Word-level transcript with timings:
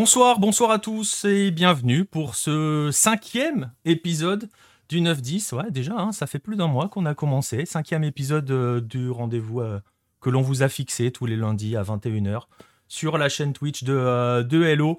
Bonsoir, 0.00 0.40
bonsoir 0.40 0.70
à 0.70 0.78
tous 0.78 1.26
et 1.26 1.50
bienvenue 1.50 2.06
pour 2.06 2.34
ce 2.34 2.88
cinquième 2.90 3.70
épisode 3.84 4.48
du 4.88 5.02
9-10. 5.02 5.54
Ouais, 5.54 5.70
déjà, 5.70 5.92
hein, 5.92 6.10
ça 6.10 6.26
fait 6.26 6.38
plus 6.38 6.56
d'un 6.56 6.68
mois 6.68 6.88
qu'on 6.88 7.04
a 7.04 7.14
commencé. 7.14 7.66
Cinquième 7.66 8.02
épisode 8.02 8.50
euh, 8.50 8.80
du 8.80 9.10
rendez-vous 9.10 9.60
euh, 9.60 9.78
que 10.22 10.30
l'on 10.30 10.40
vous 10.40 10.62
a 10.62 10.70
fixé 10.70 11.10
tous 11.10 11.26
les 11.26 11.36
lundis 11.36 11.76
à 11.76 11.82
21h 11.82 12.44
sur 12.88 13.18
la 13.18 13.28
chaîne 13.28 13.52
Twitch 13.52 13.84
de, 13.84 13.92
euh, 13.92 14.42
de 14.42 14.62
Hello 14.62 14.98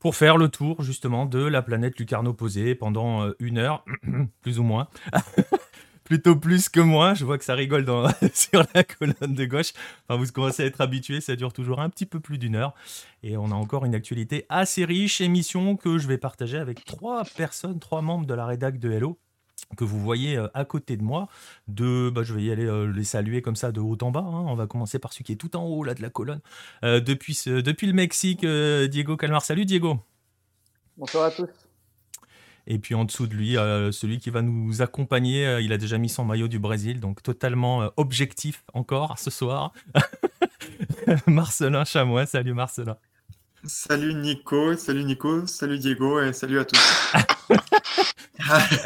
pour 0.00 0.16
faire 0.16 0.36
le 0.36 0.48
tour 0.48 0.82
justement 0.82 1.26
de 1.26 1.38
la 1.38 1.62
planète 1.62 1.96
Lucarno 2.00 2.34
posée 2.34 2.74
pendant 2.74 3.30
une 3.38 3.58
heure, 3.58 3.84
plus 4.42 4.58
ou 4.58 4.64
moins. 4.64 4.88
plutôt 6.10 6.34
plus 6.34 6.68
que 6.68 6.80
moi. 6.80 7.14
Je 7.14 7.24
vois 7.24 7.38
que 7.38 7.44
ça 7.44 7.54
rigole 7.54 7.86
sur 8.34 8.64
la 8.74 8.82
colonne 8.82 9.32
de 9.32 9.44
gauche. 9.44 9.72
Enfin, 10.08 10.20
vous 10.20 10.30
commencez 10.32 10.64
à 10.64 10.66
être 10.66 10.80
habitué, 10.80 11.20
ça 11.20 11.36
dure 11.36 11.52
toujours 11.52 11.80
un 11.80 11.88
petit 11.88 12.04
peu 12.04 12.18
plus 12.18 12.36
d'une 12.36 12.56
heure. 12.56 12.74
Et 13.22 13.36
on 13.36 13.52
a 13.52 13.54
encore 13.54 13.84
une 13.84 13.94
actualité 13.94 14.44
assez 14.48 14.84
riche, 14.84 15.20
émission 15.20 15.76
que 15.76 15.98
je 15.98 16.08
vais 16.08 16.18
partager 16.18 16.58
avec 16.58 16.84
trois 16.84 17.22
personnes, 17.36 17.78
trois 17.78 18.02
membres 18.02 18.26
de 18.26 18.34
la 18.34 18.44
rédac 18.44 18.80
de 18.80 18.90
Hello 18.90 19.18
que 19.76 19.84
vous 19.84 20.00
voyez 20.00 20.36
euh, 20.36 20.48
à 20.52 20.64
côté 20.64 20.96
de 20.96 21.02
moi. 21.04 21.28
De, 21.68 22.10
bah, 22.12 22.24
je 22.24 22.34
vais 22.34 22.42
y 22.42 22.50
aller 22.50 22.66
euh, 22.66 22.86
les 22.86 23.04
saluer 23.04 23.40
comme 23.40 23.54
ça 23.54 23.70
de 23.70 23.78
haut 23.78 23.96
en 24.00 24.10
bas. 24.10 24.18
Hein. 24.20 24.46
On 24.48 24.56
va 24.56 24.66
commencer 24.66 24.98
par 24.98 25.12
celui 25.12 25.24
qui 25.24 25.32
est 25.32 25.36
tout 25.36 25.54
en 25.56 25.64
haut 25.64 25.84
là 25.84 25.94
de 25.94 26.02
la 26.02 26.10
colonne. 26.10 26.40
Euh, 26.82 26.98
depuis, 26.98 27.40
depuis 27.46 27.86
le 27.86 27.92
Mexique, 27.92 28.44
Diego 28.44 29.16
Calmar. 29.16 29.44
Salut 29.44 29.64
Diego. 29.64 30.00
Bonsoir 30.96 31.26
à 31.26 31.30
tous. 31.30 31.69
Et 32.66 32.78
puis 32.78 32.94
en 32.94 33.04
dessous 33.04 33.26
de 33.26 33.34
lui, 33.34 33.56
euh, 33.56 33.92
celui 33.92 34.18
qui 34.18 34.30
va 34.30 34.42
nous 34.42 34.82
accompagner, 34.82 35.46
euh, 35.46 35.60
il 35.60 35.72
a 35.72 35.78
déjà 35.78 35.98
mis 35.98 36.08
son 36.08 36.24
maillot 36.24 36.48
du 36.48 36.58
Brésil, 36.58 37.00
donc 37.00 37.22
totalement 37.22 37.82
euh, 37.82 37.88
objectif 37.96 38.64
encore 38.74 39.18
ce 39.18 39.30
soir. 39.30 39.72
Marcelin 41.26 41.84
Chamois, 41.84 42.26
salut 42.26 42.54
Marcelin. 42.54 42.96
Salut 43.64 44.14
Nico, 44.14 44.74
salut 44.76 45.04
Nico, 45.04 45.46
salut 45.46 45.78
Diego 45.78 46.20
et 46.20 46.32
salut 46.32 46.60
à 46.60 46.64
tous. 46.64 47.14
et 47.50 47.56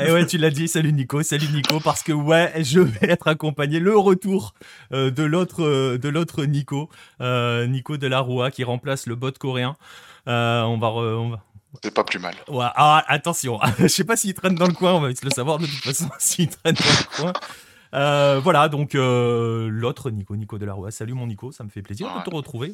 eh 0.08 0.12
ouais, 0.12 0.27
tu 0.27 0.36
l'as 0.36 0.50
dit, 0.50 0.66
salut 0.66 0.92
Nico, 0.92 1.22
salut 1.22 1.46
Nico, 1.52 1.78
parce 1.78 2.02
que 2.02 2.12
ouais, 2.12 2.52
je 2.64 2.80
vais 2.80 3.10
être 3.10 3.28
accompagné, 3.28 3.78
le 3.78 3.96
retour 3.96 4.54
de 4.90 5.22
l'autre 5.22 5.96
de 5.96 6.08
l'autre 6.08 6.44
Nico, 6.44 6.90
Nico 7.20 7.96
de 7.96 8.06
la 8.08 8.18
Roua 8.18 8.50
qui 8.50 8.64
remplace 8.64 9.06
le 9.06 9.14
bot 9.14 9.30
coréen. 9.38 9.77
on 10.27 10.78
va, 10.78 10.88
on 10.88 11.30
va 11.30 11.44
c'est 11.83 11.94
pas 11.94 12.05
plus 12.05 12.19
mal. 12.19 12.34
Ouais, 12.48 12.67
ah, 12.75 13.05
attention, 13.08 13.58
je 13.78 13.89
sais 13.89 14.05
pas 14.05 14.17
s'il 14.17 14.34
traîne 14.34 14.55
dans 14.55 14.67
le 14.67 14.72
coin, 14.72 14.94
on 14.94 15.00
va 15.00 15.08
vite 15.08 15.25
le 15.25 15.30
savoir 15.30 15.58
de 15.58 15.67
toute 15.67 15.83
façon 15.83 16.08
s'il 16.19 16.48
traîne 16.48 16.75
dans 16.75 16.84
le 16.84 17.17
coin. 17.17 17.33
Euh, 17.94 18.41
voilà, 18.42 18.69
donc 18.69 18.94
euh, 18.94 19.69
l'autre 19.69 20.11
Nico, 20.11 20.34
Nico 20.36 20.58
de 20.58 20.64
la 20.64 20.72
Roue. 20.72 20.91
Salut 20.91 21.14
mon 21.14 21.27
Nico, 21.27 21.52
ça 21.52 21.64
me 21.64 21.69
fait 21.69 21.83
plaisir 21.83 22.12
de 22.17 22.28
te 22.28 22.34
retrouver. 22.34 22.72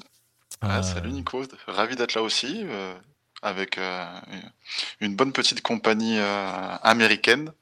Euh, 0.65 0.83
salut 0.83 1.13
Nico, 1.13 1.43
ravi 1.67 1.97
d'être 1.97 2.15
là 2.15 2.23
aussi, 2.23 2.65
avec 3.43 3.79
une 5.01 5.17
bonne 5.17 5.33
petite 5.33 5.63
compagnie 5.63 6.19
américaine. 6.19 7.53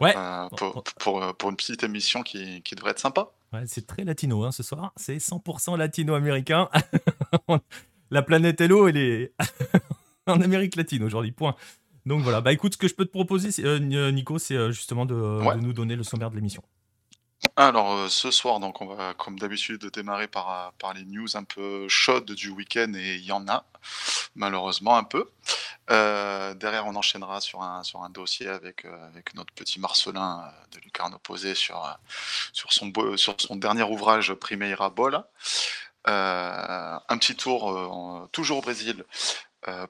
Ouais. 0.00 0.14
Pour, 0.56 0.82
pour, 0.98 1.36
pour, 1.36 1.50
une 1.50 1.56
petite 1.56 1.84
émission 1.84 2.22
qui, 2.22 2.62
qui 2.62 2.74
devrait 2.74 2.92
être 2.92 2.98
sympa. 2.98 3.28
Ouais, 3.52 3.64
c'est 3.66 3.86
très 3.86 4.02
latino 4.02 4.44
hein, 4.44 4.50
ce 4.50 4.62
soir, 4.62 4.92
c'est 4.96 5.18
100% 5.18 5.76
latino-américain. 5.76 6.70
la 8.10 8.22
planète 8.22 8.60
Hello, 8.60 8.88
elle 8.88 8.96
est. 8.96 9.32
en 10.26 10.40
Amérique 10.40 10.76
latine 10.76 11.02
aujourd'hui. 11.02 11.32
Point. 11.32 11.54
Donc 12.06 12.22
voilà. 12.22 12.40
Bah 12.40 12.52
écoute, 12.52 12.74
ce 12.74 12.78
que 12.78 12.88
je 12.88 12.94
peux 12.94 13.04
te 13.04 13.10
proposer, 13.10 13.50
euh, 13.64 13.78
euh, 13.92 14.10
Nico, 14.10 14.38
c'est 14.38 14.56
euh, 14.56 14.72
justement 14.72 15.06
de, 15.06 15.14
nous 15.14 15.72
donner 15.72 15.96
le 15.96 16.02
sommaire 16.02 16.30
de 16.30 16.36
l'émission. 16.36 16.62
Alors 17.56 18.08
ce 18.08 18.30
soir, 18.30 18.60
donc 18.60 18.80
on 18.80 18.86
va 18.86 19.14
comme 19.14 19.36
d'habitude 19.36 19.84
démarrer 19.86 20.28
par, 20.28 20.72
par 20.78 20.94
les 20.94 21.04
news 21.04 21.36
un 21.36 21.42
peu 21.42 21.88
chaudes 21.88 22.30
du 22.30 22.50
week-end 22.50 22.92
et 22.94 23.16
il 23.16 23.24
y 23.24 23.32
en 23.32 23.48
a 23.48 23.64
malheureusement 24.36 24.96
un 24.96 25.02
peu. 25.02 25.28
derrière, 25.88 26.86
on 26.86 26.94
enchaînera 26.94 27.40
sur 27.40 27.60
un, 27.60 27.82
sur 27.82 28.04
un 28.04 28.10
dossier 28.10 28.46
avec, 28.46 28.84
avec 28.84 29.34
notre 29.34 29.52
petit 29.54 29.80
Marcelin 29.80 30.44
de 30.70 30.78
Lucarne 30.84 31.14
Opposé 31.14 31.56
sur, 31.56 31.84
sur, 32.52 32.72
son, 32.72 32.92
sur 33.16 33.34
son 33.38 33.56
dernier 33.56 33.82
ouvrage 33.82 34.32
Primeira 34.34 34.88
Bola. 34.88 35.28
un 36.06 37.18
petit 37.18 37.34
tour 37.34 38.28
toujours 38.30 38.58
au 38.58 38.62
Brésil 38.62 39.04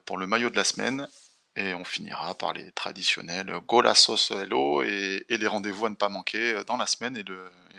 pour 0.05 0.17
le 0.17 0.27
maillot 0.27 0.49
de 0.49 0.55
la 0.55 0.63
semaine. 0.63 1.07
Et 1.55 1.73
on 1.75 1.83
finira 1.83 2.33
par 2.35 2.53
les 2.53 2.71
traditionnels 2.71 3.53
Golassos 3.67 4.31
Hello 4.31 4.81
et, 4.81 5.23
et 5.29 5.37
les 5.37 5.47
rendez-vous 5.47 5.85
à 5.85 5.89
ne 5.89 5.95
pas 5.95 6.09
manquer 6.09 6.55
euh, 6.55 6.63
dans 6.63 6.77
la 6.77 6.87
semaine 6.87 7.15
et, 7.15 7.23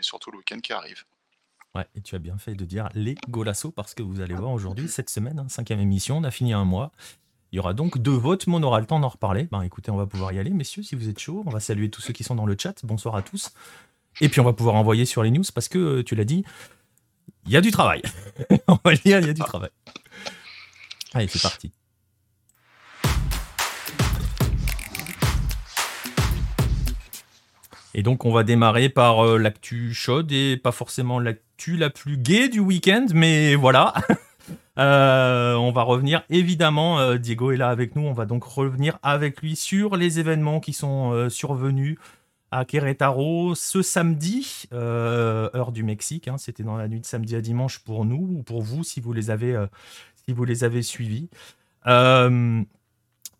surtout 0.01 0.31
le 0.31 0.37
week-end 0.37 0.59
qui 0.59 0.71
arrive. 0.71 1.03
Ouais, 1.73 1.85
et 1.93 2.01
tu 2.01 2.15
as 2.15 2.19
bien 2.19 2.37
fait 2.37 2.55
de 2.55 2.63
dire 2.63 2.87
les 2.93 3.15
Golassos 3.29 3.71
parce 3.71 3.93
que 3.93 4.01
vous 4.01 4.21
allez 4.21 4.33
voir 4.33 4.51
aujourd'hui, 4.51 4.87
cette 4.87 5.09
semaine, 5.09 5.39
hein, 5.39 5.49
cinquième 5.49 5.81
émission, 5.81 6.17
on 6.17 6.23
a 6.23 6.31
fini 6.31 6.53
un 6.53 6.63
mois. 6.63 6.91
Il 7.51 7.57
y 7.57 7.59
aura 7.59 7.73
donc 7.73 7.97
deux 7.97 8.15
votes, 8.15 8.47
mais 8.47 8.55
on 8.55 8.63
aura 8.63 8.79
le 8.79 8.85
temps 8.85 8.99
d'en 8.99 9.09
reparler. 9.09 9.47
Ben 9.51 9.61
écoutez, 9.61 9.91
on 9.91 9.97
va 9.97 10.05
pouvoir 10.05 10.31
y 10.31 10.39
aller, 10.39 10.51
messieurs, 10.51 10.83
si 10.83 10.95
vous 10.95 11.09
êtes 11.09 11.19
chauds. 11.19 11.43
On 11.45 11.49
va 11.49 11.59
saluer 11.59 11.89
tous 11.89 12.01
ceux 12.01 12.13
qui 12.13 12.23
sont 12.23 12.35
dans 12.35 12.45
le 12.45 12.55
chat. 12.57 12.85
Bonsoir 12.85 13.15
à 13.15 13.21
tous. 13.21 13.51
Et 14.21 14.29
puis 14.29 14.39
on 14.39 14.45
va 14.45 14.53
pouvoir 14.53 14.75
envoyer 14.75 15.05
sur 15.05 15.21
les 15.21 15.31
news 15.31 15.43
parce 15.53 15.67
que, 15.67 15.77
euh, 15.77 16.03
tu 16.03 16.15
l'as 16.15 16.23
dit, 16.23 16.45
il 17.45 17.51
y 17.51 17.57
a 17.57 17.61
du 17.61 17.71
travail. 17.71 18.01
on 18.69 18.79
va 18.83 18.93
dire, 18.95 19.19
il 19.19 19.27
y 19.27 19.29
a 19.29 19.33
du 19.33 19.41
travail. 19.41 19.69
Allez, 21.13 21.27
c'est 21.27 21.41
parti. 21.41 21.73
Et 27.97 28.03
donc, 28.03 28.25
on 28.25 28.31
va 28.31 28.43
démarrer 28.43 28.89
par 28.89 29.25
euh, 29.25 29.37
l'actu 29.37 29.93
chaude 29.93 30.29
et 30.33 30.57
pas 30.57 30.73
forcément 30.73 31.17
l'actu 31.17 31.77
la 31.77 31.89
plus 31.89 32.17
gaie 32.17 32.49
du 32.49 32.59
week-end, 32.59 33.07
mais 33.13 33.55
voilà. 33.55 33.93
Euh, 34.77 35.55
on 35.55 35.71
va 35.71 35.83
revenir, 35.83 36.23
évidemment, 36.29 36.99
euh, 36.99 37.15
Diego 37.15 37.51
est 37.51 37.57
là 37.57 37.69
avec 37.69 37.95
nous, 37.95 38.01
on 38.01 38.11
va 38.11 38.25
donc 38.25 38.43
revenir 38.43 38.99
avec 39.03 39.41
lui 39.41 39.55
sur 39.55 39.95
les 39.95 40.19
événements 40.19 40.59
qui 40.59 40.73
sont 40.73 41.29
survenus 41.29 41.97
à 42.51 42.65
Querétaro 42.65 43.55
ce 43.55 43.81
samedi, 43.81 44.65
heure 44.73 45.71
du 45.71 45.83
Mexique. 45.83 46.27
Hein. 46.27 46.37
C'était 46.37 46.63
dans 46.63 46.75
la 46.75 46.89
nuit 46.89 46.99
de 46.99 47.05
samedi 47.05 47.37
à 47.37 47.41
dimanche 47.41 47.79
pour 47.79 48.03
nous 48.03 48.27
ou 48.37 48.43
pour 48.43 48.61
vous 48.63 48.83
si 48.83 48.99
vous 48.99 49.13
les 49.13 49.29
avez, 49.29 49.57
si 50.27 50.33
vous 50.33 50.43
les 50.43 50.65
avez 50.65 50.81
suivis. 50.81 51.29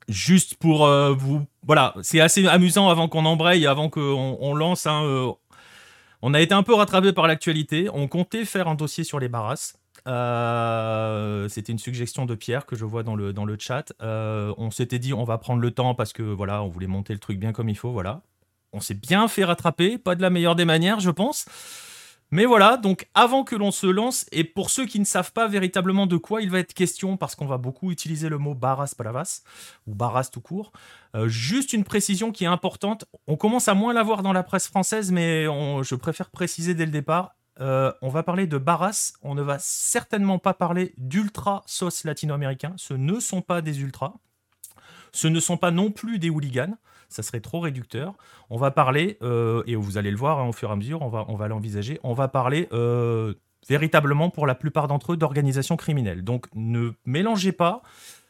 Juste 0.07 0.55
pour 0.55 0.85
euh, 0.85 1.13
vous. 1.13 1.45
Voilà, 1.63 1.95
c'est 2.03 2.19
assez 2.19 2.45
amusant 2.47 2.89
avant 2.89 3.07
qu'on 3.07 3.25
embraye, 3.25 3.66
avant 3.66 3.89
qu'on 3.89 4.38
on 4.39 4.53
lance. 4.53 4.85
Hein, 4.85 5.03
euh, 5.03 5.31
on 6.21 6.33
a 6.33 6.41
été 6.41 6.53
un 6.53 6.63
peu 6.63 6.73
rattrapé 6.73 7.11
par 7.11 7.27
l'actualité. 7.27 7.89
On 7.93 8.07
comptait 8.07 8.45
faire 8.45 8.67
un 8.67 8.75
dossier 8.75 9.03
sur 9.03 9.19
les 9.19 9.29
barrasses. 9.29 9.77
Euh, 10.07 11.49
c'était 11.49 11.71
une 11.71 11.79
suggestion 11.79 12.27
de 12.27 12.35
Pierre 12.35 12.67
que 12.67 12.75
je 12.75 12.85
vois 12.85 13.01
dans 13.01 13.15
le, 13.15 13.33
dans 13.33 13.45
le 13.45 13.57
chat. 13.59 13.91
on 14.01 14.69
s'était 14.69 14.99
dit 14.99 15.13
on 15.13 15.23
va 15.23 15.39
prendre 15.39 15.61
le 15.61 15.71
temps 15.71 15.95
parce 15.95 16.13
que 16.13 16.21
voilà, 16.21 16.61
on 16.61 16.67
voulait 16.67 16.88
monter 16.88 17.13
le 17.13 17.19
truc 17.19 17.39
bien 17.39 17.51
comme 17.51 17.69
il 17.69 17.77
faut. 17.77 17.91
Voilà. 17.91 18.21
On 18.73 18.81
s'est 18.81 18.94
bien 18.94 19.27
fait 19.27 19.45
rattraper, 19.45 19.97
pas 19.97 20.15
de 20.15 20.21
la 20.21 20.29
meilleure 20.29 20.55
des 20.55 20.65
manières, 20.65 20.99
je 20.99 21.09
pense. 21.09 21.45
Mais 22.31 22.46
voilà, 22.46 22.78
donc 22.78 23.08
avant 23.13 23.44
que 23.44 23.56
l'on 23.56 23.72
se 23.72 23.88
lance, 23.88 24.25
et 24.31 24.44
pour 24.44 24.69
ceux 24.69 24.86
qui 24.86 25.00
ne 25.00 25.06
savent 25.06 25.31
pas 25.31 25.47
véritablement 25.47 26.08
de 26.08 26.18
quoi 26.18 26.41
il 26.41 26.50
va 26.50 26.59
être 26.59 26.74
question, 26.74 27.18
parce 27.18 27.36
qu'on 27.36 27.46
va 27.46 27.58
beaucoup 27.58 27.91
utiliser 27.91 28.30
le 28.30 28.38
mot 28.38 28.56
barras 28.56 28.94
palavas, 28.97 29.44
ou 29.88 29.94
barras 29.94 30.30
tout 30.31 30.41
court, 30.41 30.72
euh, 31.16 31.28
juste 31.28 31.72
une 31.72 31.84
précision 31.84 32.31
qui 32.31 32.44
est 32.44 32.47
importante, 32.47 33.06
on 33.28 33.38
commence 33.38 33.68
à 33.68 33.74
moins 33.74 33.94
la 33.94 34.03
voir 34.03 34.24
dans 34.24 34.34
la 34.34 34.44
presse 34.44 34.68
française, 34.68 35.12
mais 35.12 35.46
je 35.46 35.96
préfère 35.96 36.30
préciser 36.30 36.74
dès 36.74 36.86
le 36.86 36.91
départ, 36.91 37.36
euh, 37.62 37.94
on 38.02 38.09
va 38.09 38.24
parler 38.24 38.47
de 38.47 38.57
barras, 38.57 39.13
on 39.22 39.34
ne 39.34 39.42
va 39.42 39.59
certainement 39.59 40.40
pas 40.40 40.53
parler 40.53 40.94
d'ultra 40.97 41.63
sauce 41.66 42.03
latino-américain, 42.03 42.74
ce 42.75 42.94
ne 42.94 43.19
sont 43.19 43.42
pas 43.42 43.62
des 43.62 43.81
ultras, 43.81 44.13
ce 45.13 45.28
ne 45.28 45.39
sont 45.39 45.57
pas 45.57 45.71
non 45.71 45.89
plus 45.92 46.19
des 46.19 46.30
hooligans, 46.30 46.75
ça 47.10 47.24
serait 47.24 47.40
trop 47.40 47.60
réducteur. 47.60 48.13
On 48.50 48.57
va 48.57 48.72
parler, 48.72 49.18
euh, 49.22 49.63
et 49.68 49.75
vous 49.75 49.98
allez 49.98 50.12
le 50.12 50.18
voir 50.18 50.40
hein, 50.40 50.48
au 50.48 50.52
fur 50.52 50.69
et 50.69 50.72
à 50.72 50.75
mesure, 50.75 51.02
on 51.02 51.10
va, 51.10 51.25
on 51.28 51.36
va 51.36 51.48
l'envisager, 51.48 52.00
on 52.04 52.13
va 52.13 52.28
parler 52.28 52.68
euh, 52.74 53.34
véritablement 53.68 54.30
pour 54.30 54.48
la 54.48 54.56
plupart 54.56 54.88
d'entre 54.88 55.13
eux 55.13 55.18
d'organisations 55.18 55.78
criminelles. 55.78 56.24
Donc 56.24 56.48
ne 56.54 56.92
mélangez 57.06 57.52
pas, 57.52 57.81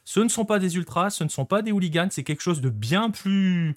ce 0.04 0.20
ne 0.20 0.28
sont 0.28 0.44
pas 0.44 0.58
des 0.58 0.76
ultras, 0.76 1.10
ce 1.10 1.24
ne 1.24 1.28
sont 1.28 1.44
pas 1.44 1.62
des 1.62 1.72
hooligans, 1.72 2.08
c'est 2.10 2.24
quelque 2.24 2.42
chose 2.42 2.60
de 2.60 2.70
bien 2.70 3.10
plus 3.10 3.76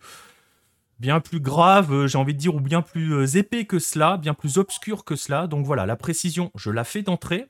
bien 0.99 1.21
plus 1.21 1.39
grave, 1.39 1.93
euh, 1.93 2.07
j'ai 2.07 2.17
envie 2.17 2.33
de 2.33 2.39
dire, 2.39 2.55
ou 2.55 2.59
bien 2.59 2.81
plus 2.81 3.37
épais 3.37 3.63
que 3.65 3.79
cela, 3.79 4.17
bien 4.17 4.33
plus 4.33 4.57
obscur 4.57 5.05
que 5.05 5.15
cela. 5.15 5.47
Donc 5.47 5.65
voilà, 5.65 5.85
la 5.85 5.95
précision, 5.95 6.51
je 6.55 6.71
la 6.71 6.83
fais 6.83 7.03
d'entrée. 7.03 7.47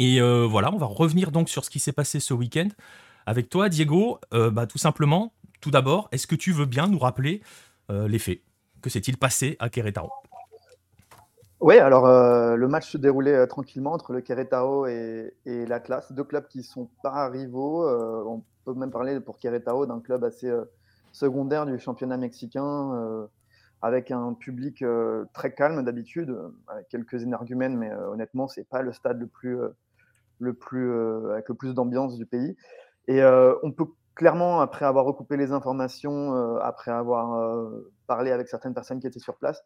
Et 0.00 0.20
voilà, 0.20 0.72
on 0.72 0.76
va 0.76 0.86
revenir 0.86 1.32
donc 1.32 1.48
sur 1.48 1.64
ce 1.64 1.70
qui 1.70 1.80
s'est 1.80 1.90
passé 1.90 2.20
ce 2.20 2.32
week-end. 2.32 2.68
Avec 3.26 3.50
toi, 3.50 3.68
Diego, 3.68 4.20
bah, 4.30 4.68
tout 4.68 4.78
simplement, 4.78 5.32
tout 5.60 5.70
d'abord, 5.70 6.08
est-ce 6.12 6.26
que 6.26 6.34
tu 6.34 6.52
veux 6.52 6.66
bien 6.66 6.86
nous 6.86 6.98
rappeler 6.98 7.42
euh, 7.90 8.08
les 8.08 8.18
faits? 8.18 8.40
Que 8.82 8.90
s'est-il 8.90 9.16
passé 9.16 9.56
à 9.58 9.68
Querétaro? 9.68 10.10
Oui, 11.60 11.78
alors 11.78 12.06
euh, 12.06 12.54
le 12.54 12.68
match 12.68 12.88
se 12.88 12.98
déroulait 12.98 13.34
euh, 13.34 13.46
tranquillement 13.46 13.92
entre 13.92 14.12
le 14.12 14.20
Querétaro 14.20 14.86
et, 14.86 15.34
l'Atlas, 15.44 16.12
deux 16.12 16.22
clubs 16.22 16.46
qui 16.46 16.58
ne 16.58 16.62
sont 16.62 16.88
pas 17.02 17.28
rivaux. 17.28 17.88
on 17.88 18.44
peut 18.64 18.74
même 18.74 18.90
parler 18.90 19.18
pour 19.20 19.38
Querétaro 19.38 19.86
d'un 19.86 20.00
club 20.00 20.22
assez 20.22 20.52
secondaire 21.12 21.66
du 21.66 21.78
championnat 21.78 22.16
mexicain, 22.16 23.28
avec 23.82 24.10
un 24.10 24.34
public 24.34 24.84
très 25.32 25.52
calme 25.52 25.82
d'habitude, 25.82 26.36
avec 26.68 26.88
quelques 26.88 27.22
énergumènes, 27.22 27.76
mais 27.76 27.92
honnêtement, 27.92 28.46
ce 28.46 28.60
n'est 28.60 28.66
pas 28.66 28.82
le 28.82 28.92
stade 28.92 29.18
le 29.18 29.26
plus, 29.26 29.58
le 30.38 30.52
plus, 30.52 30.92
avec 31.30 31.48
le 31.48 31.54
plus 31.54 31.74
d'ambiance 31.74 32.16
du 32.16 32.26
pays. 32.26 32.56
Et 33.08 33.24
on 33.62 33.72
peut 33.72 33.86
clairement, 34.18 34.60
après 34.60 34.84
avoir 34.84 35.04
recoupé 35.04 35.36
les 35.36 35.52
informations, 35.52 36.56
après 36.58 36.90
avoir 36.90 37.40
parlé 38.08 38.32
avec 38.32 38.48
certaines 38.48 38.74
personnes 38.74 38.98
qui 38.98 39.06
étaient 39.06 39.20
sur 39.20 39.38
place, 39.38 39.62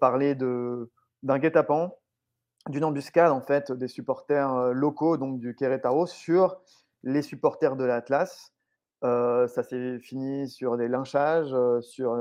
parler 0.00 0.36
d'un 0.36 1.38
guet-apens, 1.38 1.90
d'une 2.68 2.84
embuscade 2.84 3.32
en 3.32 3.40
fait 3.40 3.72
des 3.72 3.88
supporters 3.88 4.72
locaux 4.72 5.16
donc 5.16 5.40
du 5.40 5.54
Querétaro 5.56 6.06
sur 6.06 6.56
les 7.02 7.20
supporters 7.20 7.74
de 7.74 7.84
l'Atlas. 7.84 8.52
ça 9.02 9.62
s'est 9.64 9.98
fini 9.98 10.48
sur 10.48 10.76
des 10.76 10.86
lynchages, 10.86 11.54
sur 11.80 12.16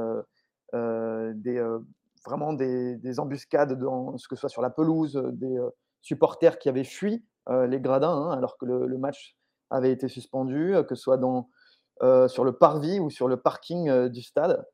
vraiment 2.25 2.53
des, 2.53 3.19
embuscades, 3.19 3.73
dans, 3.73 4.17
ce 4.17 4.27
que 4.27 4.35
ce 4.35 4.41
soit 4.41 4.49
sur 4.49 4.63
la 4.63 4.71
pelouse, 4.71 5.21
des 5.33 5.55
supporters 6.01 6.57
qui 6.57 6.67
avaient 6.67 6.83
fui 6.83 7.23
les 7.47 7.79
gradins 7.79 8.09
hein, 8.09 8.31
alors 8.31 8.57
que 8.57 8.65
le, 8.65 8.97
match 8.97 9.37
avait 9.69 9.91
été 9.91 10.07
suspendu, 10.07 10.75
que 10.87 10.95
ce 10.95 11.01
soit 11.03 11.17
dans, 11.17 11.49
sur 12.27 12.43
le 12.43 12.53
parvis 12.53 12.99
ou 12.99 13.09
sur 13.09 13.27
le 13.27 13.37
parking 13.37 14.07
du 14.09 14.21
stade. 14.21 14.65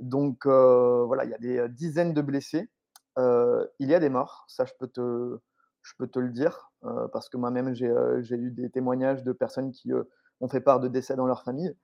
Donc 0.00 0.46
voilà, 0.46 1.24
il 1.24 1.30
y 1.30 1.34
a 1.34 1.38
des 1.38 1.68
dizaines 1.68 2.14
de 2.14 2.22
blessés. 2.22 2.70
il 3.16 3.88
y 3.90 3.94
a 3.94 4.00
des 4.00 4.08
morts, 4.08 4.44
ça 4.48 4.64
je 4.64 4.72
peux 4.78 4.88
te, 4.88 5.38
je 5.82 5.92
peux 5.98 6.06
te 6.06 6.18
le 6.18 6.30
dire, 6.30 6.72
parce 7.12 7.28
que 7.28 7.36
moi-même 7.36 7.74
j'ai 7.74 8.36
eu 8.36 8.50
des 8.50 8.70
témoignages 8.70 9.22
de 9.22 9.32
personnes 9.32 9.70
qui 9.72 9.92
ont 10.40 10.48
fait 10.48 10.60
part 10.60 10.80
de 10.80 10.88
décès 10.88 11.16
dans 11.16 11.26
leur 11.26 11.42
famille. 11.44 11.76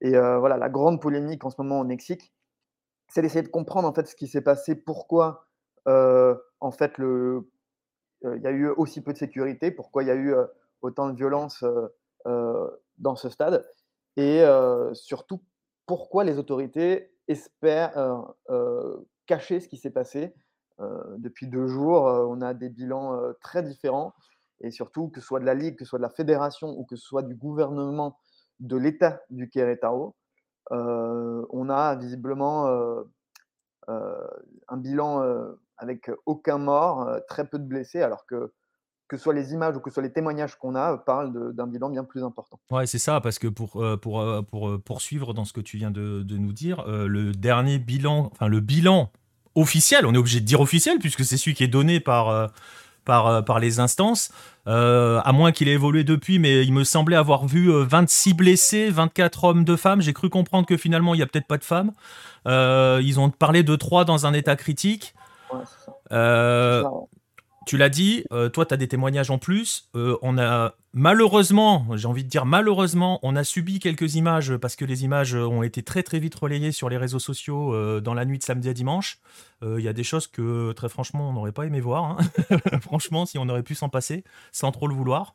Et 0.00 0.12
voilà, 0.12 0.56
la 0.56 0.68
grande 0.68 1.00
polémique 1.00 1.44
en 1.44 1.50
ce 1.50 1.56
moment 1.58 1.80
au 1.80 1.84
Mexique, 1.84 2.32
c'est 3.08 3.22
d'essayer 3.22 3.42
de 3.42 3.48
comprendre 3.48 3.88
en 3.88 3.92
fait 3.92 4.06
ce 4.06 4.14
qui 4.14 4.28
s'est 4.28 4.42
passé, 4.42 4.74
pourquoi 4.74 5.46
en 5.86 6.70
fait 6.70 6.92
il 6.98 8.42
y 8.42 8.46
a 8.46 8.50
eu 8.50 8.68
aussi 8.68 9.00
peu 9.00 9.12
de 9.12 9.18
sécurité, 9.18 9.70
pourquoi 9.70 10.02
il 10.02 10.06
y 10.06 10.10
a 10.10 10.16
eu 10.16 10.34
autant 10.82 11.08
de 11.10 11.16
violence 11.16 11.64
dans 12.24 13.16
ce 13.16 13.28
stade, 13.28 13.66
et 14.16 14.42
surtout 14.94 15.42
pourquoi 15.86 16.24
les 16.24 16.38
autorités 16.38 17.12
espèrent 17.28 18.34
cacher 19.26 19.60
ce 19.60 19.68
qui 19.68 19.76
s'est 19.76 19.90
passé? 19.90 20.34
depuis 21.16 21.48
deux 21.48 21.66
jours, 21.66 22.02
on 22.04 22.40
a 22.40 22.54
des 22.54 22.68
bilans 22.68 23.20
très 23.40 23.62
différents, 23.62 24.14
et 24.60 24.70
surtout 24.70 25.08
que 25.08 25.20
ce 25.20 25.26
soit 25.26 25.40
de 25.40 25.44
la 25.44 25.54
Ligue, 25.54 25.76
que 25.76 25.84
ce 25.84 25.90
soit 25.90 25.98
de 25.98 26.04
la 26.04 26.08
fédération 26.10 26.68
ou 26.68 26.84
que 26.84 26.94
ce 26.96 27.04
soit 27.04 27.22
du 27.22 27.34
gouvernement 27.34 28.18
de 28.60 28.76
l'État 28.76 29.20
du 29.30 29.48
Querétaro, 29.50 30.14
on 30.70 31.68
a 31.68 31.96
visiblement 31.96 32.66
un 33.88 34.76
bilan 34.76 35.56
avec 35.76 36.10
aucun 36.26 36.58
mort, 36.58 37.08
très 37.28 37.48
peu 37.48 37.58
de 37.58 37.64
blessés, 37.64 38.02
alors 38.02 38.26
que 38.26 38.52
que 39.08 39.16
ce 39.16 39.22
soit 39.22 39.34
les 39.34 39.52
images 39.52 39.76
ou 39.76 39.80
que 39.80 39.90
ce 39.90 39.94
soit 39.94 40.02
les 40.02 40.12
témoignages 40.12 40.56
qu'on 40.56 40.74
a, 40.74 40.96
parlent 40.98 41.54
d'un 41.54 41.66
bilan 41.66 41.90
bien 41.90 42.04
plus 42.04 42.22
important. 42.22 42.58
Ouais, 42.70 42.86
c'est 42.86 42.98
ça, 42.98 43.20
parce 43.20 43.38
que 43.38 43.48
pour, 43.48 43.82
pour, 44.02 44.44
pour 44.50 44.80
poursuivre 44.82 45.34
dans 45.34 45.44
ce 45.44 45.52
que 45.52 45.60
tu 45.60 45.76
viens 45.76 45.90
de, 45.90 46.22
de 46.22 46.36
nous 46.36 46.52
dire, 46.52 46.84
le 46.86 47.32
dernier 47.32 47.78
bilan, 47.78 48.30
enfin 48.32 48.48
le 48.48 48.60
bilan 48.60 49.10
officiel, 49.54 50.06
on 50.06 50.14
est 50.14 50.18
obligé 50.18 50.40
de 50.40 50.44
dire 50.44 50.60
officiel, 50.60 50.98
puisque 50.98 51.24
c'est 51.24 51.36
celui 51.36 51.54
qui 51.54 51.64
est 51.64 51.68
donné 51.68 52.00
par, 52.00 52.50
par, 53.04 53.44
par 53.44 53.58
les 53.60 53.80
instances, 53.80 54.30
à 54.66 55.32
moins 55.32 55.52
qu'il 55.52 55.68
ait 55.68 55.72
évolué 55.72 56.04
depuis, 56.04 56.38
mais 56.38 56.64
il 56.64 56.72
me 56.72 56.84
semblait 56.84 57.16
avoir 57.16 57.46
vu 57.46 57.72
26 57.72 58.34
blessés, 58.34 58.90
24 58.90 59.44
hommes, 59.44 59.64
de 59.64 59.76
femmes. 59.76 60.02
J'ai 60.02 60.12
cru 60.12 60.28
comprendre 60.28 60.66
que 60.66 60.76
finalement, 60.76 61.14
il 61.14 61.16
n'y 61.16 61.22
a 61.22 61.26
peut-être 61.26 61.46
pas 61.46 61.58
de 61.58 61.64
femmes. 61.64 61.92
ils 62.46 63.18
ont 63.18 63.30
parlé 63.30 63.62
de 63.62 63.74
3 63.74 64.04
dans 64.04 64.26
un 64.26 64.34
état 64.34 64.54
critique. 64.54 65.14
Euh, 66.12 66.84
tu 67.68 67.76
l'as 67.76 67.90
dit, 67.90 68.24
euh, 68.32 68.48
toi, 68.48 68.64
tu 68.64 68.72
as 68.72 68.78
des 68.78 68.88
témoignages 68.88 69.30
en 69.30 69.36
plus. 69.36 69.90
Euh, 69.94 70.16
on 70.22 70.38
a 70.38 70.74
malheureusement, 70.94 71.86
j'ai 71.96 72.08
envie 72.08 72.24
de 72.24 72.28
dire 72.30 72.46
malheureusement, 72.46 73.20
on 73.22 73.36
a 73.36 73.44
subi 73.44 73.78
quelques 73.78 74.14
images 74.14 74.56
parce 74.56 74.74
que 74.74 74.86
les 74.86 75.04
images 75.04 75.34
ont 75.34 75.62
été 75.62 75.82
très 75.82 76.02
très 76.02 76.18
vite 76.18 76.34
relayées 76.34 76.72
sur 76.72 76.88
les 76.88 76.96
réseaux 76.96 77.18
sociaux 77.18 78.00
dans 78.00 78.14
la 78.14 78.24
nuit 78.24 78.38
de 78.38 78.42
samedi 78.42 78.70
à 78.70 78.72
dimanche. 78.72 79.18
Il 79.62 79.80
y 79.80 79.88
a 79.88 79.92
des 79.92 80.02
choses 80.02 80.28
que 80.28 80.72
très 80.72 80.88
franchement, 80.88 81.28
on 81.28 81.34
n'aurait 81.34 81.52
pas 81.52 81.66
aimé 81.66 81.80
voir. 81.80 82.04
Hein. 82.04 82.18
franchement, 82.80 83.26
si 83.26 83.36
on 83.36 83.46
aurait 83.50 83.62
pu 83.62 83.74
s'en 83.74 83.90
passer 83.90 84.24
sans 84.50 84.72
trop 84.72 84.88
le 84.88 84.94
vouloir. 84.94 85.34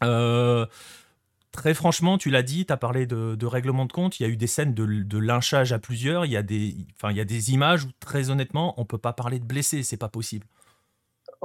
Très 0.00 1.74
franchement, 1.74 2.18
tu 2.18 2.30
l'as 2.30 2.42
dit, 2.42 2.66
tu 2.66 2.72
as 2.72 2.76
parlé 2.76 3.06
de, 3.06 3.46
règlement 3.46 3.84
de 3.84 3.92
compte, 3.92 4.20
il 4.20 4.22
y 4.22 4.26
a 4.26 4.28
eu 4.28 4.36
des 4.36 4.46
scènes 4.46 4.74
de, 4.74 5.18
lynchage 5.18 5.72
à 5.72 5.80
plusieurs, 5.80 6.24
il 6.24 6.30
y, 6.30 6.36
a 6.36 6.42
des, 6.42 6.76
il 7.10 7.16
y 7.16 7.20
a 7.20 7.24
des 7.24 7.52
images 7.52 7.84
où 7.84 7.90
très 7.98 8.30
honnêtement, 8.30 8.74
on 8.76 8.82
ne 8.82 8.86
peut 8.86 8.98
pas 8.98 9.12
parler 9.12 9.40
de 9.40 9.44
blessés, 9.44 9.82
c'est 9.82 9.96
pas 9.96 10.08
possible. 10.08 10.46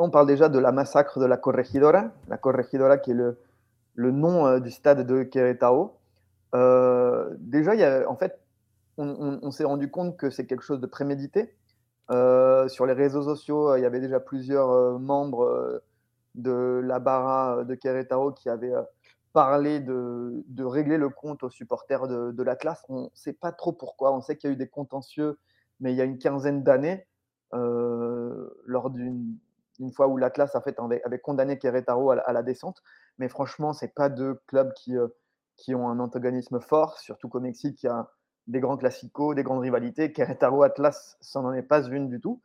On 0.02 0.10
parle 0.10 0.28
déjà 0.28 0.48
de 0.48 0.60
la 0.60 0.72
massacre 0.72 1.20
de 1.20 1.26
la 1.26 1.36
Corregidora, 1.36 2.14
la 2.30 2.38
Corregidora 2.38 2.98
qui 2.98 3.12
est 3.12 3.14
le, 3.14 3.38
le 3.96 4.12
nom 4.12 4.48
euh, 4.48 4.62
du 4.62 4.72
stade 4.72 5.06
de 5.06 5.24
Querétaro. 5.24 5.98
Euh, 6.56 7.36
déjà, 7.38 7.76
y 7.76 7.84
a, 7.84 8.10
en 8.10 8.16
fait, 8.16 8.40
on, 8.98 9.52
s'est 9.52 9.66
rendu 9.66 9.92
compte 9.92 10.16
que 10.16 10.30
c'est 10.30 10.46
quelque 10.46 10.64
chose 10.64 10.80
de 10.80 10.88
prémédité. 10.88 11.54
Euh, 12.12 12.70
sur 12.70 12.86
les 12.86 12.94
réseaux 12.94 13.24
sociaux, 13.24 13.76
il 13.76 13.82
y 13.82 13.86
avait 13.86 14.00
déjà 14.00 14.22
plusieurs 14.22 15.00
membres 15.00 15.82
de 16.36 16.82
la 16.84 17.00
Barra 17.00 17.66
de 17.66 17.76
Querétaro 17.76 18.32
qui 18.32 18.48
avaient 18.48 18.74
parler 19.34 19.82
de, 19.82 20.46
de, 20.48 20.64
régler 20.64 20.98
le 20.98 21.10
compte 21.10 21.44
aux 21.44 21.50
supporters 21.50 22.08
de, 22.08 22.32
de 22.32 22.44
l'Atlas. 22.44 22.84
On 22.88 23.04
ne 23.04 23.10
sait 23.14 23.34
pas 23.34 23.52
trop 23.52 23.74
pourquoi. 23.74 24.14
On 24.14 24.22
sait 24.22 24.38
qu'il 24.38 24.50
y 24.50 24.52
a 24.52 24.54
eu 24.54 24.58
des 24.58 24.70
contentieux, 24.70 25.38
mais 25.82 25.92
il 25.92 25.98
y 25.98 26.02
a 26.02 26.06
une 26.06 26.18
quinzaine 26.18 26.64
d'années, 26.64 27.06
lors 27.52 28.90
d'une 28.92 29.38
fois 29.94 30.08
où 30.08 30.18
l'Atlas 30.18 30.56
a 30.56 30.62
fait, 30.62 30.78
avait, 31.06 31.20
condamné 31.20 31.58
Querétaro 31.58 32.12
à, 32.12 32.34
la 32.34 32.44
descente. 32.44 32.82
Mais 33.18 33.30
franchement, 33.30 33.74
ce 33.74 33.86
n'est 33.86 33.92
pas 33.92 34.10
deux 34.10 34.36
clubs 34.48 34.74
qui, 34.74 34.98
euh, 34.98 35.08
qui 35.56 35.74
ont 35.74 35.90
un 35.90 36.00
antagonisme 36.00 36.60
fort, 36.60 36.98
surtout 37.00 37.30
qu'au 37.30 37.40
Mexique, 37.40 37.82
il 37.84 37.88
y 37.88 37.90
a 37.90 38.10
des 38.48 38.60
grands 38.60 38.78
classicos, 38.78 39.36
des 39.36 39.44
grandes 39.44 39.62
rivalités. 39.62 40.12
Querétaro-Atlas, 40.12 41.18
ça 41.22 41.42
n'en 41.42 41.54
est 41.54 41.64
pas 41.64 41.84
une 41.84 42.10
du 42.10 42.20
tout. 42.20 42.42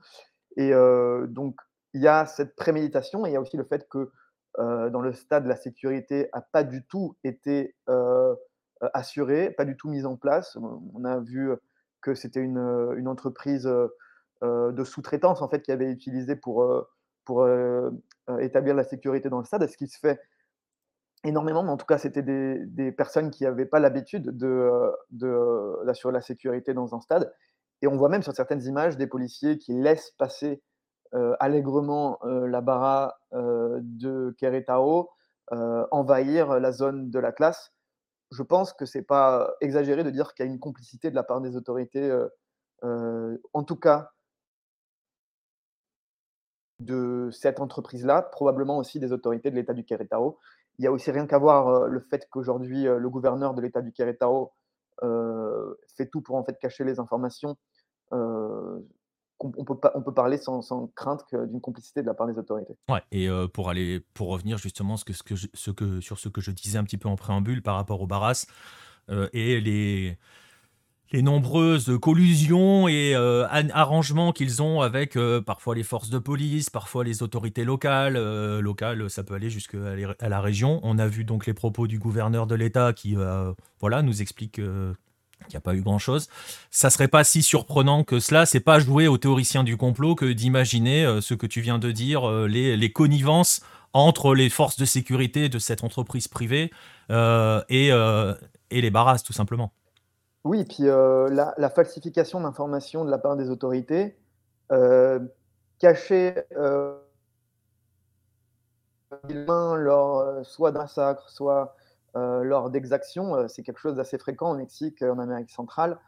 Et 0.56 0.72
euh, 0.72 1.26
donc, 1.26 1.56
il 1.92 2.02
y 2.02 2.08
a 2.08 2.26
cette 2.26 2.56
préméditation 2.56 3.26
et 3.26 3.30
il 3.30 3.32
y 3.32 3.36
a 3.36 3.40
aussi 3.40 3.56
le 3.56 3.64
fait 3.64 3.88
que 3.88 4.10
euh, 4.58 4.90
dans 4.90 5.00
le 5.00 5.12
stade, 5.12 5.46
la 5.46 5.56
sécurité 5.56 6.28
n'a 6.32 6.40
pas 6.40 6.62
du 6.62 6.84
tout 6.84 7.16
été 7.24 7.74
assurée, 8.92 9.50
pas 9.50 9.64
du 9.64 9.76
tout 9.76 9.88
mise 9.88 10.06
en 10.06 10.16
place. 10.16 10.56
On 10.56 11.04
a 11.04 11.18
vu 11.18 11.52
que 12.00 12.14
c'était 12.14 12.40
une, 12.40 12.58
une, 12.96 13.08
entreprise 13.08 13.64
de 14.42 14.84
sous-traitance 14.84 15.40
en 15.40 15.48
fait 15.48 15.62
qui 15.62 15.72
avait 15.72 15.90
utilisé 15.90 16.36
pour, 16.36 16.86
pour 17.24 17.48
établir 18.40 18.74
la 18.74 18.84
sécurité 18.84 19.28
dans 19.28 19.38
le 19.38 19.44
stade, 19.44 19.66
ce 19.68 19.76
qui 19.76 19.88
se 19.88 19.98
fait 19.98 20.20
énormément, 21.24 21.62
mais 21.62 21.70
en 21.70 21.76
tout 21.76 21.86
cas, 21.86 21.98
c'était 21.98 22.22
des, 22.22 22.92
personnes 22.92 23.30
qui 23.30 23.44
n'avaient 23.44 23.66
pas 23.66 23.80
l'habitude 23.80 24.30
d'assurer 24.30 26.12
de, 26.12 26.16
la 26.16 26.20
sécurité 26.20 26.74
dans 26.74 26.94
un 26.94 27.00
stade. 27.00 27.32
Et 27.82 27.86
on 27.86 27.96
voit 27.96 28.08
même 28.08 28.22
sur 28.22 28.32
certaines 28.32 28.62
images 28.62 28.96
des 28.96 29.06
policiers 29.06 29.58
qui 29.58 29.72
laissent 29.72 30.12
passer 30.12 30.62
euh, 31.14 31.34
allègrement 31.40 32.18
euh, 32.24 32.46
la 32.46 32.60
bara 32.60 33.18
euh, 33.32 33.78
de 33.82 34.34
Querétaro, 34.38 35.10
envahir 35.90 36.58
la 36.58 36.72
zone 36.72 37.10
de 37.10 37.18
la 37.18 37.30
classe. 37.30 37.72
Je 38.32 38.42
pense 38.42 38.72
que 38.72 38.86
c'est 38.86 39.02
pas 39.02 39.54
exagéré 39.60 40.02
de 40.02 40.10
dire 40.10 40.32
qu'il 40.32 40.46
y 40.46 40.48
a 40.48 40.50
une 40.50 40.58
complicité 40.58 41.10
de 41.10 41.14
la 41.14 41.22
part 41.22 41.42
des 41.42 41.54
autorités, 41.54 42.10
en 42.82 43.62
tout 43.62 43.76
cas 43.76 44.10
de 46.84 47.30
cette 47.32 47.60
entreprise-là, 47.60 48.22
probablement 48.22 48.78
aussi 48.78 49.00
des 49.00 49.12
autorités 49.12 49.50
de 49.50 49.56
l'État 49.56 49.74
du 49.74 49.84
Querétaro. 49.84 50.38
Il 50.78 50.84
y 50.84 50.88
a 50.88 50.92
aussi 50.92 51.10
rien 51.10 51.26
qu'à 51.26 51.38
voir 51.38 51.86
le 51.86 52.00
fait 52.00 52.26
qu'aujourd'hui 52.30 52.84
le 52.84 53.08
gouverneur 53.08 53.54
de 53.54 53.60
l'État 53.60 53.80
du 53.80 53.92
Querétaro 53.92 54.52
fait 55.96 56.06
tout 56.10 56.20
pour 56.20 56.36
en 56.36 56.44
fait 56.44 56.58
cacher 56.58 56.84
les 56.84 56.98
informations 56.98 57.56
on 59.40 59.64
peut, 59.64 59.74
on 59.94 60.02
peut 60.02 60.14
parler 60.14 60.38
sans, 60.38 60.62
crainte 60.94 61.24
d'une 61.32 61.60
complicité 61.60 62.02
de 62.02 62.06
la 62.06 62.14
part 62.14 62.26
des 62.26 62.38
autorités. 62.38 62.74
Ouais, 62.88 63.02
et 63.10 63.28
euh, 63.28 63.48
pour, 63.48 63.68
aller, 63.68 64.00
pour 64.14 64.28
revenir 64.28 64.58
justement 64.58 64.96
ce 64.96 65.04
que, 65.04 65.12
ce 65.12 65.22
que 65.22 65.34
ce 65.34 65.70
que, 65.70 66.00
sur 66.00 66.18
ce 66.18 66.28
que 66.28 66.40
je 66.40 66.50
disais 66.50 66.78
un 66.78 66.84
petit 66.84 66.98
peu 66.98 67.08
en 67.08 67.16
préambule 67.16 67.62
par 67.62 67.76
rapport 67.76 68.00
au 68.00 68.06
Barras 68.06 68.46
euh, 69.10 69.28
et 69.32 69.60
les, 69.60 70.18
les 71.12 71.22
nombreuses 71.22 71.96
collusions 72.00 72.88
et 72.88 73.14
euh, 73.14 73.46
arrangements 73.72 74.32
qu'ils 74.32 74.62
ont 74.62 74.80
avec 74.80 75.16
parfois 75.46 75.74
les 75.74 75.82
forces 75.82 76.10
de 76.10 76.18
police, 76.18 76.70
parfois 76.70 77.04
les 77.04 77.22
autorités 77.22 77.64
locales. 77.64 78.18
locales, 78.60 79.08
ça 79.10 79.22
peut 79.22 79.34
aller 79.34 79.50
jusqu'à 79.50 79.78
à 80.18 80.28
la 80.28 80.40
région. 80.40 80.80
On 80.82 80.98
a 80.98 81.06
vu 81.06 81.24
donc 81.24 81.46
les 81.46 81.54
propos 81.54 81.86
du 81.86 81.98
gouverneur 81.98 82.46
de 82.46 82.54
l'État 82.54 82.92
qui 82.92 83.16
voilà, 83.80 84.02
nous 84.02 84.22
explique 84.22 84.60
il 85.48 85.50
n'y 85.50 85.56
a 85.56 85.60
pas 85.60 85.74
eu 85.74 85.82
grand-chose. 85.82 86.28
Ça 86.70 86.90
serait 86.90 87.08
pas 87.08 87.24
si 87.24 87.42
surprenant 87.42 88.04
que 88.04 88.20
cela. 88.20 88.46
C'est 88.46 88.60
pas 88.60 88.78
jouer 88.78 89.08
aux 89.08 89.18
théoriciens 89.18 89.64
du 89.64 89.76
complot 89.76 90.14
que 90.14 90.26
d'imaginer 90.26 91.04
euh, 91.04 91.20
ce 91.20 91.34
que 91.34 91.46
tu 91.46 91.60
viens 91.60 91.78
de 91.78 91.90
dire, 91.90 92.28
euh, 92.28 92.46
les, 92.46 92.92
connivences 92.92 93.60
entre 93.92 94.34
les 94.34 94.50
forces 94.50 94.76
de 94.76 94.84
sécurité 94.84 95.48
de 95.48 95.58
cette 95.58 95.84
entreprise 95.84 96.28
privée 96.28 96.70
euh, 97.10 97.62
et, 97.68 97.88
et, 97.88 98.80
les 98.80 98.90
barrasses, 98.90 99.22
tout 99.22 99.32
simplement. 99.32 99.72
Oui, 100.44 100.64
puis 100.64 100.84
la, 100.84 101.54
la, 101.56 101.70
falsification 101.70 102.40
d'informations 102.40 103.04
de 103.04 103.10
la 103.10 103.18
part 103.18 103.36
des 103.36 103.48
autorités, 103.48 104.16
cacher 105.78 106.34
lors 109.28 110.44
soit 110.44 110.72
d'un 110.72 110.80
massacre, 110.80 111.30
soit 111.30 111.74
lors 112.14 112.68
d'exactions. 112.70 113.48
c'est 113.48 113.62
quelque 113.62 113.80
chose 113.80 113.96
d'assez 113.96 114.18
fréquent 114.18 114.50
au 114.52 114.56
Mexique, 114.56 115.02
en 115.02 115.18
Amérique 115.18 115.50
centrale. 115.50 115.98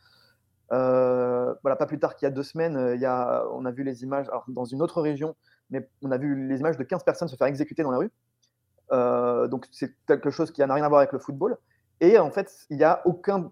voilà, 0.70 1.76
pas 1.78 1.86
plus 1.86 1.98
tard 1.98 2.14
qu'il 2.14 2.26
y 2.26 2.30
a 2.30 2.34
deux 2.34 2.42
semaines, 2.42 2.92
il 2.94 3.00
y 3.00 3.06
a, 3.06 3.46
on 3.52 3.64
a 3.64 3.70
vu 3.70 3.84
les 3.84 4.02
images 4.02 4.28
alors, 4.28 4.44
dans 4.48 4.66
une 4.66 4.82
autre 4.82 5.00
région, 5.00 5.34
mais 5.70 5.88
on 6.02 6.10
a 6.10 6.18
vu 6.18 6.46
les 6.46 6.60
images 6.60 6.76
de 6.76 6.84
15 6.84 7.04
personnes 7.04 7.28
se 7.28 7.36
faire 7.36 7.46
exécuter 7.46 7.82
dans 7.82 7.90
la 7.90 7.98
rue. 7.98 8.10
donc 9.48 9.66
c'est 9.72 9.94
quelque 10.06 10.28
chose 10.28 10.50
qui 10.50 10.60
n'a 10.60 10.74
rien 10.74 10.84
à 10.84 10.88
voir 10.90 11.00
avec 11.00 11.12
le 11.12 11.18
football. 11.20 11.56
Et 12.00 12.18
en 12.18 12.30
fait, 12.30 12.66
il 12.68 12.76
n'y 12.76 12.84
a 12.84 13.00
aucun, 13.06 13.50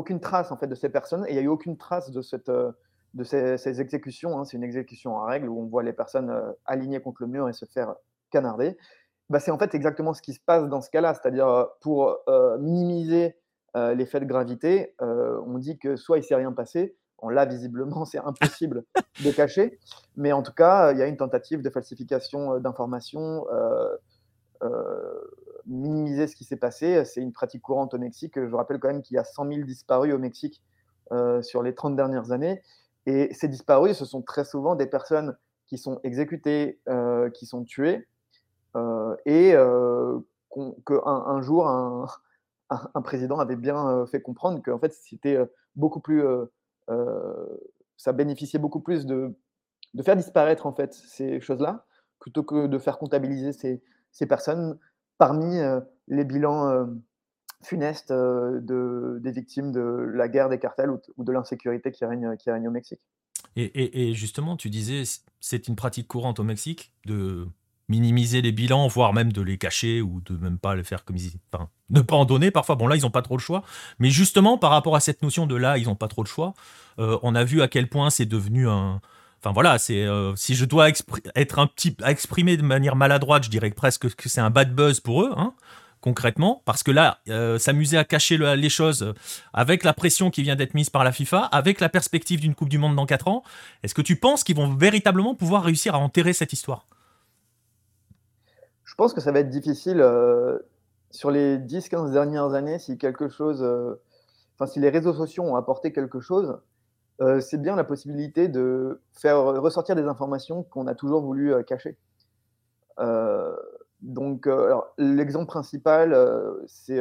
aucune 0.00 0.20
trace 0.20 0.50
en 0.50 0.56
fait, 0.56 0.66
de 0.66 0.74
ces 0.74 0.88
personnes 0.88 1.24
et 1.26 1.30
il 1.30 1.34
n'y 1.34 1.40
a 1.40 1.42
eu 1.42 1.48
aucune 1.48 1.76
trace 1.76 2.10
de, 2.10 2.22
cette, 2.22 2.50
de 2.50 3.24
ces, 3.24 3.80
exécutions. 3.80 4.38
Hein. 4.38 4.44
C'est 4.44 4.56
une 4.56 4.64
exécution 4.64 5.16
en 5.16 5.24
règle 5.24 5.48
où 5.48 5.60
on 5.60 5.66
voit 5.66 5.82
les 5.82 5.92
personnes 5.92 6.32
alignées 6.66 7.00
contre 7.00 7.22
le 7.22 7.28
mur 7.28 7.48
et 7.48 7.52
se 7.52 7.64
faire 7.64 7.94
canarder. 8.30 8.76
Bah, 9.28 9.38
c'est 9.38 9.50
en 9.52 9.58
fait 9.58 9.74
exactement 9.74 10.12
ce 10.12 10.22
qui 10.22 10.32
se 10.32 10.40
passe 10.40 10.68
dans 10.68 10.80
ce 10.80 10.90
cas-là, 10.90 11.14
c'est-à-dire 11.14 11.68
pour 11.80 12.18
minimiser 12.58 13.36
l'effet 13.74 14.18
de 14.18 14.24
gravité, 14.24 14.94
on 14.98 15.58
dit 15.58 15.78
que 15.78 15.96
soit 15.96 16.18
il 16.18 16.24
s'est 16.24 16.34
rien 16.34 16.52
passé, 16.52 16.96
là 17.28 17.44
visiblement 17.44 18.04
c'est 18.06 18.18
impossible 18.18 18.84
de 19.24 19.30
cacher, 19.30 19.78
mais 20.16 20.32
en 20.32 20.42
tout 20.42 20.52
cas 20.52 20.92
il 20.92 20.98
y 20.98 21.02
a 21.02 21.06
une 21.06 21.16
tentative 21.16 21.62
de 21.62 21.70
falsification 21.70 22.58
d'informations, 22.58 23.44
minimiser 25.66 26.26
ce 26.26 26.36
qui 26.36 26.44
s'est 26.44 26.56
passé, 26.56 27.04
c'est 27.04 27.20
une 27.20 27.32
pratique 27.32 27.62
courante 27.62 27.94
au 27.94 27.98
Mexique. 27.98 28.34
Je 28.36 28.54
rappelle 28.54 28.78
quand 28.78 28.88
même 28.88 29.02
qu'il 29.02 29.16
y 29.16 29.18
a 29.18 29.24
100 29.24 29.46
000 29.46 29.62
disparus 29.62 30.14
au 30.14 30.18
Mexique 30.18 30.62
sur 31.42 31.62
les 31.62 31.74
30 31.74 31.96
dernières 31.96 32.30
années, 32.30 32.62
et 33.06 33.34
ces 33.34 33.48
disparus, 33.48 33.96
ce 33.96 34.04
sont 34.04 34.22
très 34.22 34.44
souvent 34.44 34.76
des 34.76 34.86
personnes 34.86 35.36
qui 35.66 35.76
sont 35.76 35.98
exécutées, 36.04 36.78
qui 37.34 37.46
sont 37.46 37.64
tuées, 37.64 38.06
euh, 38.76 39.16
et 39.26 39.52
euh, 39.54 40.18
qu'un 40.86 41.00
un 41.04 41.42
jour, 41.42 41.66
un, 42.70 43.02
président 43.02 43.38
avait 43.38 43.56
bien 43.56 43.88
euh, 43.88 44.06
fait 44.06 44.22
comprendre 44.22 44.62
que 44.62 44.70
en 44.70 44.78
fait, 44.78 44.92
c'était 44.92 45.38
beaucoup 45.76 46.00
plus. 46.00 46.22
ça 47.96 48.12
bénéficiait 48.12 48.58
beaucoup 48.58 48.80
plus 48.80 49.06
de, 49.06 49.34
faire 50.02 50.16
disparaître 50.16 50.66
en 50.66 50.72
fait 50.72 50.94
ces 50.94 51.40
choses-là 51.40 51.84
plutôt 52.18 52.42
que 52.42 52.66
de 52.66 52.78
faire 52.78 52.98
comptabiliser 52.98 53.52
ces 53.52 54.26
personnes 54.26 54.78
parmi 55.20 55.60
les 56.08 56.24
bilans 56.24 56.88
funestes 57.62 58.10
de, 58.10 59.20
des 59.22 59.30
victimes 59.30 59.70
de 59.70 59.80
la 59.80 60.28
guerre 60.28 60.48
des 60.48 60.58
cartels 60.58 60.90
ou, 60.90 61.24
de 61.24 61.32
l'insécurité 61.32 61.92
qui 61.92 62.04
règne, 62.04 62.26
au 62.26 62.70
Mexique. 62.70 63.00
Et, 63.56 64.14
justement, 64.14 64.56
tu 64.56 64.70
disais, 64.70 65.02
c'est 65.40 65.68
une 65.68 65.76
pratique 65.76 66.08
courante 66.08 66.40
au 66.40 66.44
Mexique 66.44 66.92
de 67.06 67.46
minimiser 67.88 68.40
les 68.40 68.52
bilans, 68.52 68.86
voire 68.86 69.12
même 69.12 69.32
de 69.32 69.42
les 69.42 69.58
cacher 69.58 70.00
ou 70.00 70.20
de 70.20 70.36
même 70.36 70.58
pas 70.58 70.74
les 70.76 70.84
faire 70.84 71.04
comme 71.04 71.16
ils. 71.16 71.32
Enfin, 71.52 71.68
ne 71.90 72.00
pas 72.00 72.16
en 72.16 72.24
donner 72.24 72.50
parfois. 72.50 72.76
Bon, 72.76 72.86
là, 72.86 72.96
ils 72.96 73.02
n'ont 73.02 73.10
pas 73.10 73.22
trop 73.22 73.36
le 73.36 73.42
choix. 73.42 73.64
Mais 73.98 74.10
justement, 74.10 74.56
par 74.56 74.70
rapport 74.70 74.94
à 74.96 75.00
cette 75.00 75.22
notion 75.22 75.46
de 75.46 75.56
là, 75.56 75.76
ils 75.76 75.86
n'ont 75.86 75.96
pas 75.96 76.08
trop 76.08 76.22
le 76.22 76.28
choix, 76.28 76.54
euh, 77.00 77.18
on 77.22 77.34
a 77.34 77.44
vu 77.44 77.60
à 77.60 77.68
quel 77.68 77.88
point 77.88 78.08
c'est 78.08 78.26
devenu 78.26 78.68
un. 78.68 79.00
Enfin 79.42 79.54
voilà, 79.54 79.78
c'est 79.78 80.04
euh, 80.04 80.36
si 80.36 80.54
je 80.54 80.66
dois 80.66 80.90
être 81.34 81.58
un 81.58 81.66
petit 81.66 81.96
exprimer 82.04 82.58
de 82.58 82.62
manière 82.62 82.94
maladroite, 82.94 83.44
je 83.44 83.50
dirais 83.50 83.70
presque 83.70 84.14
que 84.14 84.28
c'est 84.28 84.42
un 84.42 84.50
bad 84.50 84.74
buzz 84.74 85.00
pour 85.00 85.22
eux, 85.22 85.32
hein, 85.34 85.54
concrètement, 86.02 86.60
parce 86.66 86.82
que 86.82 86.90
là, 86.90 87.20
euh, 87.30 87.58
s'amuser 87.58 87.96
à 87.96 88.04
cacher 88.04 88.36
les 88.36 88.68
choses 88.68 89.14
avec 89.54 89.82
la 89.82 89.94
pression 89.94 90.30
qui 90.30 90.42
vient 90.42 90.56
d'être 90.56 90.74
mise 90.74 90.90
par 90.90 91.04
la 91.04 91.12
FIFA, 91.12 91.44
avec 91.52 91.80
la 91.80 91.88
perspective 91.88 92.40
d'une 92.40 92.54
Coupe 92.54 92.68
du 92.68 92.76
Monde 92.76 92.94
dans 92.96 93.06
4 93.06 93.28
ans, 93.28 93.42
est-ce 93.82 93.94
que 93.94 94.02
tu 94.02 94.16
penses 94.16 94.44
qu'ils 94.44 94.56
vont 94.56 94.74
véritablement 94.74 95.34
pouvoir 95.34 95.62
réussir 95.62 95.94
à 95.94 95.98
enterrer 95.98 96.34
cette 96.34 96.52
histoire? 96.52 96.86
Je 98.84 98.94
pense 98.94 99.14
que 99.14 99.22
ça 99.22 99.32
va 99.32 99.38
être 99.38 99.48
difficile 99.48 100.02
euh, 100.02 100.58
sur 101.10 101.30
les 101.30 101.56
10-15 101.56 102.12
dernières 102.12 102.52
années 102.52 102.78
si 102.78 102.98
quelque 102.98 103.30
chose, 103.30 103.64
enfin 104.58 104.70
si 104.70 104.80
les 104.80 104.90
réseaux 104.90 105.14
sociaux 105.14 105.44
ont 105.44 105.56
apporté 105.56 105.94
quelque 105.94 106.20
chose, 106.20 106.58
euh, 107.20 107.40
c'est 107.40 107.60
bien 107.60 107.76
la 107.76 107.84
possibilité 107.84 108.48
de 108.48 109.00
faire 109.12 109.42
ressortir 109.44 109.94
des 109.94 110.04
informations 110.04 110.62
qu'on 110.62 110.86
a 110.86 110.94
toujours 110.94 111.22
voulu 111.22 111.52
cacher. 111.64 111.96
donc, 114.00 114.48
l'exemple 114.98 115.46
principal, 115.46 116.16
c'est 116.66 117.00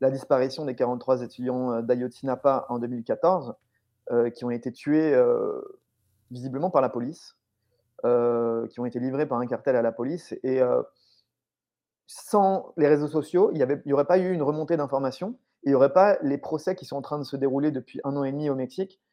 la 0.00 0.10
disparition 0.10 0.64
des 0.64 0.74
43 0.74 1.22
étudiants 1.22 1.82
d'Ayotzinapa 1.82 2.66
en 2.68 2.78
2014, 2.78 3.54
qui 4.34 4.44
ont 4.44 4.50
été 4.50 4.72
tués 4.72 5.18
visiblement 6.30 6.70
par 6.70 6.82
la 6.82 6.88
police. 6.90 7.36
qui 8.02 8.80
ont 8.80 8.86
été 8.86 9.00
livrés 9.00 9.26
par 9.26 9.38
un 9.38 9.46
cartel 9.46 9.76
à 9.76 9.82
la 9.82 9.92
police. 9.92 10.34
Et 10.42 10.60
sans 12.06 12.72
les 12.76 12.88
réseaux 12.88 13.08
sociaux, 13.08 13.52
il 13.54 13.80
n'y 13.86 13.92
aurait 13.92 14.04
pas 14.04 14.18
eu 14.18 14.32
une 14.32 14.42
remontée 14.42 14.76
d'informations, 14.76 15.38
il 15.62 15.70
n'y 15.70 15.74
aurait 15.74 15.92
pas 15.92 16.18
les 16.22 16.38
procès 16.38 16.74
qui 16.74 16.84
sont 16.84 16.96
en 16.96 17.02
train 17.02 17.18
de 17.18 17.24
se 17.24 17.36
dérouler 17.36 17.70
depuis 17.70 18.00
un 18.04 18.16
an 18.16 18.24
et 18.24 18.32
demi 18.32 18.50
au 18.50 18.54
Mexique 18.54 18.98
euh, 18.98 19.09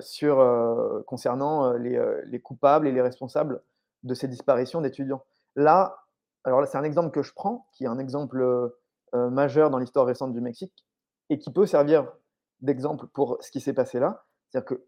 sur, 0.00 0.40
euh, 0.40 1.02
concernant 1.06 1.72
euh, 1.72 2.22
les, 2.24 2.40
coupables 2.40 2.86
et 2.86 2.92
les 2.92 3.00
responsables 3.00 3.62
de 4.02 4.14
ces 4.14 4.28
disparitions 4.28 4.80
d'étudiants. 4.80 5.24
Là, 5.56 6.04
alors 6.44 6.60
là, 6.60 6.66
c'est 6.66 6.78
un 6.78 6.84
exemple 6.84 7.10
que 7.10 7.22
je 7.22 7.32
prends, 7.34 7.66
qui 7.72 7.84
est 7.84 7.88
un 7.88 7.98
exemple 7.98 8.72
majeur 9.12 9.70
dans 9.70 9.78
l'histoire 9.78 10.06
récente 10.06 10.32
du 10.32 10.40
Mexique 10.40 10.86
et 11.30 11.38
qui 11.38 11.50
peut 11.50 11.66
servir 11.66 12.12
d'exemple 12.60 13.06
pour 13.06 13.38
ce 13.40 13.50
qui 13.50 13.60
s'est 13.60 13.72
passé 13.72 13.98
là. 13.98 14.24
C'est-à-dire 14.48 14.66
que 14.66 14.84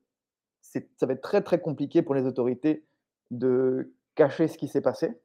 ça 0.63 1.07
va 1.07 1.15
être 1.15 1.23
très 1.23 1.43
très 1.43 1.61
compliqué 1.61 2.03
pour 2.03 2.15
les 2.15 2.27
autorités 2.27 2.87
de 3.31 3.95
cacher 4.15 4.47
ce 4.47 4.59
qui 4.59 4.69
s'est 4.69 4.83
passé 4.83 5.21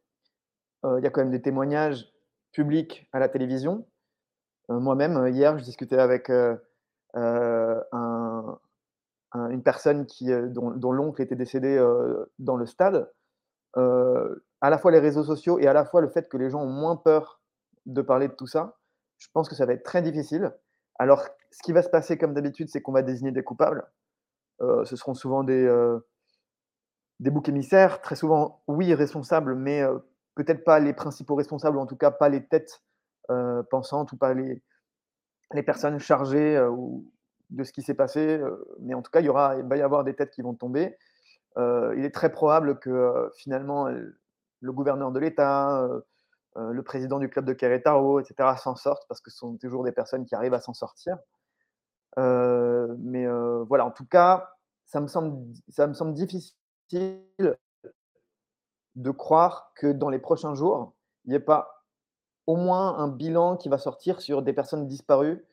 il 0.83 1.03
y 1.03 1.07
a 1.07 1.09
quand 1.09 1.21
même 1.21 1.31
des 1.31 1.41
témoignages 1.41 2.11
publics 2.51 3.09
à 3.11 3.19
la 3.19 3.27
télévision. 3.27 3.87
Moi-même, 4.69 5.27
hier, 5.27 5.57
je 5.57 5.63
discutais 5.63 5.97
avec 5.97 6.29
une 9.49 9.63
personne 9.63 10.05
qui, 10.05 10.31
dont, 10.49 10.91
l'oncle 10.91 11.21
était 11.21 11.35
décédé 11.35 11.77
dans 12.39 12.55
le 12.55 12.65
stade. 12.65 13.09
à 13.75 14.69
la 14.69 14.77
fois 14.77 14.91
les 14.91 14.99
réseaux 14.99 15.23
sociaux 15.23 15.59
et 15.59 15.67
à 15.67 15.73
la 15.73 15.85
fois 15.85 16.01
le 16.01 16.09
fait 16.09 16.29
que 16.29 16.37
les 16.37 16.49
gens 16.49 16.61
ont 16.61 16.69
moins 16.69 16.95
peur 16.95 17.41
de 17.85 18.01
parler 18.01 18.27
de 18.27 18.33
tout 18.33 18.47
ça, 18.47 18.77
je 19.17 19.27
pense 19.33 19.47
que 19.49 19.55
ça 19.55 19.65
va 19.65 19.73
être 19.73 19.83
très 19.83 20.01
difficile. 20.01 20.53
Alors, 20.97 21.25
ce 21.51 21.61
qui 21.63 21.71
va 21.71 21.81
se 21.81 21.89
passer 21.89 22.17
comme 22.17 22.33
d'habitude, 22.33 22.69
c'est 22.69 22.81
qu'on 22.81 22.91
va 22.91 23.01
désigner 23.01 23.31
des 23.31 23.43
coupables. 23.43 23.85
ce 24.59 24.95
seront 24.95 25.13
souvent 25.13 25.43
des, 25.43 25.69
boucs 27.19 27.49
émissaires, 27.49 28.01
très 28.01 28.15
souvent, 28.15 28.63
oui, 28.67 28.93
responsables, 28.93 29.55
mais 29.55 29.83
peut-être 30.35 30.63
pas 30.63 30.79
les 30.79 30.93
principaux 30.93 31.35
responsables, 31.35 31.77
ou 31.77 31.79
en 31.79 31.85
tout 31.85 31.97
cas 31.97 32.11
pas 32.11 32.29
les 32.29 32.45
têtes 32.45 32.81
euh, 33.31 33.63
pensantes 33.63 34.11
ou 34.11 34.17
pas 34.17 34.35
les, 34.35 34.61
les 35.53 35.63
personnes 35.63 35.97
chargées 35.97 36.55
euh, 36.57 36.69
de 37.49 37.63
ce 37.63 37.71
qui 37.71 37.81
s'est 37.81 37.93
passé, 37.93 38.37
euh, 38.37 38.65
mais 38.79 38.93
en 38.93 39.01
tout 39.01 39.11
cas, 39.11 39.19
il, 39.21 39.25
y 39.25 39.29
aura, 39.29 39.55
il 39.57 39.65
va 39.65 39.77
y 39.77 39.81
avoir 39.81 40.03
des 40.03 40.15
têtes 40.15 40.31
qui 40.31 40.41
vont 40.41 40.53
tomber. 40.53 40.97
il 41.57 42.03
est 42.03 42.13
très 42.13 42.31
probable 42.31 42.79
que 42.79 43.29
finalement, 43.37 43.87
le 43.87 44.71
gouverneur 44.73 45.11
de 45.11 45.19
l'État, 45.19 45.87
le 46.55 46.83
président 46.83 47.19
du 47.19 47.29
club 47.29 47.45
de 47.45 47.53
Querétaro, 47.53 48.19
etc., 48.19 48.55
s'en 48.57 48.75
sortent 48.75 49.07
parce 49.07 49.21
que 49.21 49.31
ce 49.31 49.37
sont 49.37 49.55
toujours 49.57 49.83
des 49.83 49.93
personnes 49.93 50.25
qui 50.25 50.35
arrivent 50.35 50.53
à 50.53 50.59
s'en 50.59 50.73
sortir. 50.73 51.17
mais 52.17 53.25
voilà, 53.67 53.85
en 53.85 53.91
tout 53.91 54.05
cas, 54.05 54.49
ça 54.85 54.99
me 54.99 55.07
semble, 55.07 55.37
ça 55.69 55.87
me 55.87 55.93
semble 55.93 56.13
difficile 56.13 56.55
de 58.95 59.11
croire 59.11 59.71
que 59.75 59.91
dans 59.91 60.09
les 60.09 60.19
prochains 60.19 60.55
jours, 60.55 60.93
il 61.25 61.29
n'y 61.29 61.35
ait 61.35 61.39
pas 61.39 61.83
au 62.47 62.55
moins 62.55 62.97
un 62.97 63.07
bilan 63.07 63.57
qui 63.57 63.69
va 63.69 63.77
sortir 63.77 64.21
sur 64.21 64.41
des 64.41 64.53
personnes 64.53 64.87
disparues, 64.87 65.45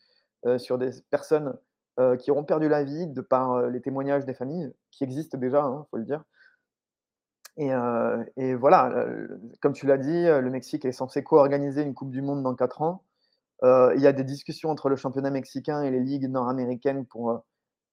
euh, 0.47 0.59
sur 0.59 0.79
des 0.79 0.91
personnes 1.11 1.57
euh, 2.01 2.17
qui 2.17 2.31
auront 2.31 2.45
perdu 2.45 2.69
la 2.69 2.85
vie 2.85 3.07
de 3.07 3.21
par 3.21 3.53
euh, 3.53 3.69
les 3.69 3.83
témoignages 3.83 4.25
des 4.25 4.35
familles, 4.35 4.73
qui 4.91 5.05
existent 5.05 5.37
déjà, 5.37 5.59
il 5.59 5.65
hein, 5.65 5.87
faut 5.91 5.99
le 5.99 6.05
dire. 6.05 6.25
Et, 7.59 8.55
voilà, 8.55 9.07
comme 9.61 9.75
tu 9.75 9.87
l'as 9.87 9.99
dit, 9.99 10.25
le 10.25 10.49
Mexique 10.49 10.87
est 10.87 10.93
censé 10.93 11.23
co-organiser 11.23 11.83
une 11.83 11.93
Coupe 11.93 12.11
du 12.11 12.23
Monde 12.23 12.43
dans 12.43 12.55
4 12.55 12.81
ans. 12.81 13.05
il 13.63 14.01
y 14.01 14.07
a 14.07 14.13
des 14.13 14.25
discussions 14.25 14.71
entre 14.71 14.89
le 14.89 14.97
championnat 14.97 15.31
mexicain 15.31 15.83
et 15.83 15.91
les 15.91 16.01
ligues 16.01 16.31
nord-américaines 16.31 17.05
pour 17.05 17.45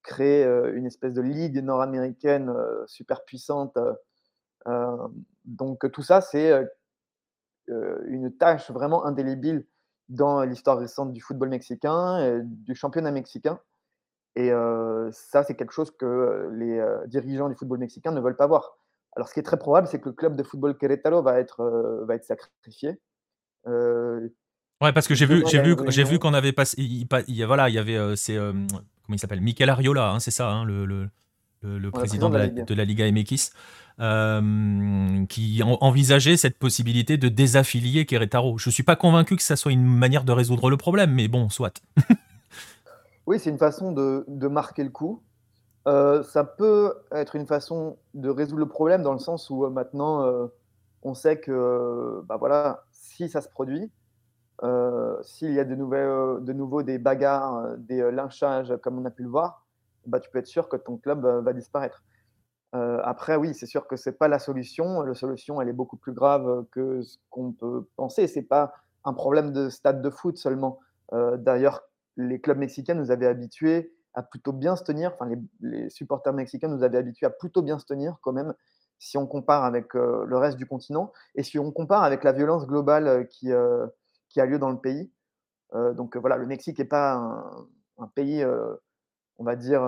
créer 0.02 0.46
une 0.72 0.86
espèce 0.86 1.12
de 1.12 1.20
ligue 1.20 1.62
nord-américaine 1.62 2.50
super 2.86 3.22
puissante 3.26 3.78
donc 5.44 5.92
tout 5.92 6.02
ça, 6.02 6.22
c'est 6.22 6.66
une 7.68 8.34
tâche 8.38 8.70
vraiment 8.70 9.04
indélébile 9.04 9.66
dans 10.08 10.42
l'histoire 10.42 10.78
récente 10.78 11.12
du 11.12 11.20
football 11.20 11.50
mexicain, 11.50 12.18
et 12.18 12.40
du 12.42 12.74
championnat 12.74 13.12
mexicain. 13.12 13.60
Et 14.36 14.50
ça, 15.12 15.42
c'est 15.42 15.54
quelque 15.54 15.72
chose 15.72 15.90
que 15.90 16.50
les 16.52 16.82
dirigeants 17.08 17.48
du 17.48 17.54
football 17.54 17.78
mexicain 17.78 18.12
ne 18.12 18.20
veulent 18.20 18.36
pas 18.36 18.46
voir. 18.46 18.76
Alors, 19.16 19.28
ce 19.28 19.34
qui 19.34 19.40
est 19.40 19.44
très 19.44 19.58
probable, 19.58 19.88
c'est 19.88 20.00
que 20.00 20.08
le 20.08 20.14
club 20.14 20.36
de 20.36 20.42
football 20.42 20.76
Querétaro 20.78 21.22
va 21.22 21.40
être, 21.40 22.04
va 22.06 22.14
être 22.14 22.24
sacrifié. 22.24 23.00
ouais, 23.66 24.92
parce 24.92 25.08
que 25.08 25.14
j'ai 25.14 25.26
vu, 25.26 25.42
j'ai 25.46 25.60
vu, 25.60 25.76
j'ai 25.88 26.04
vu 26.04 26.18
qu'on 26.18 26.32
avait 26.32 26.52
passé, 26.52 26.76
il, 26.78 27.44
voilà, 27.44 27.68
il 27.68 27.74
y 27.74 27.78
avait, 27.78 28.16
c'est 28.16 28.36
comment 28.36 29.16
il 29.16 29.18
s'appelle, 29.18 29.40
Michael 29.40 29.70
Ariola, 29.70 30.12
hein, 30.12 30.20
c'est 30.20 30.30
ça, 30.30 30.48
hein, 30.48 30.64
le, 30.64 30.86
le, 30.86 31.90
président, 31.90 32.30
de, 32.30 32.74
la, 32.74 32.84
Liga 32.84 33.10
MX, 33.10 33.52
qui 35.28 35.62
envisageait 35.64 36.36
cette 36.36 36.58
possibilité 36.58 37.16
de 37.16 37.28
désaffilier 37.28 38.06
Querétaro. 38.06 38.58
Je 38.58 38.68
ne 38.68 38.72
suis 38.72 38.82
pas 38.82 38.96
convaincu 38.96 39.36
que 39.36 39.42
ça 39.42 39.56
soit 39.56 39.72
une 39.72 39.84
manière 39.84 40.24
de 40.24 40.32
résoudre 40.32 40.70
le 40.70 40.76
problème, 40.76 41.12
mais 41.12 41.28
bon, 41.28 41.48
soit. 41.48 41.82
Oui, 43.30 43.38
c'est 43.38 43.50
une 43.50 43.58
façon 43.58 43.92
de, 43.92 44.48
marquer 44.48 44.82
le 44.82 44.90
coup. 44.90 45.22
Euh, 45.86 46.24
ça 46.24 46.42
peut 46.42 46.94
être 47.12 47.36
une 47.36 47.46
façon 47.46 47.96
de 48.12 48.28
résoudre 48.28 48.58
le 48.58 48.66
problème 48.66 49.04
dans 49.04 49.12
le 49.12 49.20
sens 49.20 49.50
où 49.50 49.64
euh, 49.64 49.70
maintenant 49.70 50.24
euh, 50.24 50.48
on 51.04 51.14
sait 51.14 51.38
que 51.38 52.22
bah 52.26 52.38
voilà, 52.38 52.82
si 52.90 53.28
ça 53.28 53.40
se 53.40 53.48
produit, 53.48 53.88
s'il 55.22 55.52
y 55.52 55.60
a 55.60 55.64
de, 55.64 56.52
nouveau 56.52 56.82
des 56.82 56.98
bagarres, 56.98 57.76
des 57.78 58.10
lynchages 58.10 58.74
comme 58.82 58.98
on 58.98 59.04
a 59.04 59.10
pu 59.12 59.22
le 59.22 59.28
voir, 59.28 59.64
bah, 60.06 60.18
tu 60.18 60.28
peux 60.28 60.40
être 60.40 60.48
sûr 60.48 60.68
que 60.68 60.76
ton 60.76 60.96
club 60.96 61.24
va 61.24 61.52
disparaître. 61.52 62.02
après, 62.72 63.36
oui, 63.36 63.54
c'est 63.54 63.66
sûr 63.66 63.86
que 63.86 63.94
ce 63.94 64.10
n'est 64.10 64.16
pas 64.16 64.26
la 64.26 64.40
solution. 64.40 65.02
La 65.02 65.14
solution, 65.14 65.62
elle 65.62 65.68
est 65.68 65.78
beaucoup 65.80 65.96
plus 65.96 66.12
grave 66.12 66.64
que 66.72 67.00
ce 67.02 67.16
qu'on 67.30 67.52
peut 67.52 67.86
penser. 67.94 68.26
Ce 68.26 68.40
n'est 68.40 68.44
pas 68.44 68.72
un 69.04 69.14
problème 69.14 69.52
de 69.52 69.68
stade 69.68 70.02
de 70.02 70.10
foot 70.10 70.36
seulement. 70.36 70.80
D'ailleurs, 71.12 71.89
les 72.28 72.40
clubs 72.40 72.58
mexicains 72.58 72.94
nous 72.94 73.10
avaient 73.10 73.26
habitués 73.26 73.92
à 74.14 74.22
plutôt 74.22 74.52
bien 74.52 74.76
se 74.76 74.84
tenir. 74.84 75.12
Enfin, 75.14 75.30
les, 75.60 75.90
supporters 75.90 76.32
mexicains 76.32 76.68
nous 76.68 76.82
avaient 76.82 76.98
habitués 76.98 77.26
à 77.26 77.30
plutôt 77.30 77.62
bien 77.62 77.78
se 77.78 77.86
tenir 77.86 78.18
quand 78.22 78.32
même, 78.32 78.54
si 78.98 79.16
on 79.16 79.26
compare 79.26 79.64
avec 79.64 79.94
euh, 79.94 80.24
le 80.26 80.36
reste 80.36 80.56
du 80.56 80.66
continent 80.66 81.12
et 81.34 81.42
si 81.42 81.58
on 81.58 81.72
compare 81.72 82.02
avec 82.04 82.24
la 82.24 82.32
violence 82.32 82.66
globale 82.66 83.08
euh, 83.08 83.24
qui, 83.24 83.52
euh, 83.52 83.86
qui 84.28 84.40
a 84.40 84.46
lieu 84.46 84.58
dans 84.58 84.70
le 84.70 84.78
pays. 84.78 85.10
donc 85.72 86.16
voilà, 86.16 86.36
le 86.36 86.46
Mexique 86.46 86.78
n'est 86.78 86.84
pas 86.84 87.14
un, 87.98 88.06
pays, 88.08 88.44
on 89.38 89.44
va 89.44 89.56
dire, 89.56 89.82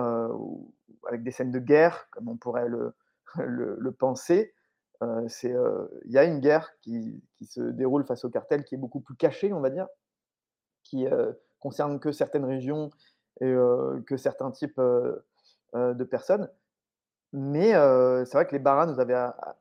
avec 1.07 1.23
des 1.23 1.31
scènes 1.31 1.51
de 1.51 1.59
guerre, 1.59 2.07
comme 2.11 2.29
on 2.29 2.37
pourrait 2.37 2.67
le, 2.67 2.93
le, 3.37 3.91
penser. 3.91 4.53
Il 5.01 5.89
y 6.05 6.17
a 6.17 6.23
une 6.23 6.39
guerre 6.39 6.71
qui, 6.81 7.23
qui, 7.35 7.45
se 7.45 7.61
déroule 7.61 8.05
face 8.05 8.25
au 8.25 8.29
cartel 8.29 8.63
qui 8.63 8.75
est 8.75 8.77
beaucoup 8.77 9.01
plus 9.01 9.15
cachée, 9.15 9.53
on 9.53 9.61
va 9.61 9.69
dire, 9.69 9.87
qui 10.83 11.05
concerne 11.63 11.99
que 11.99 12.11
certaines 12.11 12.45
régions 12.45 12.91
et 13.41 13.51
que 14.05 14.17
certains 14.17 14.51
types 14.51 14.79
de 14.79 16.03
personnes. 16.03 16.49
Mais 17.31 17.71
c'est 17.71 18.33
vrai 18.33 18.45
que 18.45 18.51
les 18.51 18.59
Baras 18.59 18.85
nous 18.85 18.99
avaient 18.99 19.17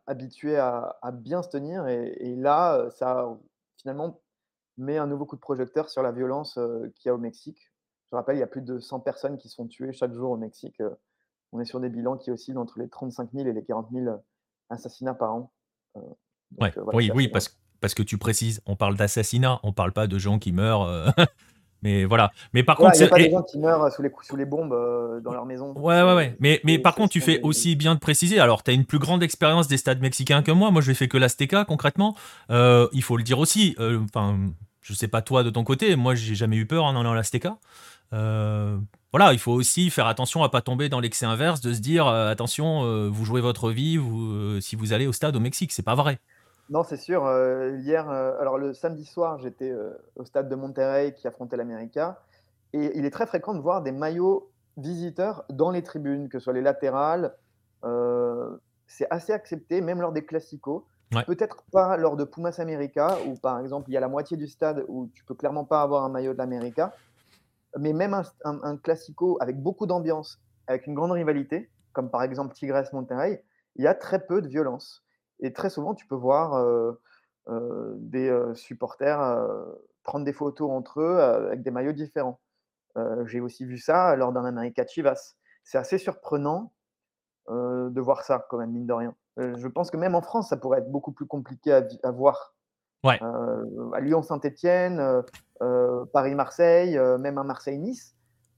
habitués 0.07 0.59
à, 0.59 0.99
bien 1.13 1.43
se 1.43 1.49
tenir 1.49 1.87
et, 1.87 2.35
là, 2.37 2.91
ça 2.91 3.29
finalement 3.79 4.21
met 4.77 4.99
un 4.99 5.07
nouveau 5.07 5.27
coup 5.27 5.37
de 5.37 5.41
projecteur 5.41 5.89
sur 5.89 6.03
la 6.03 6.13
violence 6.13 6.59
qu'il 6.97 7.07
y 7.07 7.09
a 7.09 7.15
au 7.15 7.19
Mexique. 7.19 7.71
Je 8.11 8.17
rappelle, 8.17 8.37
il 8.37 8.41
y 8.41 8.45
a 8.45 8.49
plus 8.49 8.63
de 8.63 8.79
100 8.79 9.01
personnes 9.01 9.39
qui 9.39 9.49
sont 9.49 9.67
tuées 9.67 9.93
chaque 9.93 10.13
jour 10.13 10.33
au 10.33 10.37
Mexique. 10.37 10.83
On 11.53 11.61
est 11.61 11.65
sur 11.65 11.81
des 11.81 11.89
bilans 11.89 12.19
qui 12.19 12.31
oscillent 12.31 12.57
entre 12.57 12.79
les 12.79 12.89
35 12.89 13.31
000 13.33 13.47
et 13.47 13.53
les 13.53 13.65
40 13.65 13.89
000 13.93 14.23
assassinats 14.69 15.15
par 15.15 15.35
an. 15.35 15.53
oui, 16.93 17.11
oui, 17.15 17.29
parce, 17.29 17.57
parce 17.81 17.95
que 17.95 18.03
tu 18.03 18.19
précises, 18.19 18.61
on 18.67 18.77
parle 18.77 18.97
d'assassinats, 18.97 19.61
on 19.63 19.73
parle 19.73 19.93
pas 19.93 20.07
de 20.07 20.19
gens 20.19 20.39
qui 20.39 20.53
meurent. 20.53 21.15
Mais 21.83 22.05
voilà. 22.05 22.33
Mais 22.53 22.63
par 22.63 22.77
contre, 22.77 22.93
il 22.95 23.01
n'y 23.01 23.05
a 23.05 23.09
pas 23.09 23.19
des 23.19 23.31
gens 23.31 23.43
qui 23.43 23.59
meurent 23.59 23.93
sous 23.93 24.03
les, 24.03 24.11
sous 24.23 24.37
les 24.37 24.45
bombes 24.45 24.73
euh, 24.73 25.21
dans 25.21 25.33
leur 25.33 25.45
maison. 25.45 25.73
Ouais, 25.77 26.03
ouais, 26.03 26.15
ouais. 26.15 26.37
Mais, 26.39 26.61
mais 26.65 26.79
par 26.79 26.95
contre, 26.95 27.11
tu 27.11 27.21
fais 27.21 27.41
aussi 27.43 27.75
bien 27.77 27.95
de 27.95 28.01
préciser. 28.01 28.39
Alors, 28.39 28.63
tu 28.63 28.71
as 28.71 28.75
une 28.75 28.85
plus 28.85 29.01
grande 29.01 29.23
expérience 29.23 29.67
des 29.69 29.77
stades 29.77 30.01
mexicains 30.01 30.43
que 30.43 30.53
moi. 30.53 30.71
Moi, 30.71 30.81
je 30.81 30.91
n'ai 30.91 30.95
fait 30.95 31.09
que 31.09 31.19
l'Azteca, 31.19 31.65
concrètement. 31.65 32.17
Euh, 32.51 32.89
il 32.93 33.03
faut 33.03 33.17
le 33.17 33.25
dire 33.25 33.41
aussi. 33.41 33.75
Euh, 33.81 34.01
enfin, 34.05 34.39
je 34.81 34.95
sais 34.95 35.09
pas 35.09 35.23
toi 35.23 35.43
de 35.43 35.51
ton 35.51 35.65
côté. 35.65 35.97
Moi, 35.97 36.15
j'ai 36.15 36.37
jamais 36.37 36.57
eu 36.57 36.67
peur 36.67 36.85
en 36.85 36.99
allant 36.99 37.13
à 37.13 37.17
l'Azteca. 37.17 37.57
voilà, 38.13 39.33
il 39.33 39.39
faut 39.41 39.53
aussi 39.53 39.91
faire 39.91 40.07
attention 40.07 40.45
à 40.45 40.49
pas 40.49 40.61
tomber 40.61 40.89
dans 40.89 41.01
l'excès 41.01 41.27
inverse 41.27 41.61
de 41.61 41.75
se 41.75 41.81
dire 41.81 42.07
attention, 42.07 43.09
vous 43.11 43.25
jouez 43.25 43.41
votre 43.41 43.71
vie 43.71 43.97
vous, 43.97 44.61
si 44.61 44.77
vous 44.77 44.93
allez 44.93 45.09
au 45.09 45.13
stade 45.13 45.35
au 45.35 45.41
Mexique. 45.41 45.73
C'est 45.73 45.83
pas 45.83 45.97
vrai. 45.97 46.21
Non, 46.73 46.85
c'est 46.85 46.97
sûr. 46.97 47.27
Euh, 47.27 47.77
hier, 47.81 48.09
euh, 48.09 48.41
alors 48.41 48.57
le 48.57 48.73
samedi 48.73 49.05
soir, 49.05 49.39
j'étais 49.39 49.71
euh, 49.71 49.93
au 50.17 50.25
stade 50.25 50.49
de 50.49 50.55
Monterrey 50.55 51.13
qui 51.13 51.29
affrontait 51.29 51.59
l'América. 51.59 52.23
Et 52.73 52.97
il 52.97 53.05
est 53.05 53.11
très 53.11 53.27
fréquent 53.27 53.53
de 53.53 53.61
voir 53.61 53.83
des 53.83 53.93
maillots 53.93 54.51
visiteurs 54.79 55.45
dans 55.51 55.71
les 55.71 55.83
tribunes, 55.83 56.31
que 56.31 56.39
ce 56.39 56.45
soit 56.45 56.55
les 56.55 56.63
latérales. 56.63 57.37
c'est 58.87 59.07
assez 59.11 59.35
accepté, 59.35 59.83
même 59.83 60.01
lors 60.01 60.13
des 60.13 60.25
classicos. 60.25 60.85
Peut-être 61.27 61.63
pas 61.73 61.99
lors 61.99 62.17
de 62.17 62.25
Pumas 62.25 62.57
América, 62.57 63.19
où 63.27 63.35
par 63.35 63.61
exemple 63.61 63.91
il 63.91 63.93
y 63.93 63.99
a 63.99 64.01
la 64.01 64.09
moitié 64.09 64.39
du 64.39 64.47
stade 64.47 64.83
où 64.89 65.11
tu 65.13 65.25
peux 65.27 65.35
clairement 65.35 65.67
pas 65.67 65.83
avoir 65.83 66.05
un 66.05 66.09
maillot 66.09 66.33
de 66.33 66.39
l'América. 66.39 66.95
Mais 67.79 67.93
même 67.93 68.15
un, 68.15 68.25
un 68.45 68.79
classico 68.79 69.37
avec 69.43 69.61
beaucoup 69.61 69.85
d'ambiance, 69.85 70.41
avec 70.67 70.87
une 70.87 70.95
grande 70.95 71.13
rivalité, 71.13 71.69
comme 71.93 72.11
par 72.11 72.23
exemple 72.23 72.55
Tigres 72.55 72.89
Monterrey, 72.95 73.45
il 73.77 73.85
y 73.85 73.87
a 73.87 73.95
très 73.95 74.25
peu 74.25 74.41
de 74.41 74.49
violence. 74.49 75.05
Et 75.43 75.53
très 75.53 75.71
souvent, 75.71 75.95
tu 75.95 76.07
peux 76.07 76.15
voir 76.15 76.65
des 77.49 78.35
supporters 78.55 79.47
prendre 80.05 80.25
des 80.25 80.33
photos 80.33 80.71
entre 80.71 81.01
eux 81.01 81.21
avec 81.21 81.63
des 81.63 81.71
maillots 81.71 81.93
différents. 81.93 82.41
J'ai 83.27 83.41
aussi 83.41 83.65
vu 83.65 83.79
ça 83.79 84.17
lors 84.17 84.33
d'un 84.33 84.45
América 84.45 84.87
Chivas. 84.87 85.35
C'est 85.65 85.79
assez 85.79 85.99
surprenant 85.99 86.73
de 87.49 88.01
voir 88.01 88.23
ça, 88.23 88.47
quand 88.49 88.59
même, 88.59 88.71
mine 88.71 88.87
de 88.87 88.93
rien. 88.93 89.15
je 89.37 89.69
pense 89.69 89.91
que 89.91 89.97
même 89.97 90.15
en 90.15 90.23
France, 90.23 90.49
ça 90.49 90.57
pourrait 90.57 90.79
être 90.79 90.91
beaucoup 90.91 91.13
plus 91.13 91.27
compliqué 91.27 91.73
à, 91.73 92.11
voir. 92.13 92.55
Ouais. 93.05 93.21
à 93.21 94.01
Lyon-Saint-Etienne, 94.01 95.23
Paris-Marseille, 96.13 96.99
même 97.19 97.39
à 97.39 97.43
Marseille-Nice, 97.43 98.17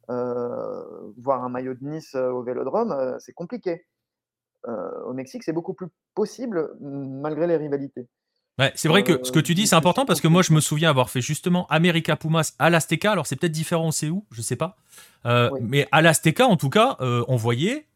voir 0.09 1.44
un 1.44 1.49
maillot 1.49 1.75
de 1.75 1.85
Nice 1.85 2.14
au 2.14 2.42
vélodrome, 2.42 3.16
c'est 3.20 3.33
compliqué. 3.33 3.87
Euh, 4.68 5.03
au 5.07 5.12
Mexique, 5.12 5.42
c'est 5.42 5.53
beaucoup 5.53 5.74
plus 5.74 5.88
possible 6.14 6.70
malgré 6.81 7.46
les 7.46 7.57
rivalités. 7.57 8.07
Ouais, 8.59 8.72
c'est 8.77 8.88
vrai 8.88 9.03
que 9.03 9.18
ce 9.24 9.33
que 9.33 9.40
tu 9.40 9.55
dis, 9.55 9.66
c'est 9.66 9.74
important 9.74 10.07
parce 10.07 10.20
que 10.20 10.29
moi, 10.29 10.42
je 10.42 10.53
me 10.53 10.61
souviens 10.61 10.88
avoir 10.88 11.11
fait 11.11 11.20
justement 11.20 11.66
America 11.70 12.14
Pumas 12.14 12.55
à 12.61 12.70
l'Azteca. 12.70 13.11
Alors, 13.11 13.27
c'est 13.27 13.35
peut-être 13.35 13.53
différent, 13.53 13.90
c'est 13.90 14.09
où 14.09 14.24
Je 14.31 14.42
sais 14.42 14.55
pas. 14.55 14.77
Euh, 15.27 15.50
mais 15.61 15.88
à 15.90 16.03
l'Azteca, 16.03 16.46
en 16.46 16.57
tout 16.57 16.70
cas, 16.70 16.96
euh, 17.00 17.24
on 17.27 17.35
voyait 17.35 17.87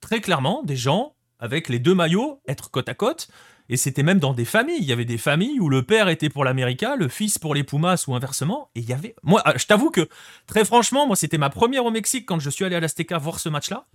très 0.00 0.20
clairement 0.20 0.62
des 0.64 0.74
gens 0.74 1.14
avec 1.38 1.68
les 1.68 1.78
deux 1.78 1.94
maillots 1.94 2.40
être 2.48 2.70
côte 2.70 2.88
à 2.88 2.94
côte. 2.94 3.28
Et 3.68 3.76
c'était 3.76 4.02
même 4.02 4.18
dans 4.18 4.32
des 4.32 4.46
familles. 4.46 4.78
Il 4.80 4.86
y 4.86 4.92
avait 4.92 5.04
des 5.04 5.18
familles 5.18 5.60
où 5.60 5.68
le 5.68 5.84
père 5.84 6.08
était 6.08 6.30
pour 6.30 6.42
l'América, 6.42 6.96
le 6.96 7.06
fils 7.06 7.38
pour 7.38 7.54
les 7.54 7.62
Pumas 7.62 8.02
ou 8.08 8.14
inversement. 8.14 8.70
Et 8.74 8.80
il 8.80 8.88
y 8.88 8.92
avait. 8.92 9.14
Moi, 9.22 9.42
je 9.56 9.66
t'avoue 9.66 9.90
que, 9.90 10.08
très 10.46 10.64
franchement, 10.64 11.06
moi, 11.06 11.14
c'était 11.14 11.38
ma 11.38 11.50
première 11.50 11.84
au 11.84 11.90
Mexique 11.92 12.26
quand 12.26 12.40
je 12.40 12.50
suis 12.50 12.64
allé 12.64 12.74
à 12.74 12.80
l'Azteca 12.80 13.18
voir 13.18 13.38
ce 13.38 13.48
match-là. 13.48 13.86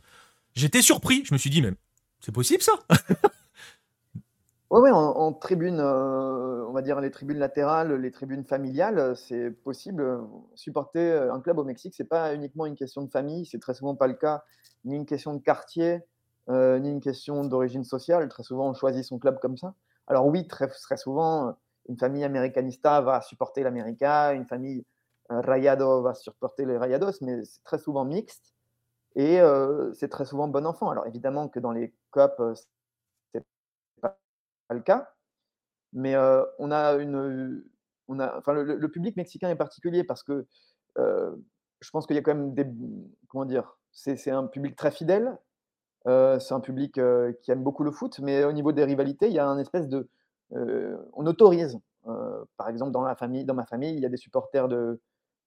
J'étais 0.56 0.82
surpris. 0.82 1.24
Je 1.26 1.34
me 1.34 1.38
suis 1.38 1.50
dit, 1.50 1.62
même 1.62 1.76
c'est 2.24 2.32
possible 2.32 2.64
ça? 2.64 2.74
Oui, 4.76 4.90
en, 4.90 5.34
tribune, 5.34 5.80
euh, 5.80 6.66
on 6.68 6.72
va 6.72 6.82
dire 6.82 7.00
les 7.00 7.12
tribunes 7.12 7.38
latérales, 7.38 7.94
les 7.94 8.10
tribunes 8.10 8.44
familiales, 8.44 9.16
c'est 9.16 9.52
possible. 9.52 10.20
Supporter 10.56 11.32
un 11.32 11.40
club 11.42 11.60
au 11.60 11.64
Mexique, 11.64 11.94
c'est 11.96 12.10
pas 12.10 12.34
uniquement 12.34 12.66
une 12.66 12.74
question 12.74 13.04
de 13.04 13.12
famille, 13.12 13.46
c'est 13.46 13.60
très 13.60 13.76
souvent 13.76 13.96
pas 13.96 14.08
le 14.08 14.16
cas, 14.16 14.44
ni 14.84 14.96
une 14.96 15.06
question 15.06 15.36
de 15.36 15.44
quartier, 15.44 16.02
euh, 16.50 16.80
ni 16.80 16.90
une 16.90 17.02
question 17.02 17.44
d'origine 17.44 17.84
sociale. 17.84 18.28
Très 18.30 18.42
souvent, 18.42 18.68
on 18.68 18.74
choisit 18.74 19.04
son 19.04 19.20
club 19.20 19.38
comme 19.40 19.58
ça. 19.58 19.76
Alors 20.08 20.26
oui, 20.26 20.48
très, 20.48 20.68
souvent, 20.98 21.56
une 21.88 21.98
famille 22.00 22.24
americanista 22.24 23.00
va 23.02 23.22
supporter 23.22 23.62
l'América, 23.62 24.34
une 24.34 24.48
famille 24.48 24.86
euh, 25.32 25.40
Rayado 25.42 26.02
va 26.02 26.16
supporter 26.16 26.66
les 26.66 26.78
Rayados, 26.80 27.22
mais 27.22 27.44
c'est 27.46 27.64
très 27.64 27.78
souvent 27.78 28.06
mixte. 28.06 28.53
Et 29.16 29.40
c'est 29.94 30.10
très 30.10 30.26
souvent 30.26 30.48
bon 30.48 30.66
enfant. 30.66 30.90
Alors 30.90 31.06
évidemment 31.08 31.48
que 31.48 31.60
dans 31.60 31.72
les 31.72 31.94
COP, 32.12 32.42
c'est 33.32 33.46
pas 34.02 34.18
le 34.72 34.82
cas. 34.82 35.14
Mais 35.94 36.16
on 36.60 36.72
a 36.72 36.94
une. 36.94 37.64
On 38.08 38.20
a, 38.20 38.38
enfin, 38.38 38.54
le, 38.54 38.90
public 38.90 39.16
mexicain 39.16 39.50
est 39.50 39.56
particulier 39.56 40.04
parce 40.04 40.24
que 40.24 40.46
je 40.98 41.90
pense 41.92 42.08
qu'il 42.08 42.16
y 42.16 42.20
a 42.20 42.22
quand 42.22 42.34
même 42.34 42.54
des. 42.54 42.66
Comment 43.28 43.46
dire 43.46 43.78
C'est 43.92 44.32
un 44.32 44.48
public 44.48 44.76
très 44.76 44.92
fidèle. 44.92 45.38
c'est 46.06 46.54
un 46.54 46.60
public 46.60 47.00
qui 47.42 47.52
aime 47.52 47.64
beaucoup 47.64 47.84
le 47.84 47.92
foot, 47.92 48.20
mais 48.20 48.44
au 48.44 48.52
niveau 48.52 48.72
des 48.72 48.84
rivalités, 48.84 49.28
il 49.28 49.34
y 49.34 49.40
a 49.40 49.48
un 49.48 49.60
espèce 49.60 49.88
de. 49.88 50.10
on 50.52 51.26
autorise. 51.28 51.80
par 52.58 52.70
exemple, 52.70 52.92
dans, 52.92 53.04
la 53.04 53.16
famille, 53.16 53.46
dans 53.46 53.54
ma 53.54 53.66
famille, 53.66 53.94
il 53.94 54.00
y 54.00 54.06
a 54.08 54.10
des 54.10 54.18
supporters 54.18 54.68
de, 54.68 55.00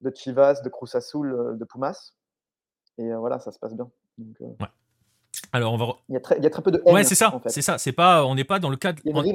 de 0.02 0.12
Chivas, 0.14 0.62
de 0.62 0.68
Cruz 0.68 0.94
Azul, 0.94 1.56
de 1.58 1.64
Pumas. 1.64 2.15
Et 2.98 3.12
voilà, 3.14 3.38
ça 3.38 3.52
se 3.52 3.58
passe 3.58 3.74
bien. 3.74 3.88
Alors 5.52 5.72
on 5.72 5.76
va. 5.76 5.86
Il 6.08 6.14
y, 6.14 6.16
a 6.16 6.20
très, 6.20 6.36
il 6.38 6.44
y 6.44 6.46
a 6.46 6.50
très 6.50 6.62
peu 6.62 6.70
de 6.70 6.82
haine. 6.84 6.94
Ouais, 6.94 7.04
c'est 7.04 7.14
ça. 7.14 7.40
C'est 7.46 7.62
ça. 7.62 7.78
C'est 7.78 7.92
pas. 7.92 8.24
On 8.24 8.34
n'est 8.34 8.44
pas 8.44 8.58
dans 8.58 8.70
le 8.70 8.76
cas. 8.76 8.92
De, 8.92 9.00
on 9.06 9.22
n'est 9.22 9.32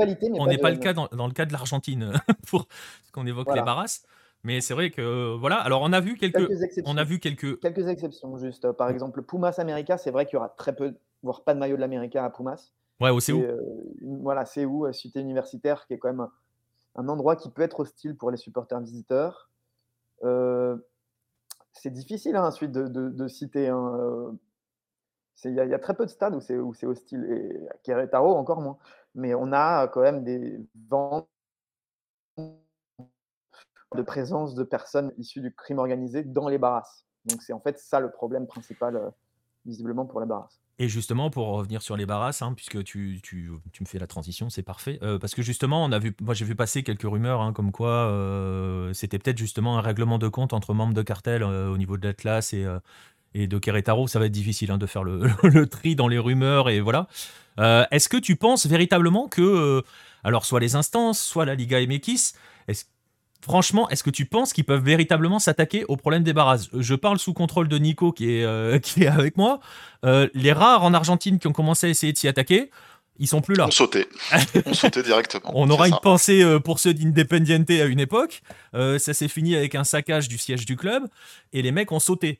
pas, 0.57 0.71
le 0.71 0.77
cas 0.77 0.93
dans, 0.93 1.07
dans, 1.11 1.27
le 1.27 1.33
cas 1.33 1.45
de 1.45 1.53
l'Argentine 1.53 2.13
pour 2.47 2.67
ce 3.03 3.11
qu'on 3.11 3.25
évoque 3.25 3.53
les 3.53 3.61
barrasses. 3.61 4.03
Mais 4.43 4.61
c'est 4.61 4.73
vrai 4.73 4.89
que 4.89 5.35
voilà. 5.35 5.57
Alors 5.57 5.81
on 5.83 5.93
a 5.93 5.99
vu 5.99 6.17
quelques. 6.17 6.47
quelques 6.47 6.63
exceptions. 6.63 6.93
On 6.93 6.97
a 6.97 7.03
vu 7.03 7.19
quelques. 7.19 7.59
Quelques 7.59 7.87
exceptions 7.87 8.37
juste. 8.37 8.71
Par 8.71 8.89
exemple, 8.89 9.21
Pumas 9.21 9.55
América, 9.57 9.97
c'est 9.97 10.11
vrai 10.11 10.25
qu'il 10.25 10.33
y 10.33 10.37
aura 10.37 10.49
très 10.49 10.75
peu, 10.75 10.95
voire 11.21 11.43
pas 11.43 11.53
de 11.53 11.59
maillot 11.59 11.75
de 11.75 11.81
l'América 11.81 12.25
à 12.25 12.29
Pumas. 12.29 12.71
Ouais, 12.99 13.09
au 13.09 13.19
CEU. 13.19 13.43
Euh, 13.43 13.59
voilà, 14.21 14.45
CEU, 14.45 14.67
euh, 14.85 14.93
cité 14.93 15.19
universitaire, 15.19 15.85
qui 15.87 15.93
est 15.93 15.97
quand 15.97 16.09
même 16.09 16.19
un, 16.19 16.31
un, 16.95 17.07
endroit 17.09 17.35
qui 17.35 17.49
peut 17.49 17.63
être 17.63 17.79
hostile 17.79 18.15
pour 18.15 18.29
les 18.29 18.37
supporters 18.37 18.79
visiteurs. 18.79 19.49
Euh, 20.23 20.77
c'est 21.73 21.91
difficile 21.91 22.35
hein, 22.35 22.45
ensuite 22.45 22.71
de, 22.71 23.27
citer. 23.27 23.67
Hein, 23.69 24.37
Il 25.45 25.53
y, 25.53 25.59
a 25.59 25.79
très 25.79 25.93
peu 25.93 26.05
de 26.05 26.11
stades 26.11 26.35
où 26.35 26.73
c'est 26.73 26.85
hostile, 26.85 27.25
et 27.29 27.69
à 27.69 27.77
Querétaro 27.83 28.35
encore 28.35 28.61
moins. 28.61 28.77
Mais 29.15 29.33
on 29.33 29.51
a 29.51 29.87
quand 29.87 30.01
même 30.01 30.23
des 30.23 30.59
vents 30.89 31.27
de 32.37 34.01
présence 34.01 34.55
de 34.55 34.63
personnes 34.63 35.11
issues 35.17 35.41
du 35.41 35.53
crime 35.53 35.79
organisé 35.79 36.23
dans 36.23 36.47
les 36.47 36.57
barrasses. 36.57 37.05
Donc 37.25 37.41
c'est 37.41 37.53
en 37.53 37.59
fait 37.59 37.77
ça 37.77 37.99
le 37.99 38.11
problème 38.11 38.47
principal, 38.47 38.95
euh, 38.95 39.09
visiblement, 39.65 40.05
pour 40.05 40.21
les 40.21 40.25
barrasses. 40.25 40.61
Et 40.79 40.89
justement, 40.89 41.29
pour 41.29 41.47
revenir 41.47 41.81
sur 41.81 41.95
les 41.95 42.05
barrasses, 42.05 42.41
hein, 42.41 42.53
puisque 42.55 42.83
tu, 42.83 43.19
tu, 43.21 43.51
tu, 43.71 43.83
me 43.83 43.87
fais 43.87 43.99
la 43.99 44.07
transition, 44.07 44.49
c'est 44.49 44.63
parfait. 44.63 44.97
Euh, 45.03 45.19
parce 45.19 45.35
que 45.35 45.41
justement, 45.41 45.83
on 45.83 45.91
a 45.91 45.99
vu, 45.99 46.15
moi 46.21 46.33
j'ai 46.33 46.45
vu 46.45 46.55
passer 46.55 46.81
quelques 46.81 47.03
rumeurs 47.03 47.41
hein, 47.41 47.53
comme 47.53 47.71
quoi 47.71 47.89
euh, 47.89 48.91
c'était 48.93 49.19
peut-être 49.19 49.37
justement 49.37 49.77
un 49.77 49.81
règlement 49.81 50.17
de 50.17 50.27
compte 50.27 50.53
entre 50.53 50.73
membres 50.73 50.93
de 50.93 51.03
cartel 51.03 51.43
au 51.43 51.77
niveau 51.77 51.97
de 51.97 52.07
l'Atlas 52.07 52.53
et, 52.53 52.65
et 53.35 53.47
de 53.47 53.59
Querétaro. 53.59 54.07
Ça 54.07 54.17
va 54.17 54.25
être 54.25 54.31
difficile 54.31 54.71
hein, 54.71 54.77
de 54.77 54.87
faire 54.87 55.03
le, 55.03 55.29
le, 55.43 55.67
tri 55.67 55.95
dans 55.95 56.07
les 56.07 56.17
rumeurs 56.17 56.69
et 56.69 56.79
voilà. 56.79 57.07
Est-ce 57.57 58.09
que 58.09 58.17
tu 58.17 58.35
penses 58.35 58.65
véritablement 58.65 59.27
que, 59.27 59.83
alors 60.23 60.45
soit 60.45 60.59
les 60.59 60.75
instances, 60.75 61.21
soit 61.21 61.45
la 61.45 61.53
Liga 61.53 61.79
MX, 61.79 62.33
est-ce 62.67 62.85
Franchement, 63.43 63.89
est-ce 63.89 64.03
que 64.03 64.11
tu 64.11 64.25
penses 64.25 64.53
qu'ils 64.53 64.65
peuvent 64.65 64.83
véritablement 64.83 65.39
s'attaquer 65.39 65.83
au 65.87 65.97
problème 65.97 66.23
des 66.23 66.33
barrages? 66.33 66.69
Je 66.73 66.93
parle 66.93 67.17
sous 67.17 67.33
contrôle 67.33 67.67
de 67.67 67.77
Nico 67.77 68.11
qui 68.11 68.35
est, 68.35 68.43
euh, 68.43 68.77
qui 68.79 69.03
est 69.03 69.07
avec 69.07 69.37
moi. 69.37 69.59
Euh, 70.05 70.27
les 70.33 70.53
rares 70.53 70.83
en 70.83 70.93
Argentine 70.93 71.39
qui 71.39 71.47
ont 71.47 71.53
commencé 71.53 71.87
à 71.87 71.89
essayer 71.89 72.13
de 72.13 72.17
s'y 72.17 72.27
attaquer, 72.27 72.69
ils 73.17 73.27
sont 73.27 73.41
plus 73.41 73.55
là. 73.55 73.65
On 73.67 73.71
sautait. 73.71 74.07
On 74.65 74.73
sautait 74.73 75.03
directement. 75.03 75.51
On 75.55 75.69
aura 75.69 75.87
une 75.87 75.99
pensée 76.01 76.43
euh, 76.43 76.59
pour 76.59 76.79
ceux 76.79 76.93
d'Independiente 76.93 77.69
à 77.71 77.85
une 77.85 77.99
époque. 77.99 78.41
ça 78.73 79.13
s'est 79.13 79.27
fini 79.27 79.55
avec 79.55 79.75
un 79.75 79.83
saccage 79.83 80.27
du 80.27 80.37
siège 80.37 80.65
du 80.65 80.75
club 80.75 81.07
et 81.51 81.61
les 81.61 81.71
mecs 81.71 81.91
ont 81.91 81.99
sauté. 81.99 82.39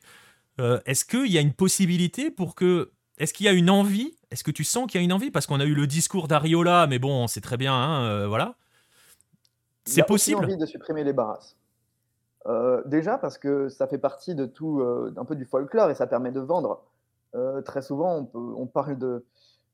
Est-ce 0.86 1.04
qu'il 1.04 1.32
y 1.32 1.38
a 1.38 1.40
une 1.40 1.52
possibilité 1.52 2.30
pour 2.30 2.54
que. 2.54 2.92
Est-ce 3.18 3.32
qu'il 3.32 3.46
y 3.46 3.48
a 3.48 3.52
une 3.52 3.70
envie? 3.70 4.14
Est-ce 4.30 4.42
que 4.42 4.50
tu 4.50 4.64
sens 4.64 4.90
qu'il 4.90 5.00
y 5.00 5.02
a 5.02 5.04
une 5.04 5.12
envie? 5.12 5.30
Parce 5.30 5.46
qu'on 5.46 5.60
a 5.60 5.64
eu 5.64 5.74
le 5.74 5.86
discours 5.86 6.28
d'Ariola, 6.28 6.86
mais 6.88 6.98
bon, 6.98 7.26
c'est 7.26 7.42
très 7.42 7.56
bien, 7.56 7.74
hein, 7.74 8.26
voilà. 8.26 8.56
C'est 9.84 10.06
possible. 10.06 10.44
envie 10.44 10.56
de 10.56 10.66
supprimer 10.66 11.04
les 11.04 11.12
barrasses. 11.12 11.56
Euh, 12.46 12.82
déjà 12.86 13.18
parce 13.18 13.38
que 13.38 13.68
ça 13.68 13.86
fait 13.86 13.98
partie 13.98 14.34
de 14.34 14.46
tout, 14.46 14.80
euh, 14.80 15.14
un 15.16 15.24
peu 15.24 15.36
du 15.36 15.44
folklore 15.44 15.90
et 15.90 15.94
ça 15.94 16.06
permet 16.06 16.32
de 16.32 16.40
vendre. 16.40 16.82
Euh, 17.34 17.62
très 17.62 17.82
souvent, 17.82 18.30
on, 18.34 18.66
parle 18.66 18.98
de, 18.98 19.24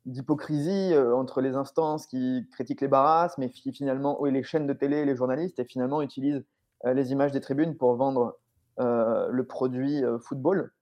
d'hypocrisie 0.06 0.94
entre 0.96 1.40
les 1.40 1.56
instances 1.56 2.06
qui 2.06 2.46
critiquent 2.52 2.80
les 2.80 2.88
barrasses, 2.88 3.36
mais 3.38 3.50
qui 3.50 3.72
finalement, 3.72 4.24
et 4.26 4.30
les 4.30 4.42
chaînes 4.42 4.66
de 4.66 4.72
télé 4.72 4.98
et 4.98 5.04
les 5.04 5.16
journalistes, 5.16 5.58
et 5.58 5.64
finalement 5.64 6.02
utilisent 6.02 6.44
les 6.84 7.10
images 7.10 7.32
des 7.32 7.40
tribunes 7.40 7.76
pour 7.76 7.96
vendre 7.96 8.38
le 8.78 9.42
produit 9.42 10.04
football. 10.20 10.72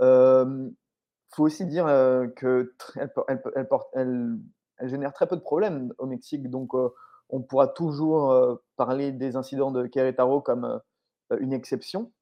Il 0.00 0.74
faut 1.30 1.44
aussi 1.44 1.64
dire 1.64 1.86
qu'elle 2.36 2.68
elle, 3.26 3.68
elle, 3.94 4.88
génère 4.88 5.14
très 5.14 5.26
peu 5.26 5.36
de 5.36 5.40
problèmes 5.40 5.94
au 5.96 6.04
Mexique, 6.04 6.50
donc 6.50 6.74
on 7.30 7.40
pourra 7.40 7.68
toujours 7.68 8.32
euh, 8.32 8.56
parler 8.76 9.12
des 9.12 9.36
incidents 9.36 9.70
de 9.70 9.86
Querétaro 9.86 10.40
comme 10.40 10.64
euh, 10.64 11.38
une 11.40 11.52
exception. 11.52 12.12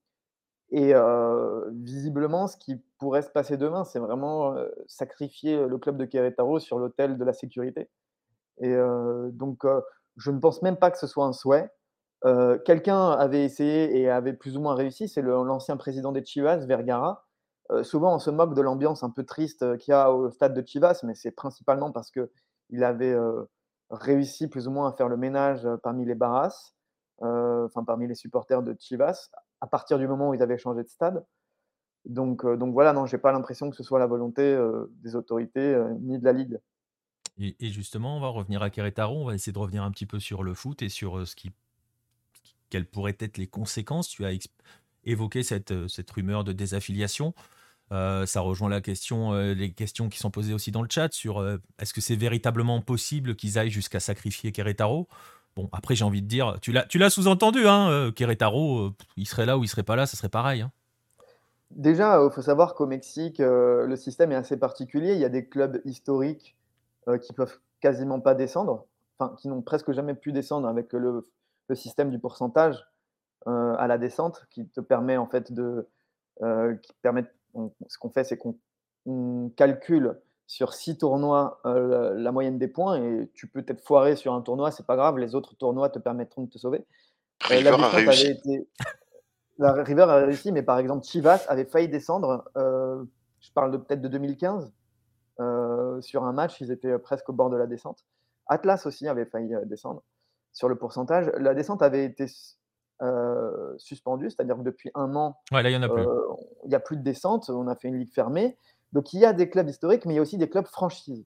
Et 0.70 0.94
euh, 0.94 1.70
visiblement, 1.72 2.46
ce 2.46 2.56
qui 2.56 2.76
pourrait 2.98 3.22
se 3.22 3.30
passer 3.30 3.56
demain, 3.56 3.84
c'est 3.84 3.98
vraiment 3.98 4.54
sacrifier 4.86 5.66
le 5.66 5.78
club 5.78 5.96
de 5.96 6.04
Querétaro 6.04 6.58
sur 6.58 6.78
l'autel 6.78 7.16
de 7.16 7.24
la 7.24 7.32
sécurité. 7.32 7.88
Et 8.60 8.76
donc, 9.32 9.64
je 10.16 10.30
ne 10.30 10.38
pense 10.40 10.60
même 10.60 10.76
pas 10.76 10.90
que 10.90 10.98
ce 10.98 11.06
soit 11.06 11.24
un 11.24 11.32
souhait. 11.32 11.70
Quelqu'un 12.66 13.12
avait 13.12 13.44
essayé 13.44 13.98
et 13.98 14.10
avait 14.10 14.34
plus 14.34 14.58
ou 14.58 14.60
moins 14.60 14.74
réussi, 14.74 15.08
c'est 15.08 15.22
l'ancien 15.22 15.78
président 15.78 16.12
des 16.12 16.22
Chivas, 16.22 16.58
Vergara. 16.66 17.24
souvent, 17.82 18.16
on 18.16 18.18
se 18.18 18.28
moque 18.28 18.54
de 18.54 18.60
l'ambiance 18.60 19.02
un 19.02 19.10
peu 19.10 19.24
triste 19.24 19.78
qu'il 19.78 19.92
y 19.92 19.94
a 19.94 20.12
au 20.12 20.30
stade 20.30 20.52
de 20.52 20.66
Chivas, 20.66 21.00
mais 21.02 21.14
c'est 21.14 21.30
principalement 21.30 21.92
parce 21.92 22.10
qu'il 22.10 22.84
avait 22.84 23.16
réussi 23.90 24.48
plus 24.48 24.68
ou 24.68 24.70
moins 24.70 24.88
à 24.88 24.92
faire 24.92 25.08
le 25.08 25.16
ménage 25.16 25.66
parmi 25.82 26.04
les 26.04 26.14
barras, 26.14 26.72
enfin 27.20 27.84
parmi 27.84 28.06
les 28.06 28.14
supporters 28.14 28.62
de 28.62 28.76
Chivas, 28.78 29.30
à 29.60 29.66
partir 29.66 29.98
du 29.98 30.06
moment 30.06 30.30
où 30.30 30.34
ils 30.34 30.42
avaient 30.42 30.58
changé 30.58 30.82
de 30.82 30.88
stade. 30.88 31.24
Donc, 32.04 32.46
donc 32.46 32.72
voilà, 32.72 32.92
non, 32.92 33.06
j'ai 33.06 33.18
pas 33.18 33.32
l'impression 33.32 33.70
que 33.70 33.76
ce 33.76 33.82
soit 33.82 33.98
la 33.98 34.06
volonté 34.06 34.56
des 35.02 35.16
autorités 35.16 35.76
ni 36.00 36.18
de 36.18 36.24
la 36.24 36.32
ligue. 36.32 36.58
Et, 37.38 37.70
justement, 37.70 38.16
on 38.16 38.20
va 38.20 38.28
revenir 38.28 38.62
à 38.62 38.70
Querétaro, 38.70 39.22
on 39.22 39.24
va 39.24 39.34
essayer 39.34 39.52
de 39.52 39.58
revenir 39.58 39.84
un 39.84 39.90
petit 39.92 40.06
peu 40.06 40.18
sur 40.18 40.42
le 40.42 40.54
foot 40.54 40.82
et 40.82 40.88
sur 40.88 41.26
ce 41.26 41.36
qui, 41.36 41.52
quelles 42.68 42.86
pourraient 42.86 43.16
être 43.20 43.38
les 43.38 43.46
conséquences. 43.46 44.08
Tu 44.08 44.24
as 44.24 44.32
évoqué 45.04 45.42
cette, 45.42 45.86
cette 45.86 46.10
rumeur 46.10 46.42
de 46.44 46.52
désaffiliation. 46.52 47.34
Euh, 47.90 48.26
ça 48.26 48.40
rejoint 48.40 48.68
la 48.68 48.80
question, 48.80 49.32
euh, 49.32 49.54
les 49.54 49.72
questions 49.72 50.08
qui 50.08 50.18
sont 50.18 50.30
posées 50.30 50.52
aussi 50.52 50.70
dans 50.70 50.82
le 50.82 50.88
chat 50.90 51.12
sur 51.12 51.40
euh, 51.40 51.56
est-ce 51.78 51.94
que 51.94 52.02
c'est 52.02 52.16
véritablement 52.16 52.82
possible 52.82 53.34
qu'ils 53.34 53.58
aillent 53.58 53.70
jusqu'à 53.70 54.00
sacrifier 54.00 54.52
Querétaro 54.52 55.08
Bon, 55.56 55.68
après, 55.72 55.96
j'ai 55.96 56.04
envie 56.04 56.22
de 56.22 56.28
dire, 56.28 56.58
tu 56.60 56.72
l'as 56.72 57.10
sous-entendu, 57.10 57.66
hein, 57.66 58.12
Querétaro, 58.14 58.92
il 59.16 59.26
serait 59.26 59.44
là 59.44 59.58
ou 59.58 59.64
il 59.64 59.66
serait 59.66 59.82
pas 59.82 59.96
là, 59.96 60.06
ça 60.06 60.16
serait 60.16 60.28
pareil. 60.28 60.60
Hein. 60.60 60.70
Déjà, 61.72 62.22
il 62.22 62.30
faut 62.32 62.42
savoir 62.42 62.76
qu'au 62.76 62.86
Mexique, 62.86 63.38
le 63.38 63.96
système 63.96 64.30
est 64.30 64.36
assez 64.36 64.56
particulier. 64.56 65.14
Il 65.14 65.18
y 65.18 65.24
a 65.24 65.28
des 65.28 65.48
clubs 65.48 65.80
historiques 65.84 66.56
qui 67.22 67.32
peuvent 67.32 67.58
quasiment 67.80 68.20
pas 68.20 68.36
descendre, 68.36 68.86
enfin, 69.18 69.34
qui 69.36 69.48
n'ont 69.48 69.62
presque 69.62 69.90
jamais 69.90 70.14
pu 70.14 70.30
descendre 70.30 70.68
avec 70.68 70.92
le, 70.92 71.26
système 71.74 72.10
du 72.10 72.20
pourcentage 72.20 72.86
à 73.46 73.86
la 73.88 73.98
descente, 73.98 74.46
qui 74.50 74.68
te 74.68 74.80
permet 74.80 75.16
en 75.16 75.26
fait 75.26 75.52
de, 75.52 75.88
qui 76.82 76.92
permet 77.02 77.24
ce 77.86 77.98
qu'on 77.98 78.10
fait, 78.10 78.24
c'est 78.24 78.38
qu'on 78.38 79.50
calcule 79.56 80.20
sur 80.48 80.72
six 80.72 80.96
tournois 80.96 81.60
euh, 81.66 82.14
la, 82.14 82.32
moyenne 82.32 82.58
des 82.58 82.68
points 82.68 82.96
et 82.96 83.30
tu 83.34 83.46
peux 83.46 83.64
être 83.68 83.82
foiré 83.82 84.16
sur 84.16 84.32
un 84.32 84.40
tournoi, 84.40 84.70
c'est 84.70 84.86
pas 84.86 84.96
grave, 84.96 85.18
les 85.18 85.34
autres 85.34 85.54
tournois 85.54 85.90
te 85.90 85.98
permettront 85.98 86.42
de 86.42 86.50
te 86.50 86.58
sauver. 86.58 86.86
Euh, 87.50 87.54
River 87.54 87.76
a 87.78 87.88
réussi. 87.88 88.66
La 89.58 89.72
River 89.72 90.02
a 90.02 90.16
réussi, 90.16 90.50
mais 90.50 90.62
par 90.62 90.78
exemple, 90.78 91.04
Chivas 91.04 91.44
avait 91.48 91.66
failli 91.66 91.88
descendre. 91.88 92.48
Euh, 92.56 93.04
je 93.40 93.52
parle 93.52 93.72
de, 93.72 93.76
peut-être 93.76 94.00
de 94.00 94.08
2015. 94.08 94.72
sur 96.00 96.24
un 96.24 96.32
match, 96.32 96.60
ils 96.60 96.70
étaient 96.70 96.98
presque 96.98 97.28
au 97.28 97.32
bord 97.32 97.50
de 97.50 97.56
la 97.56 97.66
descente. 97.66 98.06
Atlas 98.46 98.86
aussi 98.86 99.06
avait 99.06 99.26
failli 99.26 99.54
descendre 99.66 100.02
sur 100.52 100.68
le 100.68 100.76
pourcentage. 100.76 101.30
La 101.38 101.54
descente 101.54 101.82
avait 101.82 102.04
été 102.04 102.26
euh, 103.02 103.74
suspendu, 103.78 104.28
c'est-à-dire 104.30 104.56
que 104.56 104.62
depuis 104.62 104.90
un 104.94 105.14
an, 105.14 105.36
il 105.52 105.64
n'y 105.68 106.74
a, 106.74 106.76
a 106.76 106.80
plus 106.80 106.96
de 106.96 107.02
descente, 107.02 107.48
on 107.48 107.68
a 107.68 107.76
fait 107.76 107.88
une 107.88 107.98
ligue 107.98 108.12
fermée. 108.12 108.56
Donc 108.92 109.12
il 109.12 109.20
y 109.20 109.24
a 109.24 109.32
des 109.32 109.48
clubs 109.48 109.68
historiques, 109.68 110.04
mais 110.04 110.14
il 110.14 110.16
y 110.16 110.18
a 110.18 110.22
aussi 110.22 110.38
des 110.38 110.48
clubs 110.48 110.66
franchises. 110.66 111.24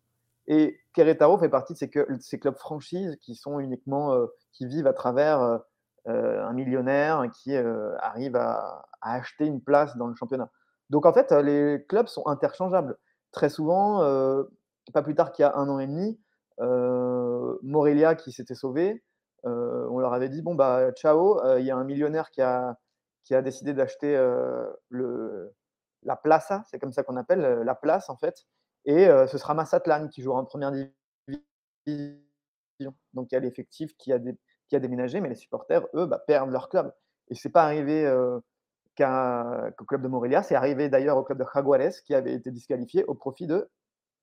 Et 0.49 0.79
Querétaro 0.93 1.39
fait 1.39 1.49
partie 1.49 1.73
de 1.73 1.79
ces, 1.79 1.91
ces 2.21 2.39
clubs 2.39 2.57
franchises 2.57 3.17
qui 3.23 3.35
sont 3.35 3.59
uniquement, 3.59 4.13
euh, 4.13 4.27
qui 4.53 4.67
vivent 4.67 4.87
à 4.87 4.93
travers 4.93 5.61
euh, 6.09 6.45
un 6.45 6.53
millionnaire 6.53 7.25
qui 7.33 7.57
arrive 7.57 8.37
à, 8.37 8.87
acheter 9.01 9.47
une 9.47 9.61
place 9.61 9.97
dans 9.97 10.07
le 10.07 10.15
championnat. 10.15 10.51
Donc 10.91 11.07
en 11.07 11.13
fait, 11.13 11.33
les 11.33 11.85
clubs 11.89 12.07
sont 12.07 12.27
interchangeables. 12.27 12.97
Très 13.33 13.49
souvent, 13.49 14.01
pas 14.93 15.03
plus 15.03 15.15
tard 15.15 15.33
qu'il 15.33 15.43
y 15.43 15.47
a 15.47 15.57
un 15.57 15.69
an 15.69 15.79
et 15.79 15.87
demi, 15.87 16.21
Morelia 17.63 18.15
qui 18.15 18.31
s'était 18.31 18.55
sauvé, 18.55 19.03
euh, 19.45 19.82
leur 20.03 20.13
avait 20.15 20.29
dit 20.29 20.43
bon 20.43 20.55
bah 20.55 20.93
ciao, 20.93 21.41
euh, 21.45 21.61
il 21.61 21.67
y 21.67 21.71
a 21.71 21.77
un 21.77 21.85
millionnaire 21.85 22.31
qui 22.31 22.43
a, 22.43 22.77
qui 23.25 23.35
a 23.35 23.43
décidé 23.43 23.73
d'acheter 23.73 24.17
euh, 24.17 24.71
le, 24.89 25.55
la 26.03 26.17
plaza, 26.17 26.65
c'est 26.71 26.79
comme 26.79 26.93
ça 26.93 27.03
qu'on 27.03 27.17
appelle 27.17 27.41
la 27.41 27.75
place 27.75 28.11
en 28.11 28.17
fait, 28.17 28.45
et 28.85 29.07
ce 29.07 29.39
sera 29.39 29.55
Massatlan 29.55 30.09
qui 30.09 30.23
jouera 30.23 30.41
en 30.41 30.45
première 30.45 30.73
division. 31.87 32.19
Donc 33.15 33.31
il 33.31 33.35
y 33.35 33.37
a 33.37 33.41
l'effectif 33.41 33.97
qui 33.97 34.13
a, 34.13 34.19
qui 34.69 34.77
a 34.77 34.81
déménagé, 34.81 35.21
mais 35.21 35.29
les 35.29 35.37
supporters, 35.37 35.87
eux, 35.95 36.07
bah, 36.07 36.19
perdent 36.27 36.51
leur 36.51 36.69
club. 36.69 36.93
Et 37.29 37.37
c'est 37.37 37.51
pas 37.51 37.63
arrivé 37.63 38.05
qu'au 38.97 39.85
club 39.85 40.03
de 40.03 40.09
Morelia, 40.09 40.43
c'est 40.43 40.57
arrivé 40.57 40.89
d'ailleurs 40.89 41.17
au 41.17 41.23
club 41.23 41.39
de 41.39 41.45
Jaguares 41.55 41.93
qui 42.05 42.15
avait 42.15 42.35
été 42.35 42.51
disqualifié 42.51 43.05
au 43.05 43.15
profit 43.15 43.47
de, 43.47 43.71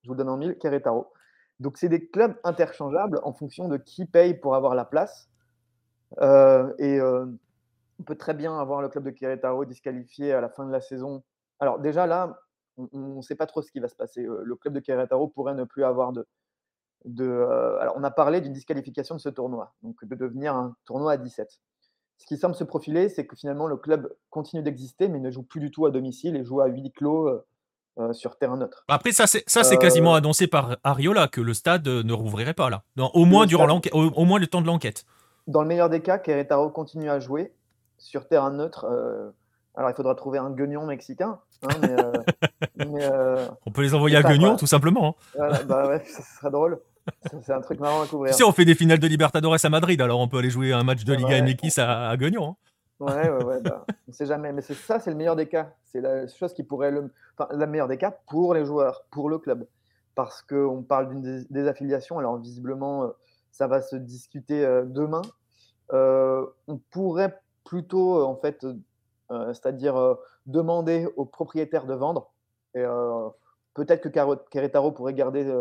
je 0.03 0.09
vous 0.09 0.15
donne 0.15 0.29
en 0.29 0.37
mille, 0.37 0.57
Querétaro. 0.57 1.11
Donc, 1.59 1.77
c'est 1.77 1.89
des 1.89 2.07
clubs 2.09 2.35
interchangeables 2.43 3.19
en 3.23 3.33
fonction 3.33 3.67
de 3.67 3.77
qui 3.77 4.05
paye 4.05 4.33
pour 4.33 4.55
avoir 4.55 4.75
la 4.75 4.85
place. 4.85 5.28
Euh, 6.21 6.73
et 6.77 6.99
euh, 6.99 7.25
on 7.99 8.03
peut 8.03 8.15
très 8.15 8.33
bien 8.33 8.59
avoir 8.59 8.81
le 8.81 8.89
club 8.89 9.03
de 9.03 9.11
Querétaro 9.11 9.65
disqualifié 9.65 10.33
à 10.33 10.41
la 10.41 10.49
fin 10.49 10.65
de 10.65 10.71
la 10.71 10.81
saison. 10.81 11.23
Alors, 11.59 11.79
déjà 11.79 12.07
là, 12.07 12.39
on 12.77 13.17
ne 13.17 13.21
sait 13.21 13.35
pas 13.35 13.45
trop 13.45 13.61
ce 13.61 13.71
qui 13.71 13.79
va 13.79 13.87
se 13.87 13.95
passer. 13.95 14.25
Euh, 14.25 14.41
le 14.43 14.55
club 14.55 14.73
de 14.73 14.79
Querétaro 14.79 15.27
pourrait 15.27 15.55
ne 15.55 15.63
plus 15.63 15.83
avoir 15.83 16.13
de. 16.13 16.25
de 17.05 17.29
alors, 17.79 17.95
on 17.97 18.03
a 18.03 18.11
parlé 18.11 18.41
d'une 18.41 18.53
disqualification 18.53 19.15
de 19.15 19.19
ce 19.19 19.29
tournoi, 19.29 19.73
donc 19.83 20.03
de 20.03 20.15
devenir 20.15 20.55
un 20.55 20.75
tournoi 20.85 21.13
à 21.13 21.17
17. 21.17 21.59
Ce 22.17 22.25
qui 22.25 22.37
semble 22.37 22.55
se 22.55 22.65
profiler, 22.65 23.07
c'est 23.07 23.25
que 23.25 23.35
finalement, 23.35 23.67
le 23.67 23.77
club 23.77 24.13
continue 24.29 24.61
d'exister, 24.61 25.07
mais 25.07 25.19
ne 25.19 25.31
joue 25.31 25.43
plus 25.43 25.61
du 25.61 25.71
tout 25.71 25.85
à 25.85 25.91
domicile 25.91 26.35
et 26.35 26.43
joue 26.43 26.59
à 26.59 26.67
huis 26.67 26.91
clos 26.91 27.45
euh, 27.99 28.13
sur 28.13 28.37
terrain 28.37 28.55
neutre. 28.55 28.85
Après, 28.87 29.11
ça, 29.11 29.27
c'est, 29.27 29.43
ça, 29.45 29.65
c'est 29.65 29.75
quasiment 29.75 30.13
annoncé 30.13 30.47
par 30.47 30.77
Ariola 30.85 31.27
que 31.27 31.41
le 31.41 31.53
stade 31.53 31.85
ne 31.85 32.13
rouvrirait 32.13 32.53
pas 32.53 32.69
là. 32.69 32.83
au, 32.97 33.25
moins 33.25 33.45
durant 33.45 33.65
l'enquête, 33.65 33.93
au, 33.93 34.23
moins 34.23 34.39
le 34.39 34.47
temps 34.47 34.61
de 34.61 34.67
l'enquête. 34.67 35.05
Dans 35.49 35.61
le 35.61 35.67
meilleur 35.67 35.89
des 35.89 36.01
cas, 36.01 36.17
Querétaro 36.19 36.69
continue 36.69 37.09
à 37.09 37.19
jouer 37.19 37.51
sur 37.97 38.27
terrain 38.27 38.51
neutre. 38.51 38.85
Alors, 39.75 39.89
il 39.89 39.93
faudra 39.95 40.13
trouver 40.15 40.37
un 40.39 40.51
guignon 40.51 40.85
mexicain. 40.85 41.39
hein, 41.63 41.67
mais, 41.81 41.91
euh, 41.99 42.11
mais, 42.91 43.03
euh, 43.03 43.47
On 43.65 43.71
peut 43.71 43.81
les 43.81 43.93
envoyer 43.93 44.17
à 44.17 44.23
Guignon, 44.23 44.55
tout 44.57 44.67
simplement. 44.67 45.15
hein. 45.17 45.31
voilà, 45.35 45.63
bah 45.63 45.87
ouais, 45.87 46.03
ça 46.05 46.21
serait 46.21 46.51
drôle. 46.51 46.79
C'est 47.43 47.53
un 47.53 47.61
truc 47.61 47.79
marrant 47.79 48.01
à 48.03 48.07
couvrir. 48.07 48.33
sais, 48.33 48.43
on 48.43 48.51
fait 48.51 48.65
des 48.65 48.75
finales 48.75 48.99
de 48.99 49.07
Libertadores 49.07 49.57
à 49.63 49.69
Madrid, 49.69 49.99
alors 50.01 50.19
on 50.19 50.27
peut 50.27 50.37
aller 50.37 50.49
jouer 50.51 50.73
un 50.73 50.83
match 50.83 51.03
de 51.05 51.11
Ouais, 51.13 51.17
Liga 51.17 51.29
ouais. 51.29 51.41
MX 51.63 51.79
à, 51.79 52.09
à 52.09 52.17
Guignon. 52.17 52.49
hein. 52.51 52.55
Ouais, 52.99 53.29
ouais, 53.29 53.43
ouais, 53.43 53.61
bah, 53.61 53.85
on 54.07 54.11
sait 54.11 54.25
jamais. 54.25 54.51
Mais 54.51 54.61
ça, 54.61 54.99
c'est 54.99 55.09
le 55.09 55.15
meilleur 55.15 55.35
des 55.35 55.47
cas. 55.47 55.71
C'est 55.85 56.01
la 56.01 56.27
chose 56.27 56.53
qui 56.53 56.63
pourrait 56.63 56.91
le. 56.91 57.11
Enfin, 57.37 57.49
la 57.55 57.65
meilleure 57.65 57.87
des 57.87 57.97
cas 57.97 58.11
pour 58.27 58.53
les 58.53 58.65
joueurs, 58.65 59.05
pour 59.11 59.29
le 59.29 59.37
club. 59.39 59.65
Parce 60.15 60.41
qu'on 60.41 60.83
parle 60.83 61.07
d'une 61.09 61.21
dés- 61.21 61.47
désaffiliation. 61.49 62.19
Alors, 62.19 62.37
visiblement, 62.37 63.03
euh, 63.05 63.07
ça 63.51 63.67
va 63.67 63.81
se 63.81 63.95
discuter 63.95 64.65
euh, 64.65 64.83
demain. 64.85 65.21
Euh, 65.93 66.45
on 66.67 66.77
pourrait 66.77 67.39
plutôt, 67.63 68.19
euh, 68.19 68.23
en 68.23 68.35
fait, 68.35 68.65
euh, 69.31 69.53
c'est-à-dire 69.53 70.17
demander 70.45 71.07
aux 71.17 71.25
propriétaires 71.25 71.85
de 71.85 71.93
vendre. 71.93 72.31
Et 72.75 72.83
peut-être 73.73 74.01
que 74.01 74.09
Querétaro 74.49 74.91
pourrait 74.91 75.13
garder 75.13 75.51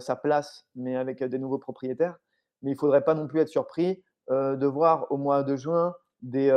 sa 0.00 0.16
place, 0.16 0.66
mais 0.74 0.96
avec 0.96 1.22
des 1.22 1.38
nouveaux 1.38 1.58
propriétaires. 1.58 2.18
Mais 2.62 2.70
il 2.72 2.74
ne 2.74 2.78
faudrait 2.78 3.04
pas 3.04 3.14
non 3.14 3.26
plus 3.26 3.40
être 3.40 3.48
surpris 3.48 4.02
de 4.28 4.66
voir 4.66 5.10
au 5.10 5.16
mois 5.16 5.42
de 5.42 5.56
juin 5.56 5.94
des 6.22 6.50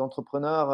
entrepreneurs 0.00 0.70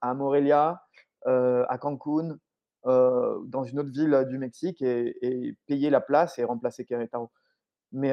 à 0.00 0.14
Morelia, 0.14 0.82
à 1.26 1.78
Cancun, 1.78 2.38
dans 2.84 3.64
une 3.64 3.80
autre 3.80 3.90
ville 3.90 4.26
du 4.28 4.38
Mexique 4.38 4.80
et, 4.82 5.56
payer 5.66 5.90
la 5.90 6.00
place 6.00 6.38
et 6.38 6.44
remplacer 6.44 6.84
Querétaro. 6.84 7.30
Mais 7.92 8.12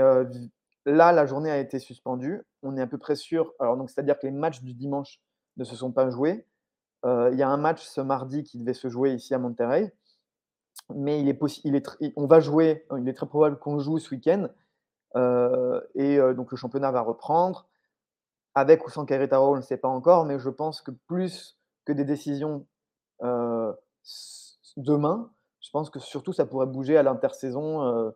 là, 0.88 1.12
la 1.12 1.26
journée 1.26 1.52
a 1.52 1.60
été 1.60 1.80
suspendue. 1.80 2.42
On 2.64 2.78
est 2.78 2.82
à 2.82 2.88
peu 2.88 2.98
près 2.98 3.16
sûr. 3.16 3.54
Alors, 3.60 3.78
donc, 3.78 3.90
c'est-à-dire 3.90 4.18
que 4.18 4.26
les 4.26 4.32
matchs 4.32 4.62
du 4.62 4.74
dimanche 4.74 5.20
ne 5.58 5.64
se 5.64 5.76
sont 5.76 5.92
pas 5.92 6.10
joués. 6.10 6.48
Euh, 7.06 7.30
Il 7.34 7.38
y 7.38 7.44
a 7.44 7.50
un 7.50 7.58
match 7.58 7.84
ce 7.84 8.02
mardi 8.02 8.44
qui 8.44 8.58
devait 8.58 8.74
se 8.74 8.88
jouer 8.90 9.14
ici 9.14 9.34
à 9.34 9.38
Monterrey. 9.38 9.94
Mais 10.96 11.20
il 11.20 11.28
est 11.28 11.40
il 11.66 12.14
on 12.16 12.28
va 12.28 12.40
jouer, 12.40 12.86
il 12.98 13.10
est 13.10 13.14
très 13.14 13.28
probable 13.28 13.60
qu'on 13.60 13.80
joue 13.80 14.00
ce 14.00 14.12
week-end. 14.12 14.48
Euh, 15.16 15.82
et 15.96 16.18
euh, 16.18 16.34
donc, 16.34 16.52
le 16.52 16.58
championnat 16.58 16.92
va 16.92 17.02
reprendre. 17.02 17.68
Avec 18.56 18.88
ou 18.88 18.90
sans 18.90 19.06
Querétaro, 19.06 19.54
on 19.54 19.58
ne 19.58 19.62
sait 19.62 19.78
pas 19.78 19.90
encore, 19.90 20.26
mais 20.26 20.40
je 20.40 20.50
pense 20.50 20.82
que 20.82 20.92
plus 20.92 21.60
que 21.86 21.92
des 21.92 22.06
décisions 22.06 22.66
demain, 24.78 25.32
je 25.60 25.70
pense 25.72 25.90
que 25.90 26.00
surtout 26.00 26.34
ça 26.34 26.46
pourrait 26.46 26.66
bouger 26.66 26.98
à 26.98 27.04
l'intersaison. 27.04 28.14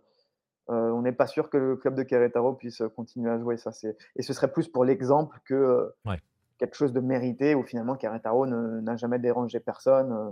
Euh, 0.70 0.74
euh, 0.74 0.92
on 0.92 1.02
n'est 1.02 1.12
pas 1.12 1.28
sûr 1.28 1.50
que 1.50 1.58
le 1.58 1.76
club 1.76 1.96
de 1.96 2.04
Querétaro 2.04 2.54
puisse 2.54 2.82
continuer 2.96 3.30
à 3.30 3.40
jouer. 3.40 3.58
Ça, 3.58 3.72
c'est... 3.72 3.98
Et 4.16 4.22
ce 4.22 4.34
serait 4.34 4.52
plus 4.52 4.68
pour 4.68 4.86
l'exemple 4.86 5.40
que 5.46 5.54
euh, 5.54 5.90
Ouais. 6.06 6.20
quelque 6.58 6.76
chose 6.76 6.94
de 6.94 7.00
mérité 7.00 7.56
où 7.56 7.64
finalement 7.64 7.96
Querétaro 7.96 8.46
ne- 8.46 8.80
n'a 8.82 8.96
jamais 8.96 9.20
dérangé 9.20 9.60
personne, 9.60 10.12
euh, 10.12 10.30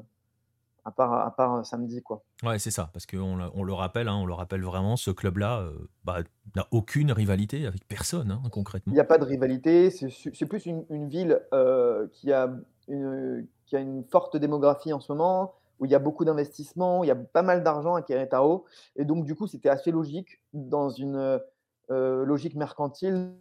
à 0.85 0.91
part, 0.91 1.13
à 1.13 1.35
part 1.35 1.55
euh, 1.55 1.63
samedi. 1.63 2.01
Quoi. 2.01 2.23
Ouais, 2.43 2.57
c'est 2.59 2.71
ça, 2.71 2.89
parce 2.93 3.05
qu'on 3.05 3.35
le- 3.35 3.49
on 3.53 3.63
le 3.63 3.73
rappelle, 3.73 4.07
hein, 4.07 4.15
on 4.15 4.25
le 4.25 4.33
rappelle 4.33 4.63
vraiment, 4.63 4.95
ce 4.95 5.11
club-là 5.11 5.59
euh, 5.61 5.73
bah, 6.05 6.19
n'a 6.55 6.67
aucune 6.71 7.11
rivalité 7.11 7.65
avec 7.67 7.85
personne, 7.87 8.31
hein, 8.31 8.41
Il 8.45 8.49
concrètement. 8.49 8.93
n'y 8.93 8.99
a 8.99 9.03
pas 9.05 9.17
de 9.17 9.25
rivalité, 9.25 9.89
c'est, 9.91 10.45
plus 10.45 10.65
une, 10.65 10.85
une 10.89 11.09
ville 11.09 11.41
euh, 11.53 12.07
qui, 12.13 12.31
a 12.31 12.49
une, 12.87 13.45
qui 13.65 13.75
a 13.75 13.79
une 13.79 14.03
forte 14.05 14.37
démographie 14.37 14.93
en 14.93 14.99
ce 14.99 15.11
moment, 15.11 15.53
où 15.79 15.85
il 15.85 15.91
y 15.91 15.95
a 15.95 15.99
beaucoup 15.99 16.25
d'investissements, 16.25 17.03
il 17.03 17.07
y 17.07 17.11
a 17.11 17.15
pas 17.15 17.41
mal 17.41 17.63
d'argent 17.63 17.95
à 17.95 18.01
Querétaro, 18.01 18.65
et 18.95 19.05
donc 19.05 19.25
du 19.25 19.35
coup 19.35 19.47
c'était 19.47 19.69
assez 19.69 19.91
logique 19.91 20.41
dans 20.53 20.89
une 20.89 21.39
euh, 21.91 22.25
logique 22.25 22.55
mercantile. 22.55 23.33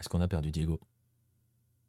Est-ce 0.00 0.08
qu'on 0.08 0.20
a 0.20 0.28
perdu 0.28 0.52
Diego? 0.52 0.78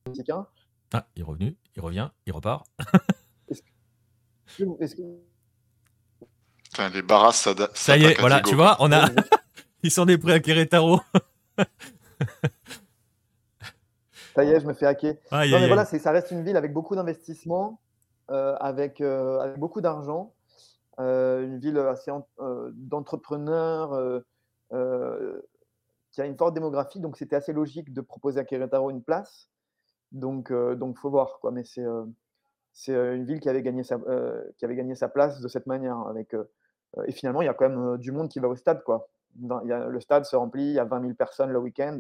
Mexicain. 0.08 0.48
Ah, 0.94 1.06
il 1.16 1.22
est 1.22 1.24
revenu, 1.24 1.56
il 1.76 1.82
revient, 1.82 2.10
il 2.26 2.34
repart. 2.34 2.66
Est-ce 3.48 4.96
que- 4.96 5.02
Enfin, 6.74 6.90
les 6.90 7.04
barras 7.04 7.32
Ça 7.32 7.98
y 7.98 8.06
est, 8.06 8.20
voilà, 8.20 8.38
Diego. 8.38 8.50
tu 8.50 8.56
vois, 8.56 8.78
on 8.80 8.92
a... 8.92 9.10
Ils 9.84 9.92
s'en 9.92 10.08
est 10.08 10.18
pris 10.18 10.32
à 10.32 10.40
Querétaro. 10.40 11.00
Ça 14.40 14.46
y 14.46 14.52
est, 14.52 14.60
je 14.60 14.68
me 14.68 14.74
fais 14.74 14.86
hacker. 14.86 15.16
Aïe, 15.32 15.52
Non, 15.52 15.60
mais 15.60 15.68
voilà, 15.68 15.84
aïe. 15.84 16.00
ça 16.00 16.12
reste 16.12 16.32
une 16.32 16.44
ville 16.44 16.56
avec 16.58 16.72
beaucoup 16.74 16.96
d'investissements, 16.96 17.80
euh, 18.32 18.56
avec, 18.60 19.02
euh, 19.02 19.40
avec 19.40 19.58
beaucoup 19.60 19.82
d'argent, 19.82 20.34
euh, 21.00 21.44
une 21.44 21.58
ville 21.60 21.78
assez 21.80 22.12
en- 22.12 22.26
d'entrepreneurs, 22.74 24.22
qui 26.12 26.22
a 26.22 26.26
une 26.26 26.38
forte 26.38 26.54
démographie, 26.54 27.00
donc 27.00 27.18
c'était 27.18 27.36
assez 27.36 27.54
logique 27.54 27.94
de 27.94 28.02
proposer 28.02 28.40
à 28.40 28.44
Querétaro 28.44 28.90
une 28.90 29.04
place. 29.04 29.50
Donc, 30.12 30.52
donc 30.52 30.98
faut 30.98 31.10
voir, 31.10 31.40
quoi. 31.40 31.52
Mais 31.52 31.64
c'est 31.64 31.86
c'est 32.72 32.94
une 32.94 33.26
ville 33.26 33.40
qui 33.40 33.50
avait, 33.50 33.62
gagné 33.62 33.84
sa, 33.84 33.98
qui 34.58 34.66
avait 34.66 34.76
gagné 34.76 34.96
sa 34.96 35.10
place 35.10 35.40
de 35.42 35.48
cette 35.48 35.68
manière. 35.68 35.98
Avec, 36.08 36.36
et 37.06 37.12
finalement, 37.12 37.42
il 37.42 37.46
y 37.46 37.50
a 37.50 37.54
quand 37.54 37.70
même 37.70 37.98
du 37.98 38.12
monde 38.12 38.30
qui 38.30 38.40
va 38.40 38.48
au 38.48 38.56
stade, 38.56 38.84
quoi. 38.84 39.08
Dans- 39.36 39.62
y 39.66 39.72
a- 39.72 39.88
le 39.88 40.00
stade 40.00 40.26
se 40.26 40.36
remplit, 40.36 40.64
il 40.70 40.74
y 40.74 40.80
a 40.80 40.86
20 40.86 41.02
000 41.02 41.14
personnes 41.14 41.52
le 41.52 41.60
week-end. 41.60 42.00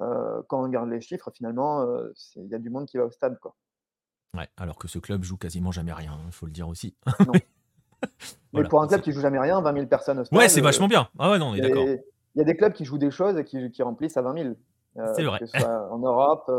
Euh, 0.00 0.42
quand 0.48 0.60
on 0.60 0.62
regarde 0.62 0.88
les 0.88 1.00
chiffres, 1.00 1.30
finalement, 1.30 1.82
euh, 1.82 2.12
il 2.36 2.46
y 2.48 2.54
a 2.54 2.58
du 2.58 2.70
monde 2.70 2.86
qui 2.86 2.96
va 2.96 3.04
au 3.04 3.10
stade, 3.10 3.38
quoi. 3.38 3.54
Ouais, 4.36 4.48
alors 4.56 4.78
que 4.78 4.88
ce 4.88 4.98
club 4.98 5.22
joue 5.22 5.36
quasiment 5.36 5.72
jamais 5.72 5.92
rien, 5.92 6.18
il 6.26 6.32
faut 6.32 6.46
le 6.46 6.52
dire 6.52 6.66
aussi. 6.68 6.96
Non. 7.26 7.32
Mais 8.54 8.64
pour 8.64 8.82
un 8.82 8.88
club 8.88 9.00
qui 9.02 9.12
joue 9.12 9.20
jamais 9.20 9.38
rien, 9.38 9.60
20 9.60 9.72
000 9.74 9.86
personnes 9.86 10.18
au 10.18 10.24
stade. 10.24 10.38
Ouais, 10.38 10.48
c'est 10.48 10.60
euh, 10.60 10.64
vachement 10.64 10.88
bien. 10.88 11.08
Ah 11.18 11.30
ouais, 11.30 11.38
non, 11.38 11.48
on 11.50 11.54
est 11.54 11.60
d'accord. 11.60 11.84
Il 11.84 12.38
y 12.38 12.40
a 12.40 12.44
des 12.44 12.56
clubs 12.56 12.72
qui 12.72 12.84
jouent 12.84 12.98
des 12.98 13.10
choses 13.10 13.36
et 13.36 13.44
qui, 13.44 13.70
qui 13.70 13.82
remplissent 13.82 14.16
à 14.16 14.22
20 14.22 14.42
000. 14.42 14.54
euh, 14.96 15.12
C'est 15.14 15.24
vrai. 15.24 15.38
Que 15.38 15.46
ce 15.46 15.58
soit 15.58 15.92
en 15.92 15.98
Europe, 15.98 16.50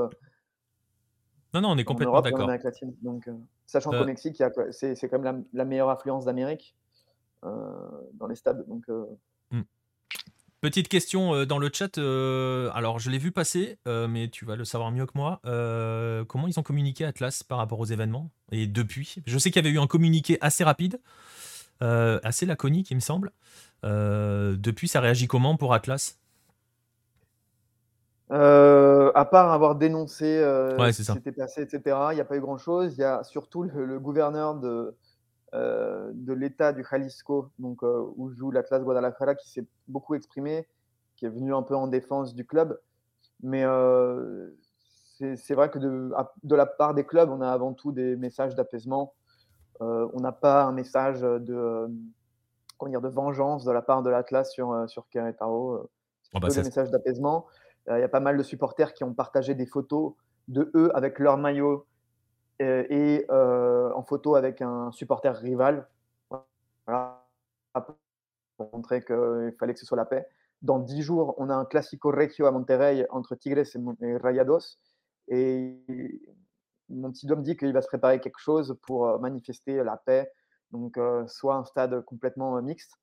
Non, 1.53 1.61
non, 1.61 1.69
on 1.71 1.77
est 1.77 1.81
en 1.81 1.85
complètement 1.85 2.21
d'accord. 2.21 2.49
Donc, 3.01 3.27
euh, 3.27 3.33
sachant 3.65 3.91
Euh, 3.91 3.99
qu'au 3.99 4.05
Mexique, 4.05 4.41
c'est 4.71 5.09
quand 5.09 5.19
même 5.19 5.23
la, 5.51 5.63
la 5.63 5.65
meilleure 5.65 5.89
affluence 5.89 6.25
d'Amérique 6.25 6.75
euh, 7.43 7.49
dans 8.13 8.27
les 8.27 8.35
stades. 8.35 8.65
Donc, 8.67 8.87
euh, 8.89 9.05
Petite 10.63 10.87
question 10.87 11.35
euh, 11.35 11.45
dans 11.45 11.57
le 11.57 11.69
chat. 11.73 11.97
euh, 11.97 12.71
alors, 12.73 12.97
je 12.97 13.09
l'ai 13.09 13.17
vu 13.17 13.33
passer, 13.33 13.79
euh, 13.85 14.07
mais 14.07 14.29
tu 14.29 14.45
vas 14.45 14.55
le 14.55 14.63
savoir 14.63 14.91
mieux 14.91 15.05
que 15.05 15.11
moi. 15.13 15.41
Euh, 15.45 16.23
comment 16.23 16.47
ils 16.47 16.57
ont 16.57 16.63
communiqué 16.63 17.03
Atlas 17.03 17.43
par 17.43 17.57
rapport 17.57 17.81
aux 17.81 17.85
événements 17.85 18.29
Et 18.53 18.65
depuis? 18.65 19.17
Je 19.25 19.37
sais 19.37 19.51
qu'il 19.51 19.61
y 19.61 19.67
avait 19.67 19.75
eu 19.75 19.79
un 19.81 19.87
communiqué 19.87 20.37
assez 20.39 20.63
rapide, 20.63 21.01
assez 21.81 22.45
laconique, 22.45 22.91
il 22.91 22.95
me 22.95 23.01
semble. 23.01 23.33
Depuis, 23.83 24.87
ça 24.87 25.01
réagit 25.01 25.27
comment 25.27 25.57
pour 25.57 25.73
Atlas? 25.73 26.17
À 28.29 29.25
part 29.29 29.51
avoir 29.51 29.75
dénoncé 29.75 30.39
Ouais, 30.79 30.93
ce 30.93 31.01
qui 31.01 31.11
s'était 31.11 31.33
passé, 31.33 31.63
etc., 31.63 31.97
il 32.11 32.15
n'y 32.15 32.21
a 32.21 32.25
pas 32.25 32.37
eu 32.37 32.39
grand-chose. 32.39 32.93
Il 32.97 33.01
y 33.01 33.03
a 33.03 33.25
surtout 33.25 33.63
le, 33.63 33.83
le 33.85 33.99
gouverneur 33.99 34.55
de, 34.55 34.95
euh, 35.53 36.09
de 36.15 36.33
l'État 36.33 36.73
du 36.73 36.83
Jalisco, 36.89 37.51
donc, 37.59 37.83
euh, 37.83 38.11
où 38.15 38.31
joue 38.31 38.49
l'Atlas 38.49 38.81
Guadalajara, 38.81 39.35
qui 39.35 39.51
s'est 39.51 39.65
beaucoup 39.87 40.15
exprimé, 40.15 40.67
qui 41.15 41.25
est 41.25 41.29
venu 41.29 41.53
un 41.53 41.61
peu 41.61 41.75
en 41.75 41.87
défense 41.87 42.33
du 42.33 42.45
club. 42.45 42.79
Mais 43.41 43.63
euh, 43.63 44.49
c'est 45.35 45.53
vrai 45.53 45.69
que 45.69 45.77
de, 45.77 46.55
la 46.55 46.65
part 46.65 46.95
des 46.95 47.05
clubs, 47.05 47.29
on 47.29 47.41
a 47.41 47.51
avant 47.51 47.73
tout 47.73 47.91
des 47.91 48.15
messages 48.15 48.55
d'apaisement. 48.55 49.13
On 49.79 50.19
n'a 50.21 50.31
pas 50.31 50.63
un 50.63 50.71
message 50.71 51.21
de, 51.21 51.87
comment 52.77 52.89
dire, 52.89 53.01
de 53.01 53.09
vengeance 53.09 53.65
de 53.65 53.71
la 53.71 53.81
part 53.81 54.01
de 54.01 54.09
l'Atlas 54.09 54.49
sur, 54.51 54.89
sur 54.89 55.09
Querétaro. 55.09 55.89
C'est 56.23 56.37
Oh 56.37 56.39
bah, 56.39 56.49
ça, 56.49 56.61
des 56.61 56.67
messages 56.67 56.89
d'apaisement. 56.89 57.47
Il 57.87 57.99
y 57.99 58.03
a 58.03 58.07
pas 58.07 58.21
mal 58.21 58.37
de 58.37 58.43
supporters 58.43 58.93
qui 58.93 59.03
ont 59.03 59.13
partagé 59.13 59.55
des 59.55 59.65
photos 59.65 60.13
de 60.47 60.71
eux 60.73 60.89
avec 60.95 61.19
leur 61.19 61.37
maillot 61.37 61.85
et 62.59 63.25
euh, 63.29 63.91
en 63.93 64.03
photo 64.03 64.35
avec 64.35 64.61
un 64.61 64.91
supporter 64.91 65.35
rival. 65.35 65.87
Voilà, 66.85 67.25
pour 68.57 68.69
montrer 68.73 69.03
qu'il 69.03 69.53
fallait 69.59 69.73
que 69.73 69.79
ce 69.79 69.85
soit 69.85 69.97
la 69.97 70.05
paix. 70.05 70.27
Dans 70.61 70.79
dix 70.79 71.01
jours, 71.01 71.35
on 71.37 71.49
a 71.49 71.55
un 71.55 71.65
Classico 71.65 72.09
Regio 72.09 72.45
à 72.45 72.51
Monterrey 72.51 73.05
entre 73.09 73.35
Tigres 73.35 73.65
et, 74.01 74.17
Rayados. 74.17 74.79
Et 75.27 75.77
mon 76.89 77.11
petit 77.11 77.25
doigt 77.25 77.37
me 77.37 77.43
dit 77.43 77.57
qu'il 77.57 77.73
va 77.73 77.81
se 77.81 77.87
préparer 77.87 78.19
quelque 78.19 78.39
chose 78.39 78.77
pour 78.83 79.07
euh, 79.07 79.17
manifester 79.17 79.83
la 79.83 79.97
paix. 79.97 80.31
Donc, 80.71 80.97
euh, 80.97 81.25
soit 81.27 81.55
un 81.55 81.65
stade 81.65 82.03
complètement 82.05 82.57
euh, 82.57 82.61
mixte, 82.61 82.99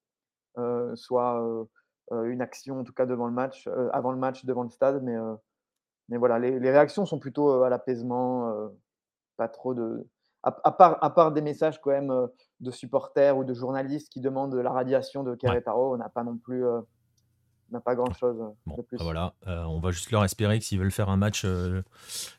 euh, 0.58 0.94
soit 0.96 1.42
euh, 1.42 1.64
euh, 2.12 2.24
une 2.24 2.42
action, 2.42 2.80
en 2.80 2.84
tout 2.84 2.92
cas 2.92 3.06
devant 3.06 3.26
le 3.26 3.32
match, 3.32 3.68
euh, 3.68 3.88
avant 3.92 4.10
le 4.10 4.18
match, 4.18 4.44
devant 4.44 4.64
le 4.64 4.70
stade. 4.70 5.02
Mais, 5.02 5.16
euh, 5.16 5.34
mais 6.08 6.18
voilà, 6.18 6.38
les, 6.38 6.70
réactions 6.70 7.06
sont 7.06 7.20
plutôt 7.20 7.50
euh, 7.50 7.62
à 7.62 7.68
l'apaisement, 7.68 8.48
euh, 8.48 8.68
pas 9.40 9.48
trop 9.48 9.72
de. 9.72 10.06
À, 10.42 10.54
à 10.64 10.70
part, 10.72 10.98
à 11.02 11.08
part 11.14 11.32
des 11.32 11.40
messages 11.40 11.80
quand 11.80 11.90
même 11.92 12.10
euh, 12.10 12.26
de 12.60 12.70
supporters 12.70 13.36
ou 13.38 13.44
de 13.44 13.54
journalistes 13.54 14.10
qui 14.12 14.20
demandent 14.20 14.54
la 14.54 14.70
radiation 14.70 15.22
de 15.22 15.34
Querétaro, 15.34 15.94
on 15.94 15.96
n'a 15.96 16.10
pas 16.10 16.24
non 16.24 16.36
plus, 16.36 16.62
euh, 16.64 16.80
on 17.70 17.72
n'a 17.72 17.80
pas 17.80 17.94
grand 17.94 18.12
chose 18.12 18.36
Bon, 18.66 18.76
de 18.76 18.82
plus. 18.82 18.98
bah 18.98 19.04
voilà, 19.04 19.32
euh, 19.46 19.64
on 19.64 19.80
va 19.80 19.92
juste 19.92 20.10
leur 20.10 20.22
espérer 20.24 20.58
que 20.58 20.64
s'ils 20.66 20.78
veulent 20.78 20.92
faire 20.92 21.08
un 21.08 21.16
match, 21.16 21.42
euh, 21.46 21.82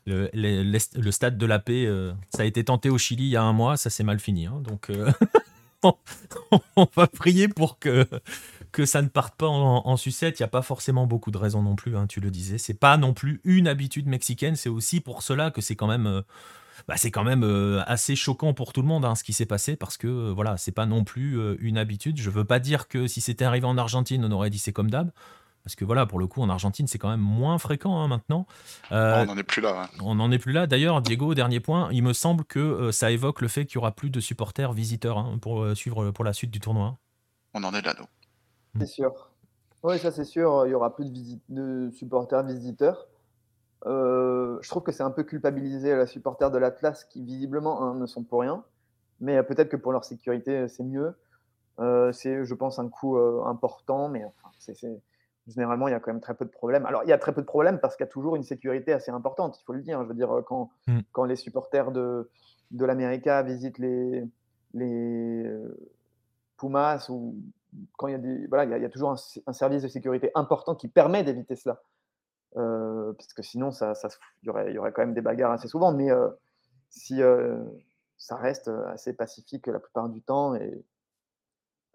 le, 0.06 0.30
les- 0.32 0.62
les- 0.62 0.78
le 0.96 1.10
stade 1.10 1.36
de 1.38 1.46
la 1.46 1.58
paix, 1.58 1.86
euh, 1.86 2.12
ça 2.34 2.42
a 2.42 2.44
été 2.44 2.64
tenté 2.64 2.88
au 2.88 2.98
Chili 2.98 3.24
il 3.24 3.30
y 3.30 3.36
a 3.36 3.42
un 3.42 3.52
mois, 3.52 3.76
ça 3.76 3.90
s'est 3.90 4.04
mal 4.04 4.20
fini. 4.20 4.46
hein, 4.46 4.60
donc, 4.62 4.90
euh, 4.90 5.10
on, 5.82 5.94
on 6.76 6.86
va 6.94 7.06
prier 7.08 7.48
pour 7.48 7.78
que, 7.80 8.06
que 8.72 8.84
ça 8.84 9.00
ne 9.02 9.08
parte 9.08 9.34
pas 9.36 9.46
en, 9.48 9.96
sucette, 9.96 10.38
il 10.40 10.42
n'y 10.42 10.46
a 10.46 10.48
pas 10.48 10.62
forcément 10.62 11.06
beaucoup 11.06 11.30
de 11.30 11.38
raisons 11.38 11.62
non 11.62 11.76
plus, 11.76 11.96
hein, 11.96 12.06
tu 12.08 12.18
le 12.20 12.30
disais. 12.32 12.58
C'est 12.58 12.74
pas 12.74 12.96
non 12.96 13.14
plus 13.14 13.40
une 13.44 13.68
habitude 13.68 14.06
mexicaine, 14.08 14.56
c'est 14.56 14.68
aussi 14.68 15.00
pour 15.00 15.22
cela 15.22 15.50
que 15.52 15.60
c'est 15.60 15.76
quand 15.76 15.86
même. 15.88 16.22
Euh, 16.82 16.84
bah, 16.88 16.94
c'est 16.96 17.10
quand 17.10 17.24
même 17.24 17.44
euh, 17.44 17.82
assez 17.86 18.16
choquant 18.16 18.54
pour 18.54 18.72
tout 18.72 18.82
le 18.82 18.88
monde 18.88 19.04
hein, 19.04 19.14
ce 19.14 19.24
qui 19.24 19.32
s'est 19.32 19.46
passé 19.46 19.76
parce 19.76 19.96
que 19.96 20.06
euh, 20.06 20.32
voilà, 20.32 20.56
c'est 20.56 20.72
pas 20.72 20.86
non 20.86 21.04
plus 21.04 21.56
une 21.60 21.78
habitude. 21.78 22.20
Je 22.20 22.30
veux 22.30 22.44
pas 22.44 22.58
dire 22.58 22.88
que 22.88 23.06
si 23.06 23.20
c'était 23.20 23.44
arrivé 23.44 23.66
en 23.66 23.78
Argentine, 23.78 24.24
on 24.24 24.30
aurait 24.32 24.50
dit 24.50 24.58
c'est 24.58 24.72
comme 24.72 24.90
d'hab. 24.90 25.10
Parce 25.64 25.76
que 25.76 25.84
voilà, 25.84 26.06
pour 26.06 26.18
le 26.18 26.26
coup, 26.26 26.42
en 26.42 26.48
Argentine, 26.48 26.88
c'est 26.88 26.98
quand 26.98 27.08
même 27.08 27.20
moins 27.20 27.56
fréquent 27.56 28.00
hein, 28.00 28.08
maintenant. 28.08 28.46
on 28.90 29.24
n'en 29.24 29.38
est 29.38 29.44
plus 29.44 29.62
là. 29.62 29.88
On 30.00 30.16
n'en 30.16 30.32
est 30.32 30.40
plus 30.40 30.50
là. 30.50 30.66
D'ailleurs, 30.66 31.00
Diego, 31.00 31.34
dernier 31.34 31.60
point, 31.60 31.88
il 31.92 32.02
me 32.02 32.12
semble 32.12 32.44
que 32.44 32.90
ça 32.90 33.12
évoque 33.12 33.40
le 33.40 33.46
fait 33.46 33.64
qu'il 33.64 33.76
y 33.76 33.78
aura 33.78 33.92
plus 33.92 34.10
de 34.10 34.18
supporters 34.18 34.72
visiteurs 34.72 35.38
pour 35.40 35.64
suivre 35.76 36.10
pour 36.10 36.24
la 36.24 36.32
suite 36.32 36.50
du 36.50 36.58
tournoi. 36.58 36.98
On 37.54 37.62
en 37.62 37.72
est 37.74 37.82
là, 37.82 37.94
nous. 37.96 38.06
C'est 38.80 38.92
sûr. 38.92 39.30
Oui, 39.84 39.98
ça 39.98 40.10
c'est 40.10 40.24
sûr, 40.24 40.64
il 40.66 40.70
y 40.70 40.74
aura 40.74 40.94
plus 40.94 41.12
de, 41.12 41.38
de 41.48 41.90
supporters 41.90 42.44
visiteurs. 42.44 43.06
Euh, 43.86 44.58
je 44.60 44.68
trouve 44.68 44.82
que 44.82 44.92
c'est 44.92 45.02
un 45.02 45.10
peu 45.10 45.24
culpabiliser 45.24 45.96
les 45.96 46.06
supporters 46.06 46.50
de 46.50 46.58
l'Atlas 46.58 47.04
qui 47.04 47.22
visiblement 47.24 47.82
hein, 47.82 47.94
ne 47.94 48.06
sont 48.06 48.22
pour 48.22 48.40
rien, 48.40 48.64
mais 49.20 49.42
peut-être 49.42 49.68
que 49.68 49.76
pour 49.76 49.92
leur 49.92 50.04
sécurité 50.04 50.68
c'est 50.68 50.84
mieux. 50.84 51.14
Euh, 51.80 52.12
c'est, 52.12 52.44
je 52.44 52.54
pense, 52.54 52.78
un 52.78 52.88
coût 52.88 53.16
euh, 53.16 53.42
important, 53.44 54.08
mais 54.08 54.24
enfin, 54.24 54.50
c'est, 54.58 54.76
généralement 55.48 55.88
il 55.88 55.92
y 55.92 55.94
a 55.94 56.00
quand 56.00 56.12
même 56.12 56.20
très 56.20 56.34
peu 56.34 56.44
de 56.44 56.50
problèmes. 56.50 56.86
Alors 56.86 57.02
il 57.04 57.08
y 57.08 57.12
a 57.12 57.18
très 57.18 57.32
peu 57.34 57.40
de 57.40 57.46
problèmes 57.46 57.80
parce 57.80 57.96
qu'il 57.96 58.04
y 58.04 58.08
a 58.08 58.12
toujours 58.12 58.36
une 58.36 58.44
sécurité 58.44 58.92
assez 58.92 59.10
importante, 59.10 59.58
il 59.60 59.64
faut 59.64 59.72
le 59.72 59.82
dire. 59.82 60.02
Je 60.02 60.08
veux 60.08 60.14
dire, 60.14 60.42
quand, 60.46 60.70
mm. 60.86 61.00
quand 61.10 61.24
les 61.24 61.36
supporters 61.36 61.90
de, 61.90 62.30
de 62.70 62.84
l'América 62.84 63.42
visitent 63.42 63.78
les, 63.78 64.24
les 64.74 65.50
Pumas 66.56 67.06
ou 67.08 67.36
quand 67.96 68.08
il 68.08 68.12
y 68.12 68.14
a 68.14 68.18
des, 68.18 68.46
voilà, 68.46 68.76
il 68.76 68.82
y, 68.82 68.84
a, 68.84 68.88
toujours 68.88 69.10
un, 69.10 69.52
service 69.52 69.82
de 69.82 69.88
sécurité 69.88 70.30
important 70.34 70.74
qui 70.74 70.88
permet 70.88 71.22
d'éviter 71.24 71.56
cela. 71.56 71.82
Euh, 72.56 73.12
parce 73.14 73.32
que 73.32 73.42
sinon, 73.42 73.70
ça, 73.70 73.94
ça, 73.94 74.08
il, 74.42 74.46
y 74.46 74.50
aurait, 74.50 74.70
il 74.70 74.74
y 74.74 74.78
aurait 74.78 74.92
quand 74.92 75.02
même 75.02 75.14
des 75.14 75.20
bagarres 75.20 75.52
assez 75.52 75.68
souvent. 75.68 75.92
Mais 75.92 76.10
euh, 76.10 76.28
si 76.90 77.22
euh, 77.22 77.56
ça 78.18 78.36
reste 78.36 78.70
assez 78.88 79.14
pacifique 79.14 79.66
la 79.66 79.78
plupart 79.78 80.08
du 80.08 80.22
temps 80.22 80.54
et 80.54 80.84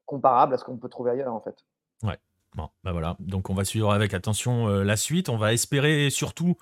comparable 0.06 0.54
à 0.54 0.58
ce 0.58 0.64
qu'on 0.64 0.78
peut 0.78 0.90
trouver 0.90 1.12
ailleurs, 1.12 1.34
en 1.34 1.42
fait. 1.42 1.56
Ouais. 2.04 2.18
Bon, 2.56 2.70
bah 2.84 2.92
voilà. 2.92 3.18
Donc 3.20 3.50
on 3.50 3.54
va 3.54 3.66
suivre 3.66 3.92
avec 3.92 4.14
attention 4.14 4.68
la 4.68 4.98
suite. 4.98 5.30
On 5.30 5.38
va 5.38 5.54
espérer 5.54 6.10
surtout 6.10 6.58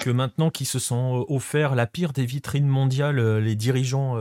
que 0.00 0.08
maintenant 0.08 0.50
qu'ils 0.50 0.66
se 0.66 0.78
sont 0.78 1.26
offerts 1.28 1.74
la 1.74 1.86
pire 1.86 2.12
des 2.12 2.24
vitrines 2.24 2.68
mondiales, 2.68 3.20
les 3.38 3.54
dirigeants 3.54 4.14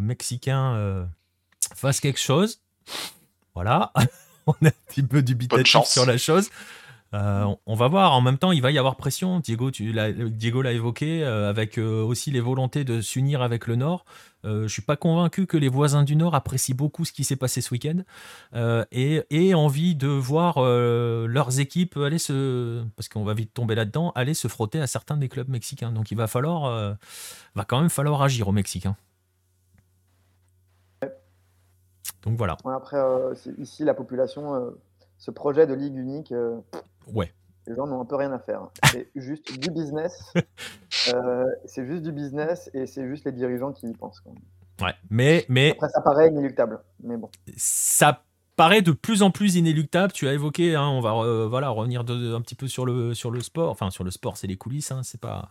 mexicains 0.00 1.08
fassent 1.74 2.00
quelque 2.00 2.20
chose. 2.20 2.60
Voilà, 3.54 3.92
on 4.46 4.52
a 4.64 4.68
un 4.68 4.72
petit 4.88 5.02
peu 5.02 5.22
dubitatif 5.22 5.84
sur 5.84 6.04
la 6.04 6.18
chose. 6.18 6.50
Euh, 7.14 7.54
on 7.66 7.74
va 7.74 7.88
voir. 7.88 8.12
En 8.12 8.20
même 8.20 8.38
temps, 8.38 8.50
il 8.50 8.60
va 8.60 8.72
y 8.72 8.78
avoir 8.78 8.96
pression. 8.96 9.38
Diego, 9.38 9.70
tu 9.70 9.94
Diego 10.30 10.62
l'a 10.62 10.72
évoqué, 10.72 11.22
euh, 11.22 11.48
avec 11.48 11.78
euh, 11.78 12.02
aussi 12.02 12.32
les 12.32 12.40
volontés 12.40 12.84
de 12.84 13.00
s'unir 13.00 13.40
avec 13.40 13.66
le 13.66 13.76
Nord. 13.76 14.04
je 14.42 14.66
suis 14.66 14.82
pas 14.82 14.96
convaincu 14.96 15.46
que 15.46 15.56
les 15.56 15.68
voisins 15.68 16.02
du 16.02 16.16
Nord 16.16 16.34
apprécient 16.34 16.76
beaucoup 16.76 17.04
ce 17.04 17.12
qui 17.12 17.24
s'est 17.24 17.36
passé 17.36 17.62
ce 17.62 17.72
week-end 17.72 18.02
et, 18.90 19.22
et, 19.30 19.54
envie 19.54 19.94
de 19.94 20.08
voir 20.08 20.60
leurs 20.60 21.60
équipes 21.60 21.96
aller 21.96 22.18
se, 22.18 22.84
parce 22.96 23.08
qu'on 23.08 23.24
va 23.24 23.32
vite 23.32 23.54
tomber 23.54 23.74
là-dedans, 23.74 24.12
aller 24.14 24.34
se 24.34 24.48
frotter 24.48 24.80
à 24.80 24.86
certains 24.86 25.16
des 25.16 25.30
clubs 25.30 25.48
mexicains. 25.48 25.92
Donc 25.92 26.10
il 26.10 26.16
va 26.16 26.26
falloir, 26.26 26.96
va 27.54 27.64
quand 27.64 27.80
même 27.80 27.88
falloir 27.88 28.20
agir 28.20 28.48
au 28.48 28.52
Mexique. 28.52 28.84
Hein. 28.84 28.96
Donc 32.22 32.36
voilà. 32.36 32.56
après, 32.66 33.00
ici, 33.58 33.84
la 33.84 33.94
population, 33.94 34.74
ce 35.16 35.30
projet 35.30 35.66
de 35.66 35.72
ligue 35.72 35.96
unique, 35.96 36.34
ouais. 37.12 37.32
les 37.66 37.74
gens 37.74 37.86
n'ont 37.86 38.00
un 38.00 38.04
peu 38.04 38.16
rien 38.16 38.32
à 38.32 38.38
faire. 38.38 38.68
C'est 38.92 39.08
juste 39.14 39.58
du 39.58 39.70
business. 39.70 40.32
c'est 41.66 41.86
juste 41.86 42.02
du 42.02 42.12
business 42.12 42.70
et 42.72 42.86
c'est 42.86 43.06
juste 43.06 43.26
les 43.26 43.32
dirigeants 43.32 43.72
qui 43.72 43.86
y 43.88 43.92
pensent. 43.92 44.22
Ouais, 44.80 44.94
mais, 45.10 45.44
mais. 45.48 45.72
Après, 45.72 45.88
ça 45.88 46.00
paraît 46.00 46.28
inéluctable. 46.28 46.80
Mais 47.02 47.16
bon. 47.16 47.28
Ça 47.56 48.22
paraît 48.56 48.82
de 48.82 48.92
plus 48.92 49.22
en 49.22 49.30
plus 49.30 49.56
inéluctable. 49.56 50.12
Tu 50.12 50.26
as 50.28 50.32
évoqué, 50.32 50.74
hein, 50.74 50.88
on 50.88 51.00
va 51.00 51.46
voilà 51.46 51.68
revenir 51.68 52.00
un 52.00 52.40
petit 52.40 52.54
peu 52.54 52.68
sur 52.68 52.86
le 52.86 53.12
sur 53.12 53.30
le 53.30 53.40
sport. 53.40 53.70
Enfin, 53.70 53.90
sur 53.90 54.04
le 54.04 54.10
sport, 54.10 54.36
c'est 54.36 54.46
les 54.46 54.56
coulisses, 54.56 54.92
hein, 54.92 55.02
c'est 55.02 55.20
pas. 55.20 55.50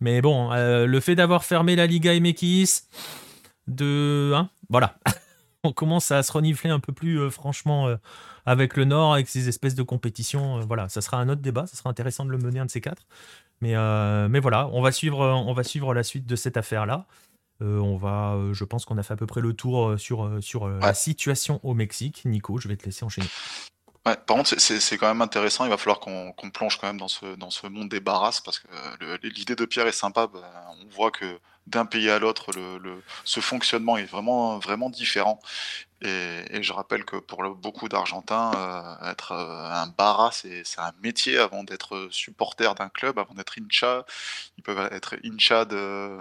Mais 0.00 0.22
bon, 0.22 0.50
le 0.52 1.00
fait 1.00 1.14
d'avoir 1.14 1.44
fermé 1.44 1.76
la 1.76 1.86
Liga 1.86 2.18
MX, 2.18 2.88
de, 3.66 4.32
hein, 4.34 4.48
voilà. 4.68 4.96
on 5.64 5.72
commence 5.72 6.10
à 6.10 6.22
se 6.22 6.32
renifler 6.32 6.70
un 6.70 6.80
peu 6.80 6.92
plus 6.92 7.18
euh, 7.18 7.30
franchement 7.30 7.88
euh, 7.88 7.96
avec 8.46 8.76
le 8.76 8.84
Nord, 8.84 9.14
avec 9.14 9.28
ces 9.28 9.48
espèces 9.48 9.74
de 9.74 9.82
compétitions. 9.82 10.58
Euh, 10.58 10.64
voilà, 10.66 10.88
ça 10.88 11.00
sera 11.00 11.16
un 11.18 11.28
autre 11.28 11.40
débat, 11.40 11.66
ça 11.66 11.76
sera 11.76 11.90
intéressant 11.90 12.24
de 12.24 12.30
le 12.30 12.38
mener 12.38 12.60
un 12.60 12.66
de 12.66 12.70
ces 12.70 12.80
quatre. 12.80 13.06
Mais, 13.60 13.74
mais 14.28 14.40
voilà, 14.40 14.68
on 14.72 14.82
va, 14.82 14.92
suivre, 14.92 15.20
on 15.20 15.54
va 15.54 15.62
suivre 15.62 15.94
la 15.94 16.02
suite 16.02 16.26
de 16.26 16.36
cette 16.36 16.58
affaire-là. 16.58 17.06
on 17.60 17.96
va, 17.96 18.36
je 18.52 18.64
pense 18.64 18.84
qu'on 18.84 18.98
a 18.98 19.02
fait 19.02 19.14
à 19.14 19.16
peu 19.16 19.26
près 19.26 19.40
le 19.40 19.54
tour 19.54 19.98
sur, 19.98 20.36
sur 20.42 20.68
la 20.68 20.92
situation 20.92 21.60
au 21.62 21.72
Mexique. 21.72 22.22
Nico, 22.26 22.58
je 22.58 22.68
vais 22.68 22.76
te 22.76 22.84
laisser 22.84 23.06
enchaîner. 23.06 23.28
Ouais, 24.04 24.16
par 24.16 24.36
contre, 24.36 24.58
c'est 24.58 24.98
quand 24.98 25.08
même 25.08 25.22
intéressant. 25.22 25.64
Il 25.64 25.70
va 25.70 25.78
falloir 25.78 25.98
qu'on 25.98 26.50
plonge 26.52 26.76
quand 26.78 26.88
même 26.88 26.98
dans 26.98 27.08
ce, 27.08 27.36
dans 27.36 27.48
ce 27.48 27.66
monde 27.68 27.88
des 27.88 28.00
barrasses 28.00 28.40
parce 28.40 28.58
que 28.58 28.68
l'idée 29.22 29.54
de 29.54 29.64
Pierre 29.64 29.86
est 29.86 29.92
sympa. 29.92 30.26
Bah, 30.26 30.42
on 30.82 30.94
voit 30.94 31.10
que 31.10 31.38
d'un 31.66 31.86
pays 31.86 32.10
à 32.10 32.18
l'autre, 32.18 32.50
le, 32.54 33.02
ce 33.24 33.40
fonctionnement 33.40 33.96
est 33.96 34.04
vraiment, 34.04 34.58
vraiment 34.58 34.90
différent. 34.90 35.40
Et, 36.02 36.62
je 36.62 36.72
rappelle 36.72 37.04
que 37.04 37.16
pour 37.16 37.42
beaucoup 37.54 37.88
d'Argentins, 37.88 38.52
euh, 38.54 39.10
être 39.10 39.32
euh, 39.32 39.70
un 39.70 39.86
bara, 39.86 40.30
c'est 40.32 40.62
un 40.78 40.92
métier 41.02 41.38
avant 41.38 41.64
d'être 41.64 42.08
supporter 42.10 42.74
d'un 42.74 42.90
club, 42.90 43.18
avant 43.18 43.34
d'être 43.34 43.58
incha. 43.58 44.04
Ils 44.58 44.62
peuvent 44.62 44.92
être 44.92 45.16
incha 45.24 45.64
de, 45.64 46.18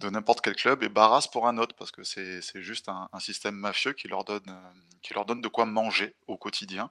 de 0.00 0.10
n'importe 0.10 0.40
quel 0.42 0.56
club 0.56 0.82
et 0.82 0.88
Barras 0.88 1.28
pour 1.32 1.46
un 1.46 1.58
autre 1.58 1.74
parce 1.76 1.90
que 1.90 2.02
c'est 2.04 2.42
juste 2.56 2.88
un, 2.88 3.08
système 3.20 3.54
mafieux 3.54 3.92
qui 3.92 4.08
leur, 4.08 4.24
donne, 4.24 4.42
qui 5.02 5.14
leur 5.14 5.24
donne 5.24 5.40
de 5.40 5.48
quoi 5.48 5.66
manger 5.66 6.14
au 6.26 6.36
quotidien. 6.36 6.90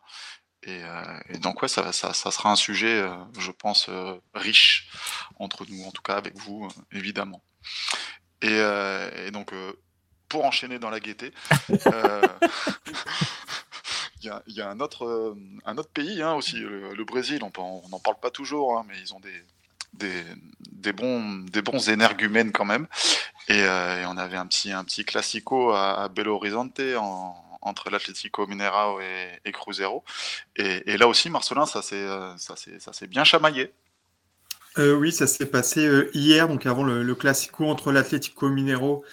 Et, 0.64 0.82
euh, 0.84 1.38
donc 1.40 1.62
ouais, 1.62 1.68
ça, 1.68 1.94
ça, 1.94 2.14
sera 2.14 2.52
un 2.52 2.56
sujet, 2.56 3.08
je 3.38 3.52
pense, 3.52 3.90
riche 4.34 4.90
entre 5.38 5.66
nous, 5.70 5.86
en 5.86 5.92
tout 5.92 6.02
cas 6.02 6.16
avec 6.16 6.38
vous, 6.38 6.68
évidemment. 6.92 7.44
Euh, 8.44 9.28
et, 9.28 9.32
donc, 9.32 9.54
euh, 9.54 9.74
pour 10.28 10.46
enchaîner 10.46 10.80
dans 10.80 10.90
la 10.90 11.00
gaieté, 11.00 11.32
euh, 11.88 12.22
il 14.22 14.32
y, 14.48 14.62
a, 14.62 14.70
un, 14.70 14.80
autre, 14.80 15.36
un 15.66 15.78
autre 15.78 15.90
pays 15.90 16.22
hein, 16.22 16.34
aussi, 16.34 16.58
le, 16.58 17.04
Brésil. 17.04 17.42
On 17.44 17.88
n'en 17.90 18.00
parle 18.00 18.20
pas 18.20 18.32
toujours, 18.32 18.78
hein, 18.78 18.86
mais 18.88 19.00
ils 19.00 19.14
ont 19.14 19.20
des, 19.20 20.24
des, 20.72 20.94
bons, 20.94 21.46
des 21.46 21.62
bons 21.62 21.90
énergumènes 21.90 22.52
quand 22.52 22.66
même. 22.66 22.88
Et, 23.48 23.64
on 24.08 24.18
avait 24.18 24.38
un 24.38 24.46
petit, 24.46 24.72
un 24.72 24.84
petit 24.84 25.06
classico 25.06 25.72
à, 25.72 26.08
Belo 26.10 26.36
Horizonte 26.36 26.80
entre 27.62 27.90
l'Atlético 27.90 28.48
Mineirao 28.48 29.00
et, 29.02 29.52
Cruzeiro. 29.52 30.04
Et, 30.56 30.92
et, 30.92 30.98
là 30.98 31.08
aussi, 31.08 31.30
Marcelin, 31.30 31.66
ça 31.66 31.82
s'est 31.82 33.08
bien 33.08 33.24
chamaillé. 33.24 33.74
Euh, 34.78 34.94
oui, 34.96 35.12
ça 35.12 35.28
s'est 35.28 35.48
passé 35.48 35.86
euh, 35.86 36.10
hier, 36.14 36.48
donc 36.48 36.66
avant 36.66 36.84
le, 36.84 37.16
classico 37.16 37.66
entre 37.66 37.92
l'Atlético 37.92 38.50
Minero 38.50 39.04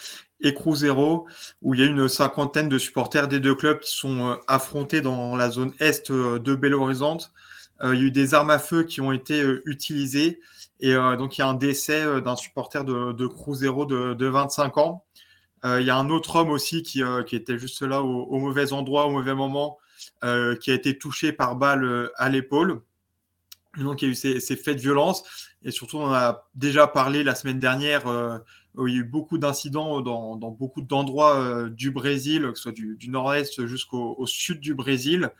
et 0.40 0.52
Cruzeiro, 0.52 1.26
où 1.62 1.74
il 1.74 1.80
y 1.80 1.82
a 1.82 1.86
une 1.86 2.08
cinquantaine 2.08 2.68
de 2.68 2.78
supporters 2.78 3.26
des 3.26 3.40
deux 3.40 3.54
clubs 3.54 3.80
qui 3.80 3.96
sont 3.96 4.32
euh, 4.32 4.34
affrontés 4.48 5.00
dans 5.00 5.34
la 5.34 5.50
zone 5.50 5.72
est 5.80 6.12
de 6.12 6.54
Belo 6.54 6.82
Horizonte. 6.82 7.32
il 7.82 7.94
y 7.94 8.02
a 8.02 8.06
eu 8.06 8.10
des 8.10 8.34
armes 8.34 8.50
à 8.50 8.58
feu 8.58 8.84
qui 8.84 9.00
ont 9.00 9.12
été 9.12 9.42
utilisées, 9.64 10.40
et 10.80 10.94
donc 10.94 11.38
il 11.38 11.40
y 11.40 11.44
a 11.44 11.48
un 11.48 11.54
décès 11.54 12.20
d'un 12.20 12.36
supporter 12.36 12.84
de, 12.84 13.12
de 13.12 13.26
Cruzeiro 13.26 13.86
de, 13.86 14.26
25 14.26 14.76
ans. 14.78 15.05
Il 15.66 15.84
y 15.84 15.90
a 15.90 15.96
un 15.96 16.10
autre 16.10 16.36
homme 16.36 16.50
aussi 16.50 16.82
qui, 16.82 17.02
était 17.32 17.58
juste 17.58 17.82
là 17.82 18.02
au, 18.02 18.24
au, 18.24 18.38
mauvais 18.38 18.72
endroit, 18.72 19.06
au 19.06 19.10
mauvais 19.10 19.34
moment, 19.34 19.78
qui 20.22 20.70
a 20.70 20.74
été 20.74 20.96
touché 20.96 21.32
par 21.32 21.56
balle 21.56 22.10
à 22.16 22.28
l'épaule. 22.28 22.82
Donc, 23.84 24.02
il 24.02 24.06
y 24.06 24.08
a 24.08 24.12
eu 24.12 24.40
ces, 24.40 24.56
faits 24.56 24.76
de 24.76 24.80
violence. 24.80 25.24
Et 25.62 25.70
surtout, 25.70 25.98
on 25.98 26.12
a 26.12 26.48
déjà 26.54 26.86
parlé 26.86 27.24
la 27.24 27.34
semaine 27.34 27.58
dernière 27.58 28.06
euh, 28.06 28.38
où 28.74 28.86
il 28.86 28.94
y 28.94 28.96
a 28.98 29.00
eu 29.00 29.04
beaucoup 29.04 29.38
d'incidents 29.38 30.00
dans, 30.00 30.36
beaucoup 30.36 30.82
d'endroits 30.82 31.38
euh, 31.38 31.68
du 31.68 31.90
Brésil, 31.90 32.42
que 32.50 32.56
ce 32.56 32.62
soit 32.62 32.72
du, 32.72 33.08
nord-est 33.08 33.66
jusqu'au 33.66 34.24
sud 34.26 34.60
du 34.60 34.74
Brésil, 34.74 35.30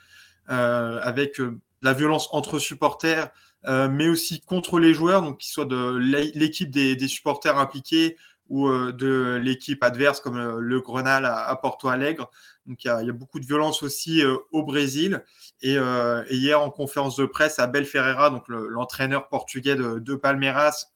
euh, 0.50 1.00
avec 1.02 1.40
la 1.82 1.92
violence 1.92 2.28
entre 2.32 2.58
supporters, 2.58 3.30
mais 3.68 4.08
aussi 4.08 4.40
contre 4.40 4.78
les 4.78 4.94
joueurs, 4.94 5.22
donc 5.22 5.38
qu'ils 5.38 5.50
soient 5.50 5.64
de 5.64 5.96
l'équipe 6.34 6.70
des, 6.70 7.08
supporters 7.08 7.58
impliqués 7.58 8.16
ou 8.48 8.70
de 8.70 9.40
l'équipe 9.42 9.82
adverse 9.82 10.20
comme 10.20 10.58
le 10.58 10.80
Grenal 10.80 11.24
à 11.24 11.56
Porto 11.56 11.88
Alegre. 11.88 12.30
Donc 12.66 12.84
il 12.84 12.88
y, 12.88 12.90
a, 12.90 13.12
beaucoup 13.12 13.38
de 13.38 13.46
violence 13.46 13.82
aussi 13.82 14.22
euh, 14.22 14.36
au 14.50 14.62
Brésil. 14.62 15.24
Euh, 15.64 16.24
et, 16.28 16.36
hier 16.36 16.60
en 16.60 16.70
conférence 16.70 17.16
de 17.16 17.24
presse, 17.24 17.58
Abel 17.58 17.84
Ferreira, 17.84 18.30
donc 18.30 18.48
l'entraîneur 18.48 19.28
portugais 19.28 19.76
de, 19.76 20.14
Palmeiras, 20.14 20.86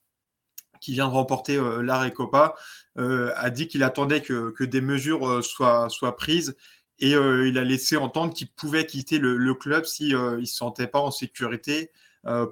qui 0.81 0.93
vient 0.93 1.07
de 1.07 1.13
remporter 1.13 1.57
euh, 1.57 1.83
la 1.83 2.03
Recopa, 2.03 2.55
a 2.97 3.51
dit 3.51 3.69
qu'il 3.69 3.83
attendait 3.83 4.21
que, 4.21 4.65
des 4.65 4.81
mesures 4.81 5.43
soient, 5.45 5.89
soient, 5.89 6.17
prises 6.17 6.57
et 6.99 7.13
il 7.13 7.57
a 7.57 7.65
laissé 7.65 7.97
entendre 7.97 8.35
qu'il 8.35 8.51
pouvait 8.53 8.85
quitter 8.85 9.19
le, 9.19 9.55
club 9.55 9.87
si 9.87 10.09
il 10.11 10.47
se 10.47 10.55
sentait 10.55 10.87
pas 10.87 11.01
en 11.01 11.11
sécurité 11.11 11.91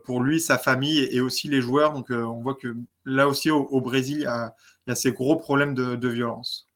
pour 0.05 0.23
lui, 0.23 0.41
sa 0.41 0.57
famille 0.57 1.01
et, 1.01 1.21
aussi 1.21 1.49
les 1.49 1.61
joueurs. 1.61 1.93
Donc 1.93 2.07
on 2.11 2.41
voit 2.41 2.55
que 2.55 2.75
là 3.05 3.29
aussi 3.29 3.51
au, 3.51 3.81
Brésil, 3.83 4.19
il 4.19 4.23
y, 4.23 4.27
a, 4.27 4.55
ces 4.95 5.13
gros 5.13 5.37
problèmes 5.37 5.75
de, 5.75 6.09
violence. 6.09 6.69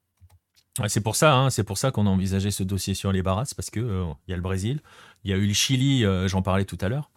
c'est 0.89 1.01
pour 1.01 1.17
ça, 1.17 1.35
hein, 1.35 1.51
c'est 1.51 1.65
pour 1.65 1.79
ça 1.79 1.91
qu'on 1.91 2.07
a 2.07 2.11
envisagé 2.11 2.51
ce 2.51 2.63
dossier 2.63 2.95
sur 2.95 3.13
les 3.13 3.23
barras 3.23 3.53
parce 3.57 3.71
que 3.71 4.05
il 4.27 4.31
y 4.31 4.35
a 4.35 4.37
le 4.37 4.43
Brésil, 4.43 4.81
il 5.25 5.31
y 5.31 5.35
a 5.35 5.37
eu 5.37 5.47
le 5.47 5.55
Chili, 5.55 6.05
j'en 6.27 6.43
parlais 6.43 6.65
tout 6.65 6.79
à 6.81 6.89
l'heure. 6.89 7.11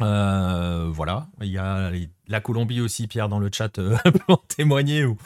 Euh, 0.00 0.88
voilà, 0.90 1.28
il 1.40 1.48
y 1.48 1.58
a 1.58 1.92
la 2.26 2.40
Colombie 2.40 2.80
aussi, 2.80 3.06
Pierre, 3.06 3.28
dans 3.28 3.38
le 3.38 3.48
chat 3.52 3.78
euh, 3.78 3.96
peut 4.04 4.20
en 4.28 4.36
témoigner, 4.36 5.04
où, 5.04 5.16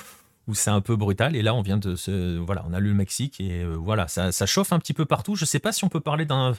c'est 0.52 0.70
un 0.70 0.80
peu 0.80 0.96
brutal. 0.96 1.36
Et 1.36 1.42
là, 1.42 1.54
on 1.54 1.62
vient 1.62 1.78
de 1.78 1.94
se. 1.96 2.38
Voilà, 2.38 2.64
on 2.68 2.72
a 2.72 2.80
lu 2.80 2.88
le 2.88 2.94
Mexique, 2.94 3.40
et 3.40 3.62
euh, 3.62 3.74
voilà, 3.74 4.08
ça, 4.08 4.46
chauffe 4.46 4.72
un 4.72 4.78
petit 4.78 4.94
peu 4.94 5.04
partout. 5.04 5.36
Je 5.36 5.44
ne 5.44 5.46
sais 5.46 5.58
pas 5.58 5.72
si 5.72 5.84
on 5.84 5.88
peut 5.88 6.00
parler 6.00 6.24
d'un 6.24 6.54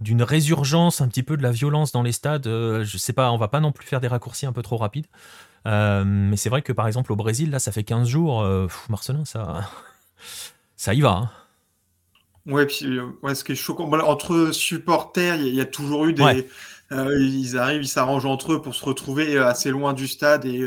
d'une 0.00 0.22
résurgence 0.22 1.00
un 1.00 1.08
petit 1.08 1.24
peu 1.24 1.36
de 1.36 1.42
la 1.42 1.50
violence 1.50 1.90
dans 1.90 2.04
les 2.04 2.12
stades. 2.12 2.44
je 2.44 2.96
sais 2.98 3.12
pas, 3.12 3.32
on 3.32 3.36
va 3.36 3.48
pas 3.48 3.58
non 3.58 3.72
plus 3.72 3.84
faire 3.84 4.00
des 4.00 4.06
raccourcis 4.06 4.46
un 4.46 4.52
peu 4.52 4.62
trop 4.62 4.76
rapides. 4.76 5.08
Mais 5.68 6.36
c'est 6.36 6.48
vrai 6.48 6.62
que 6.62 6.72
par 6.72 6.86
exemple 6.86 7.12
au 7.12 7.16
Brésil, 7.16 7.50
là, 7.50 7.58
ça 7.58 7.72
fait 7.72 7.84
15 7.84 8.08
jours. 8.08 8.44
Marcelin, 8.88 9.24
ça, 9.24 9.68
ça 10.76 10.94
y 10.94 11.00
va. 11.00 11.10
Hein. 11.10 11.30
Ouais, 12.46 12.64
puis 12.64 12.86
ce 13.34 13.44
qui 13.44 13.52
est 13.52 13.54
choquant, 13.54 13.90
entre 13.92 14.52
supporters, 14.52 15.36
il 15.36 15.54
y, 15.54 15.60
a 15.60 15.66
toujours 15.66 16.06
eu 16.06 16.14
des, 16.14 16.46
euh, 16.92 17.18
ils 17.20 17.58
arrivent, 17.58 17.82
ils 17.82 17.88
s'arrangent 17.88 18.24
entre 18.24 18.54
eux 18.54 18.62
pour 18.62 18.74
se 18.74 18.84
retrouver 18.84 19.36
euh, 19.36 19.46
assez 19.46 19.70
loin 19.70 19.92
du 19.92 20.08
stade 20.08 20.46
et, 20.46 20.66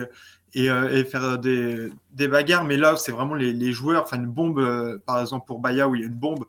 et, 0.54 0.70
euh, 0.70 0.96
et 0.96 1.04
faire 1.04 1.40
des, 1.40 1.90
des, 2.12 2.28
bagarres. 2.28 2.66
Mais 2.66 2.78
là, 2.78 2.96
c'est 2.98 3.12
vraiment 3.12 3.34
les, 3.34 3.52
les, 3.52 3.72
joueurs. 3.72 4.04
Enfin, 4.04 4.18
une 4.18 4.28
bombe, 4.28 5.00
par 5.06 5.20
exemple 5.20 5.48
pour 5.48 5.60
Baya, 5.60 5.88
où 5.88 5.96
il 5.96 6.02
y 6.02 6.04
a 6.04 6.08
une 6.08 6.14
bombe 6.14 6.46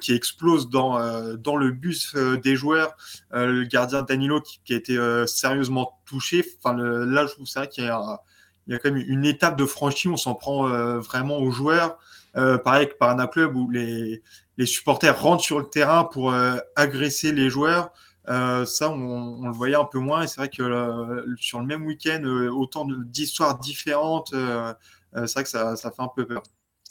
qui 0.00 0.12
explose 0.12 0.68
dans, 0.68 0.98
dans 1.36 1.56
le 1.56 1.70
bus 1.70 2.14
des 2.14 2.56
joueurs. 2.56 2.96
le 3.32 3.64
gardien 3.64 4.02
Danilo 4.02 4.40
qui, 4.40 4.72
a 4.72 4.76
été 4.76 4.98
sérieusement 5.26 6.00
touché. 6.04 6.44
Enfin, 6.58 6.76
là, 6.76 7.26
je 7.26 7.32
trouve 7.32 7.46
ça 7.46 7.66
qu'il 7.66 7.84
y 7.84 7.88
a, 7.88 8.20
il 8.66 8.74
y 8.74 8.76
a 8.76 8.78
quand 8.78 8.90
même 8.90 9.02
une 9.06 9.24
étape 9.24 9.56
de 9.56 9.64
franchie. 9.64 10.08
On 10.08 10.16
s'en 10.16 10.34
prend 10.34 10.68
vraiment 10.98 11.38
aux 11.38 11.50
joueurs. 11.50 11.98
pareil 12.34 12.88
que 12.88 12.94
par 12.94 13.18
un 13.18 13.26
club 13.26 13.56
où 13.56 13.70
les, 13.70 14.22
les 14.58 14.66
supporters 14.66 15.18
rentrent 15.20 15.44
sur 15.44 15.58
le 15.58 15.68
terrain 15.68 16.04
pour 16.04 16.34
agresser 16.76 17.32
les 17.32 17.48
joueurs. 17.48 17.90
Euh, 18.28 18.64
ça, 18.64 18.90
on, 18.90 19.46
le 19.46 19.52
voyait 19.52 19.76
un 19.76 19.84
peu 19.84 19.98
moins. 19.98 20.22
Et 20.22 20.26
c'est 20.26 20.36
vrai 20.36 20.48
que 20.48 20.62
euh, 20.62 21.34
sur 21.36 21.60
le 21.60 21.66
même 21.66 21.84
week-end, 21.84 22.22
euh, 22.24 22.48
autant 22.48 22.86
d'histoires 22.86 23.58
différentes, 23.58 24.30
c'est 24.30 25.32
vrai 25.32 25.42
que 25.42 25.48
ça, 25.48 25.76
ça, 25.76 25.90
fait 25.90 26.02
un 26.02 26.10
peu 26.14 26.26
peur. 26.26 26.42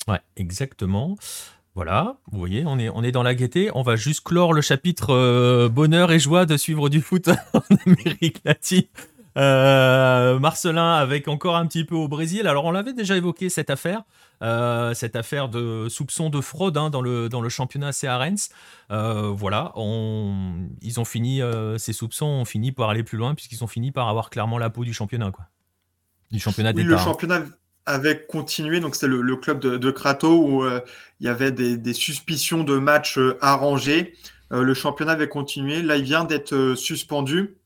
Ouais, 0.08 0.22
exactement. 0.36 1.16
Voilà, 1.80 2.18
vous 2.30 2.40
voyez, 2.40 2.66
on 2.66 2.78
est, 2.78 2.90
on 2.90 3.04
est 3.04 3.14
dans 3.14 3.24
la 3.24 3.34
gaieté. 3.34 3.72
On 3.74 3.84
va 3.84 3.96
juste 3.96 4.26
clore 4.26 4.52
le 4.52 4.60
chapitre 4.60 5.70
bonheur 5.70 6.12
et 6.12 6.20
joie 6.20 6.46
de 6.46 6.58
suivre 6.58 6.90
du 6.90 7.00
foot 7.00 7.30
en 7.54 7.62
Amérique 7.86 8.42
latine. 8.44 8.84
Marcelin 9.38 10.96
avec 10.96 11.30
encore 11.30 11.56
un 11.56 11.66
petit 11.66 11.86
peu 11.86 11.96
au 11.96 12.10
Brésil. 12.10 12.48
Alors 12.48 12.66
on 12.66 12.72
l'avait 12.72 12.92
déjà 12.92 13.16
évoqué 13.16 13.48
cette 13.48 13.70
affaire. 13.70 14.04
Euh, 14.42 14.94
cette 14.94 15.16
affaire 15.16 15.48
de 15.48 15.88
soupçon 15.88 16.30
de 16.30 16.42
fraude 16.42 16.76
hein, 16.76 16.90
dans, 16.90 17.02
le, 17.02 17.30
dans 17.30 17.40
le 17.40 17.48
championnat 17.48 17.94
CRNS. 17.94 18.50
Euh, 18.92 19.30
voilà, 19.30 19.74
ils 20.82 21.00
ont 21.00 21.06
fini, 21.06 21.42
euh, 21.42 21.78
ces 21.78 21.94
soupçons 21.94 22.26
ont 22.26 22.46
fini 22.46 22.74
par 22.74 22.90
aller 22.90 23.04
plus 23.04 23.18
loin 23.18 23.36
puisqu'ils 23.36 23.64
ont 23.64 23.68
fini 23.68 23.94
par 23.94 24.10
avoir 24.10 24.30
clairement 24.30 24.58
la 24.58 24.70
peau 24.70 24.84
du 24.84 24.94
championnat. 24.94 25.32
Quoi. 25.32 25.46
Du 26.30 26.40
championnat 26.40 26.74
oui, 26.76 26.84
Le 26.84 26.98
championnat 26.98 27.44
avait 27.86 28.26
continué, 28.26 28.80
donc 28.80 28.96
c'est 28.96 29.08
le, 29.08 29.36
club 29.36 29.60
de, 29.60 29.78
de 29.78 30.26
où 30.28 30.66
il 31.20 31.26
y 31.26 31.30
avait 31.30 31.52
des, 31.52 31.94
suspicions 31.94 32.64
de 32.64 32.78
matchs 32.78 33.20
arrangés. 33.42 34.14
le 34.52 34.74
championnat 34.74 35.14
avait 35.14 35.28
continué. 35.28 35.82
Là, 35.82 35.96
il 35.98 36.04
vient 36.04 36.24
d'être 36.24 36.76
suspendu. 36.76 37.58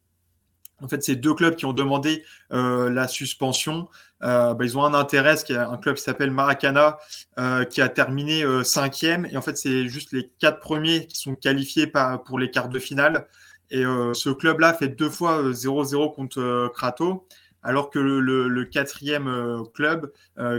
En 0.82 0.88
fait, 0.88 1.04
c'est 1.04 1.16
deux 1.16 1.34
clubs 1.34 1.56
qui 1.56 1.66
ont 1.66 1.74
demandé 1.74 2.24
la 2.52 3.08
suspension. 3.08 3.90
Euh, 4.24 4.54
bah, 4.54 4.66
ils 4.66 4.78
ont 4.78 4.86
un 4.86 4.94
intérêt, 4.94 5.36
qui 5.36 5.54
est 5.54 5.58
un 5.58 5.78
club 5.78 5.96
qui 5.96 6.04
s'appelle 6.04 6.32
Maracana, 6.32 6.98
euh, 7.40 7.66
qui 7.66 7.82
a 7.82 7.90
terminé 7.90 8.44
euh, 8.44 8.64
cinquième. 8.64 9.26
Et 9.26 9.38
en 9.38 9.42
fait, 9.42 9.58
c'est 9.58 9.88
juste 9.88 10.14
les 10.14 10.30
quatre 10.40 10.60
premiers 10.60 11.08
qui 11.08 11.20
sont 11.20 11.36
qualifiés 11.36 11.92
pour 12.26 12.40
les 12.40 12.50
quarts 12.50 12.70
de 12.70 12.80
finale. 12.80 13.28
Et 13.70 13.84
ce 14.14 14.30
club-là 14.30 14.72
fait 14.76 14.90
deux 14.90 15.10
fois 15.10 15.42
0-0 15.52 16.14
contre 16.14 16.72
Crato, 16.76 17.28
alors 17.64 17.90
que 17.90 18.00
le, 18.00 18.64
quatrième 18.66 19.64
club, 19.74 20.12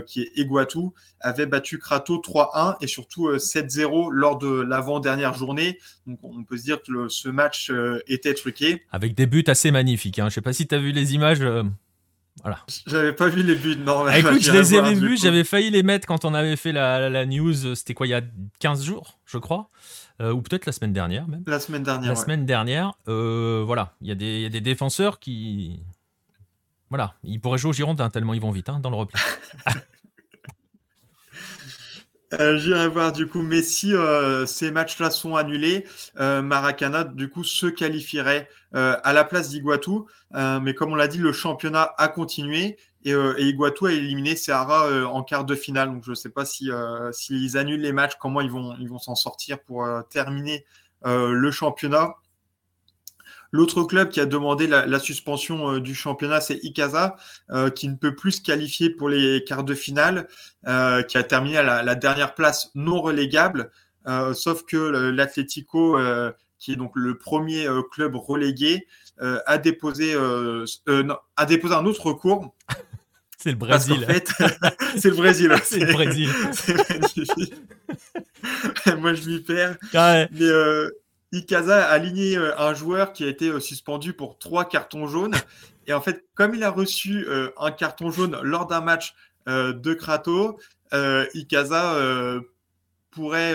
qui 0.07 0.21
est 0.21 0.31
Iguatu, 0.35 0.89
avait 1.19 1.45
battu 1.45 1.79
Crato 1.79 2.17
3-1 2.17 2.75
et 2.81 2.87
surtout 2.87 3.29
7-0 3.31 4.11
lors 4.11 4.37
de 4.37 4.61
l'avant-dernière 4.61 5.33
journée. 5.33 5.79
Donc 6.07 6.19
on 6.23 6.43
peut 6.43 6.57
se 6.57 6.63
dire 6.63 6.81
que 6.81 7.07
ce 7.07 7.29
match 7.29 7.71
était 8.07 8.33
truqué. 8.33 8.83
Avec 8.91 9.15
des 9.15 9.25
buts 9.25 9.43
assez 9.47 9.71
magnifiques. 9.71 10.19
Hein. 10.19 10.25
Je 10.25 10.27
ne 10.27 10.31
sais 10.31 10.41
pas 10.41 10.53
si 10.53 10.67
tu 10.67 10.75
as 10.75 10.79
vu 10.79 10.91
les 10.91 11.13
images. 11.13 11.43
Voilà. 12.41 12.59
J'avais 12.85 13.13
pas 13.13 13.29
vu 13.29 13.43
les 13.43 13.55
buts, 13.55 13.77
non. 13.77 14.05
Ah, 14.07 14.19
écoute, 14.19 14.41
je 14.41 14.51
les 14.51 14.73
avais 14.73 14.93
vus, 14.93 15.17
j'avais 15.17 15.43
failli 15.43 15.69
les 15.69 15.83
mettre 15.83 16.07
quand 16.07 16.25
on 16.25 16.33
avait 16.33 16.55
fait 16.55 16.71
la, 16.71 17.25
news, 17.25 17.75
c'était 17.75 17.93
quoi, 17.93 18.07
il 18.07 18.11
y 18.11 18.13
a 18.13 18.21
15 18.59 18.83
jours, 18.83 19.19
je 19.25 19.37
crois 19.37 19.69
euh, 20.21 20.31
ou 20.31 20.41
peut-être 20.41 20.65
la 20.65 20.71
semaine 20.71 20.93
dernière 20.93 21.27
même. 21.27 21.43
La 21.45 21.59
semaine 21.59 21.83
dernière. 21.83 22.09
La 22.09 22.15
semaine 22.15 22.45
dernière, 22.45 22.93
euh, 23.09 23.63
voilà, 23.65 23.95
il 24.01 24.07
y, 24.07 24.11
a 24.45 24.49
des 24.49 24.61
défenseurs 24.61 25.19
qui, 25.19 25.81
voilà, 26.89 27.15
ils 27.23 27.39
pourraient 27.39 27.57
jouer 27.57 27.71
au 27.71 27.73
Girondin 27.73 28.09
tellement 28.09 28.33
ils 28.33 28.41
vont 28.41 28.51
vite 28.51 28.69
hein, 28.69 28.79
dans 28.79 28.89
le 28.89 28.97
repli. 28.97 29.19
Euh, 32.39 32.57
j'irai 32.57 32.87
voir 32.87 33.11
du 33.11 33.27
coup, 33.27 33.41
mais 33.41 33.61
si 33.61 33.93
euh, 33.93 34.45
ces 34.45 34.71
matchs-là 34.71 35.09
sont 35.11 35.35
annulés, 35.35 35.85
euh, 36.19 36.41
Maracana 36.41 37.03
du 37.03 37.29
coup 37.29 37.43
se 37.43 37.67
qualifierait 37.67 38.49
à 38.73 39.13
la 39.13 39.23
place 39.23 39.49
d'Iguatu. 39.49 39.91
mais 40.33 40.73
comme 40.73 40.91
on 40.91 40.95
l'a 40.95 41.07
dit, 41.07 41.17
le 41.17 41.31
championnat 41.31 41.93
a 41.97 42.09
continué 42.09 42.77
et, 43.05 43.11
et 43.11 43.43
Iguatu 43.43 43.87
a 43.87 43.91
éliminé 43.93 44.35
Seara 44.35 45.07
en 45.07 45.23
quart 45.23 45.45
de 45.45 45.55
finale. 45.55 45.93
Donc 45.93 46.03
je 46.03 46.09
ne 46.09 46.15
sais 46.15 46.29
pas 46.29 46.43
si 46.43 46.69
s'ils 47.13 47.57
annulent 47.57 47.79
les 47.79 47.93
matchs, 47.93 48.15
comment 48.19 48.41
ils 48.41 48.51
vont 48.51 48.75
ils 48.77 48.89
vont 48.89 48.99
s'en 48.99 49.15
sortir 49.15 49.59
pour 49.61 49.87
terminer 50.09 50.65
le 51.05 51.51
championnat. 51.51 52.15
L'autre 53.55 53.83
club 53.83 54.09
qui 54.09 54.19
a 54.19 54.25
demandé 54.25 54.67
la, 54.67 54.99
suspension 54.99 55.71
euh, 55.75 55.79
du 55.79 55.95
championnat, 55.95 56.41
c'est 56.41 56.59
Ikaza, 56.61 57.15
euh, 57.51 57.69
qui 57.69 57.87
ne 57.87 57.95
peut 57.95 58.13
plus 58.13 58.33
se 58.33 58.41
qualifier 58.41 58.89
pour 58.89 59.07
les 59.07 59.45
quarts 59.45 59.63
de 59.63 59.73
finale, 59.73 60.27
euh, 60.67 61.03
qui 61.03 61.17
a 61.17 61.23
terminé 61.23 61.57
à 61.57 61.81
la, 61.81 61.95
dernière 61.95 62.35
place 62.35 62.69
non 62.75 62.99
relégable. 62.99 63.71
sauf 64.33 64.65
que 64.65 64.75
l'Atlético, 64.75 65.97
qui 66.59 66.73
est 66.73 66.75
donc 66.75 66.91
le 66.95 67.17
premier 67.17 67.65
club 67.91 68.17
relégué, 68.17 68.87
a 69.21 69.57
déposé 69.57 70.15
a 70.15 71.45
déposé 71.45 71.73
un 71.73 71.85
autre 71.85 72.07
recours. 72.07 72.53
C'est 73.37 73.51
le 73.51 73.57
Brésil. 73.57 74.07
c'est 74.95 75.09
le 75.09 75.15
Brésil. 75.15 75.51
c'est 75.65 75.79
le 75.79 75.93
Brésil. 75.93 76.29
Moi, 78.97 79.13
je 79.13 79.29
m'y 79.29 79.39
perds. 79.41 79.77
Mais 79.93 80.29
Ikaza 81.35 81.85
a 81.87 81.91
aligné 81.91 82.37
euh, 82.37 82.57
un 82.57 82.73
joueur 82.73 83.13
qui 83.13 83.23
a 83.23 83.27
été 83.27 83.49
euh, 83.49 83.59
suspendu 83.59 84.13
pour 84.13 84.39
trois 84.39 84.65
cartons 84.65 85.07
jaunes. 85.07 85.35
Et 85.87 85.93
en 85.93 86.01
fait, 86.01 86.25
comme 86.33 86.55
il 86.55 86.63
a 86.63 86.71
reçu 86.71 87.25
euh, 87.27 87.51
un 87.57 87.71
carton 87.71 88.09
jaune 88.09 88.39
lors 88.41 88.65
d'un 88.67 88.81
match 88.81 89.13
de 89.47 89.93
Krato, 89.93 90.59
Ikaza 90.91 92.39
pourrait 93.11 93.53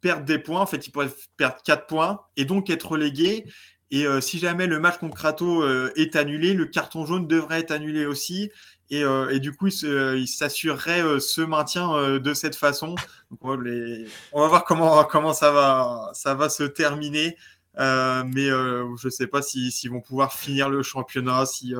perdre 0.00 0.24
des 0.24 0.38
points. 0.38 0.60
En 0.60 0.66
fait, 0.66 0.86
il 0.86 0.92
pourrait 0.92 1.10
perdre 1.36 1.56
quatre 1.64 1.88
points 1.88 2.20
et 2.36 2.44
donc 2.44 2.70
être 2.70 2.92
relégué. 2.92 3.44
Et 3.90 4.06
si 4.20 4.38
jamais 4.38 4.68
le 4.68 4.78
match 4.78 4.98
contre 4.98 5.16
Krato 5.16 5.66
est 5.96 6.14
annulé, 6.14 6.54
le 6.54 6.66
carton 6.66 7.04
jaune 7.06 7.26
devrait 7.26 7.58
être 7.58 7.72
annulé 7.72 8.06
aussi. 8.06 8.52
Euh, 8.92 9.28
et, 9.30 9.40
du 9.40 9.52
coup, 9.52 9.68
il 9.68 10.28
s'assurerait 10.28 11.02
euh, 11.02 11.20
ce 11.20 11.40
maintien 11.40 11.92
euh, 11.94 12.18
de 12.18 12.32
cette 12.34 12.56
façon. 12.56 12.94
on, 13.42 14.40
va 14.40 14.48
voir 14.48 14.64
comment, 14.64 15.04
comment 15.04 15.34
ça, 15.34 15.50
va, 15.50 16.10
ça 16.14 16.34
va 16.34 16.48
se 16.48 16.64
terminer. 16.64 17.36
mais 17.76 18.48
je 18.48 19.06
ne 19.06 19.10
sais 19.10 19.26
pas 19.26 19.42
s'ils 19.42 19.72
si, 19.72 19.88
vont 19.88 20.00
pouvoir 20.00 20.32
finir 20.32 20.70
le 20.70 20.82
championnat, 20.82 21.44
si, 21.46 21.74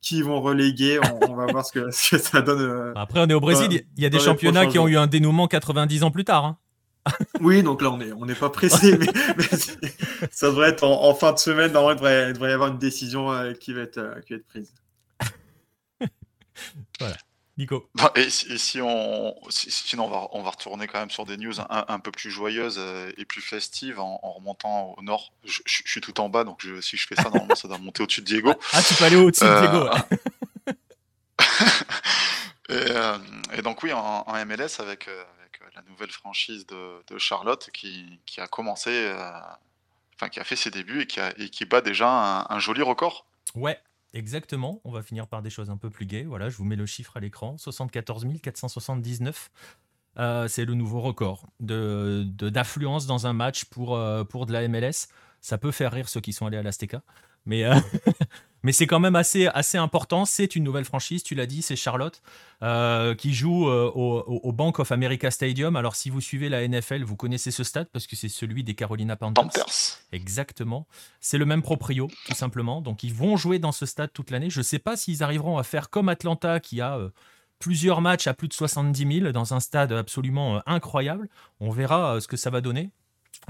qui 0.00 0.22
vont 0.22 0.40
reléguer. 0.40 1.00
On, 1.28 1.34
va 1.34 1.46
voir 1.46 1.66
ce 1.66 1.72
que, 1.72 1.90
ça 1.90 2.42
donne. 2.42 2.92
Après, 2.96 3.20
on 3.20 3.28
est 3.28 3.34
au 3.34 3.40
Brésil. 3.40 3.84
Il 3.96 4.02
y 4.02 4.06
a 4.06 4.10
des 4.10 4.20
championnats 4.20 4.66
qui 4.66 4.78
ont 4.78 4.88
eu 4.88 4.96
un 4.96 5.06
dénouement 5.06 5.48
90 5.48 6.04
ans 6.04 6.10
plus 6.10 6.24
tard. 6.24 6.44
Hein. 6.44 6.58
oui, 7.40 7.62
donc 7.62 7.82
là, 7.82 7.90
on 7.92 7.98
n'est 7.98 8.10
on 8.12 8.26
pas 8.26 8.50
pressé, 8.50 8.98
mais, 8.98 9.06
ça 10.32 10.48
devrait 10.48 10.70
être 10.70 10.82
en, 10.82 11.14
fin 11.14 11.32
de 11.32 11.38
semaine. 11.38 11.70
Normalement, 11.70 11.92
il 11.92 12.02
devrait, 12.02 12.30
il 12.30 12.32
devrait 12.32 12.50
y 12.50 12.52
avoir 12.52 12.70
une 12.70 12.78
décision 12.78 13.30
qui, 13.60 13.72
va 13.72 13.82
être, 13.82 14.20
qui 14.26 14.32
va 14.32 14.38
être 14.38 14.46
prise. 14.48 14.72
voilà. 17.00 17.16
Nico. 17.58 17.88
Et, 18.16 18.28
si, 18.28 18.80
on, 18.82 19.34
sinon 19.48 20.04
on 20.04 20.10
va, 20.10 20.28
on 20.32 20.42
va 20.42 20.50
retourner 20.50 20.86
quand 20.86 21.00
même 21.00 21.10
sur 21.10 21.24
des 21.24 21.38
news 21.38 21.54
un, 21.70 21.98
peu 22.00 22.10
plus 22.10 22.30
joyeuses 22.30 22.76
euh, 22.78 23.10
et 23.16 23.24
plus 23.24 23.40
festives 23.40 23.98
en, 23.98 24.18
remontant 24.18 24.94
au 24.98 25.02
nord. 25.02 25.32
Je, 25.44 25.60
suis 25.64 26.02
tout 26.02 26.20
en 26.20 26.28
bas, 26.28 26.44
donc 26.44 26.66
si 26.82 26.98
je 26.98 27.06
fais 27.06 27.14
ça, 27.14 27.24
normalement 27.24 27.54
ça 27.54 27.66
doit 27.66 27.78
monter 27.78 28.02
au-dessus 28.02 28.20
de 28.20 28.26
Diego. 28.26 28.52
Ah, 28.72 28.82
tu 28.82 28.94
peux 28.94 29.04
aller 29.04 29.16
au-dessus 29.16 29.44
de 29.44 29.60
Diego. 29.60 29.88
Euh, 32.68 33.16
et, 33.52 33.62
donc 33.62 33.84
oui, 33.84 33.92
en, 33.92 34.24
MLS 34.44 34.80
avec, 34.80 35.06
euh, 35.06 35.24
avec 35.38 35.60
la 35.76 35.82
nouvelle 35.82 36.10
franchise 36.10 36.66
de, 36.66 37.16
Charlotte 37.16 37.70
qui, 37.72 38.18
a 38.38 38.48
commencé, 38.48 39.08
enfin 40.16 40.28
qui 40.28 40.40
a 40.40 40.44
fait 40.44 40.56
ses 40.56 40.72
débuts 40.72 41.02
et 41.02 41.06
qui, 41.06 41.20
et 41.38 41.48
qui 41.48 41.64
bat 41.64 41.80
déjà 41.80 42.08
un, 42.08 42.46
un 42.50 42.58
joli 42.58 42.82
record. 42.82 43.24
Ouais, 43.54 43.78
Exactement, 44.16 44.80
on 44.84 44.90
va 44.90 45.02
finir 45.02 45.26
par 45.26 45.42
des 45.42 45.50
choses 45.50 45.68
un 45.68 45.76
peu 45.76 45.90
plus 45.90 46.06
gaies. 46.06 46.24
Voilà, 46.24 46.48
je 46.48 46.56
vous 46.56 46.64
mets 46.64 46.74
le 46.74 46.86
chiffre 46.86 47.18
à 47.18 47.20
l'écran 47.20 47.58
74 47.58 48.24
479. 48.42 49.50
Euh, 50.18 50.48
c'est 50.48 50.64
le 50.64 50.72
nouveau 50.72 51.02
record 51.02 51.46
de, 51.60 52.24
d'affluence 52.26 53.06
dans 53.06 53.26
un 53.26 53.34
match 53.34 53.66
pour, 53.66 53.94
euh, 53.94 54.24
de 54.24 54.52
la 54.54 54.66
MLS. 54.68 55.08
Ça 55.42 55.58
peut 55.58 55.70
faire 55.70 55.92
rire 55.92 56.08
ceux 56.08 56.22
qui 56.22 56.32
sont 56.32 56.46
allés 56.46 56.56
à 56.56 56.62
l'Azteca, 56.62 57.02
mais, 57.44 57.64
euh, 57.64 57.74
mais 58.66 58.72
c'est 58.72 58.86
quand 58.86 59.00
même 59.00 59.14
assez, 59.16 59.46
assez 59.46 59.78
important. 59.78 60.24
C'est 60.24 60.56
une 60.56 60.64
nouvelle 60.64 60.84
franchise, 60.84 61.22
tu 61.22 61.36
l'as 61.36 61.46
dit, 61.46 61.62
c'est 61.62 61.76
Charlotte 61.76 62.20
qui 63.16 63.32
joue 63.32 63.66
au, 63.66 64.24
au, 64.26 64.52
Bank 64.52 64.78
of 64.80 64.90
America 64.90 65.30
Stadium. 65.30 65.76
Alors 65.76 65.94
si 65.94 66.10
vous 66.10 66.20
suivez 66.20 66.48
la 66.48 66.66
NFL, 66.66 67.04
vous 67.04 67.14
connaissez 67.14 67.50
ce 67.50 67.62
stade 67.62 67.88
parce 67.92 68.06
que 68.06 68.16
c'est 68.16 68.28
celui 68.28 68.64
des 68.64 68.74
Carolina 68.74 69.14
Panthers. 69.14 69.44
Panthers. 69.44 70.00
Exactement. 70.10 70.86
C'est 71.20 71.38
le 71.38 71.44
même 71.44 71.62
proprio, 71.62 72.08
tout 72.26 72.34
simplement. 72.34 72.80
Donc 72.80 73.02
ils 73.02 73.14
vont 73.14 73.36
jouer 73.36 73.58
dans 73.58 73.72
ce 73.72 73.86
stade 73.86 74.10
toute 74.12 74.30
l'année. 74.30 74.50
Je 74.50 74.60
ne 74.60 74.64
sais 74.64 74.78
pas 74.78 74.96
s'ils 74.96 75.22
arriveront 75.22 75.58
à 75.58 75.62
faire 75.62 75.90
comme 75.90 76.08
Atlanta 76.08 76.60
qui 76.60 76.80
a 76.80 76.98
plusieurs 77.58 78.00
matchs 78.00 78.26
à 78.26 78.34
plus 78.34 78.48
de 78.48 78.52
70 78.52 79.20
000 79.20 79.32
dans 79.32 79.54
un 79.54 79.60
stade 79.60 79.92
absolument 79.92 80.56
euh, 80.56 80.60
incroyable. 80.66 81.28
On 81.60 81.70
verra 81.70 82.16
euh, 82.16 82.20
ce 82.20 82.28
que 82.28 82.36
ça 82.36 82.50
va 82.50 82.60
donner. 82.60 82.90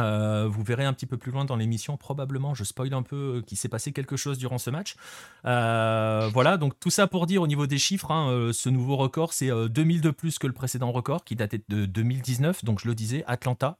Euh, 0.00 0.46
vous 0.48 0.62
verrez 0.62 0.84
un 0.84 0.92
petit 0.92 1.06
peu 1.06 1.16
plus 1.16 1.32
loin 1.32 1.44
dans 1.44 1.56
l'émission, 1.56 1.96
probablement, 1.96 2.54
je 2.54 2.64
spoil 2.64 2.92
un 2.94 3.02
peu, 3.02 3.42
qu'il 3.46 3.56
s'est 3.56 3.68
passé 3.68 3.92
quelque 3.92 4.16
chose 4.16 4.38
durant 4.38 4.58
ce 4.58 4.70
match. 4.70 4.96
voilà, 5.44 6.56
donc 6.56 6.78
tout 6.78 6.90
ça 6.90 7.06
pour 7.06 7.26
dire 7.26 7.42
au 7.42 7.46
niveau 7.46 7.66
des 7.66 7.78
chiffres, 7.78 8.10
hein, 8.10 8.50
ce 8.52 8.68
nouveau 8.68 8.96
record, 8.96 9.32
c'est 9.32 9.50
2000 9.50 10.00
de 10.00 10.10
plus 10.10 10.38
que 10.38 10.46
le 10.46 10.52
précédent 10.52 10.92
record 10.92 11.24
qui 11.24 11.36
datait 11.36 11.62
de 11.68 11.86
2019, 11.86 12.64
donc 12.64 12.80
je 12.80 12.88
le 12.88 12.94
disais, 12.94 13.24
Atlanta. 13.26 13.78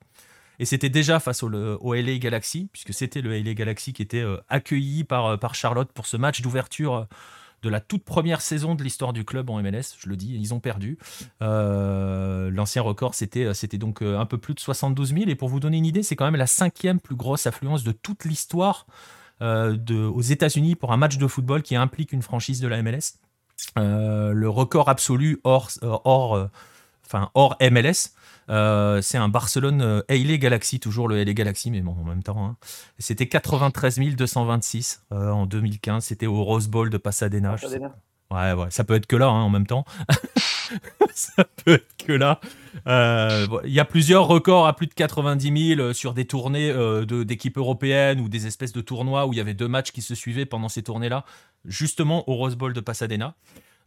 Et 0.58 0.64
c'était 0.64 0.88
déjà 0.88 1.20
face 1.20 1.42
au, 1.42 1.52
au, 1.52 1.94
LA 1.94 2.16
Galaxy, 2.16 2.70
puisque 2.72 2.94
c'était 2.94 3.20
le 3.20 3.38
LA 3.38 3.52
Galaxy 3.52 3.92
qui 3.92 4.00
était 4.00 4.24
accueilli 4.48 5.04
par, 5.04 5.38
par 5.38 5.54
Charlotte 5.54 5.92
pour 5.92 6.06
ce 6.06 6.16
match 6.16 6.40
d'ouverture 6.40 7.06
de 7.62 7.68
la 7.68 7.80
toute 7.80 8.04
première 8.04 8.40
saison 8.40 8.74
de 8.74 8.82
l'histoire 8.82 9.12
du 9.12 9.24
club 9.24 9.50
en 9.50 9.62
MLS. 9.62 9.96
Je 9.98 10.08
le 10.08 10.16
dis, 10.16 10.34
ils 10.34 10.54
ont 10.54 10.60
perdu. 10.60 10.98
Euh, 11.42 12.50
l'ancien 12.50 12.82
record, 12.82 13.14
c'était, 13.14 13.54
c'était 13.54 13.78
donc 13.78 14.02
euh, 14.02 14.18
un 14.18 14.26
peu 14.26 14.38
plus 14.38 14.54
de 14.54 14.60
72 14.60 15.14
000. 15.14 15.28
Et 15.28 15.34
pour 15.34 15.48
vous 15.48 15.60
donner 15.60 15.78
une 15.78 15.86
idée, 15.86 16.02
c'est 16.02 16.16
quand 16.16 16.24
même 16.24 16.36
la 16.36 16.46
cinquième 16.46 17.00
plus 17.00 17.16
grosse 17.16 17.46
affluence 17.46 17.84
de 17.84 17.92
toute 17.92 18.24
l'histoire 18.24 18.86
euh, 19.42 19.76
aux 20.08 20.22
États-Unis 20.22 20.76
pour 20.76 20.92
un 20.92 20.96
match 20.96 21.18
de 21.18 21.26
football 21.26 21.62
qui 21.62 21.76
implique 21.76 22.12
une 22.12 22.22
franchise 22.22 22.60
de 22.60 22.68
la 22.68 22.82
MLS. 22.82 23.18
le 23.76 24.46
record 24.48 24.88
absolu 24.88 25.40
hors 25.44 25.70
MLS, 27.60 28.10
euh, 28.48 29.02
c'est 29.02 29.18
un 29.18 29.28
Barcelone 29.28 29.82
euh, 29.82 30.02
LA 30.08 30.36
Galaxy, 30.36 30.80
toujours 30.80 31.08
le 31.08 31.22
LA 31.22 31.32
Galaxy, 31.32 31.70
mais 31.70 31.80
bon, 31.80 31.92
en 31.92 32.04
même 32.04 32.22
temps. 32.22 32.44
Hein. 32.44 32.56
C'était 32.98 33.26
93 33.26 33.98
226 33.98 35.02
euh, 35.12 35.30
en 35.30 35.46
2015. 35.46 36.04
C'était 36.04 36.26
au 36.26 36.42
Rose 36.44 36.68
Bowl 36.68 36.90
de 36.90 36.98
Pasadena. 36.98 37.56
Ouais, 38.32 38.52
ouais, 38.52 38.66
ça 38.70 38.82
peut 38.82 38.94
être 38.94 39.06
que 39.06 39.14
là 39.14 39.26
hein, 39.26 39.42
en 39.42 39.50
même 39.50 39.66
temps. 39.66 39.84
ça 41.14 41.44
peut 41.64 41.74
être 41.74 41.96
que 41.96 42.12
là. 42.12 42.40
Il 43.64 43.72
y 43.72 43.80
a 43.80 43.84
plusieurs 43.84 44.26
records 44.26 44.66
à 44.66 44.74
plus 44.74 44.88
de 44.88 44.94
90 44.94 45.76
000 45.76 45.92
sur 45.92 46.12
des 46.12 46.24
tournées 46.24 46.72
d'équipes 47.24 47.56
européennes 47.56 48.20
ou 48.20 48.28
des 48.28 48.46
espèces 48.46 48.72
de 48.72 48.80
tournois 48.80 49.26
où 49.26 49.32
il 49.32 49.36
y 49.36 49.40
avait 49.40 49.54
deux 49.54 49.68
matchs 49.68 49.92
qui 49.92 50.02
se 50.02 50.14
suivaient 50.16 50.46
pendant 50.46 50.68
ces 50.68 50.82
tournées-là, 50.82 51.24
justement 51.64 52.28
au 52.28 52.34
Rose 52.34 52.56
Bowl 52.56 52.72
de 52.72 52.80
Pasadena. 52.80 53.36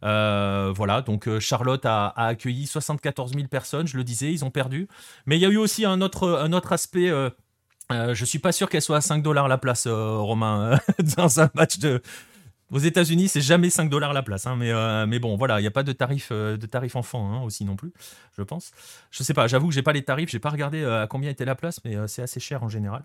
Euh, 0.02 0.72
voilà, 0.74 1.02
donc 1.02 1.28
euh, 1.28 1.40
Charlotte 1.40 1.84
a, 1.84 2.08
accueilli 2.16 2.66
74 2.66 3.34
000 3.34 3.48
personnes, 3.48 3.86
je 3.86 3.96
le 3.96 4.04
disais, 4.04 4.32
ils 4.32 4.44
ont 4.44 4.50
perdu. 4.50 4.88
Mais 5.26 5.36
il 5.36 5.40
y 5.40 5.46
a 5.46 5.48
eu 5.48 5.56
aussi 5.56 5.84
un 5.84 6.00
autre, 6.00 6.28
un 6.28 6.52
autre 6.52 6.72
aspect. 6.72 7.10
Euh, 7.10 7.30
je 7.90 8.24
suis 8.24 8.38
pas 8.38 8.52
sûr 8.52 8.68
qu'elle 8.68 8.82
soit 8.82 8.98
à 8.98 9.00
5 9.00 9.22
dollars 9.22 9.48
la 9.48 9.58
place, 9.58 9.86
Romain, 9.86 10.78
dans 11.16 11.40
un 11.40 11.50
match 11.54 11.78
de. 11.78 12.02
Aux 12.70 12.78
États-Unis, 12.78 13.28
c'est 13.28 13.40
jamais 13.40 13.70
5 13.70 13.90
dollars 13.90 14.12
la 14.12 14.22
place, 14.22 14.46
hein, 14.46 14.56
mais, 14.56 14.72
mais 15.06 15.18
bon, 15.18 15.36
voilà, 15.36 15.58
il 15.58 15.62
n'y 15.62 15.68
a 15.68 15.72
pas 15.72 15.82
de 15.82 15.92
tarif, 15.92 16.30
de 16.30 16.66
tarif 16.66 16.96
enfant 16.96 17.32
hein, 17.32 17.42
aussi 17.42 17.64
non 17.64 17.76
plus, 17.76 17.92
je 18.36 18.42
pense. 18.42 18.72
Je 19.10 19.22
sais 19.22 19.34
pas, 19.34 19.46
j'avoue 19.46 19.68
que 19.68 19.74
j'ai 19.74 19.82
pas 19.82 19.92
les 19.92 20.02
tarifs, 20.02 20.30
j'ai 20.30 20.38
pas 20.38 20.50
regardé 20.50 20.84
à 20.84 21.06
combien 21.08 21.30
était 21.30 21.44
la 21.44 21.54
place, 21.54 21.80
mais 21.84 21.96
c'est 22.06 22.22
assez 22.22 22.40
cher 22.40 22.62
en 22.62 22.68
général. 22.68 23.02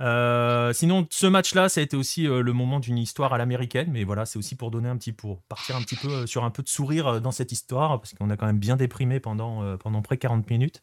Euh, 0.00 0.72
sinon, 0.72 1.06
ce 1.10 1.26
match-là, 1.26 1.68
ça 1.68 1.80
a 1.80 1.82
été 1.82 1.96
aussi 1.96 2.26
euh, 2.26 2.40
le 2.42 2.52
moment 2.52 2.78
d'une 2.78 2.98
histoire 2.98 3.32
à 3.32 3.38
l'américaine, 3.38 3.88
mais 3.90 4.04
voilà, 4.04 4.26
c'est 4.26 4.38
aussi 4.38 4.54
pour 4.54 4.70
donner 4.70 4.88
un 4.88 4.96
petit, 4.96 5.12
pour 5.12 5.40
partir 5.42 5.76
un 5.76 5.82
petit 5.82 5.96
peu 5.96 6.08
euh, 6.08 6.26
sur 6.26 6.44
un 6.44 6.50
peu 6.50 6.62
de 6.62 6.68
sourire 6.68 7.20
dans 7.20 7.32
cette 7.32 7.50
histoire, 7.50 8.00
parce 8.00 8.14
qu'on 8.14 8.30
a 8.30 8.36
quand 8.36 8.46
même 8.46 8.58
bien 8.58 8.76
déprimé 8.76 9.18
pendant, 9.18 9.76
pendant 9.78 10.02
près 10.02 10.16
40 10.16 10.48
minutes. 10.50 10.80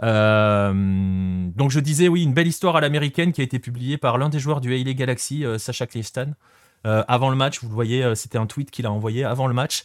donc 0.00 1.70
je 1.70 1.80
disais, 1.80 2.08
oui, 2.08 2.22
une 2.22 2.34
belle 2.34 2.46
histoire 2.46 2.76
à 2.76 2.80
l'américaine 2.80 3.32
qui 3.32 3.40
a 3.40 3.44
été 3.44 3.58
publiée 3.58 3.98
par 3.98 4.18
l'un 4.18 4.28
des 4.28 4.38
joueurs 4.38 4.60
du 4.60 4.76
LA 4.76 4.92
Galaxy, 4.94 5.44
Sacha 5.58 5.86
Klestan, 6.84 7.04
avant 7.08 7.30
le 7.30 7.36
match. 7.36 7.60
Vous 7.62 7.68
le 7.68 7.74
voyez, 7.74 8.14
c'était 8.14 8.38
un 8.38 8.46
tweet 8.46 8.70
qu'il 8.70 8.86
a 8.86 8.92
envoyé 8.92 9.24
avant 9.24 9.46
le 9.46 9.54
match, 9.54 9.84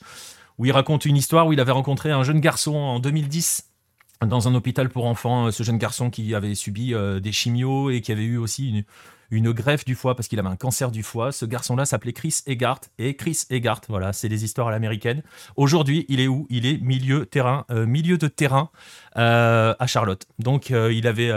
où 0.58 0.66
il 0.66 0.72
raconte 0.72 1.06
une 1.06 1.18
histoire 1.18 1.48
où 1.48 1.54
il 1.54 1.60
avait 1.60 1.72
rencontré 1.72 2.12
un 2.12 2.24
jeune 2.24 2.40
garçon 2.40 2.76
en 2.76 3.00
2010 3.00 3.68
dans 4.26 4.48
un 4.48 4.56
hôpital 4.56 4.90
pour 4.90 5.06
enfants, 5.06 5.48
euh, 5.48 5.52
ce 5.52 5.64
jeune 5.64 5.78
garçon 5.78 6.10
qui 6.10 6.34
avait 6.34 6.56
subi 6.56 6.94
euh, 6.94 7.20
des 7.20 7.32
chimios 7.32 7.92
et 7.92 8.02
qui 8.02 8.12
avait 8.12 8.24
eu 8.24 8.38
aussi 8.38 8.84
une, 9.30 9.52
greffe 9.52 9.86
du 9.86 9.94
foie 9.94 10.16
parce 10.16 10.28
qu'il 10.28 10.40
avait 10.40 10.50
un 10.50 10.56
cancer 10.56 10.90
du 10.90 11.04
foie. 11.04 11.32
Ce 11.32 11.46
garçon-là 11.46 11.86
s'appelait 11.86 12.14
Chris 12.14 12.40
Egart. 12.48 12.80
Et 12.98 13.16
Chris 13.16 13.44
Egart, 13.50 13.82
voilà, 13.90 14.14
c'est 14.14 14.28
les 14.28 14.44
histoires 14.44 14.70
à 14.70 14.72
l'américaine. 14.72 15.22
Aujourd'hui, 15.56 16.06
il 16.10 16.20
est 16.20 16.28
où? 16.28 16.48
Il 16.50 16.66
est 16.66 16.82
milieu 16.82 17.26
terrain, 17.26 17.66
euh, 17.70 17.86
milieu 17.86 18.18
de 18.18 18.28
terrain 18.28 18.70
à 19.16 19.88
Charlotte. 19.88 20.28
Donc, 20.38 20.70
il 20.70 21.08
avait, 21.08 21.32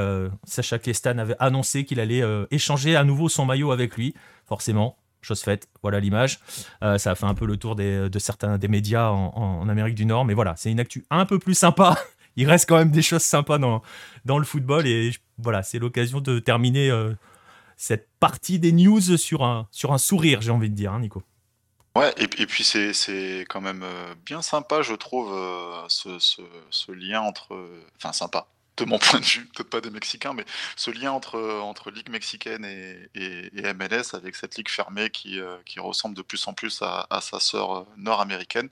Sacha 0.45 0.79
Kestan 0.79 1.17
avait 1.17 1.37
annoncé 1.39 1.87
qu'il 1.87 1.99
allait 1.99 2.23
échanger 2.51 2.95
à 2.95 3.05
nouveau 3.05 3.31
son 3.31 3.47
maillot 3.47 3.73
avec 3.73 3.97
lui. 3.97 4.13
Forcément, 4.47 4.99
chose 5.23 5.41
faite. 5.41 5.69
Voilà 5.83 6.01
l'image. 6.01 6.41
ça 6.81 7.11
a 7.11 7.15
fait 7.15 7.27
un 7.27 7.35
peu 7.35 7.47
le 7.47 7.57
tour 7.57 7.77
de 7.77 8.19
certains 8.19 8.59
des 8.59 8.69
médias 8.69 9.09
en, 9.11 9.69
Amérique 9.69 9.95
du 9.95 10.07
Nord, 10.07 10.25
mais 10.25 10.35
voilà, 10.35 10.55
c'est 10.57 10.71
une 10.71 10.81
actu 10.81 11.05
un 11.11 11.27
peu 11.27 11.39
plus 11.39 11.55
sympa 11.55 11.97
il 12.37 12.49
reste 12.49 12.69
quand 12.69 12.77
même 12.77 12.91
des 12.91 13.03
choses 13.03 13.23
sympas 13.23 13.59
dans, 13.59 13.83
dans 14.25 14.39
le 14.39 14.45
football. 14.45 14.87
Et 14.87 15.13
voilà, 15.39 15.63
c'est 15.63 15.79
l'occasion 15.79 16.21
de 16.21 16.39
terminer 16.39 16.91
euh, 16.91 17.13
cette 17.77 18.09
partie 18.19 18.59
des 18.59 18.73
news 18.73 19.17
sur 19.17 19.45
un, 19.45 19.69
sur 19.71 19.93
un 19.93 19.99
sourire, 19.99 20.41
j'ai 20.41 20.51
envie 20.51 20.71
de 20.71 20.75
dire, 20.75 20.93
hein, 20.93 21.01
Nico. 21.01 21.23
Ouais, 21.97 22.15
et, 22.19 22.29
puis 22.29 22.63
c'est 22.63 23.41
quand 23.49 23.61
même 23.61 23.83
euh, 23.83 24.15
bien 24.25 24.43
sympa, 24.43 24.81
je 24.81 24.95
trouve, 24.95 25.33
euh, 25.33 25.85
ce, 25.89 26.19
ce, 26.19 26.93
lien 26.93 27.21
entre. 27.21 27.69
Enfin, 27.97 28.13
sympa, 28.13 28.47
de 28.77 28.85
mon 28.85 28.99
point 29.01 29.21
de 29.21 29.25
vue, 29.25 29.47
peut-être 29.47 29.71
pas 29.71 29.81
des 29.81 29.91
Mexicains, 29.91 30.33
mais 30.33 30.45
ce 30.77 30.91
lien 30.91 31.13
entre, 31.13 31.91
Ligue 31.91 32.11
mexicaine 32.11 32.65
et, 32.65 33.73
MLS 33.75 34.15
avec 34.15 34.37
cette 34.37 34.57
ligue 34.57 34.69
fermée 34.69 35.11
qui, 35.11 35.41
qui 35.67 35.81
ressemble 35.81 36.15
de 36.15 36.23
plus 36.23 36.47
en 36.47 36.55
plus 36.55 36.83
à, 36.83 37.21
sa 37.21 37.41
sœur 37.41 37.87
nord-américaine 37.97 38.69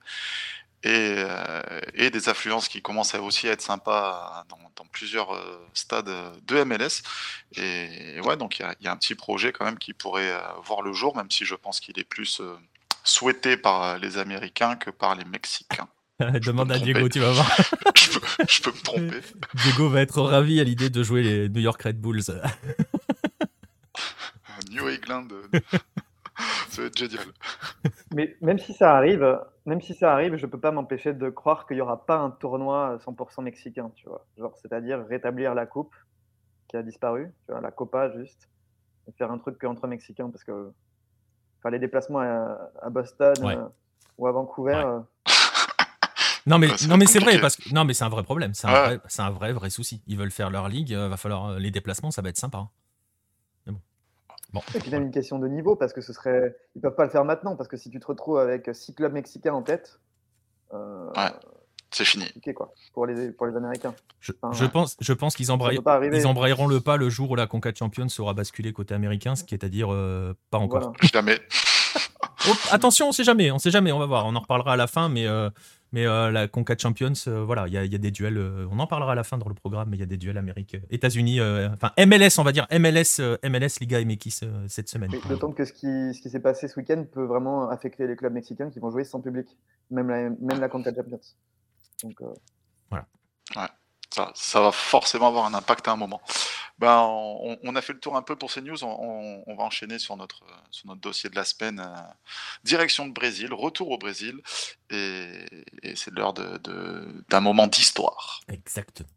et, 0.82 1.14
euh, 1.18 1.80
et, 1.94 2.10
des 2.10 2.28
affluences 2.28 2.68
qui 2.68 2.82
commencent 2.82 3.14
aussi 3.14 3.48
à 3.48 3.52
être 3.52 3.62
sympas 3.62 4.44
dans, 4.48 4.58
plusieurs 4.92 5.32
euh, 5.34 5.68
stades 5.74 6.10
de 6.44 6.64
MLS. 6.64 7.02
Et, 7.56 8.20
ouais, 8.20 8.36
donc 8.36 8.58
il 8.58 8.66
y, 8.80 8.88
a 8.88 8.92
un 8.92 8.96
petit 8.96 9.14
projet 9.14 9.52
quand 9.52 9.64
même 9.64 9.78
qui 9.78 9.92
pourrait 9.92 10.32
euh, 10.32 10.40
voir 10.64 10.82
le 10.82 10.92
jour, 10.92 11.16
même 11.16 11.30
si 11.30 11.44
je 11.44 11.54
pense 11.54 11.78
qu'il 11.78 11.98
est 11.98 12.04
plus 12.04 12.40
souhaité 13.04 13.56
par 13.56 13.98
les 13.98 14.18
Américains 14.18 14.76
que 14.76 14.90
par 14.90 15.14
les 15.14 15.24
Mexicains. 15.24 15.88
Demande 16.46 16.72
à 16.72 16.78
Diego, 16.78 17.08
tu 17.08 17.20
vas 17.20 17.32
voir. 17.32 17.46
je, 17.96 18.18
peux, 18.18 18.26
je, 18.48 18.62
peux, 18.62 18.70
me 18.70 18.82
tromper. 18.82 19.20
Diego 19.54 19.88
va 19.88 20.00
être 20.00 20.20
ravi 20.20 20.60
à 20.60 20.64
l'idée 20.64 20.90
de 20.90 21.02
jouer 21.02 21.22
les 21.22 21.48
New 21.48 21.60
York 21.60 21.80
Red 21.80 22.00
Bulls. 22.00 22.22
New 24.70 24.88
England. 24.88 25.28
ça 26.70 26.82
va 26.82 26.88
être 26.88 26.98
génial. 26.98 27.26
Mais 28.14 28.36
même 28.40 28.58
si 28.58 28.72
ça 28.72 28.96
arrive, 28.96 29.38
même 29.64 29.80
si 29.80 29.94
ça 29.94 30.12
arrive, 30.12 30.36
je 30.36 30.46
peux 30.46 30.58
pas 30.58 30.72
m'empêcher 30.72 31.12
de 31.12 31.30
croire 31.30 31.66
qu'il 31.66 31.76
y 31.76 31.80
aura 31.80 32.04
pas 32.04 32.16
un 32.16 32.30
tournoi 32.30 32.98
100% 33.06 33.42
mexicain, 33.42 33.92
tu 33.94 34.08
vois. 34.08 34.26
Genre, 34.36 34.56
c'est-à-dire 34.60 35.04
rétablir 35.08 35.54
la 35.54 35.66
coupe 35.66 35.94
qui 36.68 36.76
a 36.76 36.82
disparu, 36.82 37.32
tu 37.46 37.52
vois, 37.52 37.60
la 37.60 37.70
Copa 37.70 38.10
juste, 38.18 38.48
et 39.08 39.12
faire 39.12 39.30
un 39.30 39.38
truc 39.38 39.62
entre 39.64 39.86
Mexicains 39.86 40.30
parce 40.30 40.44
que 40.44 40.72
enfin, 41.58 41.70
les 41.70 41.78
déplacements 41.78 42.20
à, 42.20 42.90
Boston 42.90 43.34
euh, 43.42 43.68
ou 44.18 44.26
à 44.26 44.32
Vancouver. 44.32 44.74
Euh, 44.74 45.00
non 46.48 46.58
mais, 46.58 46.68
non 46.88 46.96
mais 46.96 47.06
c'est 47.06 47.18
vrai 47.18 47.40
parce 47.40 47.56
que 47.56 47.72
non 47.72 47.84
mais 47.84 47.94
c'est 47.94 48.04
un 48.04 48.08
vrai 48.08 48.22
problème, 48.22 48.54
c'est 48.54 48.66
un, 48.66 48.72
vrai, 48.72 49.00
un 49.18 49.30
vrai 49.30 49.52
vrai 49.52 49.70
souci. 49.70 50.02
Ils 50.06 50.16
veulent 50.16 50.30
faire 50.30 50.50
leur 50.50 50.68
ligue, 50.68 50.94
euh, 50.94 51.08
va 51.08 51.16
falloir 51.16 51.58
les 51.58 51.70
déplacements, 51.70 52.10
ça 52.10 52.22
va 52.22 52.28
être 52.28 52.38
sympa. 52.38 52.58
Hein. 52.58 52.70
Et 54.74 54.78
puis 54.78 54.90
même 54.90 55.02
une 55.02 55.10
question 55.10 55.38
de 55.38 55.46
niveau, 55.46 55.76
parce 55.76 55.92
que 55.92 56.00
ce 56.00 56.12
serait. 56.12 56.56
Ils 56.74 56.80
peuvent 56.80 56.94
pas 56.94 57.04
le 57.04 57.10
faire 57.10 57.24
maintenant, 57.24 57.56
parce 57.56 57.68
que 57.68 57.76
si 57.76 57.90
tu 57.90 58.00
te 58.00 58.06
retrouves 58.06 58.38
avec 58.38 58.70
six 58.72 58.94
clubs 58.94 59.12
mexicains 59.12 59.52
en 59.52 59.62
tête. 59.62 60.00
Euh, 60.72 61.10
ouais, 61.16 61.32
c'est 61.90 62.04
fini. 62.04 62.26
quoi, 62.54 62.74
pour 62.92 63.06
les, 63.06 63.30
pour 63.32 63.46
les 63.46 63.56
Américains. 63.56 63.94
Je, 64.20 64.32
pense, 64.32 64.96
je 65.00 65.12
pense 65.12 65.34
qu'ils 65.34 65.46
ils 65.46 66.26
embrayeront 66.26 66.66
le 66.66 66.80
pas 66.80 66.96
le 66.96 67.08
jour 67.08 67.30
où 67.30 67.34
la 67.34 67.46
Conca 67.46 67.72
Champions 67.74 68.08
sera 68.08 68.34
basculée 68.34 68.72
côté 68.72 68.94
américain, 68.94 69.36
ce 69.36 69.44
qui 69.44 69.54
est 69.54 69.64
à 69.64 69.68
dire 69.68 69.92
euh, 69.92 70.34
pas 70.50 70.58
encore. 70.58 70.92
Jamais. 71.02 71.38
Oh, 72.46 72.52
attention, 72.70 73.08
on 73.08 73.12
sait 73.12 73.24
jamais, 73.24 73.50
on 73.50 73.58
sait 73.58 73.70
jamais, 73.70 73.92
on 73.92 73.98
va 73.98 74.06
voir, 74.06 74.26
on 74.26 74.34
en 74.36 74.40
reparlera 74.40 74.74
à 74.74 74.76
la 74.76 74.86
fin, 74.86 75.08
mais, 75.08 75.26
euh, 75.26 75.50
Mais 75.92 76.04
la 76.04 76.46
Conca 76.48 76.76
Champions, 76.76 77.14
voilà, 77.26 77.66
il 77.66 77.72
y, 77.72 77.78
a 77.78 77.98
des 77.98 78.10
duels. 78.10 78.38
on 78.70 78.78
en 78.78 78.86
parlera 78.86 79.12
à 79.12 79.14
la 79.14 79.24
fin 79.24 79.38
dans 79.38 79.48
le 79.48 79.54
programme, 79.54 79.88
mais 79.88 79.96
il 79.96 80.00
y 80.00 80.02
a 80.02 80.06
des 80.06 80.18
duels 80.18 80.36
Amérique, 80.36 80.76
États-Unis, 80.90 81.40
enfin 81.40 81.92
MLS, 81.98 82.38
on 82.38 82.42
va 82.42 82.52
dire 82.52 82.66
MLS, 82.70 83.20
MLS 83.42 83.80
Liga 83.80 84.04
MX 84.04 84.44
cette 84.66 84.88
semaine. 84.88 85.10
D'autant 85.28 85.52
que 85.52 85.64
ce 85.64 85.72
qui, 85.72 86.14
ce 86.14 86.20
qui 86.20 86.30
s'est 86.30 86.40
passé 86.40 86.68
ce 86.68 86.78
week-end 86.78 87.04
peut 87.10 87.24
vraiment 87.24 87.70
affecter 87.70 88.06
les 88.06 88.16
clubs 88.16 88.34
mexicains 88.34 88.70
qui 88.70 88.80
vont 88.80 88.90
jouer 88.90 89.04
sans 89.04 89.20
public, 89.20 89.48
même 89.90 90.08
la, 90.08 90.28
même 90.28 90.60
la 90.60 90.68
Conca 90.68 90.94
Champions. 90.94 91.20
Donc, 92.02 92.20
voilà. 92.90 93.06
Ouais. 93.56 93.68
Ça, 94.10 94.60
va 94.60 94.72
forcément 94.72 95.28
avoir 95.28 95.44
un 95.44 95.54
impact 95.54 95.86
à 95.86 95.92
un 95.92 95.96
moment. 95.96 96.20
Ben, 96.78 97.02
on, 97.02 97.76
a 97.76 97.82
fait 97.82 97.92
le 97.92 98.00
tour 98.00 98.16
un 98.16 98.22
peu 98.22 98.36
pour 98.36 98.50
ces 98.50 98.62
news. 98.62 98.82
On, 98.82 99.54
va 99.56 99.64
enchaîner 99.64 99.98
sur 99.98 100.16
notre, 100.16 100.44
sur 100.70 100.88
notre 100.88 101.00
dossier 101.00 101.28
de 101.30 101.36
la 101.36 101.44
semaine. 101.44 101.80
Euh, 101.80 102.00
direction 102.64 103.06
de 103.06 103.12
Brésil, 103.12 103.52
retour 103.52 103.90
au 103.90 103.98
Brésil. 103.98 104.40
Et, 104.90 105.46
c'est 105.94 106.12
l'heure 106.12 106.32
d'un 106.32 107.40
moment 107.40 107.66
d'histoire. 107.66 108.40
Exactement. 108.48 109.08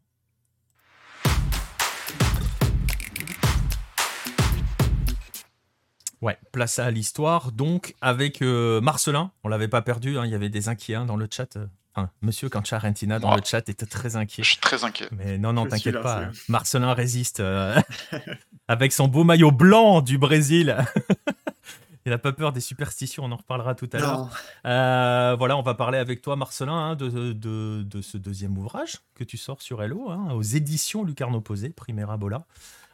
Ouais, 6.22 6.38
place 6.52 6.78
à 6.78 6.92
l'histoire. 6.92 7.52
Donc, 7.52 7.96
avec 8.02 8.44
euh, 8.44 8.80
Marcelin, 8.82 9.32
on 9.44 9.50
l'avait 9.50 9.68
pas 9.68 9.82
perdu, 9.82 10.20
hein, 10.20 10.26
il 10.26 10.32
y 10.32 10.36
avait 10.36 10.50
des 10.50 10.70
inquiets 10.70 10.96
hein, 10.96 11.06
dans 11.06 11.16
le 11.16 11.28
chat. 11.32 11.58
Euh, 11.98 12.06
Monsieur 12.22 12.48
Cancharentina 12.48 13.20
dans 13.20 13.36
le 13.36 13.42
chat 13.44 13.68
était 13.68 13.86
très 13.86 14.16
inquiet. 14.16 14.44
Je 14.44 14.50
suis 14.50 14.60
très 14.60 14.84
inquiet. 14.84 15.10
Mais 15.12 15.38
non, 15.38 15.54
non, 15.54 15.66
t'inquiète 15.66 16.02
pas. 16.02 16.30
Marcelin 16.48 16.94
résiste 16.94 17.42
euh, 17.42 17.80
avec 18.68 18.94
son 18.94 19.08
beau 19.08 19.24
maillot 19.24 19.52
blanc 19.52 20.02
du 20.02 20.18
Brésil. 20.18 20.78
Il 22.06 22.10
n'a 22.10 22.18
pas 22.18 22.32
peur 22.32 22.52
des 22.52 22.62
superstitions, 22.62 23.26
on 23.26 23.32
en 23.32 23.36
reparlera 23.36 23.76
tout 23.76 23.89
à 23.94 24.00
l'heure. 24.00 24.30
Euh, 24.66 25.36
voilà, 25.38 25.56
on 25.56 25.62
va 25.62 25.76
parler 25.76 26.00
avec 26.00 26.24
toi, 26.24 26.36
Marcelin, 26.36 26.74
hein, 26.74 26.96
de, 26.96 27.32
de, 27.32 28.02
ce 28.02 28.18
deuxième 28.18 28.58
ouvrage 28.58 28.98
que 29.14 29.24
tu 29.24 29.38
sors 29.38 29.62
sur 29.62 29.84
Hello, 29.84 30.10
hein, 30.10 30.32
aux 30.32 30.42
éditions 30.42 31.04
Lucarno 31.04 31.42
Posé, 31.42 31.70
Primera 31.70 32.18
Bola. 32.18 32.46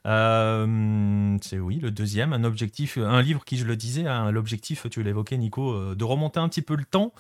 Euh, 0.06 1.38
c'est 1.42 1.58
oui, 1.58 1.80
le 1.80 1.90
deuxième, 1.90 2.34
un 2.34 2.44
objectif, 2.44 2.98
un 2.98 3.22
livre 3.22 3.46
qui, 3.46 3.56
je 3.56 3.64
le 3.64 3.78
disais, 3.78 4.06
hein, 4.06 4.30
l'objectif, 4.30 4.88
tu 4.90 5.02
l'évoquais, 5.04 5.38
Nico, 5.38 5.96
de 5.96 6.04
remonter 6.04 6.42
un 6.42 6.50
petit 6.50 6.62
peu 6.62 6.76
le 6.76 6.84
temps 6.84 7.14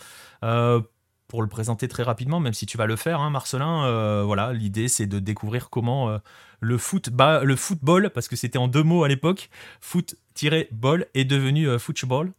pour 1.27 1.41
le 1.41 1.47
présenter 1.47 1.87
très 1.87 2.03
rapidement, 2.03 2.39
même 2.39 2.53
si 2.53 2.65
tu 2.65 2.77
vas 2.77 2.85
le 2.85 2.95
faire, 2.95 3.19
hein, 3.19 3.29
Marcelin. 3.29 3.85
Euh, 3.85 4.23
voilà, 4.23 4.53
l'idée 4.53 4.87
c'est 4.87 5.07
de 5.07 5.19
découvrir 5.19 5.69
comment 5.69 6.09
euh, 6.09 6.17
le 6.61 6.77
foot, 6.77 7.09
le 7.19 7.55
football, 7.55 8.09
parce 8.11 8.27
que 8.27 8.35
c'était 8.35 8.57
en 8.57 8.67
deux 8.67 8.83
mots 8.83 9.03
à 9.03 9.07
l'époque, 9.07 9.49
foot-ball 9.81 11.07
est 11.13 11.25
devenu 11.25 11.67
euh, 11.67 11.79
football 11.79 12.31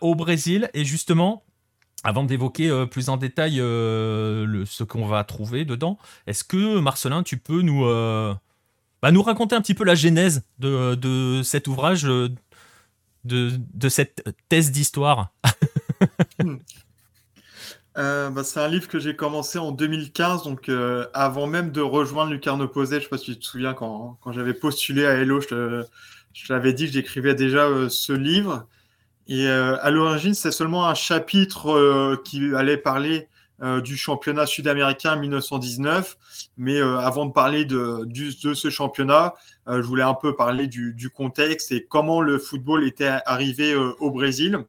au 0.00 0.14
Brésil. 0.14 0.70
Et 0.74 0.84
justement, 0.84 1.44
avant 2.04 2.24
d'évoquer 2.24 2.86
plus 2.90 3.08
en 3.08 3.16
détail 3.16 3.56
ce 3.56 4.82
qu'on 4.84 5.06
va 5.06 5.24
trouver 5.24 5.64
dedans, 5.64 5.98
est-ce 6.26 6.44
que 6.44 6.78
Marcelin, 6.78 7.22
tu 7.22 7.38
peux 7.38 7.62
nous, 7.62 7.84
bah, 9.02 9.10
nous 9.10 9.22
raconter 9.22 9.56
un 9.56 9.60
petit 9.60 9.74
peu 9.74 9.84
la 9.84 9.94
genèse 9.94 10.44
de, 10.58 11.40
cet 11.42 11.66
ouvrage, 11.66 12.04
de, 12.04 13.88
cette 13.88 14.22
thèse 14.48 14.70
d'histoire? 14.70 15.32
Euh, 17.96 18.28
bah, 18.30 18.42
c'est 18.42 18.58
un 18.60 18.68
livre 18.68 18.88
que 18.88 18.98
j'ai 18.98 19.14
commencé 19.14 19.58
en 19.58 19.70
2015, 19.70 20.42
donc 20.42 20.68
euh, 20.68 21.06
avant 21.14 21.46
même 21.46 21.70
de 21.70 21.80
rejoindre 21.80 22.32
Lucarne 22.32 22.66
Posé. 22.68 22.96
Je 22.96 22.98
ne 22.98 23.02
sais 23.04 23.08
pas 23.08 23.18
si 23.18 23.32
tu 23.32 23.38
te 23.38 23.44
souviens, 23.44 23.72
quand, 23.72 24.18
quand 24.20 24.32
j'avais 24.32 24.54
postulé 24.54 25.06
à 25.06 25.12
Hello, 25.12 25.40
je, 25.40 25.84
je 26.32 26.48
t'avais 26.48 26.72
dit 26.72 26.86
que 26.86 26.92
j'écrivais 26.92 27.34
déjà 27.34 27.66
euh, 27.66 27.88
ce 27.88 28.12
livre. 28.12 28.66
Et 29.26 29.48
à 29.48 29.90
l'origine, 29.90 30.34
c'est 30.34 30.52
seulement 30.52 30.86
un 30.86 30.94
chapitre 30.94 32.14
qui 32.24 32.54
allait 32.54 32.76
parler 32.76 33.26
du 33.82 33.96
championnat 33.96 34.44
sud-américain 34.44 35.16
1919. 35.16 36.18
Mais 36.58 36.78
avant 36.78 37.24
de 37.24 37.32
parler 37.32 37.64
de, 37.64 38.04
de 38.04 38.52
ce 38.52 38.68
championnat, 38.68 39.32
je 39.66 39.80
voulais 39.80 40.02
un 40.02 40.12
peu 40.12 40.36
parler 40.36 40.66
du, 40.66 40.92
du, 40.92 41.08
contexte 41.08 41.72
et 41.72 41.86
comment 41.86 42.20
le 42.20 42.38
football 42.38 42.84
était 42.84 43.16
arrivé 43.24 43.74
au 43.74 44.10
Brésil 44.10 44.66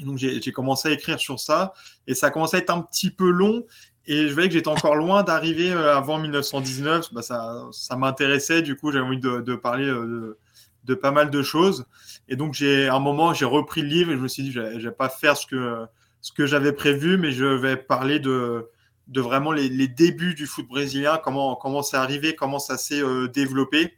donc 0.00 0.18
j'ai 0.18 0.52
commencé 0.52 0.88
à 0.88 0.92
écrire 0.92 1.20
sur 1.20 1.38
ça 1.38 1.72
et 2.06 2.14
ça 2.14 2.30
commençait 2.30 2.56
à 2.56 2.60
être 2.60 2.70
un 2.70 2.82
petit 2.82 3.10
peu 3.10 3.30
long 3.30 3.64
et 4.06 4.28
je 4.28 4.32
voyais 4.34 4.48
que 4.48 4.54
j'étais 4.54 4.68
encore 4.68 4.96
loin 4.96 5.22
d'arriver 5.22 5.72
euh, 5.72 5.96
avant 5.96 6.18
1919. 6.18 7.14
Bah 7.14 7.22
ça, 7.22 7.66
ça 7.72 7.96
m'intéressait, 7.96 8.62
du 8.62 8.76
coup 8.76 8.92
j'avais 8.92 9.04
envie 9.04 9.18
de, 9.18 9.40
de 9.40 9.54
parler 9.54 9.86
euh, 9.86 10.06
de, 10.06 10.38
de, 10.84 10.94
pas 10.94 11.10
mal 11.10 11.30
de 11.30 11.42
choses. 11.42 11.86
Et 12.28 12.36
donc 12.36 12.54
j'ai 12.54 12.88
un 12.88 12.98
moment 12.98 13.32
j'ai 13.34 13.44
repris 13.44 13.82
le 13.82 13.88
livre 13.88 14.10
et 14.12 14.16
je 14.16 14.20
me 14.20 14.28
suis 14.28 14.42
dit 14.42 14.52
je 14.52 14.60
vais 14.60 14.90
pas 14.90 15.08
faire 15.08 15.36
ce 15.36 15.46
que 15.46 15.86
ce 16.20 16.32
que 16.32 16.46
j'avais 16.46 16.72
prévu, 16.72 17.16
mais 17.18 17.32
je 17.32 17.44
vais 17.44 17.76
parler 17.76 18.18
de 18.18 18.68
de 19.08 19.20
vraiment 19.20 19.52
les, 19.52 19.68
les, 19.68 19.86
débuts 19.86 20.34
du 20.34 20.46
foot 20.46 20.66
brésilien, 20.66 21.20
comment 21.22 21.56
comment 21.56 21.82
c'est 21.82 21.98
arrivé, 21.98 22.34
comment 22.34 22.58
ça 22.58 22.78
s'est 22.78 23.02
euh, 23.02 23.28
développé. 23.28 23.94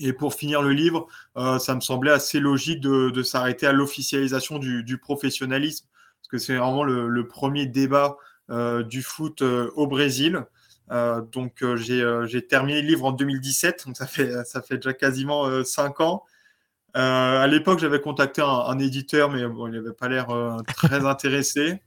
Et 0.00 0.14
pour 0.14 0.32
finir 0.34 0.62
le 0.62 0.72
livre, 0.72 1.06
euh, 1.36 1.58
ça 1.58 1.74
me 1.74 1.80
semblait 1.80 2.10
assez 2.10 2.40
logique 2.40 2.80
de, 2.80 3.22
s'arrêter 3.22 3.66
à 3.66 3.72
l'officialisation 3.72 4.58
du, 4.58 4.98
professionnalisme, 4.98 5.86
parce 6.20 6.28
que 6.28 6.38
c'est 6.38 6.56
vraiment 6.56 6.84
le, 6.84 7.28
premier 7.28 7.66
débat 7.66 8.16
euh, 8.50 8.82
du 8.82 9.02
foot 9.02 9.42
euh, 9.42 9.70
au 9.76 9.86
Brésil. 9.86 10.44
donc 11.32 11.62
j'ai 11.76 12.46
terminé 12.48 12.80
le 12.80 12.88
livre 12.88 13.04
en 13.04 13.12
2017, 13.12 13.86
donc 13.86 13.96
ça 13.96 14.06
fait, 14.06 14.44
ça 14.44 14.62
fait 14.62 14.76
déjà 14.76 14.94
quasiment 14.94 15.62
cinq 15.64 16.00
ans. 16.00 16.24
à 16.94 17.46
l'époque, 17.46 17.78
j'avais 17.78 18.00
contacté 18.00 18.40
un, 18.42 18.78
éditeur, 18.78 19.30
mais 19.30 19.46
bon, 19.46 19.68
il 19.68 19.74
n'avait 19.74 19.92
pas 19.92 20.08
l'air 20.08 20.28
très 20.76 21.04
intéressé. 21.06 21.78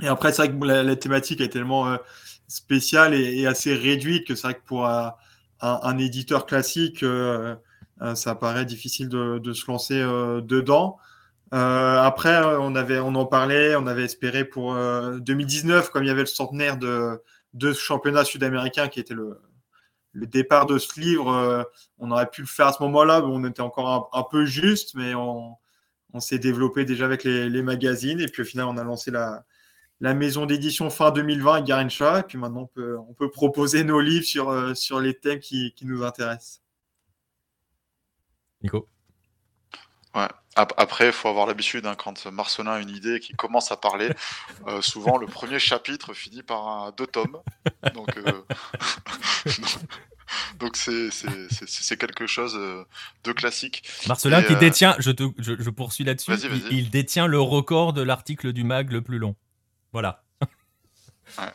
Et 0.00 0.08
après, 0.08 0.32
c'est 0.32 0.46
vrai 0.46 0.58
que 0.58 0.64
la, 0.64 0.96
thématique 0.96 1.40
est 1.40 1.48
tellement 1.48 1.96
spéciale 2.48 3.14
et, 3.14 3.40
et, 3.40 3.46
assez 3.46 3.74
réduite 3.74 4.26
que 4.26 4.34
c'est 4.34 4.46
vrai 4.48 4.54
que 4.54 4.64
pour 4.66 4.86
un, 5.62 5.98
éditeur 5.98 6.46
classique, 6.46 7.02
euh, 7.02 7.54
euh, 8.02 8.14
ça 8.14 8.34
paraît 8.34 8.64
difficile 8.64 9.08
de, 9.08 9.52
se 9.52 9.70
lancer 9.70 10.00
euh, 10.00 10.40
dedans. 10.40 10.98
après, 11.52 12.42
on, 12.58 12.74
en 13.14 13.26
parlait, 13.26 13.76
on 13.76 13.86
avait 13.86 14.04
espéré 14.04 14.44
pour 14.44 14.74
2019, 14.74 15.90
comme 15.90 16.04
il 16.04 16.08
y 16.08 16.10
avait 16.10 16.20
le 16.20 16.26
centenaire 16.26 16.76
de, 16.76 17.22
de 17.54 17.72
ce 17.72 17.80
championnat 17.80 18.24
sud-américain 18.24 18.88
qui 18.88 19.00
était 19.00 19.14
le, 19.14 19.38
départ 20.14 20.66
de 20.66 20.78
ce 20.78 21.00
livre, 21.00 21.66
on 21.98 22.10
aurait 22.10 22.28
pu 22.28 22.42
le 22.42 22.46
faire 22.46 22.66
à 22.66 22.72
ce 22.72 22.82
moment-là, 22.82 23.22
on 23.24 23.44
était 23.44 23.62
encore 23.62 24.10
un, 24.12 24.24
peu 24.30 24.44
juste, 24.44 24.94
mais 24.94 25.14
on, 25.14 25.56
on 26.12 26.20
s'est 26.20 26.38
développé 26.38 26.84
déjà 26.84 27.04
avec 27.04 27.24
les, 27.24 27.48
les, 27.48 27.62
magazines, 27.62 28.20
et 28.20 28.28
puis 28.28 28.42
au 28.42 28.44
final, 28.44 28.66
on 28.66 28.76
a 28.76 28.84
lancé 28.84 29.10
la, 29.10 29.44
la 30.02 30.14
maison 30.14 30.46
d'édition 30.46 30.90
fin 30.90 31.12
2020 31.12 31.52
avec 31.52 31.64
Garincha. 31.64 32.18
Et 32.18 32.22
puis 32.24 32.36
maintenant, 32.36 32.68
on 32.76 33.14
peut, 33.14 33.30
proposer 33.30 33.84
nos 33.84 34.00
livres 34.00 34.26
sur, 34.26 34.50
euh, 34.50 34.74
sur 34.74 35.00
les 35.00 35.14
thèmes 35.14 35.38
qui, 35.38 35.72
nous 35.82 36.04
intéressent. 36.04 36.60
Nico 38.62 38.88
Ouais. 40.14 40.28
Après, 40.56 41.06
il 41.06 41.12
faut 41.12 41.28
avoir 41.28 41.46
l'habitude, 41.46 41.86
hein, 41.86 41.94
quand 41.94 42.26
Marcelin 42.26 42.72
a 42.72 42.80
une 42.80 42.90
idée 42.90 43.18
qui 43.18 43.32
commence 43.32 43.72
à 43.72 43.78
parler, 43.78 44.10
euh, 44.66 44.82
souvent 44.82 45.16
le 45.16 45.26
premier 45.26 45.58
chapitre 45.58 46.12
finit 46.12 46.42
par 46.42 46.92
deux 46.92 47.06
tomes. 47.06 47.38
Donc, 47.94 48.14
euh, 48.18 48.42
donc 50.58 50.76
c'est 50.76 51.96
quelque 51.96 52.26
chose 52.26 52.52
de 53.24 53.32
classique. 53.32 53.88
Marcelin 54.06 54.42
qui 54.42 54.56
détient, 54.56 54.94
je, 54.98 55.12
te, 55.12 55.22
je, 55.38 55.70
poursuis 55.70 56.04
là-dessus, 56.04 56.32
il, 56.70 56.90
détient 56.90 57.26
le 57.26 57.40
record 57.40 57.94
de 57.94 58.02
l'article 58.02 58.52
du 58.52 58.64
MAG 58.64 58.92
le 58.92 59.00
plus 59.00 59.18
long. 59.18 59.34
Voilà. 59.92 60.22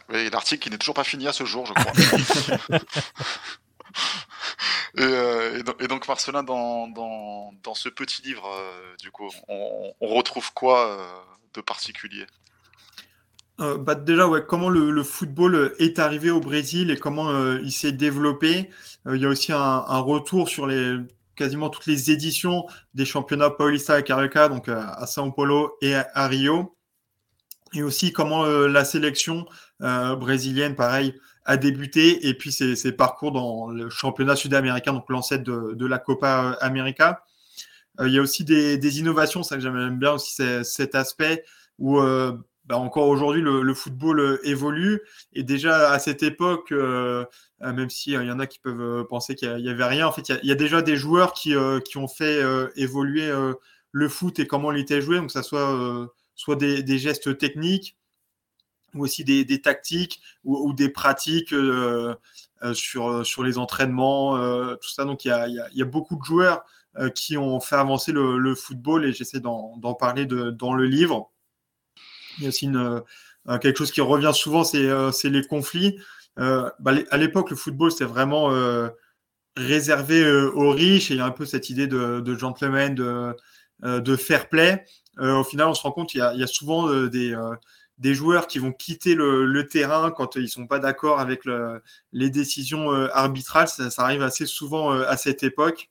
L'article 0.10 0.64
qui 0.64 0.70
n'est 0.70 0.78
toujours 0.78 0.96
pas 0.96 1.04
fini 1.04 1.28
à 1.28 1.34
ce 1.34 1.46
jour, 1.46 1.66
je 1.66 1.74
crois. 1.74 2.80
Euh, 5.00 5.62
et, 5.80 5.88
donc, 5.88 6.08
Marcelin, 6.08 6.42
dans, 6.42 6.88
dans, 6.88 7.76
ce 7.76 7.88
petit 7.88 8.24
livre, 8.24 8.50
euh, 8.52 8.96
du 9.00 9.12
coup, 9.12 9.30
on, 9.48 9.94
retrouve 10.02 10.52
quoi 10.54 10.90
euh, 10.90 11.08
de 11.54 11.62
particulier? 11.62 12.26
Bah 13.60 13.94
déjà, 13.96 14.28
ouais, 14.28 14.44
comment 14.48 14.70
le, 14.70 15.04
football 15.04 15.76
est 15.78 16.00
arrivé 16.00 16.32
au 16.32 16.40
Brésil 16.40 16.90
et 16.90 16.98
comment 16.98 17.56
il 17.58 17.72
s'est 17.72 17.92
développé. 17.92 18.72
il 19.08 19.22
y 19.22 19.26
a 19.26 19.30
aussi 19.30 19.52
un, 19.52 20.00
retour 20.00 20.48
sur 20.48 20.68
les, 20.68 20.98
quasiment 21.36 21.70
toutes 21.70 21.88
les 21.88 22.12
éditions 22.12 22.66
des 22.94 23.06
championnats 23.06 23.50
Paulista 23.50 24.00
et 24.00 24.04
Carioca, 24.04 24.48
donc 24.48 24.68
à 24.70 25.06
São 25.06 25.34
Paulo 25.34 25.76
et 25.82 25.96
à 25.96 26.28
Rio 26.28 26.77
et 27.74 27.84
aussi 27.84 28.12
comment 28.12 28.46
euh, 28.46 28.68
la 28.68 28.86
sélection 28.86 29.46
euh, 29.82 30.16
brésilienne, 30.16 30.76
pareil, 30.76 31.14
a 31.46 31.58
débuté, 31.58 32.28
et 32.28 32.34
puis 32.34 32.52
ses, 32.52 32.92
parcours 32.92 33.32
dans 33.32 33.70
le 33.70 33.90
championnat 33.90 34.36
sud-américain, 34.36 34.94
donc 34.94 35.10
l'ancêtre 35.10 35.44
de, 35.44 35.86
la 35.86 35.98
Copa 35.98 36.58
América. 36.60 37.24
Euh, 38.00 38.08
il 38.08 38.14
y 38.14 38.20
a 38.20 38.22
aussi 38.22 38.44
des, 38.44 39.00
innovations, 39.00 39.44
ça 39.44 39.56
que 39.56 39.62
j'aime 39.62 39.98
bien 39.98 40.14
aussi 40.14 40.42
cet 40.64 40.96
aspect 40.96 41.46
où 41.80 42.02
bah, 42.02 42.78
encore 42.78 43.08
aujourd'hui 43.08 43.42
le, 43.42 43.74
football 43.74 44.40
évolue, 44.44 45.02
et 45.32 45.44
déjà 45.44 45.92
à 45.92 46.00
cette 46.00 46.22
époque, 46.22 46.74
même 47.62 47.90
s'il 47.90 48.14
y 48.14 48.32
en 48.32 48.40
a 48.40 48.48
qui 48.48 48.60
peuvent 48.60 49.06
penser 49.06 49.36
qu'il 49.36 49.56
n'y 49.56 49.70
avait 49.70 49.86
rien, 49.86 50.06
en 50.06 50.12
fait, 50.12 50.28
il 50.44 50.50
y, 50.50 50.52
a, 50.52 50.56
déjà 50.56 50.82
des 50.82 50.98
joueurs 50.98 51.32
qui, 51.32 51.56
qui 51.86 51.98
ont 51.98 52.10
fait 52.10 52.42
évoluer 52.76 53.32
le 53.94 54.10
foot 54.10 54.38
et 54.40 54.48
comment 54.48 54.74
il 54.74 54.80
était 54.82 55.00
joué, 55.00 55.16
donc 55.18 55.32
ça 55.32 55.44
soit 55.44 56.10
soit 56.38 56.56
des, 56.56 56.98
gestes 56.98 57.38
techniques, 57.38 57.98
ou 58.94 59.04
aussi 59.04 59.26
des, 59.26 59.62
tactiques 59.62 60.22
ou, 60.46 60.72
des 60.72 60.88
pratiques 60.88 61.54
sur, 62.74 63.26
sur 63.26 63.44
les 63.44 63.58
entraînements, 63.58 64.38
tout 64.78 64.90
ça. 64.90 65.04
Donc 65.04 65.26
il 65.26 65.28
y 65.28 65.32
a, 65.32 65.48
y 65.50 65.82
a, 65.82 65.86
beaucoup 65.86 66.16
de 66.16 66.24
joueurs 66.24 66.64
qui 67.14 67.36
ont 67.38 67.60
fait 67.60 67.76
avancer 67.76 68.14
le, 68.14 68.56
football 68.56 69.06
et 69.06 69.12
j'essaie 69.12 69.42
d'en 69.42 69.94
parler 70.00 70.26
dans 70.26 70.74
le 70.74 70.86
livre. 70.86 71.32
Il 72.38 72.44
y 72.44 72.46
a 72.46 72.50
aussi 72.50 72.66
une, 72.66 73.04
quelque 73.60 73.78
chose 73.78 73.92
qui 73.92 74.02
revient 74.02 74.32
souvent, 74.34 74.64
c'est 74.64 75.30
les 75.30 75.44
conflits. 75.44 76.00
Bah, 76.38 76.94
à 77.10 77.18
l'époque, 77.18 77.50
le 77.50 77.58
football, 77.58 77.92
c'était 77.92 78.06
vraiment 78.06 78.52
réservé 79.58 80.24
euh, 80.24 80.52
aux 80.52 80.72
riches 80.72 81.12
et 81.12 81.16
il 81.16 81.18
y 81.18 81.22
a 81.22 81.26
un 81.26 81.32
peu 81.32 81.46
cette 81.46 81.70
idée 81.70 81.88
de, 81.88 82.36
gentleman, 82.38 82.96
euh, 83.00 84.00
de 84.00 84.16
fair 84.16 84.48
play. 84.50 84.86
Euh, 85.20 85.40
au 85.40 85.44
final, 85.44 85.68
on 85.68 85.74
se 85.74 85.82
rend 85.82 85.92
compte 85.92 86.10
qu'il 86.10 86.20
y, 86.20 86.44
a 86.44 86.48
souvent 86.48 86.92
des, 87.08 87.36
des 87.98 88.14
joueurs 88.14 88.48
qui 88.48 88.60
vont 88.60 88.72
quitter 88.72 89.16
le, 89.16 89.68
terrain 89.68 90.12
quand 90.12 90.36
ils 90.36 90.50
sont 90.50 90.68
pas 90.68 90.80
d'accord 90.80 91.20
avec 91.20 91.42
les 92.12 92.30
décisions 92.30 92.92
arbitrales. 93.14 93.68
Ça, 93.68 93.90
arrive 93.98 94.24
assez 94.24 94.46
souvent 94.46 94.92
à 94.92 95.18
cette 95.18 95.44
époque. 95.44 95.90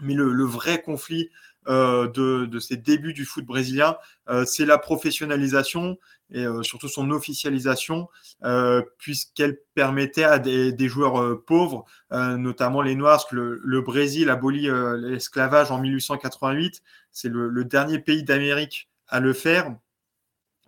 Mais 0.00 0.14
le, 0.14 0.44
vrai 0.44 0.82
conflit 0.82 1.30
de, 1.66 2.46
de, 2.46 2.58
ces 2.58 2.76
débuts 2.76 3.14
du 3.14 3.24
foot 3.24 3.44
brésilien, 3.44 3.96
c'est 4.44 4.66
la 4.66 4.78
professionnalisation 4.78 5.98
et 6.32 6.44
euh, 6.44 6.62
surtout 6.62 6.88
son 6.88 7.10
officialisation, 7.10 8.08
euh, 8.44 8.82
puisqu'elle 8.98 9.58
permettait 9.74 10.24
à 10.24 10.38
des, 10.38 10.88
joueurs 10.88 11.20
euh, 11.20 11.42
pauvres, 11.44 11.84
notamment 12.10 12.82
les 12.82 12.94
Noirs, 12.94 13.26
que 13.28 13.36
le, 13.36 13.80
Brésil 13.80 14.30
abolit 14.30 14.68
l'esclavage 14.98 15.70
en 15.70 15.80
1888, 15.80 16.82
c'est 17.12 17.28
le, 17.28 17.64
dernier 17.64 17.98
pays 17.98 18.22
d'Amérique 18.22 18.88
à 19.08 19.20
le 19.20 19.32
faire. 19.32 19.76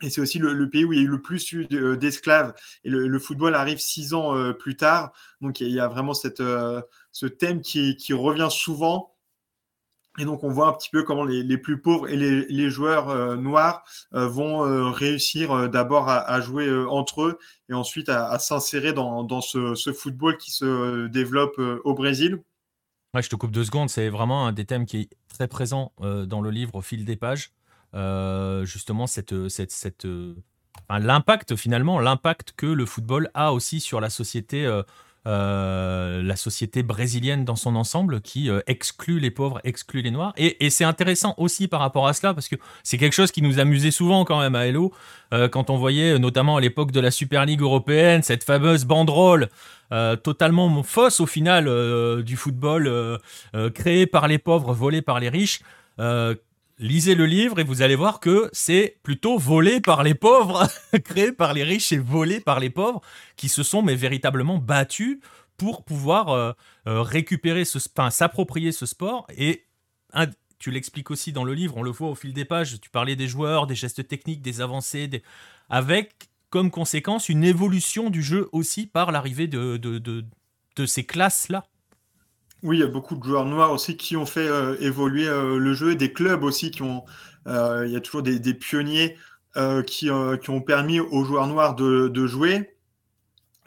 Et 0.00 0.10
c'est 0.10 0.20
aussi 0.20 0.38
le, 0.38 0.70
pays 0.70 0.84
où 0.84 0.92
il 0.92 0.98
y 1.00 1.02
a 1.02 1.04
eu 1.04 1.08
le 1.08 1.20
plus 1.20 1.52
d'esclaves. 1.52 2.54
Et 2.84 2.90
le, 2.90 3.18
football 3.18 3.54
arrive 3.54 3.78
six 3.78 4.14
ans 4.14 4.52
plus 4.54 4.76
tard. 4.76 5.12
Donc 5.40 5.60
il 5.60 5.70
y 5.70 5.80
a 5.80 5.88
vraiment 5.88 6.14
cette, 6.14 6.42
ce 7.12 7.26
thème 7.26 7.62
qui 7.62 8.12
revient 8.12 8.48
souvent 8.50 9.12
et 10.18 10.24
donc, 10.24 10.42
on 10.42 10.50
voit 10.50 10.68
un 10.68 10.72
petit 10.72 10.90
peu 10.90 11.04
comment 11.04 11.24
les, 11.24 11.58
plus 11.58 11.80
pauvres 11.80 12.08
et 12.08 12.16
les, 12.16 12.70
joueurs 12.70 13.08
euh, 13.08 13.36
noirs 13.36 13.84
euh, 14.14 14.26
vont 14.26 14.66
euh, 14.66 14.90
réussir 14.90 15.70
d'abord 15.70 16.08
à, 16.08 16.40
jouer 16.40 16.68
entre 16.86 17.22
eux 17.22 17.38
et 17.68 17.74
ensuite 17.74 18.08
à, 18.08 18.38
s'insérer 18.38 18.92
dans, 18.92 19.40
ce, 19.40 19.92
football 19.92 20.36
qui 20.36 20.50
se 20.50 21.06
développe 21.06 21.58
au 21.84 21.94
Brésil. 21.94 22.42
Je 23.14 23.28
te 23.28 23.36
coupe 23.36 23.52
deux 23.52 23.64
secondes. 23.64 23.88
C'est 23.88 24.08
vraiment 24.08 24.46
un 24.46 24.52
des 24.52 24.64
thèmes 24.64 24.86
qui 24.86 24.98
est 24.98 25.10
très 25.28 25.48
présent 25.48 25.92
dans 26.00 26.40
le 26.40 26.50
livre 26.50 26.74
au 26.74 26.82
fil 26.82 27.04
des 27.04 27.16
pages. 27.16 27.52
justement, 28.64 29.06
cette, 29.06 29.48
cette, 29.48 29.70
cette 29.70 30.06
l'impact 30.90 31.54
finalement, 31.56 32.00
l'impact 32.00 32.54
que 32.56 32.66
le 32.66 32.86
football 32.86 33.30
a 33.34 33.52
aussi 33.52 33.80
sur 33.80 34.00
la 34.00 34.10
société 34.10 34.66
euh, 35.28 36.22
la 36.22 36.36
société 36.36 36.82
brésilienne 36.82 37.44
dans 37.44 37.54
son 37.54 37.76
ensemble 37.76 38.22
qui 38.22 38.48
euh, 38.48 38.60
exclut 38.66 39.20
les 39.20 39.30
pauvres, 39.30 39.60
exclut 39.62 40.00
les 40.00 40.10
noirs. 40.10 40.32
Et, 40.38 40.70
c'est 40.70 40.84
intéressant 40.84 41.34
aussi 41.36 41.68
par 41.68 41.80
rapport 41.80 42.08
à 42.08 42.14
cela, 42.14 42.32
parce 42.32 42.48
que 42.48 42.56
c'est 42.82 42.96
quelque 42.96 43.12
chose 43.12 43.30
qui 43.30 43.42
nous 43.42 43.58
amusait 43.58 43.90
souvent 43.90 44.24
quand 44.24 44.40
même 44.40 44.54
à 44.54 44.66
Hello, 44.66 44.90
euh, 45.34 45.46
quand 45.46 45.68
on 45.68 45.76
voyait 45.76 46.18
notamment 46.18 46.56
à 46.56 46.62
l'époque 46.62 46.92
de 46.92 47.00
la 47.00 47.10
Super 47.10 47.44
League 47.44 47.60
européenne, 47.60 48.22
cette 48.22 48.42
fameuse 48.42 48.86
banderole. 48.86 49.48
totalement 50.22 50.82
fausse 50.82 51.20
au 51.20 51.26
final 51.26 51.64
du 52.22 52.36
football 52.36 53.18
créé 53.74 54.06
par 54.06 54.28
les 54.28 54.38
pauvres, 54.38 54.72
volé 54.74 55.02
par 55.02 55.18
les 55.20 55.28
riches, 55.28 55.60
lisez 56.78 57.14
le 57.14 57.26
livre 57.26 57.58
et 57.58 57.64
vous 57.64 57.82
allez 57.82 57.96
voir 57.96 58.20
que 58.20 58.48
c'est 58.52 58.98
plutôt 59.02 59.38
volé 59.38 59.80
par 59.80 60.02
les 60.02 60.14
pauvres, 60.14 60.68
créé 61.04 61.32
par 61.32 61.52
les 61.52 61.64
riches 61.64 61.92
et 61.92 61.98
volé 61.98 62.40
par 62.40 62.60
les 62.60 62.70
pauvres, 62.70 63.00
qui 63.36 63.48
se 63.48 63.62
sont 63.62 63.82
mais 63.82 63.94
véritablement 63.94 64.58
battus 64.58 65.18
pour 65.56 65.84
pouvoir 65.84 66.28
euh, 66.28 66.52
euh, 66.86 67.02
récupérer 67.02 67.64
ce, 67.64 67.78
s'approprier 68.10 68.72
ce 68.72 68.86
sport. 68.86 69.26
Et 69.36 69.66
tu 70.58 70.70
l'expliques 70.70 71.10
aussi 71.10 71.32
dans 71.32 71.44
le 71.44 71.54
livre, 71.54 71.76
on 71.76 71.82
le 71.82 71.90
voit 71.90 72.08
au 72.08 72.14
fil 72.14 72.32
des 72.32 72.44
pages. 72.44 72.80
Tu 72.80 72.90
parlais 72.90 73.16
des 73.16 73.28
joueurs, 73.28 73.66
des 73.66 73.74
gestes 73.74 74.06
techniques, 74.06 74.42
des 74.42 74.60
avancées, 74.60 75.10
avec 75.68 76.28
comme 76.50 76.70
conséquence 76.70 77.28
une 77.28 77.44
évolution 77.44 78.08
du 78.08 78.22
jeu 78.22 78.48
aussi 78.52 78.86
par 78.86 79.12
l'arrivée 79.12 79.48
de 79.48 80.16
ces 80.86 81.04
classes-là. 81.04 81.66
Oui, 82.64 82.78
il 82.78 82.80
y 82.80 82.82
a 82.82 82.88
beaucoup 82.88 83.14
de 83.14 83.22
joueurs 83.22 83.44
noirs 83.44 83.70
aussi 83.72 83.96
qui 83.96 84.16
ont 84.16 84.26
fait 84.26 84.48
euh, 84.48 84.76
évoluer 84.80 85.28
euh, 85.28 85.58
le 85.58 85.74
jeu 85.74 85.92
et 85.92 85.94
des 85.94 86.12
clubs 86.12 86.42
aussi 86.42 86.70
qui 86.72 86.82
ont. 86.82 87.04
Euh, 87.46 87.84
il 87.86 87.92
y 87.92 87.96
a 87.96 88.00
toujours 88.00 88.22
des, 88.22 88.54
pionniers 88.54 89.16
qui, 89.86 90.10
qui, 90.42 90.50
ont 90.50 90.60
permis 90.60 91.00
aux 91.00 91.24
joueurs 91.24 91.46
noirs 91.46 91.74
de, 91.74 92.26
jouer 92.26 92.76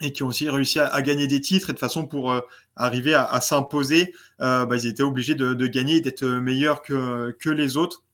et 0.00 0.12
qui 0.12 0.22
ont 0.22 0.28
aussi 0.28 0.48
réussi 0.48 0.78
à, 0.78 1.02
gagner 1.02 1.26
des 1.26 1.40
titres 1.40 1.70
et 1.70 1.72
de 1.72 1.78
façon 1.78 2.06
pour 2.06 2.34
arriver 2.76 3.14
à, 3.14 3.40
s'imposer, 3.40 4.14
bah, 4.38 4.68
ils 4.72 4.86
étaient 4.86 5.02
obligés 5.02 5.34
de, 5.34 5.66
gagner 5.66 5.96
et 5.96 6.00
d'être 6.00 6.24
meilleurs 6.24 6.82
que, 6.82 7.32
que 7.40 7.50
les 7.50 7.76
autres. 7.76 8.04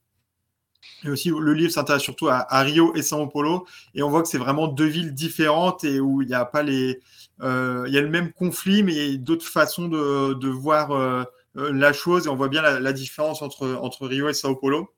Et 1.05 1.11
aussi, 1.11 1.31
le 1.31 1.53
livre 1.53 1.71
s'intéresse 1.71 2.03
surtout 2.03 2.29
à, 2.29 2.47
Rio 2.63 2.95
et 2.95 3.03
São 3.03 3.29
Paulo. 3.31 3.67
Et 3.95 4.03
on 4.03 4.11
voit 4.11 4.23
que 4.23 4.29
c'est 4.29 4.39
vraiment 4.39 4.69
deux 4.69 4.87
villes 4.87 5.15
différentes 5.15 5.85
et 5.85 6.01
où 6.01 6.23
il 6.23 6.29
n'y 6.29 6.35
a 6.35 6.45
pas 6.45 6.63
les. 6.63 7.01
Euh, 7.41 7.85
il 7.87 7.95
y 7.95 7.99
a 7.99 8.01
le 8.01 8.09
même 8.09 8.33
conflit, 8.33 8.83
mais 8.83 9.17
d'autres 9.17 9.47
façons 9.47 9.89
de, 9.89 10.49
voir 10.49 10.91
euh, 10.91 11.25
euh, 11.57 11.73
la 11.73 11.93
chose. 11.93 12.27
Et 12.27 12.29
on 12.29 12.37
voit 12.37 12.49
bien 12.49 12.63
la, 12.63 12.93
différence 12.93 13.43
entre, 13.43 13.79
entre 13.81 14.07
Rio 14.07 14.29
et 14.29 14.33
São 14.33 14.59
Paulo. 14.59 14.91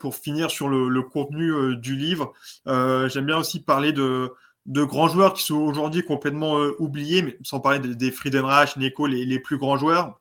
pour 0.00 0.16
finir 0.16 0.50
sur 0.50 0.68
le, 0.68 1.02
contenu 1.02 1.76
du 1.76 1.96
livre, 1.96 2.32
j'aime 2.66 3.26
bien 3.26 3.38
aussi 3.38 3.60
parler 3.62 3.92
de, 3.92 4.32
de 4.66 4.84
grands 4.84 5.08
joueurs 5.08 5.32
qui 5.34 5.44
sont 5.44 5.56
aujourd'hui 5.56 6.02
complètement 6.04 6.56
oubliés, 6.78 7.22
mais 7.22 7.38
sans 7.44 7.60
parler 7.60 7.78
des, 7.78 7.94
des 7.94 8.10
Friedenreich, 8.10 8.76
Neko, 8.76 9.06
les, 9.06 9.24
les 9.24 9.38
plus 9.38 9.56
grands 9.56 9.78
joueurs 9.78 10.18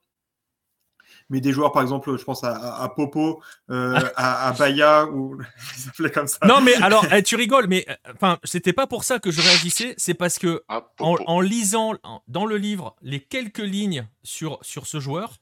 mais 1.29 1.41
des 1.41 1.51
joueurs, 1.51 1.71
par 1.71 1.81
exemple, 1.81 2.17
je 2.17 2.23
pense 2.23 2.43
à, 2.43 2.91
Popo, 2.95 3.41
euh, 3.69 3.99
à, 4.15 4.53
Baya, 4.53 5.05
ou 5.07 5.37
comme 6.13 6.27
ça. 6.27 6.39
Non, 6.45 6.61
mais 6.61 6.73
alors, 6.75 7.05
eh, 7.11 7.21
tu 7.23 7.35
rigoles, 7.35 7.67
mais 7.67 7.85
enfin, 8.13 8.37
c'était 8.43 8.73
pas 8.73 8.87
pour 8.87 9.03
ça 9.03 9.19
que 9.19 9.31
je 9.31 9.41
réagissais, 9.41 9.93
c'est 9.97 10.13
parce 10.13 10.39
que 10.39 10.63
ah, 10.69 10.87
en, 10.99 11.41
lisant 11.41 11.93
dans 12.27 12.45
le 12.45 12.57
livre 12.57 12.95
les 13.01 13.19
quelques 13.19 13.57
lignes 13.59 14.07
sur, 14.23 14.59
sur 14.61 14.87
ce 14.87 14.99
joueur, 14.99 15.33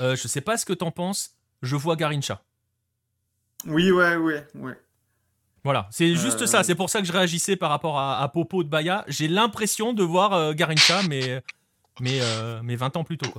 euh, 0.00 0.16
je 0.16 0.26
sais 0.28 0.40
pas 0.40 0.56
ce 0.56 0.64
que 0.64 0.72
tu 0.72 0.84
en 0.84 0.90
penses, 0.90 1.36
je 1.62 1.76
vois 1.76 1.96
Garincha. 1.96 2.42
Oui, 3.66 3.92
ouais, 3.92 4.16
ouais, 4.16 4.46
ouais. 4.56 4.78
Voilà, 5.64 5.86
c'est 5.92 6.16
juste 6.16 6.44
ça. 6.46 6.58
Euh. 6.58 6.62
C'est 6.64 6.74
pour 6.74 6.90
ça 6.90 7.00
que 7.00 7.06
je 7.06 7.12
réagissais 7.12 7.54
par 7.54 7.70
rapport 7.70 7.96
à, 7.96 8.28
Popo 8.32 8.64
de 8.64 8.68
Baya. 8.68 9.04
J'ai 9.06 9.28
l'impression 9.28 9.92
de 9.92 10.02
voir 10.02 10.54
Garincha, 10.54 11.02
mais 11.08 11.40
mais, 12.02 12.18
euh, 12.20 12.60
mais 12.64 12.74
20 12.74 12.96
ans 12.96 13.04
plus 13.04 13.16
tôt. 13.16 13.32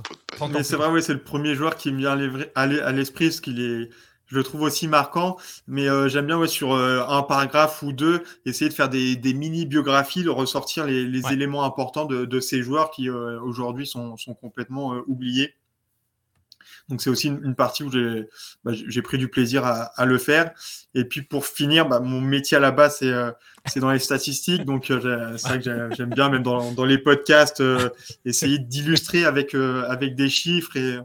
c'est 0.62 0.76
vrai, 0.76 1.02
c'est 1.02 1.12
le 1.12 1.22
premier 1.22 1.54
joueur 1.54 1.76
qui 1.76 1.92
me 1.92 1.98
vient 1.98 2.18
à 2.54 2.92
l'esprit, 2.92 3.26
parce 3.26 3.40
qu'il 3.40 3.60
est, 3.60 3.90
je 4.26 4.36
le 4.36 4.42
trouve 4.42 4.62
aussi 4.62 4.88
marquant. 4.88 5.36
Mais 5.68 5.86
euh, 5.86 6.08
j'aime 6.08 6.26
bien 6.26 6.38
ouais, 6.38 6.48
sur 6.48 6.72
euh, 6.72 7.04
un 7.06 7.22
paragraphe 7.22 7.82
ou 7.82 7.92
deux, 7.92 8.24
essayer 8.46 8.70
de 8.70 8.74
faire 8.74 8.88
des, 8.88 9.16
des 9.16 9.34
mini-biographies, 9.34 10.24
de 10.24 10.30
ressortir 10.30 10.86
les, 10.86 11.04
les 11.04 11.30
éléments 11.30 11.64
importants 11.64 12.06
de, 12.06 12.24
de, 12.24 12.40
ces 12.40 12.62
joueurs 12.62 12.90
qui 12.90 13.10
aujourd'hui 13.10 13.86
sont, 13.86 14.16
sont, 14.16 14.32
complètement 14.32 14.94
oubliés. 15.06 15.54
Donc 16.88 17.00
c'est 17.00 17.08
aussi 17.08 17.28
une, 17.28 17.54
partie 17.54 17.82
où 17.82 17.90
j'ai 17.90 18.26
bah, 18.62 18.72
pris 19.02 19.16
du 19.16 19.28
plaisir 19.28 19.64
à, 19.64 19.84
à, 19.96 20.04
le 20.04 20.18
faire. 20.18 20.52
Et 20.94 21.04
puis 21.04 21.22
pour 21.22 21.46
finir, 21.46 21.88
bah, 21.88 22.00
mon 22.00 22.20
métier 22.20 22.58
à 22.58 22.60
la 22.60 22.72
base, 22.72 22.98
c'est 22.98 23.10
euh, 23.10 23.30
dans 23.76 23.90
les 23.90 23.98
statistiques. 23.98 24.64
Donc 24.64 24.90
euh, 24.90 25.36
c'est 25.38 25.48
vrai 25.48 25.60
que 25.60 25.94
j'aime 25.96 26.10
bien, 26.10 26.28
même 26.28 26.42
dans, 26.42 26.72
dans 26.72 26.84
les 26.84 26.98
podcasts, 26.98 27.60
euh, 27.60 27.88
essayer 28.24 28.58
d'illustrer 28.58 29.24
avec, 29.24 29.54
euh, 29.54 29.84
avec 29.88 30.14
des 30.14 30.28
chiffres 30.28 30.76
et, 30.76 30.98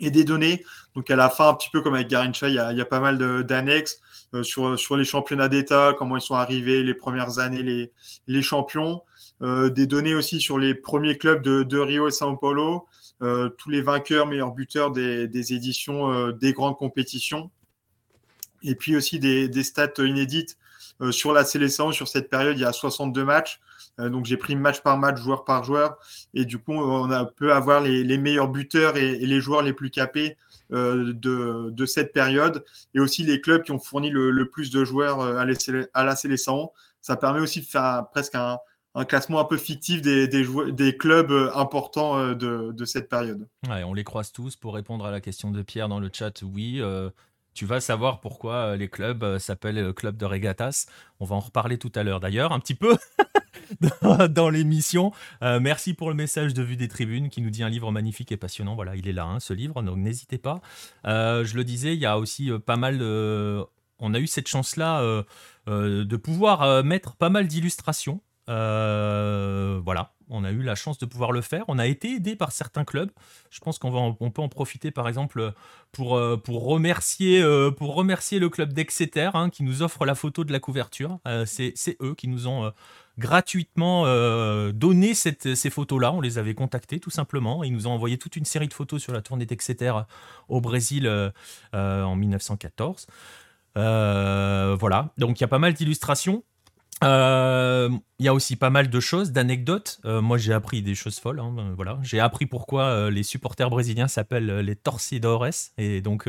et 0.00 0.10
des 0.10 0.24
données. 0.24 0.62
Donc 0.94 1.10
à 1.10 1.16
la 1.16 1.30
fin, 1.30 1.48
un 1.48 1.54
petit 1.54 1.70
peu 1.70 1.80
comme 1.80 1.94
avec 1.94 2.08
Garincha, 2.08 2.48
il 2.48 2.54
y 2.54 2.58
a, 2.58 2.70
il 2.72 2.78
y 2.78 2.82
a 2.82 2.86
pas 2.86 3.00
mal 3.00 3.44
d'annexes 3.44 4.00
sur, 4.42 4.78
sur 4.78 4.96
les 4.96 5.04
championnats 5.04 5.48
d'État, 5.48 5.94
comment 5.96 6.16
ils 6.16 6.22
sont 6.22 6.34
arrivés, 6.34 6.82
les 6.82 6.94
premières 6.94 7.38
années, 7.38 7.62
les, 7.62 7.92
les 8.26 8.42
champions. 8.42 9.02
des 9.40 9.86
données 9.86 10.14
aussi 10.14 10.40
sur 10.40 10.58
les 10.58 10.74
premiers 10.74 11.16
clubs 11.16 11.42
de, 11.42 11.62
de 11.62 11.78
Rio 11.78 12.08
et 12.08 12.10
Sao 12.10 12.36
Paulo. 12.36 12.86
Euh, 13.22 13.48
tous 13.48 13.70
les 13.70 13.80
vainqueurs, 13.80 14.26
meilleurs 14.26 14.52
buteurs 14.52 14.90
des, 14.90 15.54
éditions 15.54 16.12
euh, 16.12 16.32
des 16.32 16.52
grandes 16.52 16.76
compétitions. 16.76 17.50
Et 18.62 18.74
puis 18.74 18.96
aussi 18.96 19.18
des, 19.18 19.62
stats 19.62 19.92
inédites 19.98 20.58
euh, 21.00 21.12
sur 21.12 21.32
la 21.32 21.44
sélection. 21.44 21.92
Sur 21.92 22.08
cette 22.08 22.28
période, 22.28 22.58
il 22.58 22.62
y 22.62 22.64
a 22.64 22.72
62 22.72 23.24
matchs. 23.24 23.60
donc 23.98 24.24
j'ai 24.24 24.36
pris 24.36 24.56
match 24.56 24.80
par 24.80 24.98
match, 24.98 25.18
joueur 25.18 25.44
par 25.44 25.62
joueur. 25.62 25.96
Et 26.34 26.44
du 26.44 26.58
coup, 26.58 26.74
on 26.74 27.08
peut 27.36 27.52
avoir 27.52 27.80
les, 27.80 28.18
meilleurs 28.18 28.48
buteurs 28.48 28.96
et, 28.96 29.16
les 29.18 29.40
joueurs 29.40 29.62
les 29.62 29.72
plus 29.72 29.90
capés 29.90 30.36
de, 30.70 31.86
cette 31.86 32.12
période. 32.12 32.64
Et 32.94 33.00
aussi 33.00 33.22
les 33.22 33.40
clubs 33.40 33.62
qui 33.62 33.70
ont 33.70 33.78
fourni 33.78 34.10
le, 34.10 34.48
plus 34.50 34.70
de 34.70 34.84
joueurs 34.84 35.20
à, 35.20 36.04
la 36.04 36.16
sélection. 36.16 36.72
Ça 37.00 37.16
permet 37.16 37.40
aussi 37.40 37.60
de 37.60 37.66
faire 37.66 38.06
presque 38.10 38.34
un, 38.34 38.58
un 38.94 39.04
classement 39.04 39.40
un 39.40 39.44
peu 39.44 39.56
fictif 39.56 40.02
des, 40.02 40.96
clubs 40.98 41.32
euh, 41.32 41.50
importants 41.54 42.18
euh, 42.18 42.34
de, 42.34 42.84
cette 42.84 43.08
période. 43.08 43.48
On 43.68 43.94
les 43.94 44.04
croise 44.04 44.32
tous. 44.32 44.56
Pour 44.56 44.74
répondre 44.74 45.04
à 45.04 45.10
la 45.10 45.20
question 45.20 45.50
de 45.50 45.62
Pierre 45.62 45.88
dans 45.88 46.00
le 46.00 46.10
chat, 46.12 46.42
oui. 46.42 46.78
Euh, 46.80 47.10
tu 47.54 47.66
vas 47.66 47.80
savoir 47.80 48.20
pourquoi 48.20 48.76
les 48.76 48.88
clubs 48.88 49.38
s'appellent 49.38 49.92
Club 49.92 50.16
de 50.16 50.24
Regatas. 50.24 50.86
On 51.20 51.24
va 51.24 51.36
en 51.36 51.40
reparler 51.40 51.78
tout 51.78 51.92
à 51.94 52.02
l'heure 52.02 52.18
d'ailleurs, 52.18 52.50
un 52.50 52.58
petit 52.58 52.74
peu 52.74 52.96
dans, 54.28 54.50
l'émission. 54.50 55.12
merci 55.40 55.94
pour 55.94 56.08
le 56.08 56.16
message 56.16 56.52
de 56.52 56.64
vue 56.64 56.74
des 56.74 56.88
tribunes 56.88 57.30
qui 57.30 57.42
nous 57.42 57.50
dit 57.50 57.62
un 57.62 57.68
livre 57.68 57.92
magnifique 57.92 58.32
et 58.32 58.36
passionnant. 58.36 58.74
Voilà, 58.74 58.96
il 58.96 59.06
est 59.06 59.12
là, 59.12 59.26
hein, 59.26 59.38
ce 59.38 59.52
livre, 59.52 59.80
donc 59.82 59.98
n'hésitez 59.98 60.36
pas. 60.36 60.62
je 61.04 61.54
le 61.54 61.62
disais, 61.62 61.94
il 61.94 62.00
y 62.00 62.06
a 62.06 62.18
aussi 62.18 62.50
pas 62.66 62.76
mal. 62.76 63.00
On 64.00 64.14
a 64.14 64.18
eu 64.18 64.26
cette 64.26 64.48
chance-là 64.48 65.22
de 65.68 66.16
pouvoir 66.16 66.82
mettre 66.82 67.14
pas 67.14 67.30
mal 67.30 67.46
d'illustrations 67.46 68.20
euh, 68.48 69.80
voilà, 69.82 70.12
on 70.28 70.44
a 70.44 70.50
eu 70.50 70.62
la 70.62 70.74
chance 70.74 70.98
de 70.98 71.06
pouvoir 71.06 71.32
le 71.32 71.40
faire. 71.40 71.64
On 71.68 71.78
a 71.78 71.86
été 71.86 72.14
aidé 72.14 72.36
par 72.36 72.52
certains 72.52 72.84
clubs. 72.84 73.10
Je 73.50 73.60
pense 73.60 73.78
qu'on 73.78 74.16
on 74.20 74.30
peut 74.30 74.42
en 74.42 74.48
profiter 74.48 74.90
par 74.90 75.08
exemple 75.08 75.52
pour, 75.92 76.16
euh, 76.16 76.36
pour, 76.36 76.64
remercier, 76.66 77.42
euh, 77.42 77.70
pour 77.70 77.94
remercier 77.94 78.38
le 78.38 78.48
club 78.48 78.72
d'Exeter 78.72 79.30
hein, 79.34 79.48
qui 79.50 79.62
nous 79.62 79.82
offre 79.82 80.04
la 80.04 80.14
photo 80.14 80.44
de 80.44 80.52
la 80.52 80.60
couverture. 80.60 81.18
c'est, 81.46 81.74
eux 82.02 82.14
qui 82.14 82.28
nous 82.28 82.48
ont 82.48 82.72
gratuitement 83.16 84.04
donné 84.72 85.14
cette, 85.14 85.54
ces 85.54 85.70
photos-là. 85.70 86.12
On 86.12 86.20
les 86.20 86.38
avait 86.38 86.54
contactés 86.54 87.00
tout 87.00 87.10
simplement. 87.10 87.64
Ils 87.64 87.72
nous 87.72 87.86
ont 87.86 87.92
envoyé 87.92 88.18
toute 88.18 88.36
une 88.36 88.44
série 88.44 88.68
de 88.68 88.74
photos 88.74 89.02
sur 89.02 89.12
la 89.12 89.22
tournée 89.22 89.46
d'Exeter 89.46 89.92
au 90.48 90.60
Brésil 90.60 91.08
en 91.72 92.16
1914. 92.16 93.06
voilà, 93.74 95.12
donc 95.16 95.40
il 95.40 95.42
y 95.42 95.44
a 95.44 95.48
pas 95.48 95.58
mal 95.58 95.72
d'illustrations. 95.74 96.44
Euh, 97.02 97.90
il 98.18 98.26
y 98.26 98.28
a 98.28 98.34
aussi 98.34 98.56
pas 98.56 98.70
mal 98.70 98.88
de 98.88 99.00
choses, 99.00 99.32
d'anecdotes. 99.32 100.00
Euh, 100.04 100.20
moi, 100.20 100.38
j'ai 100.38 100.52
appris 100.52 100.82
des 100.82 100.94
choses 100.94 101.18
folles. 101.18 101.40
Hein, 101.40 101.52
ben, 101.54 101.72
voilà, 101.74 101.98
j'ai 102.02 102.20
appris 102.20 102.46
pourquoi 102.46 102.84
euh, 102.84 103.10
les 103.10 103.22
supporters 103.22 103.68
brésiliens 103.68 104.08
s'appellent 104.08 104.60
les 104.60 104.76
Torcidores 104.76 105.46
et 105.78 106.00
donc 106.00 106.28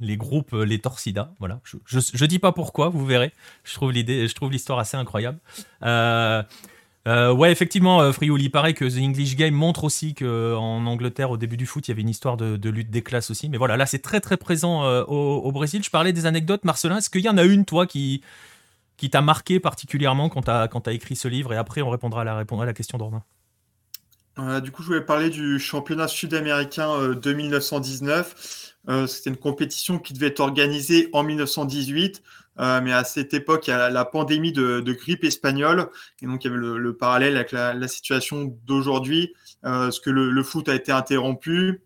les 0.00 0.16
groupes 0.16 0.52
les 0.52 0.78
Torcida. 0.78 1.34
Voilà, 1.40 1.60
je, 1.64 1.76
je, 1.86 2.24
dis 2.24 2.38
pas 2.38 2.52
pourquoi, 2.52 2.88
vous 2.88 3.04
verrez. 3.04 3.32
Je 3.64 3.74
trouve 3.74 3.92
je 3.92 4.48
l'histoire 4.50 4.78
assez 4.78 4.96
incroyable. 4.96 5.38
ouais, 5.82 7.52
effectivement, 7.52 8.12
Friouli, 8.12 8.44
il 8.44 8.50
paraît 8.50 8.74
que 8.74 8.84
The 8.84 9.02
English 9.02 9.36
Game 9.36 9.54
montre 9.54 9.84
aussi 9.84 10.14
qu'en 10.14 10.86
Angleterre, 10.86 11.30
au 11.30 11.36
début 11.36 11.56
du 11.56 11.66
foot, 11.66 11.86
il 11.88 11.90
y 11.90 11.92
avait 11.92 12.02
une 12.02 12.08
histoire 12.08 12.36
de, 12.36 12.68
lutte 12.68 12.90
des 12.90 13.02
classes 13.02 13.30
aussi. 13.30 13.48
Mais 13.48 13.58
voilà, 13.58 13.76
là, 13.76 13.86
c'est 13.86 14.00
très 14.00 14.20
très 14.20 14.36
présent 14.36 14.84
au, 15.02 15.52
Brésil. 15.52 15.82
Je 15.82 15.90
parlais 15.90 16.12
des 16.12 16.26
anecdotes, 16.26 16.64
Marcelin. 16.64 16.98
Est-ce 16.98 17.10
qu'il 17.10 17.22
y 17.22 17.28
en 17.28 17.36
a 17.36 17.44
une, 17.44 17.64
toi, 17.64 17.86
qui 17.86 18.22
qui 18.96 19.10
t'a 19.10 19.22
marqué 19.22 19.60
particulièrement 19.60 20.28
quand 20.28 20.42
tu 20.42 20.50
as, 20.50 20.92
écrit 20.92 21.16
ce 21.16 21.28
livre 21.28 21.52
Et 21.52 21.56
après, 21.56 21.82
on 21.82 21.90
répondra 21.90 22.22
à 22.22 22.44
la, 22.44 22.72
question 22.72 22.98
d'Ornain. 22.98 23.22
Euh, 24.38 24.60
du 24.60 24.70
coup, 24.70 24.82
je 24.82 24.88
voulais 24.88 25.00
parler 25.00 25.30
du 25.30 25.58
championnat 25.58 26.08
sud-américain 26.08 27.14
de 27.14 27.32
1919. 27.32 28.74
Euh, 28.88 29.06
c'était 29.06 29.30
une 29.30 29.36
compétition 29.36 29.98
qui 29.98 30.12
devait 30.12 30.26
être 30.28 30.40
organisée 30.40 31.08
en 31.12 31.22
1918, 31.22 32.22
euh, 32.60 32.80
mais 32.82 32.92
à 32.92 33.04
cette 33.04 33.32
époque, 33.32 33.66
il 33.66 33.70
y 33.70 33.72
a 33.74 33.88
la 33.88 34.04
pandémie 34.04 34.52
de, 34.52 34.80
grippe 34.92 35.24
espagnole, 35.24 35.88
et 36.20 36.26
donc 36.26 36.44
il 36.44 36.50
y 36.50 36.54
avait 36.54 36.60
le, 36.60 36.96
parallèle 36.96 37.36
avec 37.36 37.52
la, 37.52 37.88
situation 37.88 38.56
d'aujourd'hui, 38.66 39.32
parce 39.62 40.00
que 40.00 40.10
le, 40.10 40.42
foot 40.42 40.68
a 40.68 40.74
été 40.74 40.92
interrompu, 40.92 41.82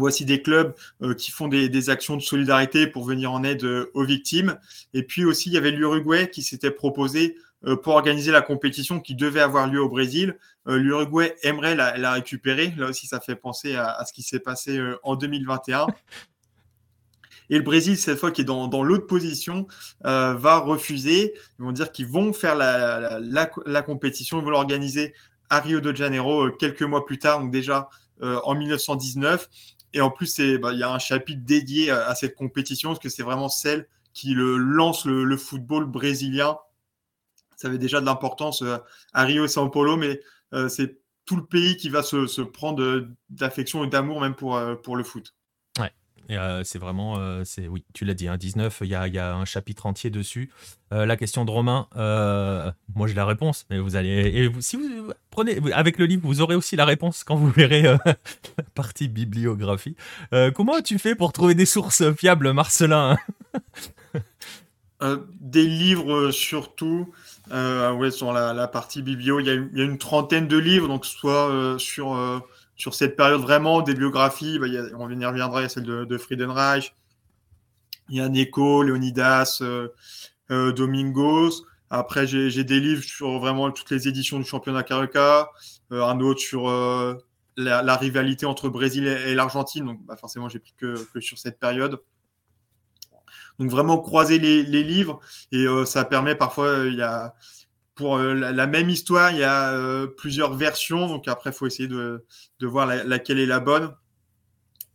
aussi 0.00 0.24
des 0.24 0.42
clubs 0.42 0.74
euh, 1.02 1.14
qui 1.14 1.30
font 1.30 1.48
des, 1.48 1.90
actions 1.90 2.16
de 2.16 2.22
solidarité 2.22 2.86
pour 2.86 3.04
venir 3.04 3.32
en 3.32 3.42
aide 3.44 3.64
euh, 3.64 3.90
aux 3.94 4.04
victimes. 4.04 4.58
Et 4.94 5.02
puis 5.02 5.24
aussi, 5.24 5.50
il 5.50 5.54
y 5.54 5.58
avait 5.58 5.70
l'Uruguay 5.70 6.30
qui 6.30 6.42
s'était 6.42 6.70
proposé 6.70 7.36
euh, 7.64 7.76
pour 7.76 7.94
organiser 7.94 8.30
la 8.30 8.42
compétition 8.42 9.00
qui 9.00 9.14
devait 9.14 9.40
avoir 9.40 9.66
lieu 9.66 9.80
au 9.80 9.88
Brésil. 9.88 10.38
L'Uruguay 10.64 11.34
aimerait 11.42 11.74
la, 11.74 12.12
récupérer. 12.12 12.72
Là 12.76 12.90
aussi, 12.90 13.08
ça 13.08 13.18
fait 13.18 13.34
penser 13.34 13.74
à, 13.74 14.04
ce 14.06 14.12
qui 14.12 14.22
s'est 14.22 14.38
passé 14.38 14.80
en 15.02 15.16
2021. 15.16 15.88
Et 17.50 17.56
le 17.56 17.64
Brésil, 17.64 17.98
cette 17.98 18.20
fois, 18.20 18.30
qui 18.30 18.42
est 18.42 18.44
dans, 18.44 18.84
l'autre 18.84 19.08
position, 19.08 19.66
va 20.04 20.58
refuser. 20.58 21.34
Ils 21.58 21.64
vont 21.64 21.72
dire 21.72 21.90
qu'ils 21.90 22.06
vont 22.06 22.32
faire 22.32 22.54
la, 22.54 23.18
la 23.18 23.82
compétition, 23.82 24.38
ils 24.38 24.44
vont 24.44 24.50
l'organiser 24.50 25.14
à 25.50 25.58
Rio 25.58 25.80
de 25.80 25.92
Janeiro 25.92 26.48
quelques 26.52 26.82
mois 26.82 27.04
plus 27.04 27.18
tard, 27.18 27.40
donc 27.40 27.50
déjà 27.50 27.88
en 28.20 28.54
1919. 28.54 29.48
Et 29.94 30.00
en 30.00 30.10
plus, 30.10 30.40
bah, 30.60 30.72
il 30.72 30.78
y 30.78 30.82
a 30.82 30.92
un 30.92 30.98
chapitre 30.98 31.42
dédié 31.44 31.90
à, 31.90 32.14
cette 32.14 32.34
compétition 32.34 32.90
parce 32.90 32.98
que 32.98 33.08
c'est 33.08 33.22
vraiment 33.22 33.48
celle 33.48 33.86
qui 34.12 34.34
lance 34.34 35.04
le, 35.04 35.36
football 35.36 35.86
brésilien. 35.86 36.58
Ça 37.56 37.68
avait 37.68 37.78
déjà 37.78 38.00
de 38.00 38.06
l'importance 38.06 38.62
euh, 38.62 38.78
à 39.12 39.24
Rio 39.24 39.44
et 39.44 39.48
São 39.48 39.70
Paulo, 39.70 39.96
mais 39.96 40.20
euh, 40.52 40.68
c'est 40.68 40.98
tout 41.24 41.36
le 41.36 41.44
pays 41.44 41.76
qui 41.76 41.88
va 41.88 42.02
se, 42.02 42.40
prendre 42.42 43.06
d'affection 43.30 43.84
et 43.84 43.86
d'amour 43.86 44.20
même 44.20 44.34
euh, 44.42 44.74
pour 44.74 44.96
le 44.96 45.04
foot. 45.04 45.34
Euh, 46.30 46.62
c'est 46.64 46.78
vraiment, 46.78 47.18
euh, 47.18 47.44
oui, 47.68 47.84
tu 47.92 48.04
l'as 48.04 48.14
dit, 48.14 48.28
hein, 48.28 48.36
19, 48.36 48.82
il 48.82 48.88
y 48.88 48.94
a, 48.94 49.34
un 49.34 49.44
chapitre 49.44 49.86
entier 49.86 50.10
dessus. 50.10 50.50
Euh, 50.92 51.06
la 51.06 51.16
question 51.16 51.44
de 51.44 51.50
Romain, 51.50 51.88
moi 52.94 53.06
j'ai 53.06 53.14
la 53.14 53.26
réponse, 53.26 53.66
mais 53.70 53.78
vous 53.78 53.96
allez, 53.96 54.50
si 54.60 54.76
vous 54.76 55.12
prenez 55.30 55.58
avec 55.72 55.98
le 55.98 56.06
livre, 56.06 56.22
vous 56.24 56.40
aurez 56.40 56.54
aussi 56.54 56.76
la 56.76 56.84
réponse 56.84 57.24
quand 57.24 57.36
vous 57.36 57.50
verrez 57.50 57.82
la 57.82 57.98
partie 58.74 59.08
bibliographie. 59.08 59.96
comment 60.54 60.80
tu 60.80 60.98
fais 60.98 61.14
pour 61.14 61.32
trouver 61.32 61.54
des 61.54 61.66
sources 61.66 62.12
fiables, 62.14 62.52
Marcelin 62.52 63.16
Des 65.40 65.66
livres 65.66 66.30
surtout. 66.30 67.12
ouais, 67.50 68.10
sur 68.10 68.32
la, 68.32 68.68
partie 68.68 69.02
biblio, 69.02 69.40
il 69.40 69.46
y, 69.46 69.78
y, 69.78 69.80
a 69.80 69.84
une 69.84 69.98
trentaine 69.98 70.46
de 70.46 70.58
livres, 70.58 70.88
donc 70.88 71.06
soit 71.06 71.76
sur 71.78 72.14
sur 72.76 72.94
cette 72.94 73.16
période 73.16 73.40
vraiment 73.40 73.82
des 73.82 73.94
biographies, 73.94 74.58
bah, 74.58 74.66
on 74.98 75.10
y 75.10 75.24
reviendra, 75.24 75.60
il 75.60 75.62
y 75.62 75.66
a 75.66 75.68
celle 75.68 75.84
de, 75.84 76.04
de 76.04 76.18
Friedenreich, 76.18 76.94
il 78.08 78.16
y 78.16 78.20
a 78.20 78.28
Neko, 78.28 78.82
Leonidas, 78.82 79.58
euh, 79.62 79.88
euh, 80.50 80.72
Domingos. 80.72 81.64
Après, 81.90 82.26
j'ai 82.26 82.64
des 82.64 82.80
livres 82.80 83.02
sur 83.02 83.38
vraiment 83.38 83.70
toutes 83.70 83.90
les 83.90 84.08
éditions 84.08 84.38
du 84.38 84.44
championnat 84.44 84.82
Carioca, 84.82 85.50
euh, 85.92 86.04
un 86.04 86.20
autre 86.20 86.40
sur 86.40 86.70
la, 87.56 87.96
rivalité 87.96 88.46
entre 88.46 88.68
Brésil 88.68 89.06
et, 89.06 89.34
l'Argentine. 89.34 89.84
Donc, 89.84 90.04
bah, 90.04 90.16
forcément, 90.16 90.48
j'ai 90.48 90.58
pris 90.58 90.74
que, 90.76 90.94
sur 91.20 91.38
cette 91.38 91.58
période. 91.58 92.00
Donc, 93.58 93.70
vraiment 93.70 93.98
croiser 93.98 94.38
les, 94.38 94.62
les 94.62 94.82
livres 94.82 95.20
et 95.52 95.66
ça 95.84 96.04
permet 96.04 96.34
parfois, 96.34 96.84
il 96.86 96.94
y 96.94 97.02
a 97.02 97.34
pour 97.94 98.16
euh, 98.16 98.34
la, 98.34 98.66
même 98.66 98.88
histoire, 98.88 99.30
il 99.32 99.38
y 99.38 99.42
a 99.42 99.72
euh, 99.72 100.06
plusieurs 100.06 100.54
versions. 100.54 101.06
Donc 101.08 101.28
après, 101.28 101.50
il 101.50 101.52
faut 101.52 101.66
essayer 101.66 101.88
de, 101.88 102.24
voir 102.60 102.86
laquelle 102.86 103.38
est 103.38 103.46
la 103.46 103.60
bonne. 103.60 103.94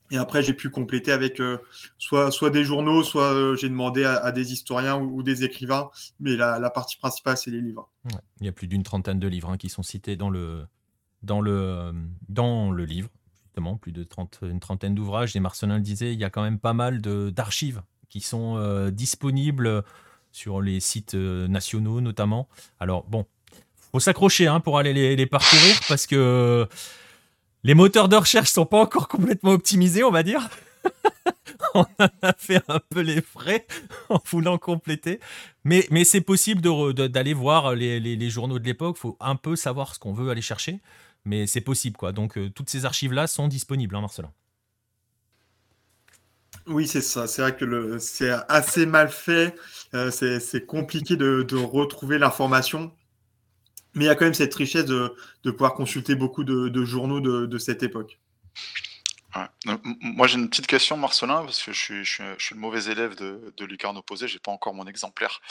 Et 0.09 0.17
après, 0.17 0.41
j'ai 0.41 0.53
pu 0.53 0.69
compléter 0.69 1.11
avec 1.11 1.41
euh, 1.41 1.57
soit, 1.97 2.31
soit 2.31 2.49
des 2.49 2.63
journaux, 2.63 3.03
soit 3.03 3.55
j'ai 3.57 3.67
demandé 3.67 4.05
à, 4.05 4.31
des 4.31 4.53
historiens 4.53 4.97
ou, 4.97 5.21
des 5.21 5.43
écrivains. 5.43 5.89
Mais 6.19 6.35
la, 6.35 6.69
partie 6.69 6.97
principale, 6.97 7.37
c'est 7.37 7.51
les 7.51 7.61
livres. 7.61 7.91
Il 8.39 8.45
y 8.45 8.49
a 8.49 8.53
plus 8.53 8.67
d'une 8.67 8.83
trentaine 8.83 9.19
de 9.19 9.27
livres 9.27 9.49
hein, 9.49 9.57
qui 9.57 9.69
sont 9.69 9.83
cités 9.83 10.15
dans 10.15 10.29
le, 10.29 10.65
dans 11.23 11.41
le, 11.41 11.91
dans 12.29 12.71
le 12.71 12.85
livre. 12.85 13.09
Justement, 13.43 13.75
plus 13.75 13.91
de 13.91 14.03
30, 14.03 14.39
une 14.43 14.59
trentaine 14.59 14.95
d'ouvrages. 14.95 15.35
Et 15.35 15.39
Marcelin 15.39 15.75
le 15.75 15.81
disait, 15.81 16.13
il 16.13 16.19
y 16.19 16.23
a 16.23 16.29
quand 16.29 16.43
même 16.43 16.59
pas 16.59 16.73
mal 16.73 17.01
d'archives 17.01 17.81
qui 18.07 18.21
sont 18.21 18.89
disponibles 18.91 19.83
sur 20.37 20.61
les 20.61 20.79
sites 20.79 21.15
euh, 21.15 21.47
nationaux 21.47 21.99
notamment. 21.99 22.47
Alors 22.79 23.03
bon, 23.05 23.25
faut 23.91 23.99
s'accrocher 23.99 24.45
hein, 24.45 24.59
pour 24.59 24.77
aller 24.77 25.15
les, 25.15 25.25
parcourir 25.25 25.79
parce 25.89 26.05
que 26.05 26.67
les 27.63 27.73
moteurs 27.73 28.07
de 28.07 28.15
recherche 28.15 28.51
sont 28.51 28.67
pas 28.67 28.79
encore 28.79 29.07
complètement 29.07 29.51
optimisés, 29.51 30.03
on 30.03 30.11
va 30.11 30.21
dire. 30.21 30.47
on 31.73 31.85
a 31.99 32.33
fait 32.37 32.61
un 32.67 32.79
peu 32.89 33.01
les 33.01 33.21
frais 33.21 33.65
en 34.09 34.19
voulant 34.25 34.59
compléter. 34.59 35.19
Mais, 35.63 35.87
mais 35.89 36.03
c'est 36.03 36.21
possible 36.21 36.61
d'aller 36.61 37.33
voir 37.33 37.73
les, 37.73 38.29
journaux 38.29 38.59
de 38.59 38.65
l'époque. 38.65 38.95
Il 38.99 39.01
faut 39.01 39.17
un 39.19 39.35
peu 39.35 39.55
savoir 39.55 39.95
ce 39.95 39.99
qu'on 39.99 40.13
veut 40.13 40.29
aller 40.29 40.41
chercher. 40.41 40.81
Mais 41.25 41.47
c'est 41.47 41.61
possible, 41.61 41.97
quoi. 41.97 42.11
Donc, 42.13 42.37
euh, 42.37 42.49
toutes 42.49 42.69
ces 42.69 42.85
archives-là 42.85 43.27
sont 43.27 43.47
disponibles, 43.47 43.95
hein, 43.95 44.01
Marcelin. 44.01 44.31
Oui, 46.67 46.87
c'est 46.87 47.01
ça. 47.01 47.27
C'est 47.27 47.41
vrai 47.41 47.55
que 47.55 47.97
c'est 47.97 48.31
assez 48.49 48.85
mal 48.85 49.09
fait. 49.09 49.55
Euh, 49.93 50.11
c'est 50.11 50.65
compliqué 50.65 51.15
de, 51.15 51.55
retrouver 51.55 52.17
l'information. 52.17 52.91
Mais 53.93 54.05
il 54.05 54.07
y 54.07 54.11
a 54.11 54.15
quand 54.15 54.25
même 54.25 54.33
cette 54.33 54.53
richesse 54.53 54.85
de, 54.85 55.15
pouvoir 55.43 55.73
consulter 55.73 56.15
beaucoup 56.15 56.43
de, 56.43 56.83
journaux 56.83 57.21
de, 57.21 57.57
cette 57.57 57.83
époque. 57.83 58.19
Moi, 60.01 60.25
j'ai 60.27 60.39
une 60.39 60.49
petite 60.49 60.67
question, 60.67 60.97
Marcelin, 60.97 61.43
parce 61.43 61.61
que 61.63 61.71
je 61.71 62.03
suis, 62.03 62.23
le 62.23 62.57
mauvais 62.57 62.91
élève 62.91 63.15
de, 63.15 63.53
de 63.55 63.65
Lucarne 63.65 63.95
opposé, 63.95 64.27
j'ai 64.27 64.39
pas 64.39 64.51
encore 64.51 64.73
mon 64.73 64.87
exemplaire. 64.87 65.41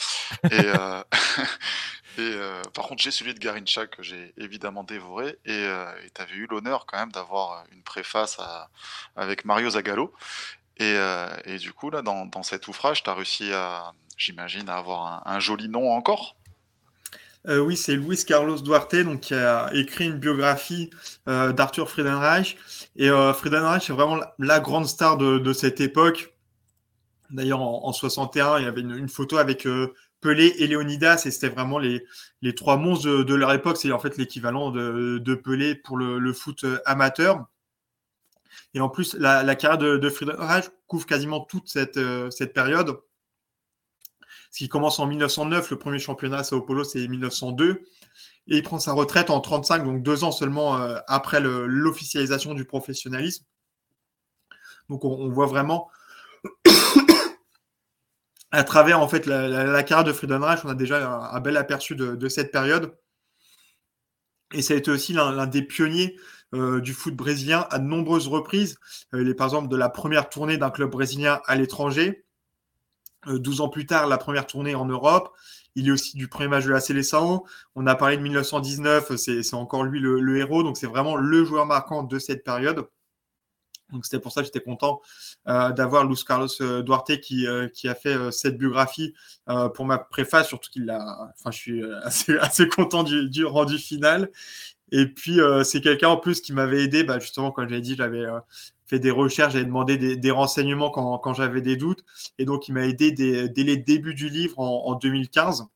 Et, 0.51 0.59
euh, 0.59 1.03
euh, 2.19 2.63
par 2.75 2.89
contre, 2.89 3.03
j'ai 3.03 3.13
celui 3.13 3.33
de 3.33 3.39
Garincha 3.39 3.87
que 3.87 4.03
j'ai 4.03 4.35
évidemment 4.39 4.83
dévoré. 4.83 5.39
Et 5.45 5.67
tu 6.15 6.21
avais 6.21 6.35
eu 6.35 6.47
l'honneur 6.47 6.85
quand 6.85 6.99
même 6.99 7.13
d'avoir 7.13 7.65
une 7.73 7.83
préface 7.83 8.39
avec 9.15 9.45
Mario 9.45 9.71
Zagallo. 9.71 10.13
Et, 10.79 11.59
du 11.59 11.73
coup, 11.73 11.91
là, 11.91 12.03
dans, 12.03 12.43
cet 12.43 12.69
ouvrage, 12.69 13.03
tu 13.03 13.11
as 13.11 13.15
réussi 13.15 13.53
à, 13.53 13.93
j'imagine, 14.17 14.69
avoir 14.69 15.27
un, 15.27 15.41
joli 15.41 15.69
nom 15.69 15.91
encore? 15.91 16.37
Euh, 17.49 17.61
oui, 17.61 17.77
c'est 17.77 17.95
Luis 17.95 18.25
Carlos 18.25 18.59
Duarte 18.59 18.97
donc, 18.97 19.21
qui 19.21 19.35
a 19.35 19.71
écrit 19.73 20.07
une 20.07 20.19
biographie 20.19 20.91
euh, 21.29 21.53
d'Arthur 21.53 21.89
Friedenreich. 21.89 22.57
Et 22.97 23.09
euh, 23.09 23.33
Friedenreich 23.33 23.89
est 23.89 23.93
vraiment 23.93 24.19
la, 24.39 24.61
grande 24.61 24.87
star 24.87 25.17
de, 25.17 25.53
cette 25.53 25.81
époque. 25.81 26.35
D'ailleurs, 27.31 27.61
en, 27.61 27.93
61, 27.93 28.59
il 28.59 28.65
y 28.65 28.67
avait 28.67 28.81
une, 28.81 29.09
photo 29.09 29.37
avec 29.37 29.67
Pelé 30.21 30.55
et 30.59 30.67
Léonidas, 30.67 31.23
et 31.27 31.31
c'était 31.31 31.49
vraiment 31.49 31.79
les, 31.79 32.05
trois 32.55 32.77
monstres 32.77 33.23
de, 33.23 33.35
leur 33.35 33.53
époque. 33.53 33.77
C'est 33.77 33.93
en 33.93 33.99
fait 33.99 34.17
l'équivalent 34.17 34.71
de, 34.71 35.35
Pelé 35.35 35.75
pour 35.77 35.97
le, 35.97 36.33
foot 36.33 36.65
amateur. 36.85 37.47
Et 38.77 38.81
en 38.81 38.91
plus, 38.91 39.15
la, 39.15 39.57
carrière 39.57 39.79
de, 39.79 39.97
de 39.97 40.11
Friedrich 40.11 40.71
couvre 40.87 41.07
quasiment 41.07 41.41
toute 41.41 41.67
cette, 41.67 41.99
cette 42.31 42.53
période. 42.53 43.01
Ce 44.51 44.59
qui 44.59 44.69
commence 44.69 44.99
en 44.99 45.07
1909, 45.07 45.71
le 45.71 45.79
premier 45.79 45.99
championnat 45.99 46.41
à 46.41 46.45
Sao 46.45 46.61
Paulo, 46.61 46.85
c'est 46.85 47.09
1902. 47.09 47.85
Et 48.49 48.57
il 48.59 48.63
prend 48.63 48.79
sa 48.79 48.93
retraite 48.93 49.31
en 49.31 49.41
35, 49.41 49.83
donc 49.83 50.03
deux 50.03 50.25
ans 50.25 50.31
seulement 50.31 50.77
euh, 50.77 50.99
après 51.09 51.41
l'officialisation 51.41 52.53
du 52.53 52.67
professionnalisme. 52.67 53.47
Donc 54.91 55.07
on, 55.07 55.31
voit 55.31 55.47
vraiment 55.47 55.91
à 58.51 58.63
travers 58.63 59.01
en 59.01 59.09
fait 59.09 59.25
la, 59.25 59.83
carrière 59.85 60.05
de 60.05 60.13
Friedenreich, 60.13 60.61
on 60.65 60.69
a 60.69 60.75
déjà 60.75 61.07
un, 61.09 61.41
bel 61.41 61.57
aperçu 61.57 61.97
de, 61.97 62.29
cette 62.29 62.53
période. 62.53 62.95
Et 64.53 64.61
ça 64.61 64.75
a 64.75 64.77
été 64.77 64.91
aussi 64.91 65.15
l'un 65.15 65.47
des 65.47 65.63
pionniers 65.63 66.17
euh, 66.55 66.81
du 66.81 66.93
foot 66.93 67.15
brésilien 67.15 67.67
à 67.71 67.79
de 67.79 67.85
nombreuses 67.85 68.29
reprises. 68.29 68.79
Euh, 69.15 69.23
il 69.23 69.29
est 69.29 69.35
par 69.35 69.49
exemple 69.49 69.69
de 69.69 69.77
la 69.77 69.89
première 69.89 70.29
tournée 70.29 70.59
d'un 70.59 70.71
club 70.71 70.91
brésilien 70.91 71.41
à 71.47 71.57
l'étranger. 71.57 72.25
12 73.27 73.61
ans 73.61 73.69
plus 73.69 73.87
tard, 73.87 74.07
la 74.07 74.19
première 74.19 74.47
tournée 74.47 74.77
en 74.77 74.85
Europe. 74.85 75.35
Il 75.75 75.89
est 75.89 75.91
aussi 75.91 76.17
du 76.17 76.29
premier 76.29 76.49
match 76.49 76.65
de 76.65 76.71
la 76.71 76.81
Seleção. 76.81 77.45
On 77.75 77.87
a 77.87 77.95
parlé 77.95 78.17
de 78.17 78.23
1919, 78.23 79.17
c'est 79.17 79.55
encore 79.55 79.85
lui 79.85 80.01
le, 80.01 80.39
héros. 80.39 80.63
Donc 80.63 80.77
c'est 80.77 80.87
vraiment 80.87 81.17
le 81.17 81.45
joueur 81.45 81.67
marquant 81.67 82.03
de 82.03 82.19
cette 82.19 82.45
période. 82.45 82.87
Donc 83.93 84.05
c'était 84.05 84.19
pour 84.19 84.33
ça 84.33 84.41
que 84.41 84.47
j'étais 84.47 84.61
content 84.61 85.01
euh, 85.49 85.71
d'avoir 85.71 86.05
Luis 86.05 86.25
Carlos 86.27 86.49
euh, 86.61 86.83
Duarte 86.83 87.21
qui, 87.21 87.47
euh, 87.47 87.69
a 87.85 87.95
fait 87.95 88.33
cette 88.33 88.59
biographie 88.59 89.15
pour 89.75 89.85
ma 89.85 89.99
préface, 89.99 90.49
surtout 90.49 90.71
qu'il 90.71 90.91
a. 90.91 91.33
Enfin, 91.39 91.51
je 91.51 91.59
suis 91.59 91.83
assez, 92.41 92.69
content 92.69 93.05
du, 93.05 93.45
rendu 93.45 93.79
final. 93.79 94.31
Et 94.93 95.07
puis 95.07 95.41
c'est 95.65 95.81
quelqu'un 95.81 96.09
en 96.09 96.17
plus 96.17 96.41
qui 96.41 96.53
m'avait 96.53 96.85
aidé, 96.85 97.03
bah, 97.05 97.19
justement, 97.19 97.51
comme 97.51 97.69
j'avais 97.69 97.81
dit, 97.81 97.97
j'avais 97.97 98.25
fait 98.87 98.99
des 98.99 99.11
recherches, 99.11 99.53
j'avais 99.53 99.65
demandé 99.65 100.17
des, 100.17 100.31
renseignements 100.31 100.91
quand, 100.91 101.35
j'avais 101.35 101.61
des 101.61 101.77
doutes. 101.77 102.05
Et 102.39 102.45
donc, 102.45 102.69
il 102.69 102.73
m'a 102.73 102.87
aidé 102.87 103.11
dès, 103.13 103.63
les 103.63 103.77
débuts 103.77 104.15
du 104.15 104.29
livre 104.29 104.59
en, 104.59 104.95
2015. 104.95 105.67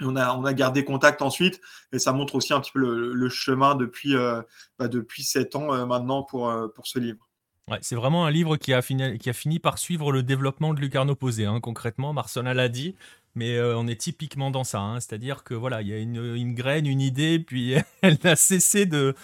Et 0.00 0.04
on 0.04 0.16
a, 0.16 0.34
on 0.36 0.44
a 0.44 0.54
gardé 0.54 0.84
contact 0.84 1.20
ensuite. 1.20 1.60
Et 1.92 1.98
ça 1.98 2.12
montre 2.12 2.36
aussi 2.36 2.52
un 2.52 2.60
petit 2.60 2.72
peu 2.72 2.80
le, 2.80 3.28
chemin 3.28 3.74
depuis, 3.74 4.16
euh, 4.16 4.40
bah, 4.78 4.88
depuis 4.88 5.24
7 5.24 5.56
ans 5.56 5.74
euh, 5.74 5.84
maintenant 5.84 6.22
pour, 6.22 6.48
euh, 6.48 6.68
pour 6.68 6.86
ce 6.86 6.98
livre. 6.98 7.28
Ouais, 7.70 7.78
c'est 7.80 7.94
vraiment 7.94 8.26
un 8.26 8.30
livre 8.30 8.56
qui 8.56 8.72
a, 8.72 8.82
fini, 8.82 9.18
qui 9.18 9.30
a 9.30 9.32
fini 9.32 9.58
par 9.58 9.78
suivre 9.78 10.10
le 10.12 10.22
développement 10.22 10.74
de 10.74 10.80
Lucarno 10.80 11.14
Posé. 11.14 11.46
Hein, 11.46 11.60
concrètement, 11.60 12.12
Marcel 12.12 12.44
l'a 12.44 12.68
dit. 12.68 12.96
Mais 13.34 13.56
euh, 13.56 13.78
on 13.78 13.86
est 13.86 13.98
typiquement 13.98 14.50
dans 14.50 14.64
ça, 14.64 14.80
hein. 14.80 15.00
c'est-à-dire 15.00 15.42
que 15.42 15.54
voilà, 15.54 15.80
il 15.80 15.88
y 15.88 15.94
a 15.94 15.96
une, 15.96 16.54
graine, 16.54 16.86
une 16.86 17.00
idée, 17.00 17.38
puis 17.38 17.74
elle 18.02 18.18
n'a 18.22 18.36
cessé 18.36 18.84
de, 18.84 19.14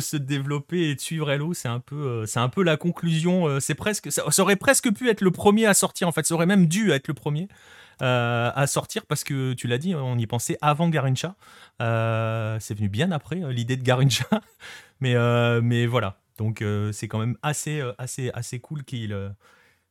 se 0.00 0.16
développer 0.18 0.90
et 0.90 0.94
de 0.94 1.00
suivre 1.00 1.30
Hello. 1.30 1.54
C'est 1.54 1.68
un 1.68 1.80
peu, 1.80 1.96
euh, 1.96 2.26
c'est 2.26 2.40
un 2.40 2.50
peu 2.50 2.62
la 2.62 2.76
conclusion. 2.76 3.46
Euh, 3.46 3.60
c'est 3.60 3.74
presque, 3.74 4.12
ça, 4.12 4.22
aurait 4.38 4.56
presque 4.56 4.92
pu 4.92 5.08
être 5.08 5.22
le 5.22 5.30
premier 5.30 5.64
à 5.64 5.72
sortir. 5.72 6.08
En 6.08 6.12
fait, 6.12 6.26
ça 6.26 6.34
aurait 6.34 6.46
même 6.46 6.66
dû 6.66 6.90
être 6.90 7.08
le 7.08 7.14
premier 7.14 7.48
à 8.00 8.64
sortir 8.68 9.06
parce 9.06 9.24
que 9.24 9.54
tu 9.54 9.66
l'as 9.66 9.78
dit, 9.78 9.92
on 9.92 10.16
y 10.18 10.26
pensait 10.28 10.56
avant 10.60 10.88
Garincha. 10.88 11.34
c'est 11.80 12.74
venu 12.74 12.88
bien 12.88 13.10
après 13.10 13.40
l'idée 13.50 13.76
de 13.76 13.82
Garincha, 13.82 14.24
mais 15.00 15.16
mais 15.62 15.86
voilà. 15.86 16.20
Donc 16.38 16.62
c'est 16.92 17.08
quand 17.08 17.18
même 17.18 17.36
assez 17.42 17.82
assez 17.98 18.30
assez 18.34 18.60
cool 18.60 18.84
qu'ils 18.84 19.34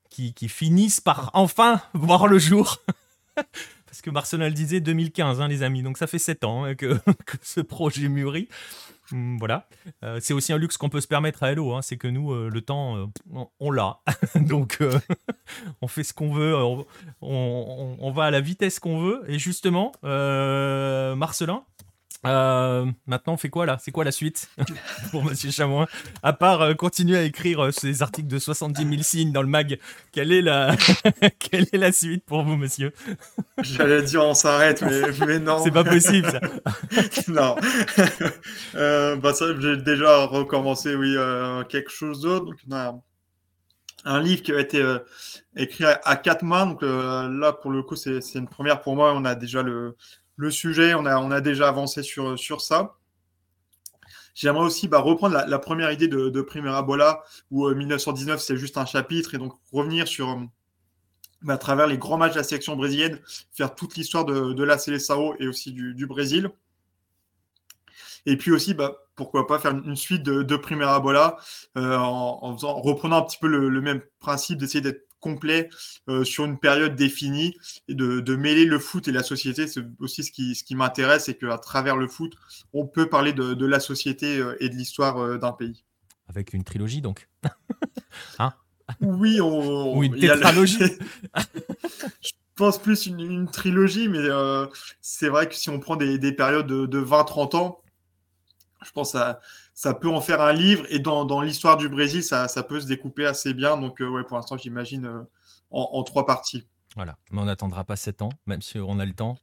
qui 0.10 0.48
finissent 0.48 1.02
par 1.02 1.32
enfin 1.34 1.82
voir 1.94 2.28
le 2.28 2.40
jour. 2.40 2.78
Parce 3.86 4.02
que 4.02 4.10
Marcelin 4.10 4.50
disait 4.50 4.80
2015, 4.80 5.42
hein, 5.42 5.48
les 5.48 5.64
amis. 5.64 5.84
Donc 5.84 5.98
ça 5.98 6.08
fait 6.08 6.20
7 6.20 6.44
ans 6.44 6.66
hein, 6.66 6.76
que, 6.76 6.98
ce 7.42 7.62
projet 7.62 8.10
mûrit. 8.10 8.50
Hum, 9.12 9.38
voilà. 9.38 9.68
Euh, 10.04 10.20
c'est 10.22 10.34
aussi 10.34 10.52
un 10.52 10.58
luxe 10.58 10.76
qu'on 10.76 10.90
peut 10.90 11.00
se 11.00 11.08
permettre 11.08 11.44
à 11.44 11.52
Hello. 11.52 11.74
Hein. 11.74 11.82
c'est 11.82 11.98
que 11.98 12.08
nous, 12.08 12.34
euh, 12.34 12.50
le 12.52 12.62
temps, 12.62 12.98
euh, 12.98 13.46
on, 13.60 13.72
l'a. 13.72 14.00
Donc 14.36 14.80
on 15.82 15.88
fait 15.88 16.04
ce 16.04 16.14
qu'on 16.14 16.34
veut. 16.34 16.56
On, 17.22 18.12
va 18.12 18.26
à 18.26 18.32
la 18.32 18.42
vitesse 18.42 18.80
qu'on 18.80 19.00
veut. 19.00 19.24
Et 19.28 19.40
justement, 19.40 19.94
Marcelin, 20.04 21.64
euh, 22.26 22.86
maintenant, 23.06 23.34
on 23.34 23.38
fait 23.38 23.50
quoi 23.50 23.66
là? 23.66 23.78
C'est 23.80 23.92
quoi 23.92 24.04
la 24.04 24.12
suite 24.12 24.50
pour 25.12 25.24
Monsieur 25.24 25.52
Chamois 25.52 25.88
À 26.24 26.34
part 26.34 26.62
euh, 26.62 26.74
continuer 26.74 27.18
à 27.18 27.24
écrire 27.24 27.66
euh, 27.66 27.72
ces 27.72 28.02
articles 28.02 28.28
de 28.28 28.40
70 28.40 28.90
000 28.90 29.02
signes 29.04 29.32
dans 29.32 29.42
le 29.42 29.48
mag, 29.48 29.80
quelle 30.12 30.32
est 30.32 30.42
la, 30.42 30.76
quelle 31.40 31.68
est 31.72 31.78
la 31.78 31.92
suite 31.92 32.26
pour 32.26 32.44
vous, 32.44 32.58
monsieur? 32.58 32.92
J'allais 33.62 34.02
dire 34.02 34.24
on 34.24 34.34
s'arrête, 34.34 34.82
mais, 34.82 35.40
non. 35.40 35.64
C'est 35.64 35.72
pas 35.72 35.84
possible 35.84 36.30
ça. 36.30 36.40
non. 37.28 37.56
bah 38.74 39.34
ça, 39.34 39.46
j'ai 39.60 39.78
déjà 39.78 40.26
recommencé, 40.26 40.96
oui, 40.96 41.16
quelque 41.70 41.92
chose 41.92 42.22
d'autre. 42.22 42.46
Donc, 42.46 42.58
on 42.70 42.76
a 42.76 42.96
un 44.06 44.22
livre 44.22 44.42
qui 44.42 44.54
a 44.54 44.60
été 44.60 44.84
écrit 45.56 45.86
à, 45.86 46.16
quatre 46.16 46.44
mains. 46.44 46.66
Donc 46.66 46.82
là, 46.82 47.54
pour 47.54 47.72
le 47.72 47.84
coup, 47.84 47.96
c'est 47.96 48.20
une 48.36 48.48
première 48.48 48.82
pour 48.82 48.96
moi. 48.96 49.14
On 49.14 49.26
a 49.26 49.36
déjà 49.36 49.62
le 49.62 49.96
le 50.38 50.52
sujet, 50.52 50.94
on 50.94 51.06
a, 51.06 51.42
déjà 51.42 51.68
avancé 51.68 52.04
sur, 52.04 52.62
ça. 52.62 52.96
J'aimerais 54.36 54.66
aussi 54.66 54.88
bah, 54.88 55.00
reprendre 55.00 55.44
la, 55.46 55.60
première 55.60 55.92
idée 55.92 56.08
de, 56.08 56.30
de 56.30 56.42
Primera 56.42 56.84
Bola, 56.84 57.24
où 57.50 57.68
1919 57.68 58.36
euh, 58.36 58.40
c'est 58.40 58.56
juste 58.56 58.78
un 58.78 58.86
chapitre, 58.86 59.34
et 59.34 59.40
donc 59.40 59.54
revenir 59.74 60.08
sur, 60.08 60.40
bah, 61.42 61.56
à 61.56 61.58
travers 61.58 61.88
les 61.88 61.98
grands 61.98 62.18
matchs 62.18 62.34
de 62.34 62.38
la 62.38 62.44
sélection 62.44 62.76
brésilienne, 62.76 63.20
faire 63.52 63.74
toute 63.74 63.96
l'histoire 63.96 64.26
de, 64.26 64.64
la 64.64 64.78
Seleção 64.78 65.34
et 65.40 65.48
aussi 65.48 65.74
du, 65.74 66.06
Brésil. 66.06 66.52
Et 68.28 68.38
puis 68.38 68.52
aussi, 68.52 68.76
bah, 68.76 68.96
pourquoi 69.16 69.48
pas 69.48 69.58
faire 69.58 69.72
une 69.72 69.96
suite 69.96 70.22
de, 70.22 70.44
de 70.44 70.56
Primera 70.56 71.00
Bola 71.00 71.38
euh, 71.78 71.98
en, 71.98 72.56
reprenant 72.56 73.18
un 73.18 73.22
petit 73.24 73.40
peu 73.40 73.48
le 73.48 73.82
même 73.82 74.02
principe 74.20 74.60
d'essayer 74.60 74.82
d'être 74.82 75.07
complet 75.20 75.70
euh, 76.10 76.24
sur 76.24 76.46
une 76.46 76.60
période 76.60 76.96
définie 76.96 77.56
et 77.88 77.96
de, 77.96 78.36
mêler 78.36 78.66
le 78.66 78.80
foot 78.80 79.08
et 79.08 79.12
la 79.12 79.24
société. 79.24 79.68
C'est 79.68 79.82
aussi 80.00 80.24
ce 80.24 80.32
qui, 80.32 80.56
ce 80.56 80.64
qui 80.64 80.76
m'intéresse, 80.76 81.26
c'est 81.26 81.36
qu'à 81.36 81.58
travers 81.58 81.98
le 81.98 82.08
foot, 82.08 82.36
on 82.74 82.86
peut 82.86 83.10
parler 83.10 83.34
de, 83.34 83.66
la 83.66 83.80
société 83.80 84.38
euh, 84.38 84.56
et 84.60 84.70
de 84.70 84.76
l'histoire 84.76 85.18
euh, 85.18 85.38
d'un 85.38 85.52
pays. 85.52 85.84
Avec 86.28 86.54
une 86.54 86.64
trilogie, 86.64 87.02
donc 87.02 87.30
hein? 88.40 88.54
Oui, 89.02 89.42
on, 89.42 89.98
ou 89.98 90.04
une 90.04 90.18
tétralogie. 90.18 90.78
Je 92.22 92.32
pense 92.56 92.82
plus 92.82 93.06
une, 93.06 93.20
une 93.20 93.48
trilogie, 93.52 94.08
mais 94.08 94.24
c'est 95.00 95.30
vrai 95.30 95.48
que 95.48 95.54
si 95.54 95.70
on 95.70 95.80
prend 95.80 95.96
des, 95.96 96.18
des 96.18 96.32
périodes 96.32 96.66
de, 96.66 96.88
de 96.88 97.00
20-30 97.00 97.56
ans, 97.56 97.82
je 98.84 98.92
pense 98.92 99.14
à 99.14 99.40
ça 99.78 99.94
peut 99.94 100.10
en 100.10 100.22
faire 100.22 100.42
un 100.42 100.54
livre. 100.54 100.86
Et 100.90 100.98
dans, 100.98 101.24
dans 101.24 101.40
l'histoire 101.42 101.78
du 101.78 101.88
Brésil, 101.88 102.24
ça, 102.24 102.48
ça, 102.48 102.64
peut 102.64 102.80
se 102.82 102.88
découper 102.88 103.28
assez 103.28 103.54
bien. 103.54 103.78
Donc, 103.78 104.02
euh, 104.02 104.10
ouais, 104.10 104.24
pour 104.24 104.36
l'instant, 104.36 104.58
j'imagine 104.58 105.06
euh, 105.06 105.22
en, 105.70 106.02
trois 106.02 106.26
parties. 106.26 106.66
Voilà, 106.96 107.16
mais 107.30 107.42
on 107.42 107.46
n'attendra 107.46 107.84
pas 107.84 107.96
sept 107.96 108.24
ans, 108.24 108.30
même 108.48 108.64
si 108.64 108.80
on 108.80 108.98
a 108.98 109.06
le 109.06 109.14
temps. 109.14 109.38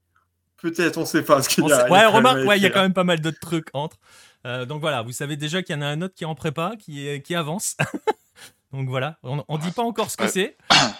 Peut-être, 0.57 0.97
on 0.97 1.03
ne 1.03 1.07
sait 1.07 1.23
pas. 1.23 1.41
Ce 1.41 1.49
qu'il 1.49 1.65
y 1.65 1.73
a, 1.73 1.89
ouais, 1.89 2.05
remarque, 2.07 2.41
il 2.57 2.63
y 2.63 2.67
a 2.67 2.71
quand 2.71 2.83
même 2.83 2.93
pas 2.93 3.05
mal 3.05 3.21
d'autres 3.21 3.39
trucs 3.39 3.69
entre. 3.75 3.97
Euh, 4.45 4.67
donc 4.67 4.81
voilà, 4.81 5.03
vous 5.03 5.13
savez 5.13 5.37
déjà 5.37 5.63
qu'il 5.63 5.77
y 5.77 5.79
en 5.79 5.83
a 5.83 5.87
un 5.87 6.03
autre 6.03 6.15
qui 6.15 6.25
est 6.25 6.27
en 6.27 6.35
prépa, 6.35 6.73
qui, 6.81 7.23
qui 7.23 7.37
avance. 7.37 7.77
donc 8.73 8.89
voilà, 8.89 9.19
on 9.23 9.37
ne 9.37 9.59
dit 9.59 9.71
pas 9.71 9.85
encore 9.85 10.11
ce 10.11 10.17
que 10.17 10.27
c'est, 10.27 10.57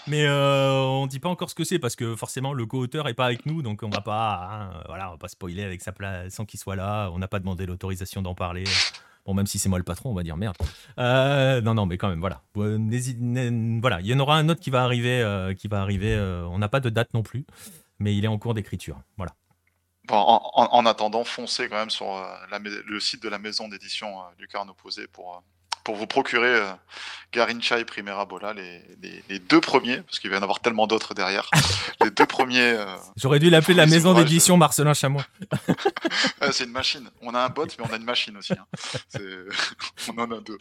mais 0.07 0.29
on 0.31 1.09
dit 1.09 1.19
pas 1.19 1.29
encore 1.29 1.51
ce 1.51 1.57
que 1.57 1.65
c'est 1.65 1.81
parce 1.81 1.97
que 1.97 2.15
forcément 2.15 2.53
le 2.53 2.67
co-auteur 2.67 3.09
est 3.09 3.15
pas 3.15 3.27
avec 3.27 3.47
nous, 3.47 3.63
donc 3.63 3.83
on 3.83 3.91
va 3.91 4.01
pas, 4.01 4.49
hein, 4.53 4.83
voilà, 4.87 5.09
on 5.09 5.13
va 5.13 5.19
pas 5.19 5.29
spoiler 5.29 5.65
avec 5.65 5.83
sa 5.83 5.91
place 5.91 6.35
sans 6.35 6.45
qu'il 6.45 6.61
soit 6.61 6.77
là. 6.77 7.11
On 7.13 7.19
n'a 7.19 7.29
pas 7.29 7.41
demandé 7.41 7.67
l'autorisation 7.67 8.23
d'en 8.23 8.37
parler. 8.37 8.65
Bon, 9.27 9.33
même 9.33 9.47
si 9.47 9.59
c'est 9.59 9.69
moi 9.69 9.79
le 9.79 9.85
patron, 9.85 10.11
on 10.11 10.15
va 10.15 10.23
dire 10.23 10.37
merde. 10.37 10.57
Euh, 10.99 11.61
non, 11.63 11.75
non, 11.75 11.87
mais 11.87 11.97
quand 11.97 12.09
même, 12.09 12.21
voilà. 12.21 12.43
Voilà, 12.55 14.01
il 14.01 14.07
y 14.07 14.15
en 14.15 14.21
aura 14.21 14.37
un 14.37 14.49
autre 14.49 14.61
qui 14.61 14.71
va 14.71 14.83
arriver. 14.83 15.23
Euh, 15.23 15.55
euh, 15.55 16.43
on 16.45 16.59
n'a 16.59 16.69
pas 16.69 16.81
de 16.81 16.91
date 16.91 17.15
non 17.15 17.23
plus, 17.23 17.47
mais 17.99 18.15
il 18.15 18.25
est 18.25 18.29
en 18.29 18.39
cours 18.39 18.55
d'écriture. 18.55 19.01
Voilà. 19.17 19.33
Bon, 20.07 20.17
en, 20.17 20.85
attendant, 20.85 21.25
foncez 21.25 21.71
quand 21.71 21.77
même 21.77 21.89
sur 21.89 22.23
le 22.51 23.01
site 23.01 23.23
de 23.23 23.29
la 23.31 23.39
maison 23.39 23.69
d'édition 23.69 24.17
du 24.37 24.47
Carne 24.47 24.69
Opposé 24.69 25.07
pour 25.07 25.43
pour 25.83 25.97
vous 25.97 26.07
procurer 26.07 26.49
euh, 26.49 26.73
Garincha 27.33 27.79
et 27.79 27.85
Primera 27.85 28.25
Bola, 28.27 28.53
les, 28.53 28.83
les, 29.29 29.39
deux 29.39 29.61
premiers, 29.61 30.03
parce 30.03 30.19
qu'il 30.19 30.31
va 30.31 30.37
y 30.37 30.39
en 30.39 30.43
avoir 30.43 30.61
tellement 30.61 30.87
d'autres 30.87 31.15
derrière. 31.15 31.51
les 32.03 32.11
deux 32.11 32.27
premiers. 32.27 32.61
Euh, 32.61 32.97
J'aurais 33.17 33.39
dû 33.39 33.51
l'appeler 33.51 33.75
la 33.75 33.87
maison 33.87 34.15
d'édition 34.15 34.57
Marcelin 34.57 34.95
Chamois. 34.95 35.27
c'est 36.53 36.65
une 36.65 36.71
machine. 36.71 37.11
On 37.23 37.35
a 37.35 37.41
un 37.41 37.49
bot, 37.49 37.67
mais 37.79 37.85
on 37.89 37.93
a 37.93 37.97
une 37.97 38.05
machine 38.05 38.37
aussi. 38.37 38.53
Hein. 38.53 38.67
on 40.09 40.19
en 40.19 40.31
a 40.31 40.41
deux. 40.41 40.59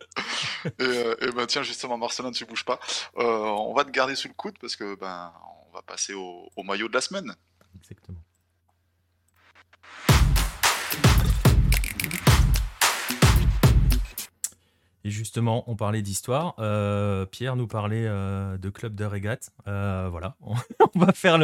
Et, 0.66 0.72
euh, 0.80 1.16
et 1.22 1.32
ben, 1.32 1.46
tiens, 1.46 1.64
justement, 1.64 1.98
Marcelin, 1.98 2.32
tu 2.32 2.46
bouges 2.46 2.66
pas. 2.66 2.80
on 3.16 3.74
va 3.76 3.84
te 3.84 3.92
garder 3.92 4.16
sous 4.16 4.28
le 4.28 4.34
coude 4.34 4.58
parce 4.60 4.76
que 4.76 4.96
ben, 4.96 5.32
on 5.70 5.76
va 5.76 5.82
passer 5.84 6.14
au, 6.14 6.50
au 6.56 6.64
maillot 6.64 6.88
de 6.88 6.94
la 6.94 7.02
semaine. 7.02 7.36
Exactement. 7.80 8.23
Et 15.04 15.10
justement, 15.10 15.64
on 15.70 15.76
parlait 15.76 16.02
d'histoire. 16.02 16.56
Pierre 17.32 17.56
nous 17.56 17.68
parlait 17.68 18.06
de 18.06 18.70
club 18.70 18.96
de 18.96 19.06
régate. 19.06 19.52
voilà, 19.66 20.36
on, 20.42 20.56
va 21.00 21.12
faire 21.12 21.38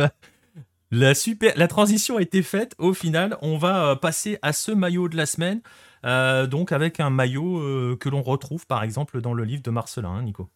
la 0.91 1.13
super. 1.13 1.53
La 1.57 1.67
transition 1.67 2.17
a 2.17 2.21
été 2.21 2.41
faite. 2.41 2.73
Au 2.77 2.93
final, 2.93 3.37
on 3.41 3.57
va 3.57 3.95
passer 3.97 4.39
à 4.41 4.53
ce 4.53 4.71
maillot 4.71 5.09
de 5.09 5.17
la 5.17 5.25
semaine. 5.25 5.61
donc 6.03 6.71
avec 6.71 7.01
un 7.01 7.09
maillot 7.09 7.97
que 7.97 8.07
l'on 8.07 8.21
retrouve 8.21 8.65
par 8.65 8.83
exemple 8.83 9.19
dans 9.19 9.33
le 9.33 9.43
livre 9.43 9.61
de 9.61 9.71
Marcelin, 9.71 10.09
hein, 10.09 10.23
Nico. 10.23 10.49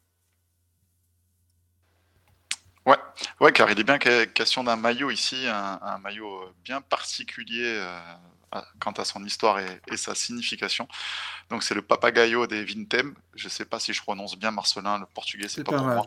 Ouais, 2.85 2.97
ouais, 3.39 3.53
car 3.53 3.71
il 3.71 3.79
est 3.79 3.83
bien 3.83 3.97
question 3.97 4.63
d'un 4.63 4.75
maillot 4.75 5.09
ici, 5.09 5.47
un, 5.47 5.97
maillot 5.99 6.41
euh, 6.41 6.53
bien 6.65 6.81
particulier 6.81 7.77
euh, 7.77 7.99
quant 8.79 8.91
à 8.91 9.05
son 9.05 9.23
histoire 9.25 9.59
et, 9.59 9.97
sa 9.97 10.15
signification. 10.15 10.87
Donc 11.49 11.63
c'est 11.63 11.73
le 11.73 11.81
papagayo 11.81 12.47
des 12.47 12.63
Vintem. 12.63 13.13
Je 13.35 13.49
sais 13.49 13.65
pas 13.65 13.79
si 13.79 13.93
je 13.93 14.01
prononce 14.01 14.37
bien 14.37 14.51
Marcelin, 14.51 14.99
le 14.99 15.05
portugais, 15.05 15.47
c'est 15.47 15.63
pas, 15.63 15.77
pour 15.77 15.85
moi. 15.85 16.05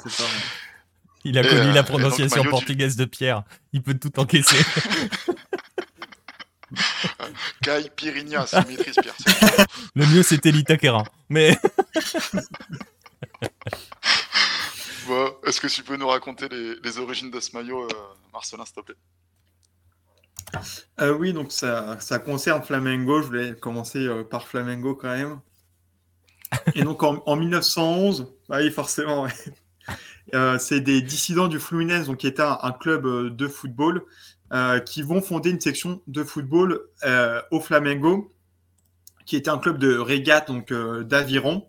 Il 1.25 1.39
a 1.39 1.43
connu 1.43 1.73
la 1.73 1.81
euh, 1.81 1.83
prononciation 1.83 2.45
portugaise 2.45 2.97
de 2.97 3.05
Pierre. 3.05 3.43
Il 3.73 3.83
peut 3.83 3.95
tout 3.95 4.19
encaisser. 4.21 4.57
Kai 7.63 7.91
Pirinha, 7.95 8.47
c'est 8.47 8.67
maîtrise 8.67 8.97
Pierre. 9.01 9.15
Le 9.95 10.07
mieux 10.07 10.23
c'était 10.23 10.53
l'Itakera. 10.53 11.05
Mais. 11.29 11.57
Est-ce 15.47 15.61
que 15.61 15.69
tu 15.69 15.85
peux 15.85 15.97
nous 15.97 16.09
raconter 16.09 16.49
les, 16.49 16.99
origines 16.99 17.31
de 17.31 17.39
ce 17.39 17.57
maillot, 17.57 17.85
euh, 17.85 17.89
Marcelin, 18.33 18.65
s'il 18.65 18.75
te 18.75 18.81
plaît? 18.81 18.97
Euh, 21.01 21.13
Oui, 21.15 21.33
donc 21.33 21.53
ça, 21.53 21.99
concerne 22.25 22.63
Flamengo. 22.63 23.23
Je 23.23 23.27
voulais 23.27 23.55
commencer 23.55 24.07
euh, 24.07 24.25
par 24.25 24.47
Flamengo 24.47 24.95
quand 24.95 25.09
même. 25.09 25.41
Et 26.75 26.83
donc 26.83 27.03
en, 27.03 27.37
1911, 27.37 28.33
bah 28.49 28.59
oui, 28.61 28.71
forcément, 28.71 29.27
c'est 30.59 30.81
des 30.81 31.03
dissidents 31.03 31.49
du 31.49 31.59
Fluminense, 31.59 32.07
donc 32.07 32.19
qui 32.19 32.29
était 32.29 32.43
un, 32.43 32.73
club 32.73 33.35
de 33.35 33.49
football, 33.49 34.05
qui 34.87 35.03
vont 35.03 35.21
fonder 35.21 35.51
une 35.51 35.61
section 35.61 36.01
de 36.07 36.23
football 36.23 36.81
au 37.51 37.61
Flamengo, 37.61 38.33
qui 39.27 39.35
était 39.35 39.51
un 39.51 39.59
club 39.59 39.79
de 39.79 39.99
régate, 39.99 40.47
donc 40.47 40.73
d'aviron. 40.73 41.67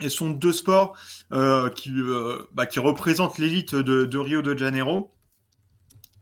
Et 0.00 0.08
ce 0.08 0.16
sont 0.16 0.30
deux 0.30 0.52
sports 0.52 0.96
euh, 1.32 1.70
euh, 1.86 2.48
bah, 2.52 2.66
qui 2.66 2.80
représentent 2.80 3.38
l'élite 3.38 3.74
de, 3.74 4.18
Rio 4.18 4.42
de 4.42 4.56
Janeiro. 4.56 5.13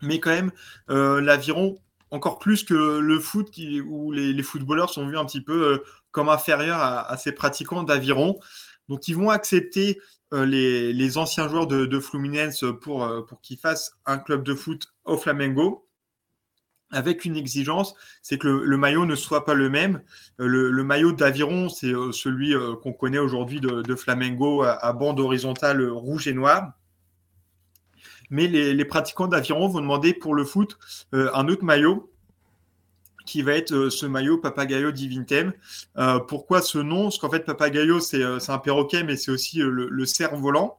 Mais 0.03 0.21
quand 0.21 0.31
même, 0.31 0.51
euh, 0.91 1.21
l'aviron, 1.21 1.79
encore 2.11 2.39
plus 2.39 2.65
que 2.65 2.75
le 2.99 3.21
foot, 3.21 3.57
où 3.87 4.13
les, 4.13 4.43
footballeurs 4.43 4.91
sont 4.91 5.07
vus 5.07 5.17
un 5.17 5.25
petit 5.25 5.41
peu 5.41 5.83
comme 6.11 6.29
inférieurs 6.29 6.81
à, 6.81 7.17
ces 7.17 7.33
pratiquants 7.33 7.85
d'aviron. 7.85 8.39
Donc, 8.89 9.09
ils 9.09 9.17
vont 9.17 9.31
accepter 9.31 10.01
les, 10.33 11.19
anciens 11.19 11.49
joueurs 11.49 11.67
de, 11.67 12.01
Fluminense 12.01 12.65
pour, 12.83 13.09
pour 13.27 13.41
qu'ils 13.41 13.59
fassent 13.59 13.95
un 14.05 14.19
club 14.19 14.43
de 14.43 14.55
foot 14.55 14.93
au 15.05 15.17
Flamengo 15.17 15.87
avec 16.93 17.25
une 17.25 17.37
exigence, 17.37 17.95
c'est 18.23 18.39
que 18.39 18.47
le, 18.47 18.77
maillot 18.77 19.07
ne 19.07 19.17
soit 19.17 19.45
pas 19.45 19.55
le 19.55 19.69
même. 19.69 20.03
Euh, 20.41 20.47
le, 20.47 20.85
maillot 20.85 21.13
d'aviron, 21.13 21.69
c'est 21.69 21.93
euh, 21.93 22.13
celui 22.13 22.55
euh, 22.55 22.75
qu'on 22.77 22.93
connaît 22.93 23.19
aujourd'hui 23.19 23.61
de, 23.61 23.95
Flamengo 23.97 24.63
à, 24.63 24.93
bande 24.93 25.19
horizontale 25.19 25.83
rouge 25.91 26.29
et 26.29 26.35
noire. 26.35 26.73
Mais 28.33 28.47
les, 28.47 28.85
pratiquants 28.87 29.29
d'aviron 29.29 29.69
vont 29.69 29.83
demander 29.83 30.15
pour 30.15 30.35
le 30.35 30.45
foot 30.45 30.79
un 31.13 31.49
autre 31.49 31.65
maillot 31.65 32.11
qui 33.27 33.43
va 33.43 33.53
être 33.53 33.91
ce 33.91 34.07
maillot 34.07 34.39
Papagayo 34.39 34.91
Divintem. 34.91 35.53
pourquoi 36.29 36.63
ce 36.63 36.79
nom? 36.79 37.05
Parce 37.05 37.19
qu'en 37.19 37.29
fait, 37.29 37.45
Papagayo, 37.45 38.01
c'est 38.01 38.25
un 38.25 38.59
perroquet, 38.59 39.05
mais 39.05 39.19
c'est 39.19 39.31
aussi 39.31 39.59
le, 39.59 40.07
cerf-volant, 40.07 40.79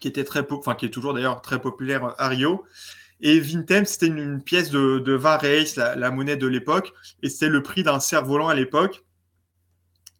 qui 0.00 0.08
était 0.08 0.24
très, 0.24 0.50
enfin, 0.50 0.74
qui 0.74 0.86
est 0.86 0.90
toujours 0.90 1.12
d'ailleurs 1.12 1.42
très 1.42 1.60
populaire 1.60 2.14
à 2.16 2.28
Rio. 2.28 2.64
Et 3.20 3.38
Vintem, 3.38 3.84
c'était 3.84 4.06
une, 4.08 4.42
pièce 4.42 4.70
de, 4.70 5.00
de 5.00 5.12
20 5.12 5.36
reais, 5.36 5.64
la, 5.76 6.10
monnaie 6.10 6.36
de 6.36 6.46
l'époque, 6.46 6.94
et 7.22 7.28
c'était 7.28 7.48
le 7.48 7.62
prix 7.62 7.82
d'un 7.82 8.00
cerf-volant 8.00 8.48
à 8.48 8.54
l'époque. 8.54 9.04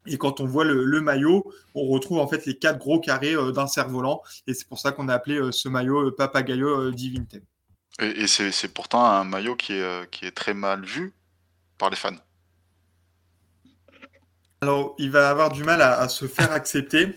Et 0.07 0.19
quand 0.19 0.41
on 0.41 0.47
voit 0.47 0.65
le, 0.65 1.01
maillot, 1.01 1.45
on 1.75 1.87
retrouve 1.87 2.19
en 2.19 2.27
fait 2.27 2.45
les 2.47 2.59
quatre 2.59 2.79
gros 2.79 2.99
carrés 2.99 3.35
euh, 3.35 3.53
d'un 3.53 3.67
cerf-volant, 3.67 4.23
et 4.47 4.55
c'est 4.55 4.67
pour 4.67 4.79
ça 4.79 4.93
qu'on 4.93 5.09
a 5.09 5.15
appelé 5.15 5.37
euh, 5.37 5.53
ce 5.53 5.69
maillot 5.69 6.09
euh, 6.09 6.17
Papagayo 6.17 6.91
di 6.91 7.11
Vintem. 7.11 7.43
Et, 8.01 8.27
c'est 8.27 8.73
pourtant 8.73 9.05
un 9.05 9.25
maillot 9.25 9.55
qui 9.55 9.75
est, 9.75 10.11
qui 10.11 10.25
est 10.25 10.33
très 10.33 10.55
mal 10.55 10.85
vu 10.85 11.13
par 11.79 11.91
les 11.91 11.97
fans. 11.97 12.17
Alors, 14.63 14.95
il 14.99 15.11
va 15.11 15.29
avoir 15.29 15.51
du 15.51 15.63
mal 15.63 15.83
à 15.83 16.09
se 16.09 16.27
faire 16.27 16.53
accepter 16.53 17.15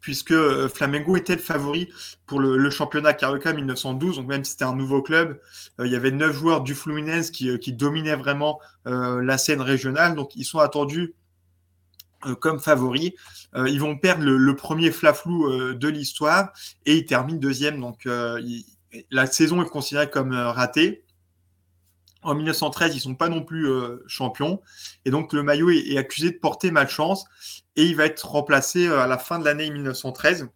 puisque 0.00 0.34
Flamengo 0.68 1.16
était 1.16 1.34
le 1.34 1.42
favori 1.42 1.90
pour 2.24 2.40
le, 2.40 2.70
championnat 2.70 3.12
Carioca 3.12 3.52
1912. 3.52 4.16
Donc 4.16 4.28
même 4.28 4.44
si 4.44 4.52
c'était 4.52 4.64
un 4.64 4.74
nouveau 4.74 5.02
club, 5.02 5.38
il 5.84 5.90
y 5.90 5.96
avait 5.96 6.12
neuf 6.12 6.34
joueurs 6.34 6.62
du 6.62 6.74
Fluminense 6.74 7.30
qui, 7.30 7.72
dominaient 7.74 8.16
vraiment 8.16 8.60
la 8.86 9.36
scène 9.36 9.60
régionale. 9.60 10.14
Donc 10.14 10.34
ils 10.36 10.44
sont 10.44 10.60
attendus 10.60 11.14
comme 12.40 12.58
favoris. 12.58 13.12
ils 13.54 13.80
vont 13.80 13.96
perdre 13.96 14.24
le, 14.24 14.56
premier 14.56 14.90
flaflou 14.90 15.74
de 15.74 15.88
l'histoire 15.88 16.52
et 16.84 16.96
ils 16.96 17.06
terminent 17.06 17.38
deuxième. 17.38 17.80
Donc 17.80 18.08
la 19.10 19.26
saison 19.26 19.62
est 19.62 19.68
considérée 19.68 20.10
comme 20.10 20.32
ratée. 20.32 21.04
En 22.22 22.34
1913, 22.34 22.96
ils 22.96 23.00
sont 23.00 23.14
pas 23.14 23.28
non 23.28 23.44
plus 23.44 23.68
champions. 24.08 24.60
Et 25.04 25.10
donc, 25.10 25.32
le 25.32 25.44
maillot 25.44 25.70
est, 25.70 25.96
accusé 25.96 26.32
de 26.32 26.38
porter 26.38 26.72
malchance 26.72 27.26
et 27.78 27.84
il 27.84 27.94
va 27.94 28.06
être 28.06 28.28
remplacé 28.28 28.88
euh, 28.88 29.00
à 29.00 29.06
la 29.06 29.18
fin 29.18 29.38
de 29.38 29.44
l'année 29.44 29.70
1913. 29.70 30.48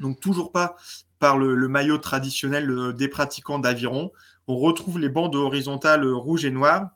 Donc 0.00 0.20
toujours 0.20 0.52
pas 0.52 0.76
par 1.18 1.36
le, 1.36 1.68
maillot 1.68 1.98
traditionnel 1.98 2.70
euh, 2.70 2.92
des 2.92 3.08
pratiquants 3.08 3.58
d'aviron. 3.58 4.10
On 4.46 4.56
retrouve 4.56 4.98
les 4.98 5.10
bandes 5.10 5.36
horizontales 5.36 6.04
euh, 6.04 6.14
rouges 6.14 6.46
et 6.46 6.50
noires. 6.50 6.88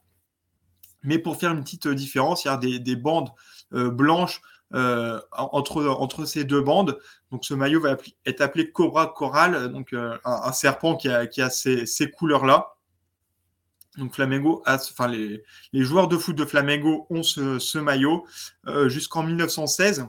Mais 1.02 1.18
pour 1.18 1.36
faire 1.36 1.52
une 1.52 1.62
petite 1.62 1.88
différence, 1.88 2.44
il 2.44 2.48
y 2.48 2.50
a 2.50 2.56
des, 2.56 2.96
bandes 2.96 3.30
blanches 3.70 4.40
entre, 4.72 5.86
entre 5.86 6.24
ces 6.24 6.44
deux 6.44 6.60
bandes. 6.60 6.98
Donc 7.30 7.44
ce 7.44 7.54
maillot 7.54 7.80
va 7.80 7.96
être 8.26 8.40
appelé 8.40 8.70
Cobra 8.70 9.08
Coral, 9.08 9.72
donc 9.72 9.94
un, 9.94 10.52
serpent 10.52 10.96
qui 10.96 11.08
a, 11.08 11.26
a 11.38 11.50
ces, 11.50 12.10
couleurs-là. 12.10 12.72
Donc 13.98 14.14
Flamengo 14.14 14.62
enfin 14.66 15.06
les, 15.06 15.44
joueurs 15.72 16.08
de 16.08 16.16
foot 16.16 16.34
de 16.34 16.44
Flamengo 16.44 17.06
ont 17.10 17.22
ce, 17.22 17.78
maillot 17.78 18.26
euh, 18.66 18.88
jusqu'en 18.88 19.22
1916 19.22 20.06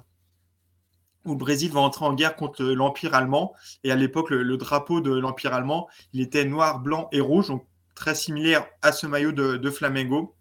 où 1.26 1.32
le 1.32 1.38
Brésil 1.38 1.72
va 1.72 1.80
entrer 1.80 2.06
en 2.06 2.14
guerre 2.14 2.36
contre 2.36 2.64
l'Empire 2.64 3.14
allemand. 3.16 3.54
Et 3.86 3.91
à 3.91 3.96
l'époque, 3.96 4.30
le, 4.30 4.58
drapeau 4.58 5.00
de 5.00 5.13
l'Empire 5.13 5.54
allemand, 5.54 5.88
il 6.12 6.20
était 6.20 6.43
noir, 6.43 6.80
blanc 6.80 7.08
et 7.13 7.22
rouge, 7.22 7.47
donc 7.47 7.66
très 7.96 8.13
similaire 8.13 8.67
à 8.82 8.92
ce 8.92 9.08
maillot 9.08 9.32
de, 9.32 9.70
Flamengo, 9.70 10.36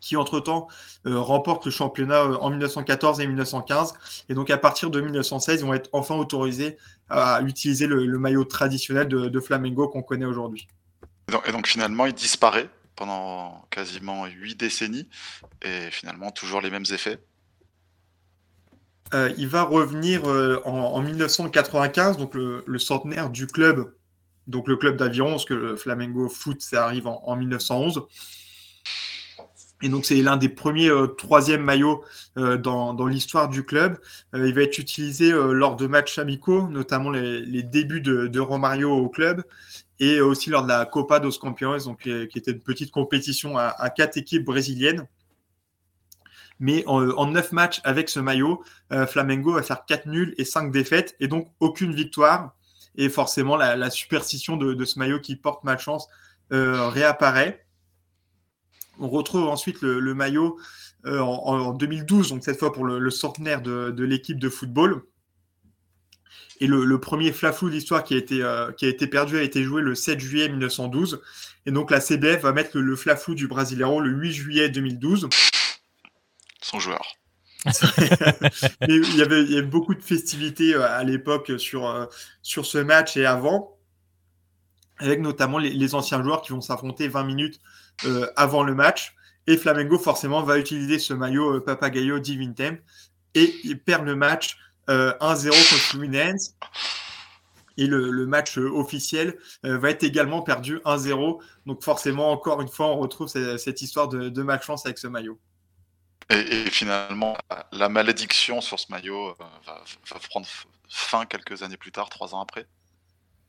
qui 0.00 0.16
entre-temps 0.16 0.68
euh, 1.06 1.18
remporte 1.18 1.64
le 1.64 1.70
championnat 1.70 2.22
euh, 2.22 2.36
en 2.40 2.50
1914 2.50 3.20
et 3.20 3.26
1915. 3.26 3.94
Et 4.28 4.34
donc 4.34 4.50
à 4.50 4.58
partir 4.58 4.90
de 4.90 5.00
1916, 5.00 5.60
ils 5.60 5.66
vont 5.66 5.74
être 5.74 5.90
enfin 5.92 6.14
autorisés 6.14 6.76
à 7.10 7.40
utiliser 7.42 7.86
le, 7.86 8.18
maillot 8.18 8.44
traditionnel 8.44 9.08
de 9.08 9.40
Flamengo 9.40 9.88
qu'on 9.88 10.02
connaît 10.02 10.26
aujourd'hui. 10.26 10.68
Et 11.46 11.52
donc, 11.52 11.66
finalement, 11.66 12.06
il 12.06 12.14
disparaît 12.14 12.68
pendant 12.96 13.66
quasiment 13.70 14.26
huit 14.26 14.56
décennies 14.56 15.08
et 15.62 15.90
finalement 15.90 16.30
toujours 16.30 16.60
les 16.60 16.70
mêmes 16.70 16.86
effets. 16.90 17.18
Euh, 19.14 19.32
il 19.38 19.48
va 19.48 19.62
revenir 19.62 20.24
en, 20.64 21.00
1995, 21.00 22.16
donc 22.16 22.34
le, 22.34 22.78
centenaire 22.78 23.30
du 23.30 23.46
club, 23.46 23.94
donc 24.46 24.68
le 24.68 24.76
club 24.76 24.96
d'aviron, 24.96 25.30
parce 25.30 25.44
que 25.44 25.54
le 25.54 25.76
Flamengo 25.76 26.28
Foot, 26.28 26.60
ça 26.60 26.84
arrive 26.84 27.06
en, 27.06 27.36
1911. 27.36 28.06
Et 29.82 29.88
donc 29.88 30.06
c'est 30.06 30.20
l'un 30.22 30.36
des 30.36 30.48
premiers 30.48 30.88
euh, 30.88 31.06
troisième 31.06 31.62
maillots 31.62 32.04
dans, 32.36 33.06
l'histoire 33.06 33.48
du 33.48 33.64
club. 33.64 33.98
il 34.34 34.54
va 34.54 34.62
être 34.62 34.78
utilisé 34.78 35.32
lors 35.32 35.76
de 35.76 35.86
matchs 35.86 36.18
amicaux, 36.18 36.68
notamment 36.68 37.10
les, 37.10 37.62
débuts 37.62 38.00
de, 38.00 38.26
de, 38.26 38.40
Romario 38.40 38.90
au 38.92 39.08
club 39.08 39.42
et 40.00 40.20
aussi 40.20 40.50
lors 40.50 40.62
de 40.62 40.68
la 40.68 40.86
Copa 40.86 41.20
dos 41.20 41.32
Campeões, 41.32 41.78
donc, 41.84 42.00
qui 42.02 42.38
était 42.38 42.52
une 42.52 42.60
petite 42.60 42.90
compétition 42.90 43.56
à, 43.58 43.90
quatre 43.90 44.16
équipes 44.16 44.44
brésiliennes. 44.44 45.06
Mais 46.60 46.84
en, 46.86 47.26
neuf 47.26 47.52
matchs 47.52 47.80
avec 47.84 48.08
ce 48.08 48.18
maillot, 48.20 48.62
euh, 48.92 49.06
Flamengo 49.06 49.52
va 49.52 49.62
faire 49.62 49.84
quatre 49.84 50.06
nuls 50.06 50.34
et 50.38 50.44
cinq 50.44 50.72
défaites, 50.72 51.16
et 51.20 51.28
donc 51.28 51.52
aucune 51.60 51.94
victoire. 51.94 52.54
Et 52.96 53.08
forcément, 53.08 53.56
la, 53.56 53.90
superstition 53.90 54.56
de, 54.56 54.84
ce 54.84 54.98
maillot 54.98 55.20
qui 55.20 55.36
porte 55.36 55.62
malchance 55.64 56.08
euh, 56.52 56.88
réapparaît. 56.88 57.64
On 58.98 59.08
retrouve 59.08 59.48
ensuite 59.48 59.80
le, 59.82 60.14
maillot 60.14 60.58
euh, 61.06 61.20
en, 61.20 61.72
2012, 61.72 62.30
donc 62.30 62.44
cette 62.44 62.58
fois 62.58 62.72
pour 62.72 62.84
le, 62.84 63.10
centenaire 63.10 63.62
de 63.62 64.04
l'équipe 64.04 64.38
de 64.38 64.48
football. 64.48 65.02
Et 66.60 66.66
le, 66.66 67.00
premier 67.00 67.32
flaflou 67.32 67.68
de 67.68 67.74
l'histoire 67.74 68.02
qui, 68.02 68.14
a 68.14 68.16
été, 68.16 68.42
euh, 68.42 68.72
qui 68.72 68.84
a 68.84 68.88
été 68.88 69.06
perdu 69.06 69.38
a 69.38 69.42
été 69.42 69.62
joué 69.62 69.80
le 69.80 69.94
7 69.94 70.18
juillet 70.18 70.48
1912. 70.48 71.20
Et 71.66 71.70
donc 71.70 71.90
la 71.90 72.00
CBF 72.00 72.42
va 72.42 72.52
mettre 72.52 72.78
le, 72.78 72.96
flaflou 72.96 73.34
du 73.34 73.46
Brasileiro 73.46 74.00
le 74.00 74.10
8 74.10 74.32
juillet 74.32 74.68
2012. 74.68 75.28
son 76.60 76.80
joueur. 76.80 77.04
il, 78.88 79.16
y 79.16 79.22
avait, 79.22 79.42
il 79.42 79.52
y 79.52 79.58
avait 79.58 79.62
beaucoup 79.62 79.94
de 79.94 80.02
festivités 80.02 80.74
à 80.74 81.02
l'époque 81.04 81.52
sur, 81.58 82.08
sur 82.42 82.64
ce 82.66 82.78
match 82.78 83.16
et 83.16 83.26
avant, 83.26 83.76
avec 84.98 85.20
notamment 85.20 85.58
les, 85.58 85.94
anciens 85.94 86.22
joueurs 86.22 86.42
qui 86.42 86.52
vont 86.52 86.60
s'affronter 86.60 87.08
20 87.08 87.24
minutes 87.24 87.60
avant 88.36 88.62
le 88.62 88.74
match. 88.74 89.14
Et 89.46 89.56
Flamengo, 89.56 89.98
forcément, 89.98 90.42
va 90.42 90.58
utiliser 90.58 90.98
ce 90.98 91.14
maillot 91.14 91.60
Papagayo 91.60 92.18
Divintem 92.18 92.78
et 93.34 93.54
il 93.64 93.80
perd 93.80 94.04
le 94.04 94.14
match 94.14 94.58
1-0 94.88 95.48
contre 95.48 95.82
Fluminense. 95.82 96.54
Et 97.78 97.86
le, 97.86 98.26
match 98.26 98.58
euh, 98.58 98.68
officiel 98.68 99.38
euh, 99.64 99.78
va 99.78 99.90
être 99.90 100.02
également 100.02 100.42
perdu 100.42 100.78
1-0. 100.78 101.40
Donc 101.64 101.84
forcément, 101.84 102.32
encore 102.32 102.60
une 102.60 102.68
fois, 102.68 102.88
on 102.88 102.98
retrouve 102.98 103.28
cette, 103.28 103.82
histoire 103.82 104.08
de, 104.08 104.28
de, 104.28 104.42
malchance 104.42 104.84
avec 104.84 104.98
ce 104.98 105.06
maillot. 105.06 105.38
Et, 106.28 106.68
finalement, 106.70 107.36
la 107.70 107.88
malédiction 107.88 108.60
sur 108.60 108.80
ce 108.80 108.86
maillot 108.90 109.28
euh, 109.28 109.34
va, 109.64 110.18
prendre 110.28 110.46
fin 110.88 111.24
quelques 111.24 111.62
années 111.62 111.76
plus 111.76 111.92
tard, 111.92 112.08
trois 112.08 112.34
ans 112.34 112.40
après. 112.40 112.66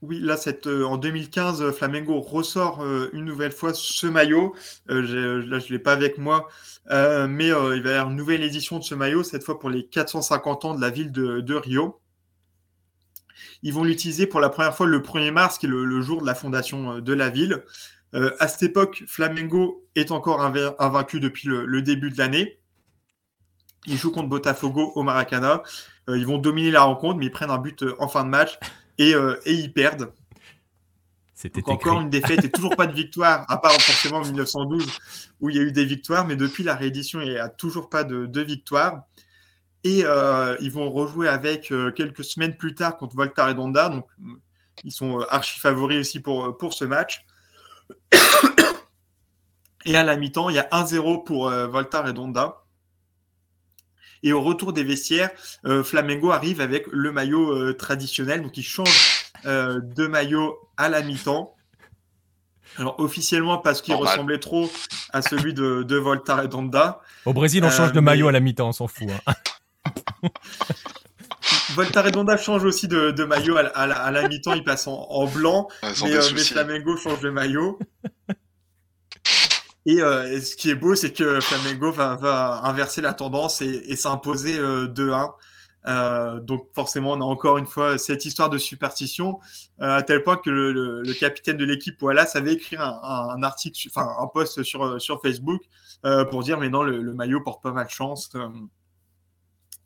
Oui, 0.01 0.19
là, 0.19 0.37
cette, 0.37 0.67
en 0.67 0.97
2015, 0.97 1.71
Flamengo 1.71 2.21
ressort 2.21 2.85
une 3.11 3.25
nouvelle 3.25 3.51
fois 3.51 3.73
ce 3.73 4.07
maillot. 4.07 4.55
là, 4.87 5.01
je 5.01 5.37
ne 5.47 5.71
l'ai 5.71 5.79
pas 5.79 5.91
avec 5.91 6.17
moi, 6.17 6.47
mais 6.89 7.47
il 7.47 7.81
va 7.83 7.89
y 7.89 7.93
avoir 7.93 8.09
une 8.09 8.15
nouvelle 8.15 8.43
édition 8.43 8.79
de 8.79 8.83
ce 8.83 8.95
maillot, 8.95 9.23
cette 9.23 9.43
fois 9.43 9.59
pour 9.59 9.69
les 9.69 9.85
450 9.85 10.65
ans 10.65 10.73
de 10.73 10.79
la 10.79 10.89
ville 10.89 11.11
de 11.11 11.53
Rio. 11.53 11.99
Ils 13.61 13.73
vont 13.73 13.83
l'utiliser 13.83 14.27
pour 14.27 14.39
la 14.39 14.49
première 14.49 14.75
fois 14.75 14.87
le 14.87 14.99
1er 14.99 15.31
mars, 15.31 15.57
qui 15.57 15.65
est 15.65 15.69
le, 15.69 16.01
jour 16.01 16.21
de 16.21 16.25
la 16.25 16.35
fondation 16.35 16.93
euh, 16.93 17.01
de 17.01 17.13
la 17.13 17.29
ville. 17.29 17.63
Euh, 18.15 18.31
à 18.39 18.47
cette 18.47 18.63
époque, 18.63 19.03
Flamengo 19.07 19.85
est 19.95 20.11
encore 20.11 20.41
invaincu 20.41 21.19
depuis 21.19 21.47
le, 21.47 21.81
début 21.81 22.09
de 22.09 22.17
l'année. 22.17 22.59
Ils 23.85 23.97
jouent 23.97 24.11
contre 24.11 24.29
Botafogo 24.29 24.91
au 24.95 25.03
Maracana. 25.03 25.63
Euh, 26.09 26.17
ils 26.17 26.25
vont 26.25 26.37
dominer 26.37 26.71
la 26.71 26.81
rencontre, 26.81 27.19
mais 27.19 27.27
ils 27.27 27.31
prennent 27.31 27.51
un 27.51 27.57
but 27.57 27.83
en 27.99 28.07
fin 28.07 28.23
de 28.23 28.29
match 28.29 28.59
et, 28.99 29.15
ils 29.45 29.73
perdent. 29.73 30.13
C'était 31.33 31.63
encore 31.69 32.01
une 32.01 32.09
défaite 32.09 32.43
et 32.43 32.51
toujours 32.51 32.75
pas 32.75 32.85
de 32.85 32.93
victoire, 32.93 33.45
à 33.49 33.57
part 33.61 33.71
forcément 33.71 34.17
en 34.17 34.25
1912 34.25 34.99
où 35.39 35.49
il 35.49 35.55
y 35.55 35.59
a 35.59 35.61
eu 35.61 35.71
des 35.71 35.85
victoires, 35.85 36.27
mais 36.27 36.35
depuis 36.35 36.63
la 36.63 36.75
réédition, 36.75 37.21
il 37.21 37.29
n'y 37.29 37.37
a 37.37 37.47
toujours 37.47 37.89
pas 37.89 38.03
de, 38.03 38.25
de 38.25 38.41
victoire. 38.41 39.03
Et 39.85 40.03
euh, 40.03 40.57
ils 40.59 40.71
vont 40.71 40.91
rejouer 40.91 41.29
avec 41.29 41.71
euh, 41.71 41.91
quelques 41.91 42.25
semaines 42.25 42.57
plus 42.57 42.75
tard 42.75 42.97
contre 42.97 43.15
Volta 43.15 43.45
Redonda. 43.45 43.87
Donc, 43.87 44.05
ils 44.83 44.91
sont 44.91 45.21
euh, 45.21 45.25
archi 45.33 45.59
favoris 45.59 45.99
aussi 45.99 46.19
pour, 46.19 46.57
pour 46.57 46.73
ce 46.73 46.83
match. 46.83 47.25
Et 49.85 49.95
à 49.95 50.03
la 50.03 50.17
mi-temps, 50.17 50.49
il 50.49 50.57
y 50.57 50.59
a 50.59 50.67
1-0 50.73 51.23
pour 51.23 51.49
Volta 51.49 52.01
Redonda. 52.01 52.65
Et 54.23 54.33
au 54.33 54.41
retour 54.41 54.73
des 54.73 54.83
vestiaires, 54.83 55.29
Flamengo 55.83 56.31
arrive 56.31 56.61
avec 56.61 56.85
le 56.91 57.11
maillot 57.11 57.73
traditionnel. 57.73 58.41
Donc, 58.41 58.57
il 58.57 58.63
change 58.63 59.31
de 59.45 60.07
maillot 60.07 60.57
à 60.77 60.89
la 60.89 61.01
mi-temps. 61.01 61.55
Alors, 62.77 62.99
officiellement, 62.99 63.57
parce 63.57 63.81
qu'il 63.81 63.95
ressemblait 63.95 64.39
trop 64.39 64.69
à 65.11 65.21
celui 65.21 65.53
de, 65.53 65.83
de 65.83 65.95
Volta 65.97 66.35
Redonda. 66.35 67.01
Au 67.25 67.33
Brésil, 67.33 67.63
on 67.63 67.69
change 67.69 67.91
de 67.91 67.99
maillot 67.99 68.27
à 68.27 68.31
la 68.31 68.39
mi-temps, 68.39 68.69
on 68.69 68.73
s'en 68.73 68.87
fout. 68.87 69.07
Hein. 69.27 69.33
Volta 71.73 72.03
change 72.37 72.63
aussi 72.63 72.87
de, 72.87 73.23
maillot 73.23 73.57
à, 73.57 74.11
la, 74.11 74.27
mi-temps, 74.27 74.53
il 74.53 74.63
passe 74.63 74.87
en, 74.87 75.25
blanc, 75.27 75.67
mais, 75.83 76.15
euh, 76.15 76.21
Flamengo 76.21 76.97
change 76.97 77.21
de 77.21 77.29
maillot. 77.29 77.79
Euh, 79.87 80.31
et, 80.31 80.41
ce 80.41 80.55
qui 80.55 80.69
est 80.69 80.75
beau, 80.75 80.95
c'est 80.95 81.13
que 81.13 81.39
Flamengo 81.39 81.91
va, 81.91 82.61
inverser 82.63 83.01
la 83.01 83.13
tendance 83.13 83.61
et, 83.61 83.95
s'imposer 83.95 84.57
2-1. 84.59 85.33
Euh, 85.87 86.39
donc 86.41 86.67
forcément, 86.75 87.13
on 87.13 87.21
a 87.21 87.23
encore 87.23 87.57
une 87.57 87.65
fois 87.65 87.97
cette 87.97 88.25
histoire 88.25 88.49
de 88.49 88.57
superstition, 88.57 89.39
à 89.79 90.03
tel 90.03 90.23
point 90.23 90.37
que 90.37 90.49
le, 90.49 91.13
capitaine 91.13 91.57
de 91.57 91.65
l'équipe, 91.65 91.95
voilà, 91.99 92.25
savait 92.25 92.53
écrire 92.53 92.81
un, 92.81 93.41
article, 93.43 93.87
enfin 93.89 94.07
un 94.19 94.27
post 94.27 94.63
sur, 94.63 95.21
Facebook 95.21 95.61
pour 96.29 96.43
dire 96.43 96.59
mais 96.59 96.69
non, 96.69 96.83
le, 96.83 97.13
maillot 97.13 97.41
porte 97.41 97.63
pas 97.63 97.71
mal 97.71 97.85
de 97.85 97.91
chance. 97.91 98.29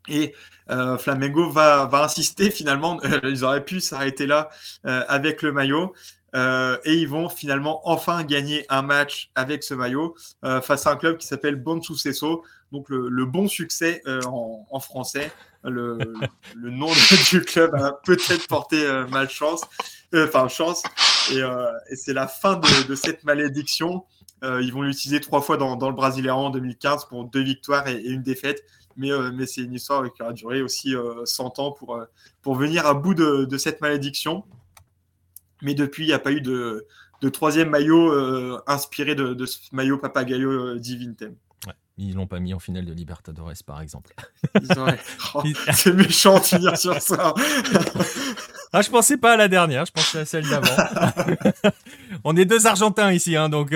Et 0.08 0.34
euh, 0.70 0.98
Flamengo 0.98 1.50
va, 1.50 1.88
insister 1.92 2.50
finalement, 2.50 3.00
ils 3.24 3.44
auraient 3.44 3.64
pu 3.64 3.80
s'arrêter 3.80 4.26
là 4.26 4.50
euh, 4.86 5.02
avec 5.08 5.42
le 5.42 5.52
maillot. 5.52 5.94
Euh, 6.34 6.78
et 6.84 6.94
ils 6.94 7.08
vont 7.08 7.28
finalement 7.28 7.80
enfin 7.88 8.24
gagner 8.24 8.66
un 8.68 8.82
match 8.82 9.30
avec 9.34 9.62
ce 9.62 9.72
maillot 9.74 10.16
euh, 10.44 10.60
face 10.60 10.86
à 10.86 10.90
un 10.90 10.96
club 10.96 11.16
qui 11.16 11.26
s'appelle 11.26 11.56
Bon 11.56 11.80
Sucesso, 11.80 12.42
donc 12.72 12.88
le, 12.88 13.08
le 13.08 13.24
bon 13.24 13.46
succès 13.46 14.02
euh, 14.06 14.20
en, 14.24 14.66
en, 14.70 14.80
français. 14.80 15.30
Le, 15.62 15.98
le, 16.56 16.70
nom 16.70 16.90
du 17.30 17.40
club 17.42 17.74
a 17.76 17.92
peut-être 18.04 18.48
porté 18.48 18.84
malchance, 19.10 19.62
enfin 20.14 20.48
chance, 20.48 20.82
et, 21.32 21.38
et 21.90 21.96
c'est 21.96 22.12
la 22.12 22.26
fin 22.26 22.56
de, 22.56 22.86
de 22.86 22.94
cette 22.94 23.24
malédiction. 23.24 24.04
ils 24.42 24.72
vont 24.72 24.82
l'utiliser 24.82 25.20
trois 25.20 25.40
fois 25.40 25.56
dans, 25.56 25.76
dans 25.76 25.88
le 25.88 25.94
Brasileirão 25.94 26.46
en 26.46 26.50
2015 26.50 27.06
pour 27.06 27.24
deux 27.24 27.42
victoires 27.42 27.88
et, 27.88 27.94
et 27.94 28.10
une 28.10 28.22
défaite 28.22 28.62
mais, 28.96 29.10
mais 29.32 29.46
c'est 29.46 29.62
une 29.62 29.74
histoire 29.74 30.04
qui 30.12 30.22
aura 30.22 30.32
duré 30.32 30.62
aussi 30.62 30.94
100 31.24 31.44
euh, 31.44 31.62
ans 31.62 31.72
pour, 31.72 31.98
pour 32.42 32.54
venir 32.54 32.86
à 32.86 32.94
bout 32.94 33.14
de, 33.14 33.44
de 33.44 33.58
cette 33.58 33.80
malédiction. 33.80 34.44
Mais 35.64 35.74
depuis, 35.74 36.04
il 36.04 36.08
n'y 36.08 36.12
a 36.12 36.20
pas 36.20 36.30
eu 36.30 36.40
de, 36.40 36.86
de 37.20 37.28
troisième 37.28 37.70
maillot 37.70 38.12
inspiré 38.66 39.14
de, 39.16 39.34
de, 39.34 39.46
ce 39.46 39.58
maillot 39.72 39.98
Papagayo 39.98 40.78
Divintem. 40.78 41.34
Ouais, 41.66 41.72
ils 41.98 42.14
l'ont 42.14 42.26
pas 42.26 42.38
mis 42.38 42.54
en 42.54 42.58
finale 42.58 42.84
de 42.84 42.92
Libertadores, 42.92 43.52
par 43.66 43.80
exemple. 43.80 44.14
Oh, 45.34 45.42
c'est 45.72 45.92
méchant 45.92 46.38
de 46.38 46.44
finir 46.44 46.76
sur 46.76 47.00
ça. 47.02 47.34
ah, 48.72 48.82
je 48.82 48.90
pensais 48.90 49.16
pas 49.16 49.32
à 49.32 49.36
la 49.36 49.48
dernière, 49.48 49.84
je 49.84 49.90
pensais 49.90 50.20
à 50.20 50.24
celle 50.24 50.48
d'avant. 50.48 50.76
On 52.24 52.36
est 52.36 52.44
deux 52.44 52.66
Argentins 52.66 53.12
ici, 53.12 53.34
hein, 53.34 53.48
donc 53.48 53.72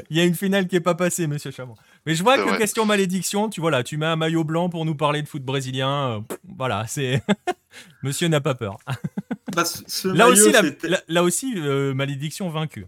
il 0.10 0.16
y 0.16 0.20
a 0.20 0.24
une 0.24 0.34
finale 0.34 0.66
qui 0.66 0.76
est 0.76 0.80
pas 0.80 0.94
passée, 0.94 1.26
Monsieur 1.26 1.50
Chamon. 1.50 1.74
Mais 2.06 2.14
je 2.14 2.22
vois 2.22 2.36
que 2.36 2.58
question 2.58 2.84
malédiction, 2.84 3.48
tu 3.48 3.60
vois 3.60 3.70
là, 3.70 3.82
tu 3.82 3.96
mets 3.96 4.06
un 4.06 4.16
maillot 4.16 4.44
blanc 4.44 4.68
pour 4.68 4.84
nous 4.84 4.94
parler 4.94 5.22
de 5.22 5.28
foot 5.28 5.42
brésilien. 5.42 6.10
Euh, 6.10 6.20
voilà, 6.56 6.86
c'est. 6.86 7.22
Monsieur 8.02 8.28
n'a 8.28 8.40
pas 8.40 8.54
peur. 8.54 8.78
Bah, 9.54 9.64
là, 10.04 10.28
aussi, 10.28 10.50
là, 11.08 11.22
aussi, 11.22 11.52
euh, 11.58 11.92
malédiction 11.92 12.48
vaincue. 12.48 12.86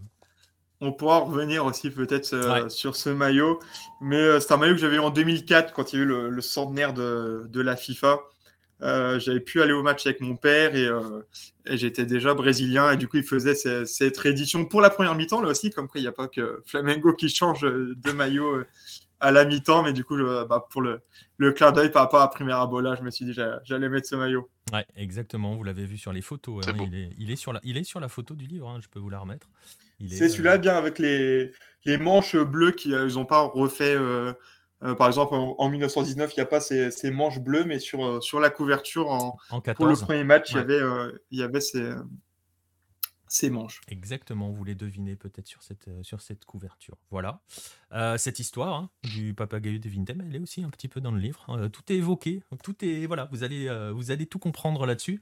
On 0.81 0.91
pourra 0.91 1.19
revenir 1.19 1.63
aussi 1.63 1.91
peut-être 1.91 2.33
euh, 2.33 2.69
sur 2.69 2.95
ce 2.95 3.11
maillot. 3.11 3.59
Mais 4.01 4.39
c'est 4.39 4.51
un 4.51 4.57
maillot 4.57 4.73
que 4.73 4.79
j'avais 4.79 4.95
eu 4.95 4.99
en 4.99 5.11
2004 5.11 5.73
quand 5.73 5.93
il 5.93 5.97
y 5.97 5.99
a 5.99 6.05
eu 6.05 6.07
le, 6.07 6.41
centenaire 6.41 6.95
de, 6.95 7.45
de, 7.47 7.61
la 7.61 7.75
FIFA. 7.75 8.17
J'avais 8.81 9.39
pu 9.39 9.61
aller 9.61 9.73
au 9.73 9.83
match 9.83 10.05
avec 10.05 10.21
mon 10.21 10.35
père 10.35 10.75
et, 10.75 10.87
j'étais 11.77 12.05
déjà 12.05 12.33
brésilien 12.33 12.91
et 12.91 12.97
du 12.97 13.07
coup 13.07 13.17
il 13.17 13.23
faisait 13.23 13.55
cette, 13.55 13.87
cette 13.87 14.17
réédition 14.17 14.65
pour 14.65 14.81
la 14.81 14.89
première 14.89 15.15
mi-temps 15.15 15.41
là 15.41 15.49
aussi 15.49 15.71
comme 15.71 15.87
quoi 15.87 15.99
il 15.99 16.03
n'y 16.03 16.07
a 16.07 16.11
pas 16.11 16.27
que 16.27 16.61
Flamengo 16.65 17.13
qui 17.13 17.29
change 17.29 17.61
de 17.61 18.11
maillot 18.11 18.63
à 19.19 19.31
la 19.31 19.45
mi-temps, 19.45 19.83
mais 19.83 19.93
du 19.93 20.03
coup, 20.03 20.17
bah, 20.17 20.67
pour 20.69 20.81
le, 20.81 21.01
le 21.37 21.51
clin 21.51 21.71
d'œil 21.71 21.91
par 21.91 22.03
rapport 22.03 22.21
à 22.21 22.29
Primera 22.29 22.67
Bola, 22.67 22.95
je 22.95 23.01
me 23.01 23.11
suis 23.11 23.25
dit 23.25 23.33
j'allais 23.33 23.89
mettre 23.89 24.07
ce 24.07 24.15
maillot. 24.15 24.49
Ouais, 24.73 24.85
exactement. 24.95 25.55
Vous 25.55 25.63
l'avez 25.63 25.85
vu 25.85 25.97
sur 25.97 26.13
les 26.13 26.21
photos. 26.21 26.67
Hein. 26.67 26.73
il, 26.79 26.95
est, 26.95 27.09
il, 27.17 27.31
est, 27.31 27.35
sur 27.35 27.53
la, 27.53 27.59
il 27.63 27.77
est 27.77 27.83
sur 27.83 27.99
la 27.99 28.07
photo 28.07 28.35
du 28.35 28.45
livre. 28.45 28.69
Hein. 28.69 28.79
Je 28.81 28.87
peux 28.87 28.99
vous 28.99 29.09
la 29.09 29.19
remettre. 29.19 29.47
C'est 30.09 30.29
celui-là, 30.29 30.53
euh, 30.53 30.57
bien 30.57 30.75
avec 30.75 30.99
les, 30.99 31.51
les 31.85 31.97
manches 31.97 32.35
bleues 32.35 32.71
qui 32.71 32.89
n'ont 32.89 33.21
euh, 33.21 33.23
pas 33.25 33.41
refait. 33.41 33.97
Euh, 34.85 34.95
par 34.95 35.07
exemple, 35.07 35.33
en, 35.33 35.69
1919, 35.69 36.31
il 36.33 36.39
n'y 36.39 36.43
a 36.43 36.45
pas 36.45 36.61
ces, 36.61 36.91
ces, 36.91 37.11
manches 37.11 37.39
bleues, 37.39 37.65
mais 37.65 37.79
sur, 37.79 38.23
sur 38.23 38.39
la 38.39 38.49
couverture, 38.49 39.09
en, 39.09 39.37
pour 39.75 39.87
le 39.87 39.95
premier 39.95 40.23
match, 40.23 40.51
il 40.51 40.57
y 40.57 40.59
avait, 40.59 40.81
il 41.31 41.39
y 41.39 41.43
avait 41.43 41.61
ces, 41.61 41.91
ses 43.27 43.49
manches. 43.49 43.81
Exactement, 43.87 44.49
vous 44.49 44.63
les 44.63 44.75
devinez 44.75 45.15
peut-être 45.15 45.47
sur 45.47 45.63
cette, 45.63 45.87
euh, 45.87 46.03
sur 46.03 46.21
cette 46.21 46.45
couverture. 46.45 46.97
Voilà. 47.11 47.41
Euh, 47.91 48.17
cette 48.17 48.39
histoire 48.39 48.75
hein, 48.75 48.89
du 49.03 49.33
papagayo 49.33 49.77
de 49.77 49.89
Vintem, 49.89 50.21
elle 50.21 50.35
est 50.35 50.39
aussi 50.39 50.63
un 50.63 50.69
petit 50.69 50.87
peu 50.87 51.01
dans 51.01 51.11
le 51.11 51.19
livre. 51.19 51.45
Euh, 51.49 51.69
tout 51.69 51.83
est 51.91 51.95
évoqué, 51.95 52.43
tout 52.63 52.75
est. 52.83 53.05
Voilà, 53.05 53.27
vous 53.31 53.43
allez, 53.43 53.91
vous 53.93 54.11
allez 54.11 54.25
tout 54.25 54.39
comprendre 54.39 54.85
là-dessus. 54.85 55.21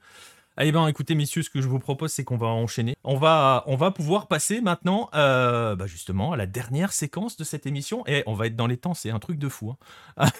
Eh 0.60 0.70
bien, 0.70 0.86
écoutez, 0.86 1.16
messieurs, 1.16 1.42
ce 1.42 1.50
que 1.50 1.60
je 1.60 1.66
vous 1.66 1.80
propose, 1.80 2.12
c'est 2.12 2.22
qu'on 2.22 2.36
va 2.36 2.46
enchaîner. 2.46 2.96
On 3.02 3.16
va, 3.16 3.64
on 3.66 3.74
va 3.74 3.90
pouvoir 3.90 4.28
passer 4.28 4.60
maintenant, 4.60 5.08
bah, 5.12 5.86
justement, 5.86 6.32
à 6.32 6.36
la 6.36 6.46
dernière 6.46 6.92
séquence 6.92 7.36
de 7.36 7.44
cette 7.44 7.66
émission. 7.66 8.04
Et 8.06 8.22
on 8.26 8.34
va 8.34 8.46
être 8.46 8.56
dans 8.56 8.68
les 8.68 8.76
temps, 8.76 8.94
c'est 8.94 9.10
un 9.10 9.18
truc 9.18 9.38
de 9.38 9.48
fou. 9.48 9.74
Hein. 10.16 10.26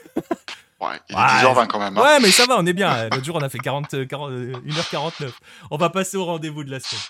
Ouais, 0.81 1.01
il 1.09 1.15
est 1.15 1.19
10h20 1.19 1.67
quand 1.69 1.79
même. 1.79 1.97
Hein. 1.97 2.03
Ouais, 2.03 2.21
mais 2.21 2.31
ça 2.31 2.45
va, 2.45 2.59
on 2.59 2.67
est 2.67 2.75
bien. 2.75 3.05
L'autre 3.05 3.25
jour, 3.25 3.37
on 3.37 3.43
a 3.43 3.49
fait 3.49 3.59
40, 3.59 4.07
40, 4.07 4.33
1h49. 4.33 5.31
On 5.71 5.79
va 5.79 5.89
passer 5.89 6.19
au 6.19 6.27
rendez-vous 6.27 6.63
de 6.63 6.71
la 6.71 6.81
semaine. 6.81 7.01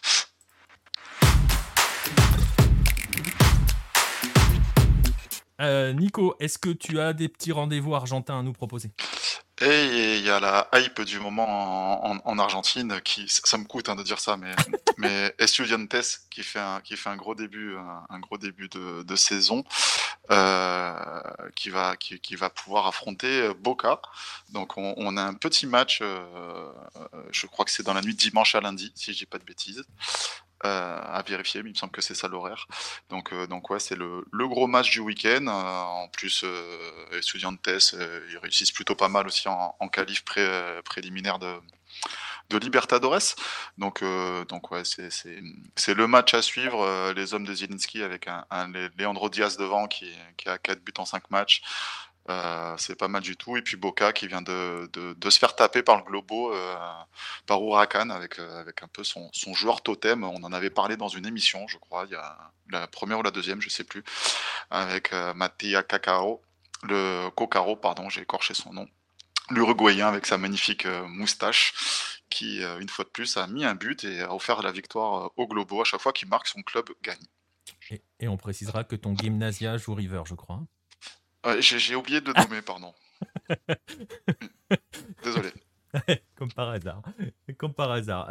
Euh, 5.61 5.93
Nico, 5.93 6.35
est-ce 6.41 6.59
que 6.59 6.71
tu 6.71 7.01
as 7.01 7.13
des 7.13 7.29
petits 7.29 7.53
rendez-vous 7.53 7.95
argentins 7.95 8.39
à 8.39 8.43
nous 8.43 8.53
proposer? 8.53 8.91
Et 9.61 10.17
il 10.19 10.25
y 10.25 10.31
a 10.31 10.41
la 10.41 10.69
hype 10.75 11.01
du 11.03 11.21
moment 11.21 12.27
en, 12.27 12.39
Argentine, 12.39 13.01
qui 13.03 13.29
ça 13.29 13.57
me 13.57 13.65
coûte 13.65 13.89
hein, 13.89 13.95
de 13.95 14.03
dire 14.03 14.19
ça, 14.19 14.37
mais, 14.37 14.53
mais 14.99 15.33
Estudiantes 15.39 16.23
qui 16.29 16.43
fait 16.43 16.59
un, 16.59 16.81
qui 16.81 16.97
fait 16.97 17.09
un 17.09 17.17
gros 17.17 17.37
début, 17.37 17.77
un, 17.77 18.19
gros 18.19 18.37
début 18.37 18.69
de, 18.69 19.17
saison. 19.17 19.63
qui, 21.55 21.71
va, 21.71 21.97
qui, 21.97 22.35
va 22.35 22.51
pouvoir 22.51 22.89
affronter 22.89 23.49
Boca. 23.61 24.01
Donc 24.51 24.77
on, 24.77 25.17
a 25.17 25.23
un 25.23 25.35
petit 25.35 25.67
match, 25.67 26.03
je 27.31 27.47
crois 27.47 27.65
que 27.65 27.71
c'est 27.71 27.85
dans 27.85 27.95
la 27.95 28.03
nuit 28.03 28.15
dimanche 28.15 28.57
à 28.57 28.61
lundi, 28.61 28.93
si 28.97 29.13
je 29.13 29.19
dis 29.19 29.27
pas 29.27 29.39
de 29.39 29.45
bêtises. 29.45 29.85
À 30.65 31.23
vérifier, 31.27 31.63
mais 31.63 31.71
il 31.71 31.75
me 31.75 31.79
semble 31.79 31.93
que 31.93 32.03
c'est 32.03 32.15
ça 32.15 32.29
l'horaire. 32.29 32.67
Donc, 33.11 33.35
donc 33.49 33.71
ouais, 33.71 33.79
c'est 33.79 33.97
le, 33.97 34.25
gros 34.33 34.67
match 34.67 34.91
du 34.91 35.01
week-end. 35.01 35.47
en 35.47 36.09
plus, 36.09 36.45
Estudiantes, 37.13 37.67
ils 37.67 38.39
réussissent 38.39 38.73
plutôt 38.73 38.95
pas 38.95 39.09
mal 39.09 39.27
aussi 39.27 39.49
en, 39.49 39.75
en 39.79 39.89
qualif 39.89 40.25
préliminaire 40.85 41.39
de, 41.39 41.61
de 42.51 42.59
Libertadores. 42.59 43.35
Donc, 43.79 44.03
euh, 44.03 44.45
donc 44.47 44.71
ouais, 44.71 44.83
c'est 44.85 45.95
le 45.95 46.07
match 46.07 46.35
à 46.35 46.43
suivre. 46.43 46.83
Euh, 46.83 47.13
les 47.15 47.35
hommes 47.35 47.45
de 47.45 47.55
Zielinski 47.55 48.03
avec 48.03 48.29
un, 48.29 48.73
Leandro 48.99 49.29
Diaz 49.29 49.57
devant 49.57 49.87
qui, 49.87 50.13
a 50.47 50.59
4 50.59 50.83
buts 50.83 50.93
en 50.99 51.05
5 51.05 51.31
matchs. 51.31 51.63
Euh, 52.31 52.75
c'est 52.79 52.97
pas 52.97 53.09
mal 53.09 53.23
du 53.23 53.37
tout. 53.37 53.57
Et 53.57 53.63
puis 53.63 53.77
Boca 53.77 54.13
qui 54.13 54.27
vient 54.27 54.43
de, 54.43 54.89
se 55.29 55.39
faire 55.39 55.57
taper 55.57 55.83
par 55.83 55.97
le 55.97 56.03
Globo, 56.05 56.55
par 57.47 57.61
Huracan, 57.63 58.11
avec, 58.11 58.39
avec 58.39 58.83
un 58.83 58.89
peu 58.89 59.05
son, 59.05 59.31
joueur 59.55 59.83
totem. 59.83 60.25
On 60.25 60.43
en 60.43 60.53
avait 60.53 60.71
parlé 60.71 60.97
dans 60.97 61.09
une 61.09 61.27
émission, 61.27 61.67
je 61.69 61.79
crois, 61.79 62.07
la 62.71 62.87
première 62.89 63.19
ou 63.19 63.23
la 63.23 63.31
deuxième, 63.31 63.61
je 63.61 63.69
sais 63.69 63.85
plus, 63.85 64.05
avec 64.71 65.13
Mattia 65.35 65.83
Cacaro, 65.83 66.43
le 66.83 67.29
Cocaro, 67.31 67.77
pardon, 67.77 68.09
j'ai 68.09 68.23
écorché 68.23 68.55
son 68.55 68.73
nom 68.73 68.89
l'Uruguayen 69.51 70.09
avec 70.09 70.27
sa 70.27 70.39
magnifique 70.39 70.87
euh, 70.87 71.07
moustache, 71.07 72.23
qui, 72.31 72.63
euh, 72.63 72.81
une 72.81 72.89
fois 72.89 73.05
de 73.05 73.11
plus, 73.11 73.37
a 73.37 73.47
mis 73.47 73.65
un 73.65 73.75
but 73.75 74.05
et 74.05 74.23
a 74.23 74.35
offert 74.35 74.63
la 74.63 74.73
victoire 74.73 75.27
euh, 75.27 75.29
au 75.37 75.47
Globo 75.47 75.83
à 75.83 75.85
chaque 75.85 76.01
fois 76.01 76.13
qu'il 76.13 76.29
marque, 76.29 76.47
son 76.47 76.63
club 76.63 76.89
gagne. 77.03 77.17
Et, 78.21 78.29
on 78.29 78.37
précisera 78.37 78.85
que 78.85 78.97
ton 78.97 79.15
Gymnasia 79.17 79.77
joue 79.77 79.95
River, 79.95 80.23
je 80.27 80.35
crois. 80.35 80.63
J'ai 81.61 81.95
oublié 81.95 82.21
de 82.21 82.33
nommer, 82.33 82.63
pardon. 82.67 82.93
Désolé. 85.23 85.53
Comme 86.37 86.53
par 86.53 86.71
hasard. 86.71 87.03
Comme 87.59 87.75
par 87.75 87.91
hasard. 87.91 88.27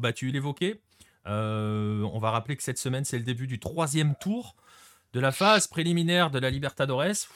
bah, 0.00 0.12
tu 0.12 0.30
l'évoquais. 0.30 0.80
on 1.24 2.18
va 2.20 2.30
rappeler 2.30 2.56
que 2.56 2.62
cette 2.62 2.78
semaine, 2.78 3.04
c'est 3.04 3.18
le 3.18 3.24
début 3.24 3.46
du 3.46 3.58
troisième 3.58 4.14
tour 4.16 4.56
de 5.12 5.20
la 5.20 5.32
phase 5.32 5.66
préliminaire 5.66 6.30
de 6.30 6.38
la 6.38 6.50
Libertadores. 6.50 7.28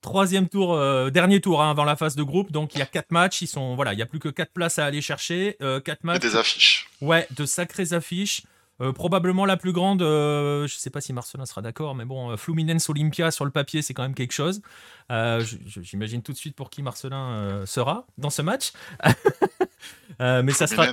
Troisième 0.00 0.48
tour, 0.48 0.74
euh, 0.74 1.10
dernier 1.10 1.40
tour 1.40 1.60
hein, 1.60 1.70
avant 1.70 1.84
la 1.84 1.96
phase 1.96 2.14
de 2.14 2.22
groupe. 2.22 2.52
Donc 2.52 2.74
il 2.74 2.78
y 2.78 2.82
a 2.82 2.86
quatre 2.86 3.10
matchs. 3.10 3.42
Ils 3.42 3.48
sont 3.48 3.74
voilà, 3.74 3.92
il 3.94 3.98
y 3.98 4.02
a 4.02 4.06
plus 4.06 4.20
que 4.20 4.28
quatre 4.28 4.52
places 4.52 4.78
à 4.78 4.86
aller 4.86 5.02
chercher. 5.02 5.56
Euh, 5.60 5.80
quatre 5.80 6.04
matchs. 6.04 6.24
Et 6.24 6.28
des 6.28 6.36
affiches. 6.36 6.88
Ouais, 7.00 7.26
de 7.34 7.44
sacrées 7.44 7.92
affiches. 7.92 8.42
Euh, 8.80 8.92
probablement 8.92 9.44
la 9.44 9.56
plus 9.56 9.72
grande, 9.72 10.00
je 10.00 10.62
ne 10.62 10.68
sais 10.68 10.90
pas 10.90 11.00
si 11.00 11.12
Marcelin 11.12 11.46
sera 11.46 11.62
d'accord, 11.62 11.94
mais 11.94 12.04
bon, 12.04 12.36
Fluminense 12.36 12.88
Olympia 12.88 13.30
sur 13.30 13.44
le 13.44 13.50
papier, 13.50 13.82
c'est 13.82 13.94
quand 13.94 14.02
même 14.02 14.14
quelque 14.14 14.32
chose. 14.32 14.62
J'imagine 15.10 16.22
tout 16.22 16.32
de 16.32 16.36
suite 16.36 16.54
pour 16.54 16.70
qui 16.70 16.82
Marcelin 16.82 17.64
sera 17.66 18.06
dans 18.18 18.30
ce 18.30 18.42
match. 18.42 18.72
mais 20.20 20.52
ça 20.52 20.66
sera, 20.66 20.86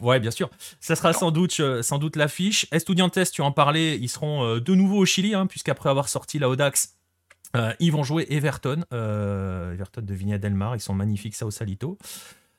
ouais, 0.00 0.20
bien 0.20 0.30
sûr, 0.30 0.50
ça 0.80 0.96
sera 0.96 1.12
sans 1.12 1.30
doute, 1.30 1.60
sans 1.82 1.98
doute 1.98 2.16
l'affiche. 2.16 2.66
Estudiantes, 2.72 3.18
tu 3.30 3.42
en 3.42 3.52
parlais, 3.52 3.98
ils 3.98 4.08
seront 4.08 4.58
de 4.58 4.74
nouveau 4.74 4.98
au 4.98 5.04
Chili, 5.04 5.34
hein, 5.34 5.46
puisqu'après 5.46 5.90
avoir 5.90 6.08
sorti 6.08 6.38
la 6.38 6.48
Audax, 6.48 6.96
euh, 7.56 7.72
ils 7.78 7.92
vont 7.92 8.02
jouer 8.02 8.26
Everton, 8.30 8.84
euh, 8.92 9.72
Everton 9.72 10.02
de 10.02 10.14
Vigna 10.14 10.38
Del 10.38 10.54
Mar, 10.54 10.76
ils 10.76 10.80
sont 10.80 10.94
magnifiques 10.94 11.34
ça 11.34 11.46
au 11.46 11.50
Salito. 11.50 11.98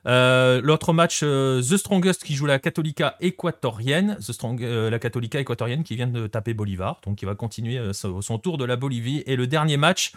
Euh, 0.08 0.62
l'autre 0.64 0.94
match, 0.94 1.20
The 1.20 1.78
Strongest 1.78 2.24
qui 2.24 2.36
joue 2.36 2.46
la 2.46 2.60
Católica 2.60 3.16
équatorienne, 3.20 4.18
Strong, 4.20 4.62
la 4.62 5.00
Católica 5.00 5.40
équatorienne 5.40 5.84
qui 5.84 5.96
vient 5.96 6.08
de 6.08 6.28
taper 6.28 6.54
Bolivar, 6.54 7.02
donc 7.06 7.22
il 7.22 7.26
va 7.26 7.36
continuer 7.36 7.80
son 7.94 8.40
tour 8.40 8.58
de 8.58 8.66
la 8.66 8.76
Bolivie. 8.76 9.24
Et 9.26 9.36
le 9.36 9.48
dernier 9.48 9.78
match 9.78 10.14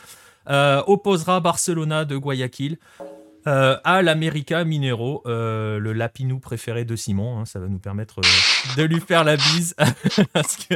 opposera 0.46 1.40
Barcelona 1.40 2.04
de 2.04 2.16
Guayaquil 2.16 2.78
à 3.44 4.02
l'América 4.02 4.64
Minero, 4.64 5.22
le 5.26 5.92
lapinou 5.92 6.38
préféré 6.38 6.84
de 6.84 6.94
Simon. 6.94 7.40
Hein. 7.40 7.44
ça 7.44 7.58
va 7.58 7.66
nous 7.66 7.80
permettre 7.80 8.20
de 8.76 8.82
lui 8.84 9.00
faire 9.00 9.24
la 9.24 9.36
bise 9.36 9.74
parce 10.32 10.56
que 10.56 10.74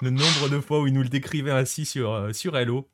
le 0.00 0.10
nombre 0.10 0.48
de 0.48 0.60
fois 0.60 0.80
où 0.80 0.86
il 0.86 0.94
nous 0.94 1.02
le 1.02 1.08
décrivait 1.08 1.50
ainsi 1.50 1.84
sur, 1.84 2.28
sur 2.32 2.56
Hello. 2.56 2.88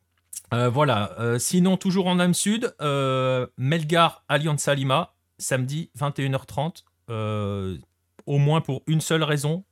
Euh, 0.52 0.68
voilà. 0.68 1.12
Euh, 1.18 1.39
sinon, 1.39 1.76
toujours 1.76 2.06
en 2.06 2.18
âme 2.20 2.35
sud, 2.35 2.74
euh, 2.81 3.47
Melgar 3.56 4.24
Alianza 4.28 4.74
Lima, 4.74 5.14
samedi 5.45 5.91
21h30. 5.99 6.85
au 8.27 8.39
moins 8.39 8.61
pour 8.61 8.83
une 8.87 9.01
seule 9.01 9.23
raison, 9.23 9.65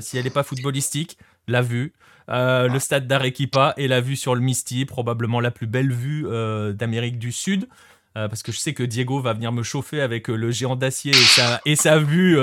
si 0.00 0.18
elle 0.18 0.24
n'est 0.24 0.30
pas 0.30 0.42
footballistique, 0.42 1.18
la 1.46 1.62
vue. 1.62 1.92
le 2.28 2.78
stade 2.78 3.06
d'Arequipa 3.06 3.74
et 3.76 3.88
la 3.88 4.00
vue 4.00 4.16
sur 4.16 4.34
le 4.34 4.40
Misty, 4.40 4.84
probablement 4.86 5.40
la 5.40 5.50
plus 5.50 5.66
belle 5.66 5.92
vue 5.92 6.26
d'Amérique 6.74 7.18
du 7.18 7.32
Sud. 7.32 7.68
parce 8.14 8.42
que 8.42 8.52
je 8.52 8.58
sais 8.58 8.74
que 8.74 8.82
Diego 8.82 9.20
va 9.20 9.32
venir 9.32 9.52
me 9.52 9.62
chauffer 9.62 10.00
avec 10.00 10.28
le 10.28 10.50
géant 10.50 10.76
d'acier 10.76 11.12
et 11.12 11.14
sa, 11.14 11.60
et 11.66 11.76
sa 11.76 11.98
vue. 11.98 12.38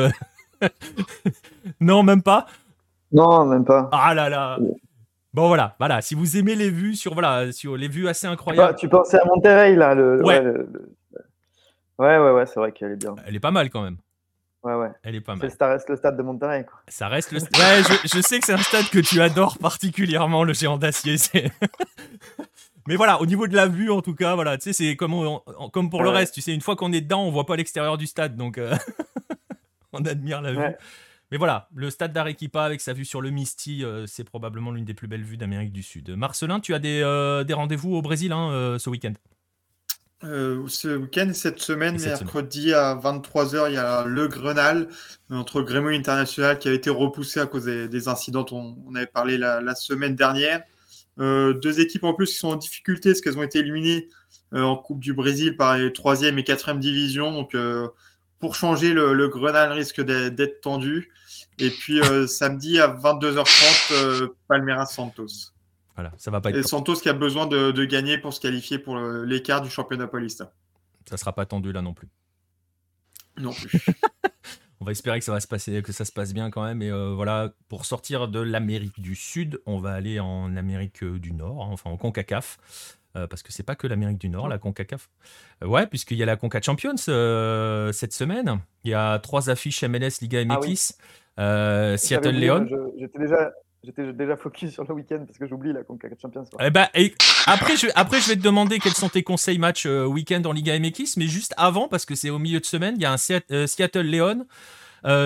non, 1.80 2.04
même 2.04 2.22
pas? 2.22 2.48
Non, 3.12 3.45
même 3.45 3.66
pas. 3.66 3.90
Ah 3.91 4.14
là 4.14 4.30
là. 4.30 4.58
Bon 5.34 5.48
voilà, 5.48 5.76
voilà. 5.80 6.02
Si 6.02 6.16
vous 6.16 6.38
aimez 6.38 6.56
les 6.56 6.70
vues 6.70 6.95
sur 6.95 7.14
voilà 7.14 7.52
sur 7.52 7.78
les 7.78 7.88
vues 7.88 8.08
assez 8.08 8.28
incroyables. 8.28 8.76
Tu 8.76 8.90
pensais 8.90 9.20
à 9.20 9.26
Monterrey 9.26 9.76
là, 9.76 9.94
le, 9.94 10.24
ouais. 10.24 10.40
Ouais, 10.40 10.54
ouais, 11.99 12.32
ouais, 12.32 12.45
c'est 12.45 12.60
vrai 12.60 12.72
qu'elle 12.72 12.91
est 12.91 12.95
bien. 12.95 13.15
Elle 13.26 13.36
est 13.36 13.40
pas 13.40 13.52
mal 13.52 13.69
quand 13.69 13.82
même. 13.82 13.98
Ouais, 14.64 14.76
ouais. 14.76 14.90
Elle 15.03 15.15
est 15.15 15.22
pas 15.22 15.36
mal. 15.36 15.49
Ça 15.52 15.68
reste 15.68 15.90
le 15.90 15.95
stade 15.95 16.18
de 16.18 16.24
Monterrey. 16.24 16.65
Quoi. 16.65 16.80
Ça 16.88 17.07
reste 17.07 17.32
le. 17.32 17.40
Ouais, 17.40 17.84
je, 17.84 18.18
je, 18.18 18.22
sais 18.22 18.40
que 18.40 18.45
c'est 18.45 18.53
un 18.53 18.57
stade 18.57 18.90
que 18.90 18.99
tu 18.99 19.22
adores 19.22 19.57
particulièrement, 19.60 20.44
le 20.44 20.53
géant 20.53 20.78
d'acier. 20.78 21.18
Mais 22.88 22.95
voilà, 22.95 23.22
au 23.22 23.26
niveau 23.26 23.48
de 23.48 23.56
la 23.56 23.68
vue, 23.68 23.91
en 23.91 24.02
tout 24.02 24.15
cas, 24.15 24.34
voilà, 24.36 24.57
tu 24.57 24.64
sais, 24.64 24.74
c'est 24.74 24.95
comme, 24.95 25.40
comme 25.74 25.90
pour 25.90 26.03
le 26.03 26.10
reste. 26.10 26.34
Tu 26.34 26.41
sais, 26.41 26.53
une 26.53 26.61
fois 26.61 26.78
qu'on 26.78 26.94
est 26.94 27.02
dedans, 27.02 27.24
on 27.24 27.32
voit 27.32 27.45
pas 27.45 27.57
l'extérieur 27.57 27.98
du 27.98 28.07
stade, 28.07 28.38
donc 28.38 28.57
euh, 28.57 28.76
on 29.94 30.06
admire 30.06 30.41
la 30.41 30.53
vue. 30.53 30.76
Mais 31.30 31.38
voilà, 31.38 31.68
le 31.76 31.90
stade 31.90 32.14
d'Arequipa 32.14 32.64
avec 32.64 32.80
sa 32.80 32.94
vue 32.94 33.03
sur 33.03 33.19
le 33.19 33.30
Misty, 33.30 33.84
euh, 33.84 34.06
c'est 34.07 34.24
probablement 34.24 34.72
l'une 34.72 34.86
des 34.86 34.94
plus 34.94 35.10
belles 35.10 35.24
vues 35.24 35.36
d'Amérique 35.36 35.74
du 35.74 35.84
Sud. 35.84 36.10
Marcelin, 36.11 36.61
tu 36.61 36.74
as 36.74 36.80
des, 36.80 37.02
euh, 37.03 37.44
rendez-vous 37.52 37.94
au 37.94 38.02
Brésil 38.02 38.32
hein, 38.32 38.78
ce 38.80 38.90
week-end? 38.90 39.14
Ce 40.22 40.98
week-end, 40.98 41.31
cette 41.34 41.60
semaine, 41.60 41.99
mercredi 41.99 42.73
à 42.73 42.95
23h, 42.95 43.69
il 43.69 43.76
y 43.76 43.77
a 43.77 44.06
le 44.06 44.27
Grenal, 44.27 44.88
notre 45.30 45.61
Grémo 45.61 45.89
International, 45.89 46.57
qui 46.57 46.69
a 46.69 46.73
été 46.73 46.89
repoussé 46.89 47.39
à 47.39 47.45
cause 47.45 47.65
des, 47.65 48.07
incidents 48.07 48.44
dont 48.44 48.76
on 48.88 48.95
avait 48.95 49.06
parlé 49.06 49.38
la, 49.38 49.76
semaine 49.76 50.15
dernière. 50.15 50.64
deux 51.18 51.80
équipes 51.80 52.03
en 52.03 52.14
plus 52.14 52.31
qui 52.31 52.39
sont 52.39 52.49
en 52.49 52.56
difficulté 52.56 53.11
parce 53.11 53.22
qu'elles 53.22 53.38
ont 53.38 53.44
été 53.44 53.60
éliminées 53.60 54.07
en 54.53 54.76
Coupe 54.76 54.99
du 54.99 55.14
Brésil 55.14 55.56
par 55.56 55.77
les 55.77 55.89
3e 55.89 56.38
et 56.38 56.44
4e 56.44 56.80
divisions. 56.80 57.31
Donc, 57.31 57.56
pour 58.39 58.56
changer, 58.56 58.94
le, 58.94 59.27
Grenal 59.27 59.72
risque 59.72 60.02
d'être 60.02 60.61
tendu. 60.61 61.11
Et 61.60 61.72
puis 61.72 61.99
euh, 62.02 62.27
samedi 62.27 62.80
à 62.80 62.88
22h30, 62.88 63.94
euh, 63.94 64.27
Palmeiras 64.48 64.85
Santos. 64.85 65.52
Voilà, 65.98 66.14
ça 66.18 66.32
va 66.32 66.40
pas 66.40 66.52
être. 66.52 66.57
Et 66.57 66.64
Santos 66.64 66.95
qui 66.95 67.10
a 67.10 67.14
besoin 67.14 67.48
de, 67.48 67.86
gagner 67.86 68.18
pour 68.18 68.34
se 68.34 68.40
qualifier 68.40 68.80
pour 68.80 68.98
l'écart 68.98 69.61
du 69.61 69.69
championnat 69.69 70.07
paulista. 70.07 70.53
Ça 71.10 71.18
sera 71.18 71.34
pas 71.34 71.45
tendu 71.45 71.72
là 71.72 71.82
non 71.82 71.94
plus. 71.94 72.07
Non 73.38 73.52
plus. 73.52 73.69
on 74.80 74.86
va 74.86 74.91
espérer 74.91 75.19
que 75.19 75.26
ça 75.26 75.32
va 75.32 75.40
se 75.40 75.48
passer, 75.48 75.82
que 75.82 75.91
ça 75.91 76.06
se 76.06 76.11
passe 76.11 76.34
bien 76.34 76.49
quand 76.49 76.64
même. 76.64 76.82
Et 76.82 76.91
euh, 76.91 77.14
voilà, 77.14 77.52
pour 77.68 77.86
sortir 77.86 78.28
de 78.28 78.40
l'Amérique 78.40 78.99
du 79.02 79.15
Sud, 79.15 79.61
on 79.65 79.80
va 79.80 79.91
aller 79.91 80.19
en 80.19 80.56
Amérique 80.56 81.03
du 81.03 81.34
Nord, 81.34 81.64
hein, 81.64 81.69
enfin 81.72 81.90
en 81.90 81.98
Concacaf. 81.98 82.57
Euh, 83.18 83.28
parce 83.28 83.41
que 83.41 83.52
c'est 83.52 83.64
pas 83.64 83.76
que 83.76 83.88
l'Amérique 83.88 84.19
du 84.19 84.30
Nord, 84.30 84.48
la 84.48 84.57
CONCACAF. 84.57 85.10
Euh, 85.64 85.68
ouais, 85.68 85.88
puisqu'il 85.88 86.18
y 86.18 86.24
a 86.24 86.26
la 86.26 86.36
CONCA 86.36 86.61
Champions 86.61 86.95
euh, 87.10 87.91
cette 87.91 88.14
semaine. 88.14 88.60
Il 88.84 88.91
y 88.91 88.94
a 88.94 89.18
trois 89.19 89.49
affiches 89.49 89.84
MLS, 89.84 90.22
Liga 90.22 90.44
MX, 90.44 90.98
ah 91.38 91.98
Seattle 91.98 92.36
Leon. 92.36 92.68
J'étais 92.99 93.19
déjà, 93.19 93.52
J'étais 93.88 94.11
déjà 94.11 94.35
focus 94.35 94.73
sur 94.73 94.84
le 94.84 94.93
week-end 94.93 95.23
parce 95.26 95.38
que 95.38 95.47
j'oublie 95.47 95.72
la 95.73 95.84
Conca 95.84 96.09
Champions. 96.22 96.43
Eh 96.59 96.69
ben, 96.69 96.88
après, 97.45 97.77
je, 97.77 97.88
après, 97.95 98.19
je 98.19 98.27
vais 98.27 98.35
te 98.35 98.41
demander 98.41 98.80
quels 98.80 98.93
sont 98.93 99.09
tes 99.09 99.23
conseils 99.23 99.57
match 99.57 99.85
week-end 99.85 100.41
en 100.45 100.51
Liga 100.51 100.77
MX, 100.77 101.15
mais 101.15 101.27
juste 101.27 101.53
avant, 101.55 101.88
parce 101.88 102.05
que 102.05 102.14
c'est 102.14 102.30
au 102.30 102.38
milieu 102.38 102.59
de 102.59 102.65
semaine, 102.65 102.95
il 102.97 103.01
y 103.01 103.05
a 103.05 103.14
un 103.14 103.18
Seattle 103.18 104.01
Leon, 104.01 104.45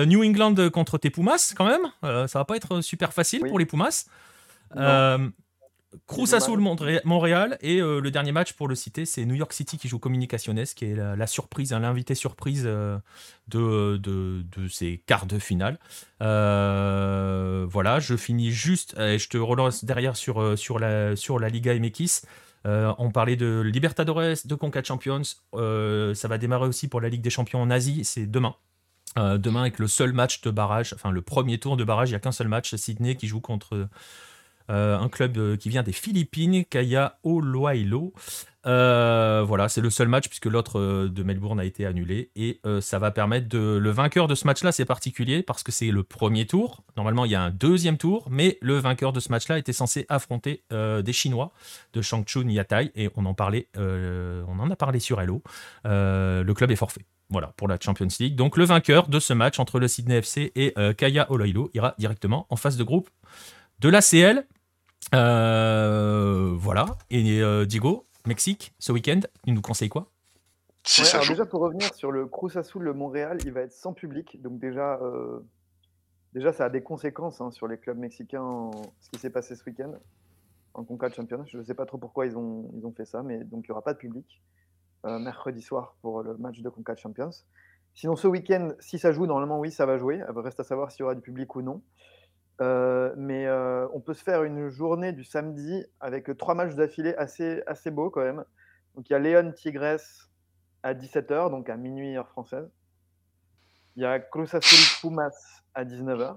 New 0.06 0.22
England 0.24 0.54
contre 0.72 0.96
tes 0.96 1.10
Pumas 1.10 1.52
quand 1.56 1.66
même. 1.66 2.26
ça 2.28 2.38
va 2.38 2.44
pas 2.44 2.56
être 2.56 2.80
super 2.82 3.12
facile 3.12 3.40
pour 3.40 3.58
les 3.58 3.66
Pumas. 3.66 4.06
Cruz 6.06 6.34
Azul 6.34 6.58
Montréal 7.04 7.58
et 7.60 7.80
euh, 7.80 8.00
le 8.00 8.10
dernier 8.10 8.32
match 8.32 8.54
pour 8.54 8.66
le 8.66 8.74
citer 8.74 9.04
c'est 9.04 9.24
New 9.26 9.34
York 9.34 9.52
City 9.52 9.76
qui 9.76 9.88
joue 9.88 9.98
Comunicaciones 9.98 10.64
qui 10.74 10.86
est 10.86 10.94
la, 10.94 11.26
surprise, 11.26 11.72
hein, 11.72 11.80
l'invité 11.80 12.14
surprise 12.14 12.64
euh, 12.66 12.98
de, 13.48 13.98
de, 13.98 14.68
ces 14.68 15.02
quarts 15.06 15.26
de 15.26 15.38
finale. 15.38 15.78
Euh, 16.22 17.66
voilà, 17.68 18.00
je 18.00 18.16
finis 18.16 18.50
juste 18.50 18.98
et 18.98 19.18
je 19.18 19.28
te 19.28 19.36
relance 19.36 19.84
derrière 19.84 20.16
sur, 20.16 20.58
sur, 20.58 20.78
la, 20.78 21.14
sur 21.16 21.38
la 21.38 21.48
Liga 21.48 21.74
MX. 21.74 22.22
on 22.64 23.10
parlait 23.10 23.36
de 23.36 23.60
Libertadores, 23.60 24.36
de 24.44 24.54
Conca 24.54 24.82
Champions. 24.82 25.22
ça 25.52 26.28
va 26.28 26.38
démarrer 26.38 26.66
aussi 26.66 26.88
pour 26.88 27.00
la 27.00 27.10
Ligue 27.10 27.22
des 27.22 27.30
Champions 27.30 27.60
en 27.60 27.70
Asie, 27.70 28.04
c'est 28.04 28.26
demain. 28.26 28.54
demain 29.16 29.62
avec 29.62 29.78
le 29.78 29.88
seul 29.88 30.12
match 30.12 30.40
de 30.40 30.50
barrage, 30.50 30.94
enfin 30.94 31.10
le 31.10 31.20
premier 31.20 31.58
tour 31.58 31.76
de 31.76 31.84
barrage, 31.84 32.08
il 32.08 32.12
n'y 32.12 32.16
a 32.16 32.20
qu'un 32.20 32.32
seul 32.32 32.48
match, 32.48 32.74
Sydney 32.74 33.16
qui 33.16 33.26
joue 33.26 33.40
contre 33.40 33.88
un 34.68 35.08
club 35.08 35.56
qui 35.56 35.68
vient 35.68 35.82
des 35.82 35.92
Philippines, 35.92 36.64
Kaya 36.64 37.18
Oloailo. 37.22 38.12
Euh, 38.64 39.44
voilà, 39.46 39.68
c'est 39.68 39.80
le 39.80 39.90
seul 39.90 40.06
match 40.06 40.28
puisque 40.28 40.46
l'autre 40.46 40.78
euh, 40.78 41.08
de 41.08 41.22
Melbourne 41.24 41.58
a 41.58 41.64
été 41.64 41.84
annulé 41.84 42.30
et 42.36 42.60
euh, 42.64 42.80
ça 42.80 43.00
va 43.00 43.10
permettre 43.10 43.48
de 43.48 43.58
le 43.58 43.90
vainqueur 43.90 44.28
de 44.28 44.36
ce 44.36 44.46
match-là, 44.46 44.70
c'est 44.70 44.84
particulier 44.84 45.42
parce 45.42 45.64
que 45.64 45.72
c'est 45.72 45.90
le 45.90 46.04
premier 46.04 46.46
tour. 46.46 46.84
Normalement, 46.96 47.24
il 47.24 47.32
y 47.32 47.34
a 47.34 47.42
un 47.42 47.50
deuxième 47.50 47.98
tour, 47.98 48.28
mais 48.30 48.58
le 48.60 48.78
vainqueur 48.78 49.12
de 49.12 49.18
ce 49.18 49.30
match-là 49.30 49.58
était 49.58 49.72
censé 49.72 50.06
affronter 50.08 50.64
des 50.70 51.12
Chinois 51.12 51.52
de 51.92 52.02
Shangchun 52.02 52.48
Yatai 52.48 52.92
et 52.94 53.10
on 53.16 53.26
en 53.26 53.34
parlait, 53.34 53.68
on 53.76 54.58
en 54.58 54.70
a 54.70 54.76
parlé 54.76 55.00
sur 55.00 55.20
Hello. 55.20 55.42
le 55.84 56.52
club 56.52 56.70
est 56.70 56.76
forfait. 56.76 57.04
Voilà, 57.30 57.48
pour 57.56 57.66
la 57.66 57.78
Champions 57.80 58.08
League. 58.20 58.36
Donc 58.36 58.56
le 58.56 58.64
vainqueur 58.64 59.08
de 59.08 59.18
ce 59.18 59.32
match 59.32 59.58
entre 59.58 59.78
le 59.78 59.88
Sydney 59.88 60.18
FC 60.18 60.52
et 60.54 60.74
Kaya 60.96 61.30
Oloilo 61.30 61.70
ira 61.74 61.94
directement 61.98 62.46
en 62.50 62.56
phase 62.56 62.76
de 62.76 62.84
groupe 62.84 63.08
de 63.82 63.88
l'ACL. 63.90 64.46
voilà. 65.12 66.86
Et 67.10 67.42
Diego, 67.66 68.06
Mexique, 68.26 68.72
ce 68.78 68.92
week-end, 68.92 69.20
il 69.44 69.54
nous 69.54 69.62
conseille 69.62 69.88
quoi? 69.88 70.06
Si 70.84 71.02
Déjà, 71.28 71.46
pour 71.46 71.60
revenir 71.60 71.94
sur 71.94 72.10
le 72.10 72.26
Cruz 72.26 72.56
Azul, 72.56 72.82
le 72.82 72.92
Montréal, 72.94 73.38
il 73.44 73.52
va 73.52 73.60
être 73.60 73.72
sans 73.72 73.92
public. 73.92 74.40
Donc, 74.42 74.58
déjà, 74.58 74.98
euh, 75.00 75.40
déjà 76.32 76.52
ça 76.52 76.64
a 76.64 76.70
des 76.70 76.82
conséquences 76.82 77.40
hein, 77.40 77.50
sur 77.50 77.68
les 77.68 77.78
clubs 77.78 77.98
mexicains, 77.98 78.70
ce 79.00 79.10
qui 79.10 79.18
s'est 79.18 79.30
passé 79.30 79.54
ce 79.54 79.64
week-end 79.64 79.92
en 80.74 80.84
Conca 80.84 81.08
Championnat. 81.10 81.44
Je 81.46 81.58
ne 81.58 81.62
sais 81.62 81.74
pas 81.74 81.86
trop 81.86 81.98
pourquoi 81.98 82.26
ils 82.26 82.36
ont, 82.36 82.70
ils 82.74 82.84
ont 82.84 82.92
fait 82.92 83.04
ça, 83.04 83.22
mais 83.22 83.38
donc 83.44 83.66
il 83.66 83.70
n'y 83.70 83.72
aura 83.72 83.82
pas 83.82 83.92
de 83.92 83.98
public 83.98 84.42
euh, 85.04 85.18
mercredi 85.18 85.62
soir 85.62 85.96
pour 86.02 86.22
le 86.22 86.36
match 86.36 86.60
de 86.60 86.68
Conca 86.68 86.96
Champions. 86.96 87.30
Sinon, 87.94 88.16
ce 88.16 88.26
week-end, 88.26 88.72
si 88.80 88.98
ça 88.98 89.12
joue, 89.12 89.26
normalement, 89.26 89.60
oui, 89.60 89.70
ça 89.70 89.86
va 89.86 89.98
jouer. 89.98 90.20
Reste 90.34 90.60
à 90.60 90.64
savoir 90.64 90.90
s'il 90.90 91.00
y 91.00 91.02
aura 91.04 91.14
du 91.14 91.20
public 91.20 91.54
ou 91.54 91.62
non. 91.62 91.82
Euh, 92.62 93.12
mais 93.16 93.46
euh, 93.46 93.88
on 93.92 94.00
peut 94.00 94.14
se 94.14 94.22
faire 94.22 94.44
une 94.44 94.68
journée 94.68 95.12
du 95.12 95.24
samedi 95.24 95.84
avec 95.98 96.36
trois 96.36 96.54
matchs 96.54 96.74
d'affilée 96.74 97.14
assez, 97.16 97.62
assez 97.66 97.90
beaux 97.90 98.08
quand 98.08 98.22
même. 98.22 98.44
Donc 98.94 99.10
il 99.10 99.14
y 99.14 99.16
a 99.16 99.18
Léon 99.18 99.50
Tigres 99.52 99.98
à 100.84 100.94
17h, 100.94 101.50
donc 101.50 101.68
à 101.68 101.76
minuit 101.76 102.16
heure 102.16 102.28
française. 102.28 102.70
Il 103.96 104.02
y 104.02 104.06
a 104.06 104.20
Cruz 104.20 104.48
Azul 104.52 105.00
Pumas 105.00 105.62
à 105.74 105.84
19h. 105.84 106.36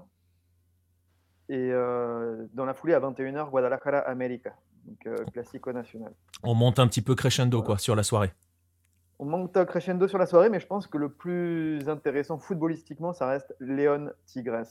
Et 1.49 1.71
euh, 1.71 2.47
dans 2.53 2.65
la 2.65 2.73
foulée 2.73 2.95
à 2.95 2.99
21h, 2.99 3.51
Guadalajara 3.51 3.99
América, 3.99 4.55
donc 4.85 5.31
classico 5.31 5.71
national. 5.71 6.11
On 6.41 6.55
monte 6.55 6.79
un 6.79 6.87
petit 6.87 7.03
peu 7.03 7.13
crescendo 7.13 7.61
quoi 7.61 7.77
sur 7.77 7.95
la 7.95 8.01
soirée. 8.01 8.33
On 9.19 9.25
monte 9.25 9.63
crescendo 9.65 10.07
sur 10.07 10.17
la 10.17 10.25
soirée, 10.25 10.49
mais 10.49 10.59
je 10.59 10.65
pense 10.65 10.87
que 10.87 10.97
le 10.97 11.09
plus 11.09 11.87
intéressant 11.87 12.39
footballistiquement, 12.39 13.13
ça 13.13 13.27
reste 13.27 13.55
Léon 13.59 14.09
Tigres. 14.25 14.65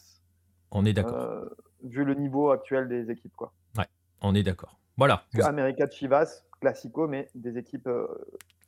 On 0.75 0.85
est 0.85 0.93
d'accord. 0.93 1.17
Euh, 1.17 1.45
vu 1.85 2.05
le 2.05 2.15
niveau 2.15 2.51
actuel 2.51 2.89
des 2.89 3.11
équipes, 3.11 3.35
quoi. 3.37 3.53
Ouais, 3.79 3.87
on 4.21 4.35
est 4.35 4.43
d'accord. 4.43 4.79
Voilà. 4.97 5.25
América 5.43 5.89
Chivas, 5.89 6.43
classico, 6.61 7.07
mais 7.09 7.29
des 7.35 7.57
équipes 7.59 7.87
euh, 7.87 8.07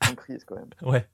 en 0.08 0.14
crise 0.14 0.44
quand 0.44 0.56
même. 0.56 0.70
Ouais. 0.82 1.06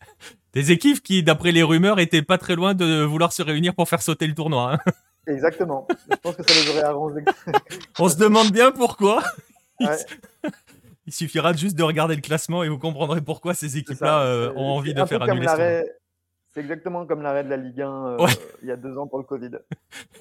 Des 0.53 0.71
équipes 0.71 1.03
qui, 1.03 1.23
d'après 1.23 1.51
les 1.51 1.63
rumeurs, 1.63 1.99
étaient 1.99 2.23
pas 2.23 2.39
très 2.39 2.55
loin 2.55 2.75
de 2.75 3.03
vouloir 3.03 3.33
se 3.33 3.43
réunir 3.43 3.75
pour 3.75 3.89
faire 3.89 4.03
sauter 4.03 4.27
le 4.27 4.35
tournoi. 4.35 4.75
Hein. 4.75 4.93
Exactement. 5.27 5.87
Je 6.11 6.17
pense 6.17 6.37
que 6.37 6.43
ça 6.43 6.61
les 6.61 6.71
aurait 6.71 6.83
arrangés. 6.83 7.25
On 7.99 8.09
se 8.09 8.19
demande 8.19 8.51
bien 8.51 8.73
pourquoi. 8.73 9.23
Il 11.07 11.13
suffira 11.13 11.53
juste 11.53 11.77
de 11.77 11.83
regarder 11.83 12.17
le 12.17 12.21
classement 12.21 12.63
et 12.65 12.69
vous 12.69 12.79
comprendrez 12.79 13.21
pourquoi 13.21 13.55
ces 13.55 13.77
équipes-là 13.79 14.23
euh, 14.23 14.53
ont 14.55 14.71
envie 14.71 14.95
de 14.95 15.05
faire 15.05 15.23
annuler 15.23 15.85
c'est 16.53 16.61
exactement 16.61 17.07
comme 17.07 17.23
l'arrêt 17.23 17.45
de 17.45 17.49
la 17.49 17.57
Ligue 17.57 17.81
1 17.81 18.07
euh, 18.07 18.27
il 18.63 18.69
y 18.69 18.71
a 18.71 18.77
deux 18.77 18.99
ans 18.99 19.07
pour 19.07 19.19
le 19.19 19.25
Covid. 19.25 19.51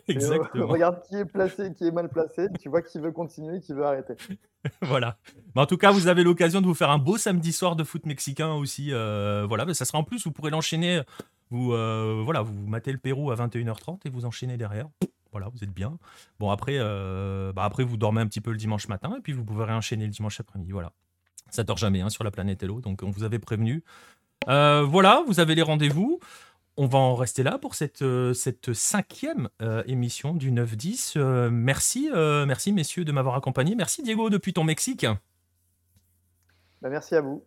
Euh, 0.09 0.13
exactement. 0.13 0.67
regarde 0.67 1.01
qui 1.07 1.15
est 1.15 1.25
placé, 1.25 1.73
qui 1.73 1.85
est 1.85 1.91
mal 1.91 2.09
placé, 2.09 2.47
tu 2.59 2.69
vois 2.69 2.81
qui 2.81 2.99
veut 2.99 3.11
continuer, 3.11 3.61
qui 3.61 3.71
veut 3.71 3.85
arrêter. 3.85 4.15
voilà. 4.81 5.15
Mais 5.55 5.61
en 5.61 5.65
tout 5.67 5.77
cas, 5.77 5.91
vous 5.91 6.07
avez 6.07 6.23
l'occasion 6.23 6.59
de 6.59 6.65
vous 6.65 6.73
faire 6.73 6.89
un 6.89 6.97
beau 6.97 7.17
samedi 7.17 7.53
soir 7.53 7.75
de 7.75 7.83
foot 7.83 8.05
mexicain 8.05 8.51
aussi. 8.53 8.91
Euh, 8.91 9.45
voilà, 9.47 9.63
mais 9.63 9.75
ça 9.75 9.85
sera 9.85 9.99
en 9.99 10.03
plus, 10.03 10.25
vous 10.25 10.31
pourrez 10.31 10.49
l'enchaîner. 10.49 11.01
Vous, 11.51 11.67
voilà, 11.67 12.41
vous 12.41 12.67
matez 12.67 12.91
le 12.91 12.97
Pérou 12.97 13.31
à 13.31 13.35
21h30 13.35 13.99
et 14.05 14.09
vous 14.09 14.25
enchaînez 14.25 14.57
derrière. 14.57 14.89
Voilà, 15.31 15.49
vous 15.49 15.63
êtes 15.63 15.71
bien. 15.71 15.97
Bon, 16.39 16.49
après, 16.49 16.79
bah 16.79 17.63
après, 17.63 17.83
vous 17.83 17.95
dormez 17.95 18.21
un 18.21 18.27
petit 18.27 18.41
peu 18.41 18.51
le 18.51 18.57
dimanche 18.57 18.87
matin 18.87 19.13
et 19.17 19.21
puis 19.21 19.33
vous 19.33 19.45
pouvez 19.45 19.63
réenchaîner 19.63 20.05
le 20.05 20.11
dimanche 20.11 20.39
après-midi. 20.39 20.71
Voilà. 20.71 20.91
Ça 21.51 21.63
dort 21.63 21.77
jamais 21.77 22.01
hein, 22.01 22.09
sur 22.09 22.23
la 22.23 22.31
planète 22.31 22.63
Hello, 22.63 22.81
donc 22.81 23.03
on 23.03 23.11
vous 23.11 23.23
avait 23.23 23.39
prévenu. 23.39 23.83
Euh, 24.47 24.83
voilà, 24.83 25.23
vous 25.27 25.39
avez 25.39 25.55
les 25.55 25.61
rendez-vous. 25.61 26.19
On 26.77 26.87
va 26.87 26.97
en 26.97 27.15
rester 27.15 27.43
là 27.43 27.57
pour 27.57 27.75
cette, 27.75 28.01
euh, 28.01 28.33
cette 28.33 28.73
cinquième 28.73 29.49
euh, 29.61 29.83
émission 29.85 30.33
du 30.33 30.51
9-10. 30.51 31.49
merci, 31.49 32.09
merci 32.13 32.71
messieurs 32.71 33.05
de 33.05 33.11
m'avoir 33.11 33.35
accompagné. 33.35 33.75
Merci 33.75 34.03
Diego 34.03 34.29
depuis 34.29 34.53
ton 34.53 34.63
Mexique. 34.63 35.05
Bah, 36.81 36.89
merci 36.89 37.15
à 37.15 37.21
vous. 37.21 37.43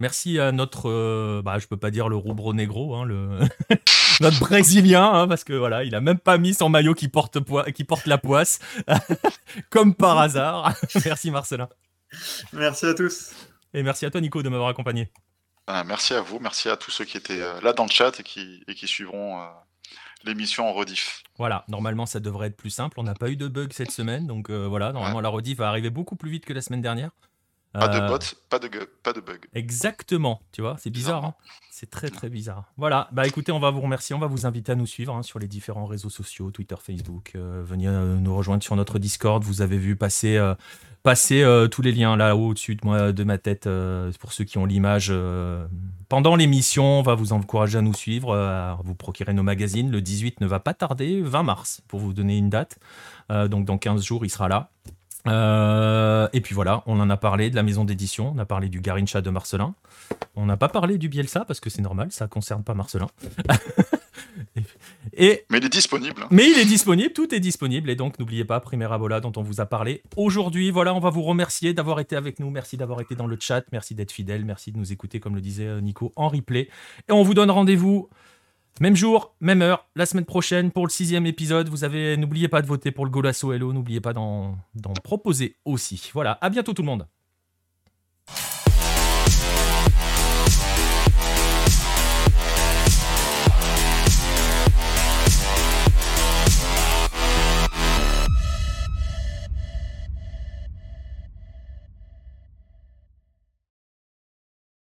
Merci 0.00 0.40
à 0.40 0.50
notre, 0.50 1.42
bah, 1.42 1.58
je 1.58 1.66
peux 1.68 1.76
pas 1.76 1.92
dire 1.92 2.08
le 2.08 2.16
roubro 2.16 2.54
negro, 2.54 2.96
hein, 2.96 3.04
le 3.04 3.38
notre 4.20 4.40
brésilien, 4.40 5.12
hein, 5.12 5.28
parce 5.28 5.44
que 5.44 5.52
voilà, 5.52 5.84
il 5.84 5.94
a 5.94 6.00
même 6.00 6.18
pas 6.18 6.38
mis 6.38 6.54
son 6.54 6.68
maillot 6.68 6.94
qui 6.94 7.06
porte, 7.06 7.38
qui 7.72 7.84
porte 7.84 8.06
la 8.06 8.18
poisse, 8.18 8.58
comme 9.70 9.94
par 9.94 10.18
hasard. 10.18 10.74
merci 11.04 11.30
Marcelin. 11.30 11.68
Merci 12.52 12.86
à 12.86 12.94
tous. 12.94 13.32
Et 13.74 13.82
merci 13.84 14.04
à 14.04 14.10
toi 14.10 14.20
Nico 14.20 14.42
de 14.42 14.48
m'avoir 14.48 14.68
accompagné. 14.68 15.08
Ben, 15.68 15.84
merci 15.84 16.14
à 16.14 16.20
vous, 16.20 16.38
merci 16.40 16.68
à 16.68 16.76
tous 16.76 16.90
ceux 16.90 17.04
qui 17.04 17.16
étaient 17.16 17.40
euh, 17.40 17.60
là 17.60 17.72
dans 17.72 17.84
le 17.84 17.90
chat 17.90 18.18
et 18.18 18.22
qui, 18.24 18.64
et 18.66 18.74
qui 18.74 18.88
suivront 18.88 19.40
euh, 19.40 19.46
l'émission 20.24 20.68
en 20.68 20.72
rediff. 20.72 21.22
Voilà, 21.38 21.64
normalement 21.68 22.04
ça 22.04 22.18
devrait 22.18 22.48
être 22.48 22.56
plus 22.56 22.70
simple. 22.70 22.98
On 22.98 23.04
n'a 23.04 23.14
pas 23.14 23.28
eu 23.28 23.36
de 23.36 23.46
bug 23.46 23.72
cette 23.72 23.92
semaine, 23.92 24.26
donc 24.26 24.50
euh, 24.50 24.66
voilà, 24.66 24.92
normalement 24.92 25.20
la 25.20 25.28
rediff 25.28 25.58
va 25.58 25.68
arriver 25.68 25.90
beaucoup 25.90 26.16
plus 26.16 26.30
vite 26.30 26.44
que 26.44 26.52
la 26.52 26.62
semaine 26.62 26.82
dernière. 26.82 27.10
Pas 27.72 27.88
de 27.88 28.06
bot, 28.06 28.18
pas 28.50 28.58
de, 28.58 28.68
pas 29.02 29.12
de 29.12 29.20
bug. 29.20 29.46
Exactement, 29.54 30.42
tu 30.52 30.60
vois, 30.60 30.76
c'est 30.78 30.90
bizarre, 30.90 31.24
hein 31.24 31.34
c'est 31.70 31.88
très 31.90 32.10
très 32.10 32.28
bizarre. 32.28 32.64
Voilà, 32.76 33.08
bah 33.12 33.26
écoutez, 33.26 33.50
on 33.50 33.58
va 33.58 33.70
vous 33.70 33.80
remercier, 33.80 34.14
on 34.14 34.18
va 34.18 34.26
vous 34.26 34.44
inviter 34.44 34.72
à 34.72 34.74
nous 34.74 34.86
suivre 34.86 35.14
hein, 35.14 35.22
sur 35.22 35.38
les 35.38 35.48
différents 35.48 35.86
réseaux 35.86 36.10
sociaux, 36.10 36.50
Twitter, 36.50 36.76
Facebook. 36.78 37.32
venez 37.34 37.86
nous 37.86 38.36
rejoindre 38.36 38.62
sur 38.62 38.76
notre 38.76 38.98
Discord. 38.98 39.42
Vous 39.42 39.62
avez 39.62 39.78
vu 39.78 39.96
passer 39.96 40.38
passer 41.02 41.42
euh, 41.42 41.68
tous 41.68 41.82
les 41.82 41.92
liens 41.92 42.16
là-haut 42.16 42.48
au-dessus 42.48 42.76
de, 42.76 42.80
moi, 42.84 43.12
de 43.12 43.24
ma 43.24 43.38
tête 43.38 43.66
euh, 43.66 44.12
pour 44.20 44.32
ceux 44.32 44.44
qui 44.44 44.58
ont 44.58 44.64
l'image. 44.64 45.08
Euh, 45.10 45.66
pendant 46.08 46.36
l'émission, 46.36 47.00
on 47.00 47.02
va 47.02 47.14
vous 47.14 47.32
encourager 47.32 47.78
à 47.78 47.82
nous 47.82 47.94
suivre, 47.94 48.36
à 48.36 48.78
vous 48.84 48.94
procurer 48.94 49.32
nos 49.32 49.42
magazines. 49.42 49.90
Le 49.90 50.00
18 50.00 50.40
ne 50.40 50.46
va 50.46 50.60
pas 50.60 50.74
tarder, 50.74 51.22
20 51.22 51.42
mars, 51.42 51.82
pour 51.88 52.00
vous 52.00 52.12
donner 52.12 52.36
une 52.36 52.50
date. 52.50 52.78
donc 53.30 53.64
dans 53.64 53.78
15 53.78 54.02
jours, 54.04 54.24
il 54.24 54.30
sera 54.30 54.48
là. 54.48 54.70
Et 55.26 56.40
puis 56.40 56.54
voilà, 56.54 56.82
on 56.86 56.98
en 57.00 57.10
a 57.10 57.16
parlé 57.16 57.50
de 57.50 57.56
la 57.56 57.62
maison 57.62 57.84
d'édition, 57.84 58.32
on 58.34 58.38
a 58.38 58.46
parlé 58.46 58.68
du 58.68 58.80
Garincha 58.80 59.20
de 59.20 59.30
Marcelin. 59.30 59.74
On 60.34 60.46
n'a 60.46 60.56
pas 60.56 60.68
parlé 60.68 60.98
du 60.98 61.08
Bielsa 61.08 61.44
parce 61.44 61.60
que 61.60 61.70
c'est 61.70 61.82
normal, 61.82 62.08
ça 62.10 62.26
concerne 62.26 62.64
pas 62.64 62.74
Marcelin. 62.74 63.08
Et, 65.14 65.44
mais 65.50 65.58
il 65.58 65.64
est 65.64 65.68
disponible. 65.68 66.26
Mais 66.30 66.50
il 66.50 66.58
est 66.58 66.64
disponible, 66.64 67.12
tout 67.12 67.34
est 67.34 67.40
disponible. 67.40 67.90
Et 67.90 67.96
donc, 67.96 68.18
n'oubliez 68.18 68.44
pas, 68.44 68.60
Primera 68.60 68.98
Bola, 68.98 69.20
dont 69.20 69.32
on 69.36 69.42
vous 69.42 69.60
a 69.60 69.66
parlé 69.66 70.02
aujourd'hui. 70.16 70.70
Voilà, 70.70 70.94
on 70.94 71.00
va 71.00 71.10
vous 71.10 71.22
remercier 71.22 71.74
d'avoir 71.74 72.00
été 72.00 72.16
avec 72.16 72.40
nous. 72.40 72.50
Merci 72.50 72.76
d'avoir 72.76 73.00
été 73.00 73.14
dans 73.14 73.26
le 73.26 73.36
chat. 73.38 73.64
Merci 73.72 73.94
d'être 73.94 74.12
fidèle. 74.12 74.44
Merci 74.44 74.72
de 74.72 74.78
nous 74.78 74.92
écouter, 74.92 75.20
comme 75.20 75.34
le 75.34 75.40
disait 75.40 75.66
euh, 75.66 75.80
Nico, 75.80 76.12
en 76.16 76.28
replay. 76.28 76.68
Et 77.08 77.12
on 77.12 77.22
vous 77.22 77.34
donne 77.34 77.50
rendez-vous. 77.50 78.08
Même 78.80 78.96
jour, 78.96 79.34
même 79.40 79.62
heure, 79.62 79.86
la 79.94 80.06
semaine 80.06 80.24
prochaine 80.24 80.70
pour 80.70 80.86
le 80.86 80.90
sixième 80.90 81.26
épisode. 81.26 81.68
Vous 81.68 81.84
avez, 81.84 82.16
n'oubliez 82.16 82.48
pas 82.48 82.62
de 82.62 82.66
voter 82.66 82.90
pour 82.90 83.04
le 83.04 83.10
Golasso 83.10 83.52
Hello, 83.52 83.72
n'oubliez 83.72 84.00
pas 84.00 84.12
d'en 84.12 84.58
proposer 85.04 85.56
aussi. 85.64 86.10
Voilà, 86.14 86.38
à 86.40 86.50
bientôt 86.50 86.72
tout 86.72 86.82
le 86.82 86.86
monde. 86.86 87.06